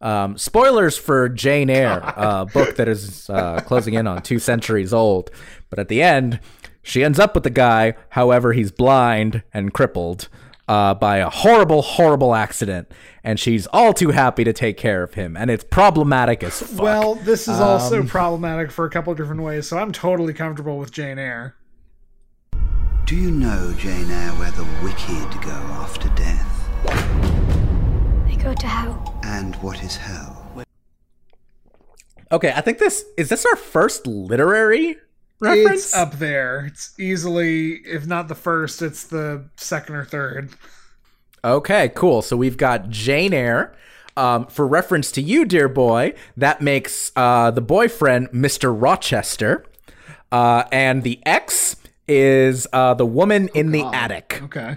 um, 0.00 0.36
spoilers 0.36 0.98
for 0.98 1.28
Jane 1.28 1.70
Eyre, 1.70 2.00
a 2.16 2.44
book 2.44 2.76
that 2.76 2.88
is 2.88 3.30
uh, 3.30 3.60
closing 3.60 3.94
in 3.94 4.06
on 4.06 4.20
two 4.22 4.38
centuries 4.38 4.92
old. 4.92 5.30
But 5.70 5.78
at 5.78 5.88
the 5.88 6.02
end, 6.02 6.38
she 6.82 7.02
ends 7.02 7.18
up 7.18 7.34
with 7.34 7.44
the 7.44 7.50
guy, 7.50 7.94
however, 8.10 8.52
he's 8.52 8.70
blind 8.70 9.42
and 9.54 9.72
crippled 9.72 10.28
uh, 10.68 10.94
by 10.94 11.18
a 11.18 11.30
horrible, 11.30 11.82
horrible 11.82 12.34
accident, 12.34 12.90
and 13.22 13.38
she's 13.38 13.66
all 13.68 13.92
too 13.92 14.10
happy 14.10 14.44
to 14.44 14.52
take 14.52 14.76
care 14.76 15.02
of 15.02 15.14
him, 15.14 15.36
and 15.36 15.50
it's 15.50 15.64
problematic 15.64 16.42
as 16.42 16.60
fuck. 16.60 16.80
Well, 16.80 17.14
this 17.16 17.42
is 17.42 17.60
um, 17.60 17.68
also 17.68 18.02
problematic 18.02 18.70
for 18.70 18.84
a 18.84 18.90
couple 18.90 19.12
of 19.12 19.18
different 19.18 19.42
ways, 19.42 19.68
so 19.68 19.78
I'm 19.78 19.92
totally 19.92 20.32
comfortable 20.32 20.78
with 20.78 20.90
Jane 20.90 21.18
Eyre. 21.18 21.54
Do 23.06 23.14
you 23.14 23.30
know, 23.30 23.72
Jane 23.78 24.10
Eyre, 24.10 24.32
where 24.32 24.50
the 24.50 24.66
wicked 24.82 25.42
go 25.42 25.50
after 25.50 26.08
death? 26.10 26.68
They 28.26 28.34
go 28.36 28.52
to 28.52 28.66
hell. 28.66 29.20
And 29.22 29.54
what 29.56 29.82
is 29.82 29.96
hell? 29.96 30.42
Okay, 32.32 32.52
I 32.56 32.60
think 32.60 32.78
this 32.78 33.04
is 33.16 33.28
this 33.28 33.46
our 33.46 33.54
first 33.54 34.04
literary 34.04 34.96
reference? 35.40 35.86
It's 35.86 35.94
up 35.94 36.18
there. 36.18 36.66
It's 36.66 36.98
easily, 36.98 37.74
if 37.84 38.06
not 38.06 38.28
the 38.28 38.34
first, 38.34 38.82
it's 38.82 39.04
the 39.04 39.48
second 39.56 39.96
or 39.96 40.04
third. 40.04 40.50
Okay, 41.44 41.90
cool. 41.90 42.22
So 42.22 42.36
we've 42.36 42.56
got 42.56 42.90
Jane 42.90 43.32
Eyre. 43.32 43.74
Um, 44.18 44.46
for 44.46 44.66
reference 44.66 45.12
to 45.12 45.20
you, 45.20 45.44
dear 45.44 45.68
boy, 45.68 46.14
that 46.38 46.62
makes 46.62 47.12
uh, 47.16 47.50
the 47.50 47.60
boyfriend 47.60 48.30
Mr. 48.30 48.74
Rochester, 48.74 49.66
uh, 50.32 50.64
and 50.72 51.02
the 51.02 51.20
ex 51.26 51.76
is 52.08 52.66
uh, 52.72 52.94
the 52.94 53.04
woman 53.04 53.50
oh, 53.54 53.58
in 53.58 53.72
God. 53.72 53.92
the 53.92 53.96
attic. 53.96 54.40
Okay. 54.44 54.76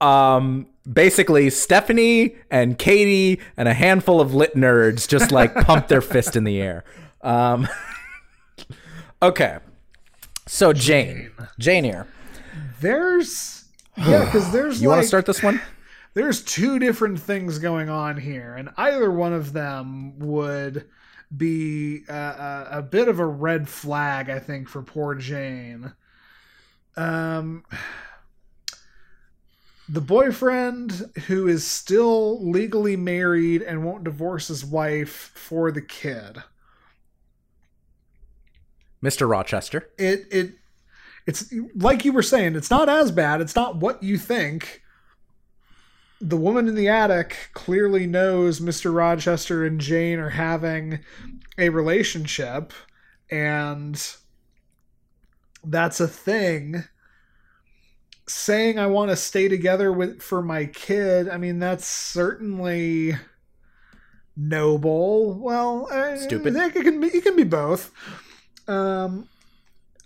Um, 0.00 0.68
basically, 0.90 1.50
Stephanie 1.50 2.36
and 2.50 2.78
Katie 2.78 3.40
and 3.56 3.68
a 3.68 3.74
handful 3.74 4.20
of 4.20 4.34
lit 4.34 4.54
nerds 4.54 5.08
just 5.08 5.32
like 5.32 5.54
pump 5.54 5.88
their 5.88 6.00
fist 6.00 6.36
in 6.36 6.44
the 6.44 6.60
air. 6.60 6.84
Um, 7.22 7.66
Okay. 9.22 9.58
So 10.46 10.72
Jane, 10.72 11.30
Jane 11.58 11.84
here. 11.84 12.06
There's 12.80 13.64
yeah, 13.96 14.24
because 14.24 14.52
there's 14.52 14.80
you 14.82 14.88
like, 14.88 14.96
want 14.96 15.04
to 15.04 15.08
start 15.08 15.26
this 15.26 15.42
one? 15.42 15.60
There's 16.14 16.42
two 16.42 16.78
different 16.78 17.20
things 17.20 17.58
going 17.58 17.88
on 17.88 18.16
here, 18.16 18.54
and 18.54 18.70
either 18.76 19.10
one 19.10 19.32
of 19.32 19.52
them 19.52 20.18
would 20.18 20.86
be 21.36 22.04
a, 22.08 22.14
a, 22.14 22.68
a 22.78 22.82
bit 22.82 23.08
of 23.08 23.18
a 23.18 23.26
red 23.26 23.68
flag, 23.68 24.30
I 24.30 24.38
think, 24.38 24.68
for 24.68 24.82
poor 24.82 25.14
Jane. 25.14 25.92
Um, 26.96 27.64
the 29.88 30.00
boyfriend 30.00 31.10
who 31.26 31.48
is 31.48 31.66
still 31.66 32.48
legally 32.48 32.96
married 32.96 33.62
and 33.62 33.84
won't 33.84 34.04
divorce 34.04 34.48
his 34.48 34.64
wife 34.64 35.32
for 35.34 35.70
the 35.70 35.82
kid. 35.82 36.42
Mr. 39.02 39.28
Rochester. 39.28 39.90
It 39.98 40.26
it 40.30 40.52
it's 41.26 41.52
like 41.74 42.04
you 42.04 42.12
were 42.12 42.22
saying, 42.22 42.54
it's 42.54 42.70
not 42.70 42.88
as 42.88 43.10
bad. 43.10 43.40
It's 43.40 43.56
not 43.56 43.76
what 43.76 44.02
you 44.02 44.16
think. 44.16 44.82
The 46.20 46.36
woman 46.36 46.68
in 46.68 46.76
the 46.76 46.88
attic 46.88 47.50
clearly 47.52 48.06
knows 48.06 48.60
Mr. 48.60 48.94
Rochester 48.94 49.64
and 49.64 49.80
Jane 49.80 50.18
are 50.18 50.30
having 50.30 51.00
a 51.58 51.68
relationship 51.68 52.72
and 53.30 54.16
that's 55.64 56.00
a 56.00 56.08
thing. 56.08 56.84
Saying 58.28 58.78
I 58.78 58.86
want 58.86 59.10
to 59.10 59.16
stay 59.16 59.48
together 59.48 59.92
with 59.92 60.22
for 60.22 60.42
my 60.42 60.66
kid, 60.66 61.28
I 61.28 61.36
mean 61.38 61.58
that's 61.58 61.86
certainly 61.86 63.16
noble. 64.36 65.38
Well, 65.38 65.86
stupid. 66.16 66.56
it 66.56 66.72
can 66.72 67.00
be 67.00 67.08
it 67.08 67.24
can 67.24 67.36
be 67.36 67.44
both 67.44 67.92
um, 68.68 69.28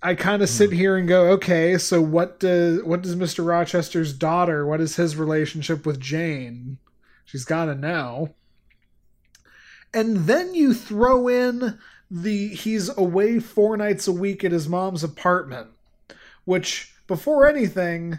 I 0.03 0.15
kind 0.15 0.43
of 0.43 0.49
sit 0.49 0.73
here 0.73 0.97
and 0.97 1.07
go, 1.07 1.31
okay, 1.33 1.77
so 1.77 2.01
what 2.01 2.41
does 2.41 2.83
what 2.85 3.03
does 3.03 3.17
Mr. 3.17 3.45
Rochester's 3.45 4.15
daughter? 4.15 4.67
What 4.67 4.81
is 4.81 4.97
his 4.97 5.17
relationship 5.17 5.85
with 5.85 6.01
Jane? 6.01 6.79
She's 7.25 7.45
got 7.45 7.67
to 7.67 7.75
know. 7.75 8.35
And 9.93 10.19
then 10.19 10.55
you 10.55 10.73
throw 10.73 11.29
in 11.29 11.79
the 12.11 12.49
he's 12.49 12.97
away 12.97 13.41
four 13.41 13.77
nights 13.77 14.09
a 14.09 14.13
week 14.13 14.43
at 14.43 14.53
his 14.53 14.69
mom's 14.69 15.05
apartment, 15.05 15.69
which 16.45 16.95
before 17.07 17.47
anything, 17.47 18.19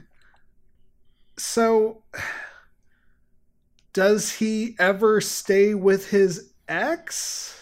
so 1.37 2.03
does 3.93 4.33
he 4.33 4.75
ever 4.77 5.19
stay 5.19 5.73
with 5.73 6.11
his 6.11 6.51
ex? 6.67 7.60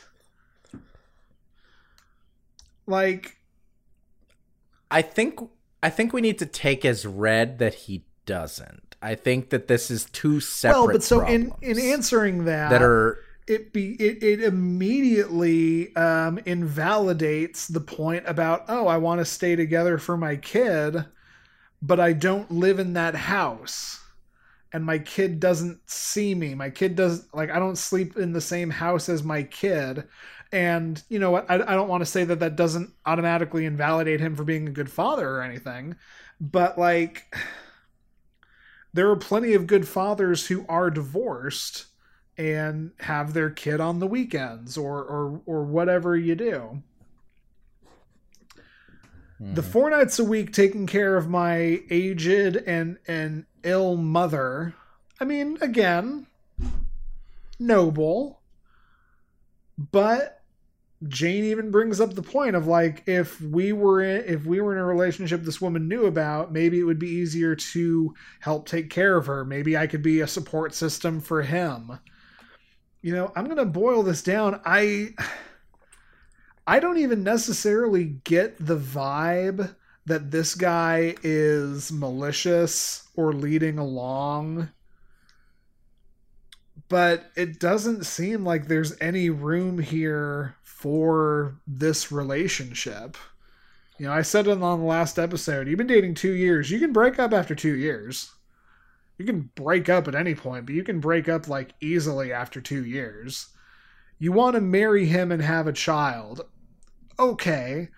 Like 2.89 3.37
I 4.91 5.01
think 5.01 5.39
I 5.81 5.89
think 5.89 6.11
we 6.11 6.21
need 6.21 6.39
to 6.39 6.45
take 6.45 6.83
as 6.83 7.05
read 7.05 7.59
that 7.59 7.73
he 7.73 8.05
doesn't. 8.25 8.95
I 9.01 9.15
think 9.15 9.49
that 9.51 9.67
this 9.67 9.89
is 9.89 10.05
two 10.05 10.39
separate. 10.39 10.79
Well, 10.79 10.91
but 10.93 11.03
so 11.03 11.25
in 11.25 11.53
in 11.61 11.79
answering 11.79 12.45
that, 12.45 12.69
that 12.69 12.81
are 12.81 13.19
it 13.47 13.71
be 13.71 13.93
it, 13.93 14.21
it 14.21 14.43
immediately 14.43 15.95
um, 15.95 16.39
invalidates 16.45 17.67
the 17.67 17.79
point 17.79 18.23
about 18.27 18.65
oh 18.67 18.87
I 18.87 18.97
want 18.97 19.19
to 19.19 19.25
stay 19.25 19.55
together 19.55 19.97
for 19.97 20.17
my 20.17 20.35
kid, 20.35 21.05
but 21.81 21.99
I 21.99 22.13
don't 22.13 22.51
live 22.51 22.79
in 22.79 22.93
that 22.93 23.15
house, 23.15 24.03
and 24.73 24.85
my 24.85 24.99
kid 24.99 25.39
doesn't 25.39 25.79
see 25.89 26.35
me. 26.35 26.55
My 26.55 26.69
kid 26.69 26.95
does 26.95 27.25
like 27.33 27.51
I 27.51 27.59
don't 27.59 27.77
sleep 27.77 28.17
in 28.17 28.33
the 28.33 28.41
same 28.41 28.69
house 28.69 29.07
as 29.07 29.23
my 29.23 29.43
kid, 29.43 30.03
and 30.51 31.01
you 31.09 31.19
know 31.19 31.31
what 31.31 31.49
I, 31.49 31.55
I 31.55 31.75
don't 31.75 31.87
want 31.87 32.01
to 32.01 32.05
say 32.05 32.23
that 32.23 32.39
that 32.39 32.55
doesn't 32.55 32.91
automatically 33.05 33.65
invalidate 33.65 34.19
him 34.19 34.35
for 34.35 34.43
being 34.43 34.67
a 34.67 34.71
good 34.71 34.91
father 34.91 35.27
or 35.29 35.41
anything, 35.41 35.95
but 36.39 36.77
like 36.77 37.35
there 38.93 39.09
are 39.09 39.15
plenty 39.15 39.53
of 39.53 39.67
good 39.67 39.87
fathers 39.87 40.47
who 40.47 40.65
are 40.67 40.89
divorced 40.89 41.85
and 42.37 42.91
have 43.01 43.33
their 43.33 43.49
kid 43.49 43.79
on 43.81 43.99
the 43.99 44.07
weekends 44.07 44.77
or 44.77 45.03
or 45.03 45.41
or 45.45 45.63
whatever 45.63 46.15
you 46.17 46.35
do. 46.35 46.81
Mm. 49.41 49.55
The 49.55 49.63
four 49.63 49.89
nights 49.89 50.19
a 50.19 50.23
week 50.23 50.53
taking 50.53 50.87
care 50.87 51.15
of 51.15 51.29
my 51.29 51.81
aged 51.89 52.55
and 52.55 52.97
and 53.07 53.45
ill 53.63 53.97
mother. 53.97 54.73
I 55.19 55.25
mean, 55.25 55.57
again, 55.61 56.27
noble, 57.59 58.39
but 59.77 60.38
Jane 61.07 61.45
even 61.45 61.71
brings 61.71 62.01
up 62.01 62.13
the 62.13 62.21
point 62.21 62.55
of 62.55 62.67
like 62.67 63.03
if 63.07 63.39
we 63.39 63.71
were 63.71 64.01
in, 64.01 64.23
if 64.25 64.45
we 64.45 64.59
were 64.59 64.73
in 64.73 64.79
a 64.79 64.85
relationship 64.85 65.43
this 65.43 65.61
woman 65.61 65.87
knew 65.87 66.05
about, 66.05 66.51
maybe 66.51 66.79
it 66.79 66.83
would 66.83 66.99
be 66.99 67.07
easier 67.07 67.55
to 67.55 68.13
help 68.41 68.67
take 68.67 68.89
care 68.89 69.15
of 69.15 69.25
her. 69.27 69.45
Maybe 69.45 69.77
I 69.77 69.87
could 69.87 70.01
be 70.01 70.19
a 70.19 70.27
support 70.27 70.73
system 70.73 71.21
for 71.21 71.41
him. 71.41 71.99
You 73.01 73.15
know, 73.15 73.31
I'm 73.35 73.45
going 73.45 73.57
to 73.57 73.65
boil 73.65 74.03
this 74.03 74.21
down. 74.21 74.59
I 74.65 75.11
I 76.67 76.79
don't 76.79 76.97
even 76.97 77.23
necessarily 77.23 78.03
get 78.25 78.57
the 78.63 78.77
vibe 78.77 79.75
that 80.05 80.31
this 80.31 80.53
guy 80.53 81.15
is 81.23 81.91
malicious 81.91 83.07
or 83.15 83.31
leading 83.31 83.77
along 83.77 84.69
but 86.89 87.29
it 87.35 87.59
doesn't 87.59 88.05
seem 88.05 88.43
like 88.43 88.67
there's 88.67 88.97
any 88.99 89.29
room 89.29 89.77
here 89.77 90.55
for 90.79 91.59
this 91.67 92.09
relationship. 92.09 93.17
You 93.97 94.05
know, 94.05 94.13
I 94.13 94.21
said 94.21 94.47
it 94.47 94.51
on 94.51 94.79
the 94.79 94.85
last 94.85 95.19
episode. 95.19 95.67
You've 95.67 95.77
been 95.77 95.87
dating 95.87 96.15
two 96.15 96.31
years. 96.31 96.71
You 96.71 96.79
can 96.79 96.93
break 96.93 97.19
up 97.19 97.33
after 97.33 97.53
two 97.53 97.75
years. 97.75 98.31
You 99.17 99.25
can 99.25 99.49
break 99.55 99.89
up 99.89 100.07
at 100.07 100.15
any 100.15 100.35
point, 100.35 100.65
but 100.65 100.75
you 100.75 100.85
can 100.85 101.01
break 101.01 101.27
up 101.27 101.49
like 101.49 101.73
easily 101.81 102.31
after 102.31 102.61
two 102.61 102.85
years. 102.85 103.49
You 104.19 104.31
want 104.31 104.55
to 104.55 104.61
marry 104.61 105.05
him 105.05 105.33
and 105.33 105.41
have 105.41 105.67
a 105.67 105.73
child. 105.73 106.45
Okay. 107.19 107.89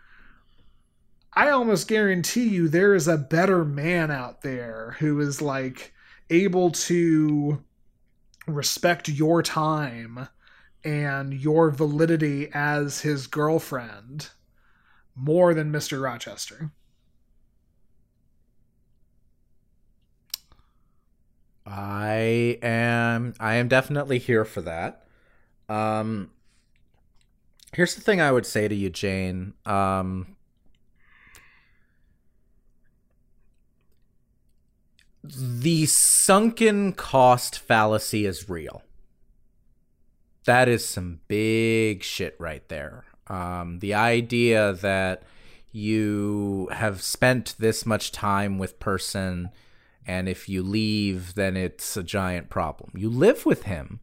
I 1.33 1.51
almost 1.51 1.87
guarantee 1.87 2.47
you 2.47 2.67
there 2.67 2.95
is 2.95 3.07
a 3.07 3.15
better 3.15 3.63
man 3.63 4.09
out 4.09 4.41
there 4.41 4.95
who 4.97 5.19
is 5.19 5.39
like 5.39 5.93
able 6.31 6.71
to 6.71 7.63
respect 8.47 9.07
your 9.07 9.43
time 9.43 10.29
and 10.83 11.33
your 11.33 11.69
validity 11.69 12.49
as 12.53 13.01
his 13.01 13.27
girlfriend 13.27 14.29
more 15.15 15.53
than 15.53 15.71
Mr. 15.71 16.01
Rochester. 16.01 16.71
I 21.65 22.57
am 22.61 23.33
I 23.39 23.55
am 23.55 23.67
definitely 23.67 24.19
here 24.19 24.45
for 24.45 24.61
that. 24.61 25.05
Um 25.69 26.31
here's 27.73 27.95
the 27.95 28.01
thing 28.01 28.19
I 28.19 28.31
would 28.31 28.45
say 28.45 28.67
to 28.67 28.75
you, 28.75 28.89
Jane. 28.89 29.53
Um 29.65 30.35
the 35.23 35.85
sunken 35.85 36.93
cost 36.93 37.59
fallacy 37.59 38.25
is 38.25 38.49
real 38.49 38.81
that 40.45 40.67
is 40.67 40.85
some 40.85 41.19
big 41.27 42.03
shit 42.03 42.35
right 42.39 42.67
there. 42.69 43.05
Um, 43.27 43.79
the 43.79 43.93
idea 43.93 44.73
that 44.73 45.23
you 45.71 46.67
have 46.71 47.01
spent 47.01 47.55
this 47.59 47.85
much 47.85 48.11
time 48.11 48.57
with 48.57 48.79
person 48.79 49.49
and 50.05 50.27
if 50.27 50.49
you 50.49 50.63
leave 50.63 51.35
then 51.35 51.55
it's 51.55 51.95
a 51.95 52.03
giant 52.03 52.49
problem. 52.49 52.91
You 52.95 53.09
live 53.09 53.45
with 53.45 53.63
him 53.63 53.99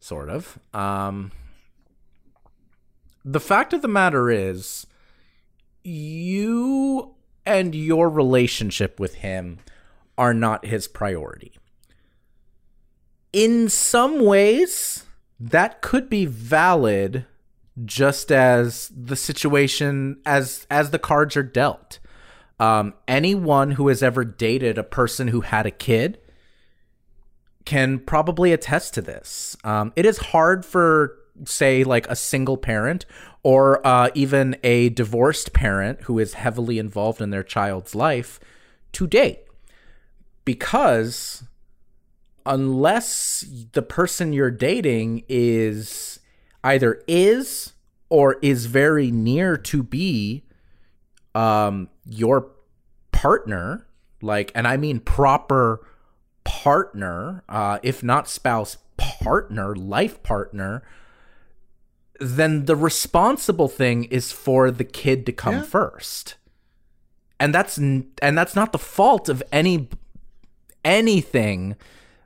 sort 0.00 0.30
of. 0.30 0.58
Um, 0.72 1.32
the 3.24 3.40
fact 3.40 3.72
of 3.72 3.82
the 3.82 3.88
matter 3.88 4.30
is 4.30 4.86
you 5.84 7.14
and 7.44 7.74
your 7.74 8.08
relationship 8.08 8.98
with 8.98 9.16
him 9.16 9.58
are 10.16 10.34
not 10.34 10.66
his 10.66 10.88
priority. 10.88 11.52
In 13.32 13.68
some 13.68 14.24
ways 14.24 15.04
that 15.42 15.82
could 15.82 16.08
be 16.08 16.24
valid 16.24 17.26
just 17.84 18.30
as 18.30 18.92
the 18.96 19.16
situation 19.16 20.20
as 20.24 20.66
as 20.70 20.90
the 20.90 20.98
cards 20.98 21.36
are 21.36 21.42
dealt. 21.42 21.98
Um, 22.60 22.94
anyone 23.08 23.72
who 23.72 23.88
has 23.88 24.02
ever 24.02 24.24
dated 24.24 24.78
a 24.78 24.84
person 24.84 25.28
who 25.28 25.40
had 25.40 25.66
a 25.66 25.70
kid 25.70 26.18
can 27.64 27.98
probably 27.98 28.52
attest 28.52 28.94
to 28.94 29.02
this. 29.02 29.56
Um, 29.64 29.92
it 29.96 30.06
is 30.06 30.18
hard 30.18 30.64
for, 30.64 31.16
say, 31.44 31.82
like 31.82 32.06
a 32.08 32.14
single 32.14 32.56
parent 32.56 33.04
or 33.42 33.84
uh, 33.84 34.10
even 34.14 34.56
a 34.62 34.90
divorced 34.90 35.52
parent 35.52 36.02
who 36.02 36.20
is 36.20 36.34
heavily 36.34 36.78
involved 36.78 37.20
in 37.20 37.30
their 37.30 37.42
child's 37.42 37.94
life 37.96 38.38
to 38.92 39.08
date 39.08 39.40
because 40.44 41.44
unless 42.46 43.44
the 43.72 43.82
person 43.82 44.32
you're 44.32 44.50
dating 44.50 45.24
is 45.28 46.20
either 46.64 47.02
is 47.06 47.72
or 48.08 48.38
is 48.42 48.66
very 48.66 49.10
near 49.10 49.56
to 49.56 49.82
be 49.82 50.44
um 51.34 51.88
your 52.04 52.50
partner 53.10 53.86
like 54.20 54.52
and 54.54 54.66
i 54.66 54.76
mean 54.76 55.00
proper 55.00 55.86
partner 56.44 57.42
uh 57.48 57.78
if 57.82 58.02
not 58.02 58.28
spouse 58.28 58.78
partner 58.96 59.74
life 59.74 60.22
partner 60.22 60.82
then 62.20 62.66
the 62.66 62.76
responsible 62.76 63.68
thing 63.68 64.04
is 64.04 64.30
for 64.30 64.70
the 64.70 64.84
kid 64.84 65.26
to 65.26 65.32
come 65.32 65.56
yeah. 65.56 65.62
first 65.62 66.36
and 67.40 67.54
that's 67.54 67.76
and 67.76 68.06
that's 68.20 68.54
not 68.54 68.72
the 68.72 68.78
fault 68.78 69.28
of 69.28 69.42
any 69.50 69.88
anything 70.84 71.76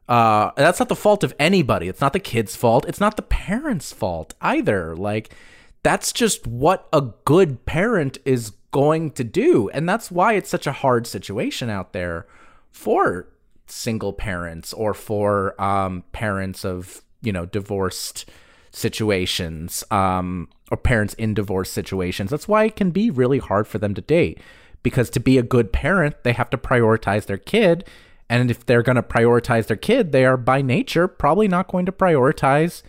uh, 0.09 0.51
that's 0.57 0.79
not 0.79 0.89
the 0.89 0.97
fault 0.97 1.25
of 1.25 1.35
anybody. 1.39 1.89
It's 1.89 2.01
not 2.01 2.13
the 2.13 2.21
kid's 2.21 2.55
fault. 2.55 2.85
It's 2.87 3.01
not 3.01 3.17
the 3.17 3.23
parents' 3.23 3.93
fault 3.93 4.35
either. 4.41 4.95
Like, 4.95 5.35
that's 5.83 6.13
just 6.13 6.47
what 6.47 6.89
a 6.93 7.01
good 7.25 7.65
parent 7.67 8.19
is 8.25 8.53
going 8.71 9.11
to 9.13 9.25
do. 9.25 9.69
And 9.71 9.89
that's 9.89 10.11
why 10.11 10.35
it's 10.35 10.51
such 10.51 10.67
a 10.67 10.73
hard 10.73 11.07
situation 11.07 11.71
out 11.71 11.93
there 11.93 12.27
for 12.71 13.29
single 13.67 14.13
parents 14.13 14.73
or 14.73 14.95
for 14.95 15.61
um, 15.61 16.05
parents 16.13 16.65
of, 16.65 17.03
you 17.23 17.33
know, 17.33 17.47
divorced 17.47 18.29
situations 18.71 19.83
um, 19.91 20.49
or 20.71 20.77
parents 20.77 21.15
in 21.15 21.35
divorce 21.35 21.71
situations. 21.71 22.31
That's 22.31 22.47
why 22.47 22.65
it 22.65 22.77
can 22.77 22.91
be 22.91 23.11
really 23.11 23.39
hard 23.39 23.67
for 23.67 23.79
them 23.79 23.95
to 23.95 24.01
date 24.01 24.41
because 24.83 25.11
to 25.11 25.21
be 25.21 25.39
a 25.39 25.43
good 25.43 25.73
parent, 25.73 26.23
they 26.23 26.33
have 26.33 26.51
to 26.51 26.59
prioritize 26.59 27.27
their 27.27 27.39
kid 27.39 27.85
and 28.29 28.51
if 28.51 28.67
they're 28.67 28.83
going 28.83 28.97
to 28.97 29.03
prioritize 29.03 29.67
their 29.67 29.77
kid, 29.77 30.13
they 30.13 30.25
are 30.25 30.37
by 30.37 30.63
nature 30.63 31.07
probably 31.07 31.49
not 31.49 31.69
going 31.69 31.87
to 31.87 31.93
prioritize 31.93 32.83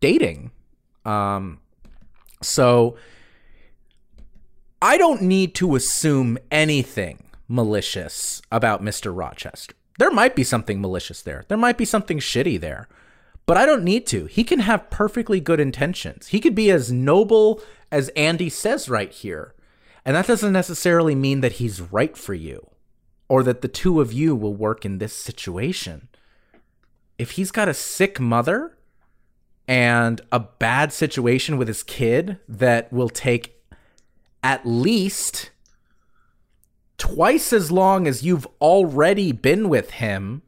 dating. 0.00 0.50
Um, 1.04 1.60
so 2.42 2.96
I 4.80 4.98
don't 4.98 5.22
need 5.22 5.54
to 5.56 5.74
assume 5.74 6.38
anything 6.50 7.24
malicious 7.48 8.42
about 8.50 8.82
Mr. 8.82 9.16
Rochester. 9.16 9.74
There 9.98 10.10
might 10.10 10.34
be 10.34 10.44
something 10.44 10.80
malicious 10.80 11.22
there. 11.22 11.44
There 11.48 11.58
might 11.58 11.78
be 11.78 11.84
something 11.84 12.18
shitty 12.18 12.60
there. 12.60 12.88
But 13.46 13.56
I 13.56 13.66
don't 13.66 13.84
need 13.84 14.06
to. 14.08 14.26
He 14.26 14.44
can 14.44 14.60
have 14.60 14.90
perfectly 14.90 15.40
good 15.40 15.60
intentions. 15.60 16.28
He 16.28 16.40
could 16.40 16.54
be 16.54 16.70
as 16.70 16.92
noble 16.92 17.60
as 17.90 18.08
Andy 18.10 18.48
says 18.48 18.88
right 18.88 19.12
here. 19.12 19.54
And 20.04 20.16
that 20.16 20.26
doesn't 20.26 20.52
necessarily 20.52 21.14
mean 21.14 21.40
that 21.40 21.52
he's 21.52 21.80
right 21.80 22.16
for 22.16 22.34
you 22.34 22.71
or 23.32 23.42
that 23.42 23.62
the 23.62 23.68
two 23.68 23.98
of 23.98 24.12
you 24.12 24.36
will 24.36 24.54
work 24.54 24.84
in 24.84 24.98
this 24.98 25.16
situation. 25.16 26.06
If 27.16 27.30
he's 27.30 27.50
got 27.50 27.66
a 27.66 27.72
sick 27.72 28.20
mother 28.20 28.76
and 29.66 30.20
a 30.30 30.38
bad 30.38 30.92
situation 30.92 31.56
with 31.56 31.66
his 31.66 31.82
kid 31.82 32.38
that 32.46 32.92
will 32.92 33.08
take 33.08 33.56
at 34.42 34.66
least 34.66 35.48
twice 36.98 37.54
as 37.54 37.72
long 37.72 38.06
as 38.06 38.22
you've 38.22 38.46
already 38.60 39.32
been 39.32 39.70
with 39.70 39.92
him 39.92 40.42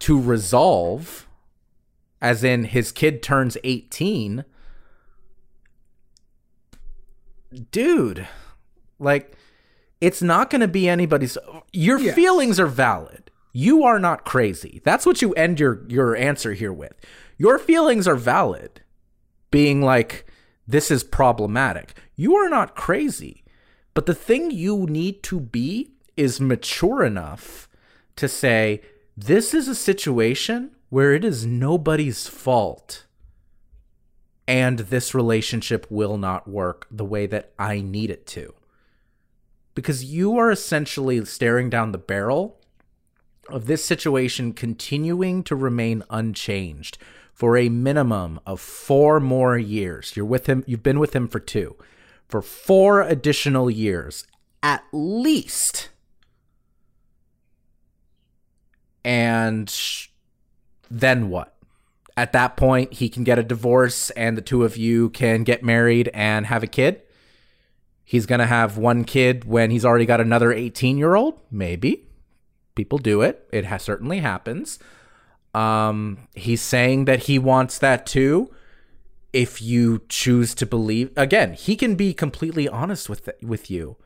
to 0.00 0.20
resolve, 0.20 1.28
as 2.20 2.42
in 2.42 2.64
his 2.64 2.90
kid 2.90 3.22
turns 3.22 3.56
18, 3.62 4.44
dude, 7.70 8.26
like 8.98 9.36
it's 10.00 10.22
not 10.22 10.50
going 10.50 10.60
to 10.60 10.68
be 10.68 10.88
anybody's 10.88 11.36
your 11.72 11.98
yes. 12.00 12.14
feelings 12.14 12.58
are 12.58 12.66
valid. 12.66 13.30
You 13.52 13.84
are 13.84 13.98
not 13.98 14.24
crazy. 14.24 14.80
That's 14.84 15.04
what 15.04 15.20
you 15.22 15.32
end 15.34 15.60
your 15.60 15.84
your 15.88 16.16
answer 16.16 16.52
here 16.52 16.72
with. 16.72 16.94
Your 17.36 17.58
feelings 17.58 18.06
are 18.06 18.16
valid. 18.16 18.82
Being 19.50 19.82
like 19.82 20.26
this 20.66 20.90
is 20.90 21.02
problematic. 21.02 21.94
You 22.16 22.36
are 22.36 22.48
not 22.48 22.76
crazy. 22.76 23.44
But 23.92 24.06
the 24.06 24.14
thing 24.14 24.50
you 24.50 24.86
need 24.86 25.22
to 25.24 25.40
be 25.40 25.90
is 26.16 26.40
mature 26.40 27.02
enough 27.02 27.68
to 28.16 28.28
say 28.28 28.82
this 29.16 29.52
is 29.52 29.66
a 29.66 29.74
situation 29.74 30.70
where 30.88 31.12
it 31.12 31.24
is 31.24 31.44
nobody's 31.44 32.28
fault 32.28 33.06
and 34.46 34.80
this 34.80 35.14
relationship 35.14 35.86
will 35.90 36.16
not 36.16 36.48
work 36.48 36.86
the 36.90 37.04
way 37.04 37.26
that 37.26 37.52
I 37.58 37.80
need 37.80 38.10
it 38.10 38.26
to. 38.28 38.54
Because 39.80 40.04
you 40.04 40.36
are 40.36 40.50
essentially 40.50 41.24
staring 41.24 41.70
down 41.70 41.92
the 41.92 41.96
barrel 41.98 42.60
of 43.48 43.66
this 43.66 43.82
situation 43.82 44.52
continuing 44.52 45.42
to 45.44 45.56
remain 45.56 46.02
unchanged 46.10 46.98
for 47.32 47.56
a 47.56 47.70
minimum 47.70 48.40
of 48.44 48.60
4 48.60 49.20
more 49.20 49.56
years. 49.56 50.14
You're 50.14 50.26
with 50.26 50.44
him, 50.46 50.64
you've 50.66 50.82
been 50.82 50.98
with 50.98 51.16
him 51.16 51.28
for 51.28 51.40
2. 51.40 51.74
For 52.28 52.42
4 52.42 53.00
additional 53.00 53.70
years 53.70 54.26
at 54.62 54.84
least. 54.92 55.88
And 59.02 59.74
then 60.90 61.30
what? 61.30 61.56
at 62.20 62.32
that 62.32 62.54
point 62.54 62.92
he 62.92 63.08
can 63.08 63.24
get 63.24 63.38
a 63.38 63.42
divorce 63.42 64.10
and 64.10 64.36
the 64.36 64.42
two 64.42 64.62
of 64.62 64.76
you 64.76 65.08
can 65.08 65.42
get 65.42 65.62
married 65.62 66.10
and 66.12 66.46
have 66.46 66.62
a 66.62 66.66
kid. 66.66 67.00
He's 68.10 68.26
going 68.26 68.40
to 68.40 68.46
have 68.46 68.76
one 68.76 69.04
kid 69.04 69.44
when 69.44 69.70
he's 69.70 69.84
already 69.84 70.04
got 70.04 70.20
another 70.20 70.52
18 70.52 70.98
year 70.98 71.14
old. 71.14 71.38
Maybe. 71.48 72.08
People 72.74 72.98
do 72.98 73.22
it. 73.22 73.48
It 73.52 73.64
has 73.66 73.84
certainly 73.84 74.18
happens. 74.18 74.80
Um, 75.54 76.26
he's 76.34 76.60
saying 76.60 77.04
that 77.04 77.20
he 77.20 77.38
wants 77.38 77.78
that 77.78 78.06
too. 78.06 78.50
If 79.32 79.62
you 79.62 80.02
choose 80.08 80.56
to 80.56 80.66
believe, 80.66 81.12
again, 81.16 81.52
he 81.52 81.76
can 81.76 81.94
be 81.94 82.12
completely 82.12 82.68
honest 82.68 83.08
with 83.08 83.30
with 83.42 83.70
you, 83.70 83.96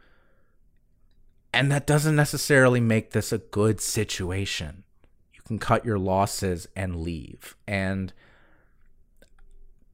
and 1.54 1.72
that 1.72 1.86
doesn't 1.86 2.14
necessarily 2.14 2.80
make 2.80 3.12
this 3.12 3.32
a 3.32 3.38
good 3.38 3.80
situation 3.80 4.84
You 5.32 5.40
can 5.46 5.58
cut 5.58 5.86
your 5.86 5.98
losses 5.98 6.68
and 6.76 7.00
leave. 7.00 7.56
And 7.66 8.12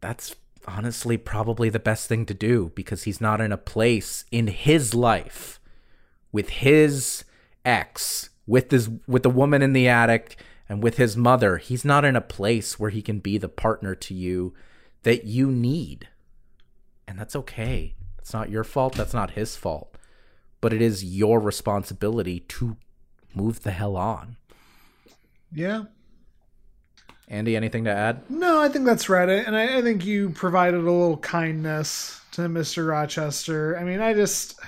that's 0.01 0.35
honestly 0.71 1.17
probably 1.17 1.69
the 1.69 1.79
best 1.79 2.09
thing 2.09 2.25
to 2.27 2.35
do 2.35 2.73
because 2.75 3.03
he's 3.03 3.21
not 3.21 3.41
in 3.41 3.53
a 3.53 3.59
place 3.59 4.25
in 4.31 4.47
his 4.47 4.95
life 4.95 5.61
with 6.33 6.49
his 6.49 7.25
ex, 7.65 8.31
with 8.47 8.71
his 8.71 8.89
with 9.07 9.23
the 9.23 9.31
woman 9.31 9.63
in 9.63 9.73
the 9.73 9.89
attic 9.89 10.37
and 10.69 10.83
with 10.83 10.97
his 10.97 11.17
mother. 11.17 11.57
He's 11.59 11.85
not 11.85 12.05
in 12.05 12.17
a 12.17 12.21
place 12.21 12.79
where 12.79 12.91
he 12.91 13.03
can 13.03 13.19
be 13.19 13.39
the 13.39 13.49
partner 13.49 13.95
to 13.97 14.15
you 14.15 14.55
that 15.03 15.25
you 15.25 15.51
need. 15.51 16.09
And 17.07 17.19
that's 17.19 17.35
okay. 17.37 17.95
It's 18.19 18.33
not 18.33 18.51
your 18.51 18.65
fault, 18.65 18.95
that's 18.95 19.15
not 19.15 19.33
his 19.33 19.57
fault. 19.57 19.97
But 20.61 20.73
it 20.73 20.83
is 20.83 21.05
your 21.05 21.41
responsibility 21.41 22.41
to 22.41 22.77
move 23.35 23.63
the 23.63 23.71
hell 23.71 23.97
on. 23.97 24.37
Yeah. 25.53 25.85
Andy, 27.31 27.55
anything 27.55 27.85
to 27.85 27.91
add? 27.93 28.29
No, 28.29 28.61
I 28.61 28.69
think 28.69 28.85
that's 28.85 29.09
right. 29.09 29.29
And 29.29 29.57
I, 29.57 29.79
I 29.79 29.83
think 29.83 30.05
you 30.05 30.31
provided 30.31 30.81
a 30.81 30.91
little 30.91 31.17
kindness 31.19 32.21
to 32.33 32.43
Mr. 32.43 32.89
Rochester. 32.89 33.79
I 33.79 33.85
mean, 33.85 34.01
I 34.01 34.15
just. 34.15 34.59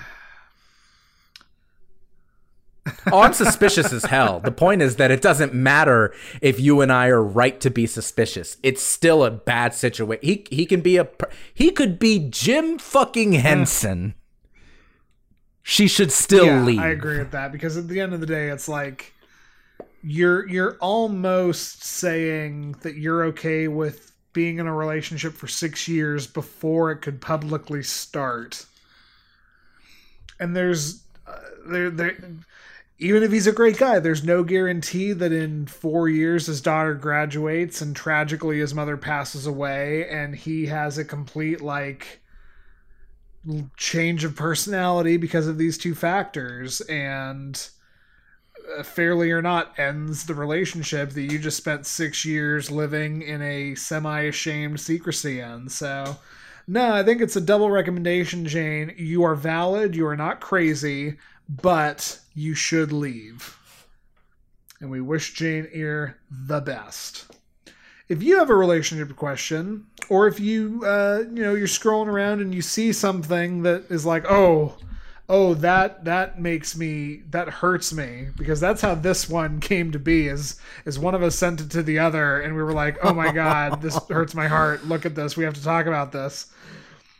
oh, 3.13 3.21
I'm 3.21 3.33
suspicious 3.33 3.93
as 3.93 4.05
hell. 4.05 4.39
The 4.39 4.53
point 4.53 4.81
is 4.81 4.97
that 4.97 5.11
it 5.11 5.21
doesn't 5.21 5.53
matter 5.53 6.15
if 6.41 6.61
you 6.61 6.81
and 6.81 6.93
I 6.93 7.09
are 7.09 7.23
right 7.23 7.61
to 7.61 7.71
be 7.71 7.87
suspicious. 7.87 8.57
It's 8.63 8.83
still 8.83 9.25
a 9.25 9.31
bad 9.33 9.75
situation. 9.75 10.21
He 10.23 10.47
he 10.51 10.65
can 10.65 10.83
be 10.83 10.99
a 10.99 11.09
he 11.53 11.73
could 11.73 11.99
be 11.99 12.29
Jim 12.31 12.79
fucking 12.79 13.33
Henson. 13.33 14.15
she 15.65 15.89
should 15.89 16.13
still 16.13 16.47
yeah, 16.47 16.63
leave. 16.63 16.79
I 16.81 16.91
agree 16.91 17.19
with 17.19 17.33
that 17.33 17.51
because 17.51 17.77
at 17.77 17.89
the 17.89 18.01
end 18.01 18.15
of 18.15 18.21
the 18.21 18.27
day, 18.27 18.51
it's 18.51 18.69
like 18.69 19.12
you're 20.03 20.49
you're 20.49 20.77
almost 20.81 21.85
saying 21.85 22.77
that 22.83 22.97
you're 22.97 23.25
okay 23.25 23.69
with 23.69 24.13
being 24.33 24.59
in 24.59 24.67
a 24.67 24.75
relationship 24.75 25.35
for 25.35 25.47
6 25.47 25.89
years 25.89 26.27
before 26.27 26.91
it 26.91 27.03
could 27.03 27.21
publicly 27.21 27.83
start. 27.83 28.67
And 30.41 30.57
there's 30.57 31.03
uh, 31.27 31.39
there 31.69 31.91
there 31.91 32.17
even 32.99 33.23
if 33.25 33.33
he's 33.33 33.49
a 33.49 33.53
great 33.53 33.79
guy, 33.79 33.99
there's 33.99 34.23
no 34.23 34.45
guarantee 34.45 35.13
that 35.13 35.33
in 35.33 35.67
4 35.67 36.09
years 36.09 36.47
his 36.47 36.61
daughter 36.61 36.95
graduates 36.95 37.81
and 37.81 37.95
tragically 37.95 38.59
his 38.59 38.75
mother 38.75 38.97
passes 38.97 39.47
away 39.47 40.09
and 40.09 40.35
he 40.35 40.67
has 40.67 40.99
a 40.99 41.05
complete 41.05 41.61
like 41.61 42.21
change 43.77 44.25
of 44.25 44.37
personality 44.37 45.17
because 45.17 45.47
of 45.47 45.59
these 45.59 45.77
two 45.77 45.95
factors 45.95 46.81
and 46.83 47.71
fairly 48.83 49.31
or 49.31 49.43
not 49.43 49.79
ends 49.79 50.25
the 50.25 50.35
relationship 50.35 51.11
that 51.11 51.23
you 51.23 51.39
just 51.39 51.57
spent 51.57 51.87
six 51.87 52.25
years 52.25 52.71
living 52.71 53.23
in 53.23 53.43
a 53.43 53.75
semi-ashamed 53.75 54.81
secrecy 54.81 55.41
in. 55.41 55.69
So 55.69 56.17
no 56.69 56.95
i 56.95 57.03
think 57.03 57.21
it's 57.21 57.37
a 57.37 57.41
double 57.41 57.71
recommendation 57.71 58.47
jane. 58.47 58.95
You 58.97 59.25
are 59.25 59.35
valid 59.35 59.97
you 59.97 60.07
are 60.07 60.17
not 60.17 60.41
crazy 60.41 61.19
but 61.49 62.21
you 62.35 62.55
should 62.55 62.93
leave. 62.93 63.59
And 64.81 64.91
we 64.91 65.01
wish 65.01 65.35
jane 65.35 65.69
eyre 65.73 66.19
the 66.31 66.61
best. 66.61 67.37
If 68.09 68.23
you 68.23 68.39
have 68.39 68.51
a 68.51 68.55
relationship 68.55 69.15
question 69.17 69.87
or 70.09 70.27
if 70.27 70.39
you 70.41 70.83
uh, 70.85 71.25
you 71.33 71.43
know 71.43 71.55
you're 71.55 71.67
scrolling 71.67 72.09
around 72.09 72.41
and 72.41 72.55
you 72.55 72.63
see 72.63 72.93
something 72.93 73.63
that 73.63 73.91
is 73.91 74.07
like 74.07 74.25
oh 74.31 74.77
oh 75.29 75.55
that 75.55 76.05
that 76.05 76.41
makes 76.41 76.77
me 76.77 77.23
that 77.31 77.49
hurts 77.49 77.93
me 77.93 78.29
because 78.37 78.61
that's 78.61 78.81
how 78.81 78.95
this 78.95 79.29
one 79.29 79.61
came 79.61 79.91
to 79.93 79.99
be 79.99 80.29
is 80.29 80.61
is 80.85 80.99
one 80.99 81.15
of 81.15 81.23
us 81.23 81.35
sent 81.35 81.61
it 81.61 81.71
to 81.71 81.83
the 81.83 81.99
other 81.99 82.41
and 82.41 82.55
we 82.55 82.63
were 82.63 82.73
like 82.73 82.99
oh 83.03 83.15
my 83.15 83.33
god 83.33 83.81
this 83.81 83.97
hurts 84.09 84.35
my 84.35 84.49
heart 84.49 84.85
look 84.87 85.07
at 85.07 85.15
this 85.15 85.37
we 85.37 85.45
have 85.45 85.55
to 85.55 85.63
talk 85.63 85.87
about 85.87 86.13
this 86.13 86.53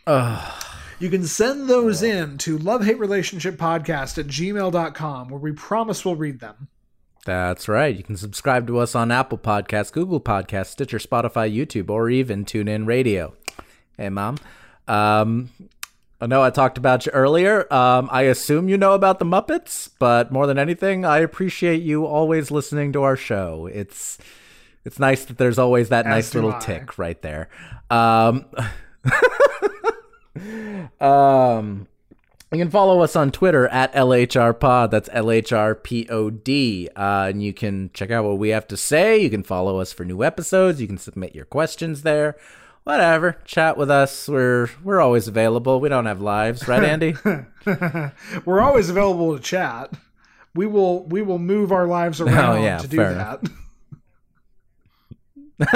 Ugh. 0.07 0.65
you 0.99 1.09
can 1.09 1.25
send 1.27 1.69
those 1.69 2.03
in 2.03 2.39
to 2.39 2.59
love 2.59 2.85
hate 2.85 2.99
relationship 2.99 3.57
podcast 3.57 4.19
at 4.19 4.27
gmail.com 4.27 5.29
where 5.29 5.41
we 5.41 5.53
promise 5.53 6.05
we'll 6.05 6.17
read 6.17 6.41
them 6.41 6.69
that's 7.25 7.69
right. 7.69 7.95
You 7.97 8.03
can 8.03 8.17
subscribe 8.17 8.67
to 8.67 8.79
us 8.79 8.97
on 8.97 9.13
Apple 9.13 9.39
Podcasts, 9.39 9.93
Google 9.93 10.21
Podcasts, 10.21 10.69
Stitcher, 10.69 10.99
Spotify, 10.99 11.55
YouTube, 11.55 11.89
or 11.89 12.11
even 12.11 12.45
TuneIn 12.45 12.85
Radio. 12.85 13.35
Hey, 13.97 14.09
Mom. 14.09 14.39
Um, 14.89 15.51
I 16.23 16.27
know 16.27 16.41
I 16.41 16.51
talked 16.51 16.79
about 16.79 17.05
you 17.05 17.11
earlier. 17.11 17.67
Um, 17.75 18.09
I 18.13 18.23
assume 18.23 18.69
you 18.69 18.79
know 18.79 18.93
about 18.93 19.19
the 19.19 19.25
Muppets, 19.25 19.91
but 19.99 20.31
more 20.31 20.47
than 20.47 20.57
anything, 20.57 21.05
I 21.05 21.19
appreciate 21.19 21.83
you 21.83 22.07
always 22.07 22.53
listening 22.53 22.93
to 22.93 23.03
our 23.03 23.17
show. 23.17 23.67
It's 23.67 24.19
it's 24.85 25.01
nice 25.01 25.25
that 25.25 25.39
there's 25.39 25.59
always 25.59 25.89
that 25.89 26.07
As 26.07 26.11
nice 26.11 26.35
little 26.37 26.53
I. 26.53 26.61
tick 26.61 26.97
right 26.97 27.21
there. 27.23 27.49
Um, 27.91 28.47
um, 31.01 31.89
you 32.53 32.59
can 32.59 32.71
follow 32.71 33.01
us 33.01 33.17
on 33.17 33.33
Twitter 33.33 33.67
at 33.67 33.93
LHRPod. 33.93 34.93
That's 34.93 35.09
LHRPOD. 35.09 36.89
Uh, 36.95 37.27
and 37.31 37.43
you 37.43 37.53
can 37.53 37.91
check 37.95 38.13
out 38.13 38.25
what 38.25 38.39
we 38.39 38.51
have 38.51 38.69
to 38.69 38.77
say. 38.77 39.19
You 39.19 39.29
can 39.29 39.43
follow 39.43 39.81
us 39.81 39.93
for 39.93 40.05
new 40.05 40.23
episodes. 40.23 40.81
You 40.81 40.87
can 40.87 40.99
submit 40.99 41.35
your 41.35 41.47
questions 41.47 42.03
there 42.03 42.37
whatever 42.85 43.39
chat 43.45 43.77
with 43.77 43.91
us. 43.91 44.29
We're 44.29 44.69
we're 44.83 45.01
always 45.01 45.29
available. 45.29 45.81
We 45.81 45.89
don't 45.89 46.07
have 46.07 46.21
lives 46.21 46.67
right 46.69 46.83
andy? 46.83 47.15
We're 48.45 48.61
always 48.61 48.91
available 48.91 49.37
to 49.37 49.43
chat. 49.43 49.93
We 50.55 50.67
will 50.67 51.05
we 51.05 51.23
will 51.23 51.39
move 51.39 51.73
our 51.73 51.87
lives 51.87 52.21
oh, 52.21 52.27
around 52.27 52.59
oh, 52.59 52.63
yeah, 52.63 52.79
to 52.79 52.89
do 52.89 52.97
that 52.99 53.43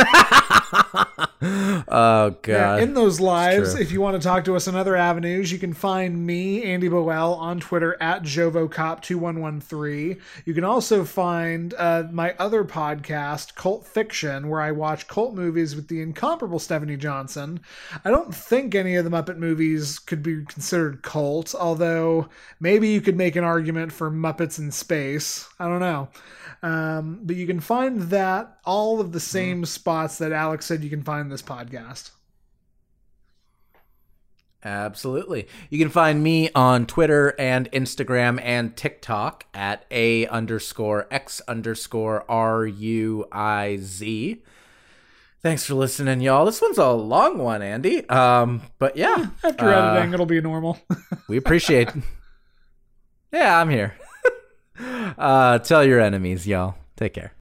oh 1.89 2.35
god! 2.43 2.49
Yeah, 2.49 2.79
in 2.79 2.95
those 2.95 3.21
lives, 3.21 3.75
if 3.75 3.93
you 3.93 4.01
want 4.01 4.21
to 4.21 4.27
talk 4.27 4.45
to 4.47 4.57
us 4.57 4.67
in 4.67 4.75
other 4.75 4.97
avenues, 4.97 5.53
you 5.53 5.59
can 5.59 5.73
find 5.75 6.27
me, 6.27 6.63
Andy 6.63 6.89
Boel, 6.89 7.37
on 7.39 7.61
Twitter 7.61 7.97
at 8.01 8.23
JovoCop2113. 8.23 10.21
You 10.45 10.55
can 10.55 10.65
also 10.65 11.05
find 11.05 11.75
uh, 11.79 12.05
my 12.11 12.35
other 12.39 12.65
podcast, 12.65 13.55
Cult 13.55 13.87
Fiction, 13.87 14.49
where 14.49 14.61
I 14.61 14.73
watch 14.73 15.07
cult 15.09 15.35
movies 15.35 15.77
with 15.77 15.89
the 15.89 16.01
incomparable 16.01 16.59
Stephanie 16.59 16.97
Johnson. 16.97 17.61
I 18.05 18.11
don't 18.11 18.35
think 18.35 18.75
any 18.75 18.97
of 18.97 19.05
the 19.05 19.11
Muppet 19.11 19.37
movies 19.37 19.99
could 19.99 20.23
be 20.23 20.45
considered 20.45 21.03
cult, 21.03 21.55
although 21.55 22.29
maybe 22.61 22.89
you 22.89 23.01
could 23.01 23.17
make 23.17 23.37
an 23.37 23.45
argument 23.45 23.93
for 23.93 24.11
Muppets 24.11 24.59
in 24.59 24.73
Space. 24.73 25.49
I 25.59 25.69
don't 25.69 25.81
know. 25.81 26.09
Um, 26.63 27.21
but 27.23 27.37
you 27.37 27.47
can 27.47 27.61
find 27.61 28.03
that 28.03 28.59
all 28.65 29.01
of 29.01 29.13
the 29.13 29.21
same 29.21 29.63
mm. 29.63 29.67
spots 29.67 30.19
that 30.19 30.33
Alex 30.33 30.67
said 30.67 30.83
you 30.83 30.91
can 30.91 31.03
find 31.03 31.31
this 31.31 31.43
podcast. 31.43 32.11
Absolutely. 34.65 35.47
You 35.71 35.79
can 35.79 35.91
find 35.91 36.23
me 36.23 36.51
on 36.53 36.87
Twitter 36.87 37.35
and 37.39 37.71
Instagram 37.71 38.41
and 38.43 38.77
TikTok 38.77 39.45
at 39.55 39.85
A 39.93 40.27
underscore 40.27 41.07
X 41.11 41.41
underscore 41.47 42.29
R 42.29 42.67
U 42.67 43.27
I 43.31 43.77
Z. 43.81 44.43
Thanks 45.41 45.65
for 45.65 45.75
listening, 45.75 46.21
y'all. 46.21 46.45
This 46.45 46.61
one's 46.61 46.79
a 46.79 46.91
long 46.91 47.39
one, 47.39 47.63
Andy. 47.63 48.09
Um, 48.09 48.63
but 48.81 48.97
yeah. 48.97 49.27
After 49.45 49.73
uh, 49.73 49.93
editing, 49.93 50.15
it'll 50.15 50.27
be 50.27 50.41
normal. 50.41 50.79
we 51.29 51.37
appreciate 51.37 51.91
Yeah, 53.33 53.61
I'm 53.61 53.71
here. 53.71 53.95
Uh, 55.19 55.59
tell 55.61 55.85
your 55.85 56.01
enemies, 56.01 56.47
y'all. 56.47 56.75
Take 56.97 57.15
care. 57.15 57.36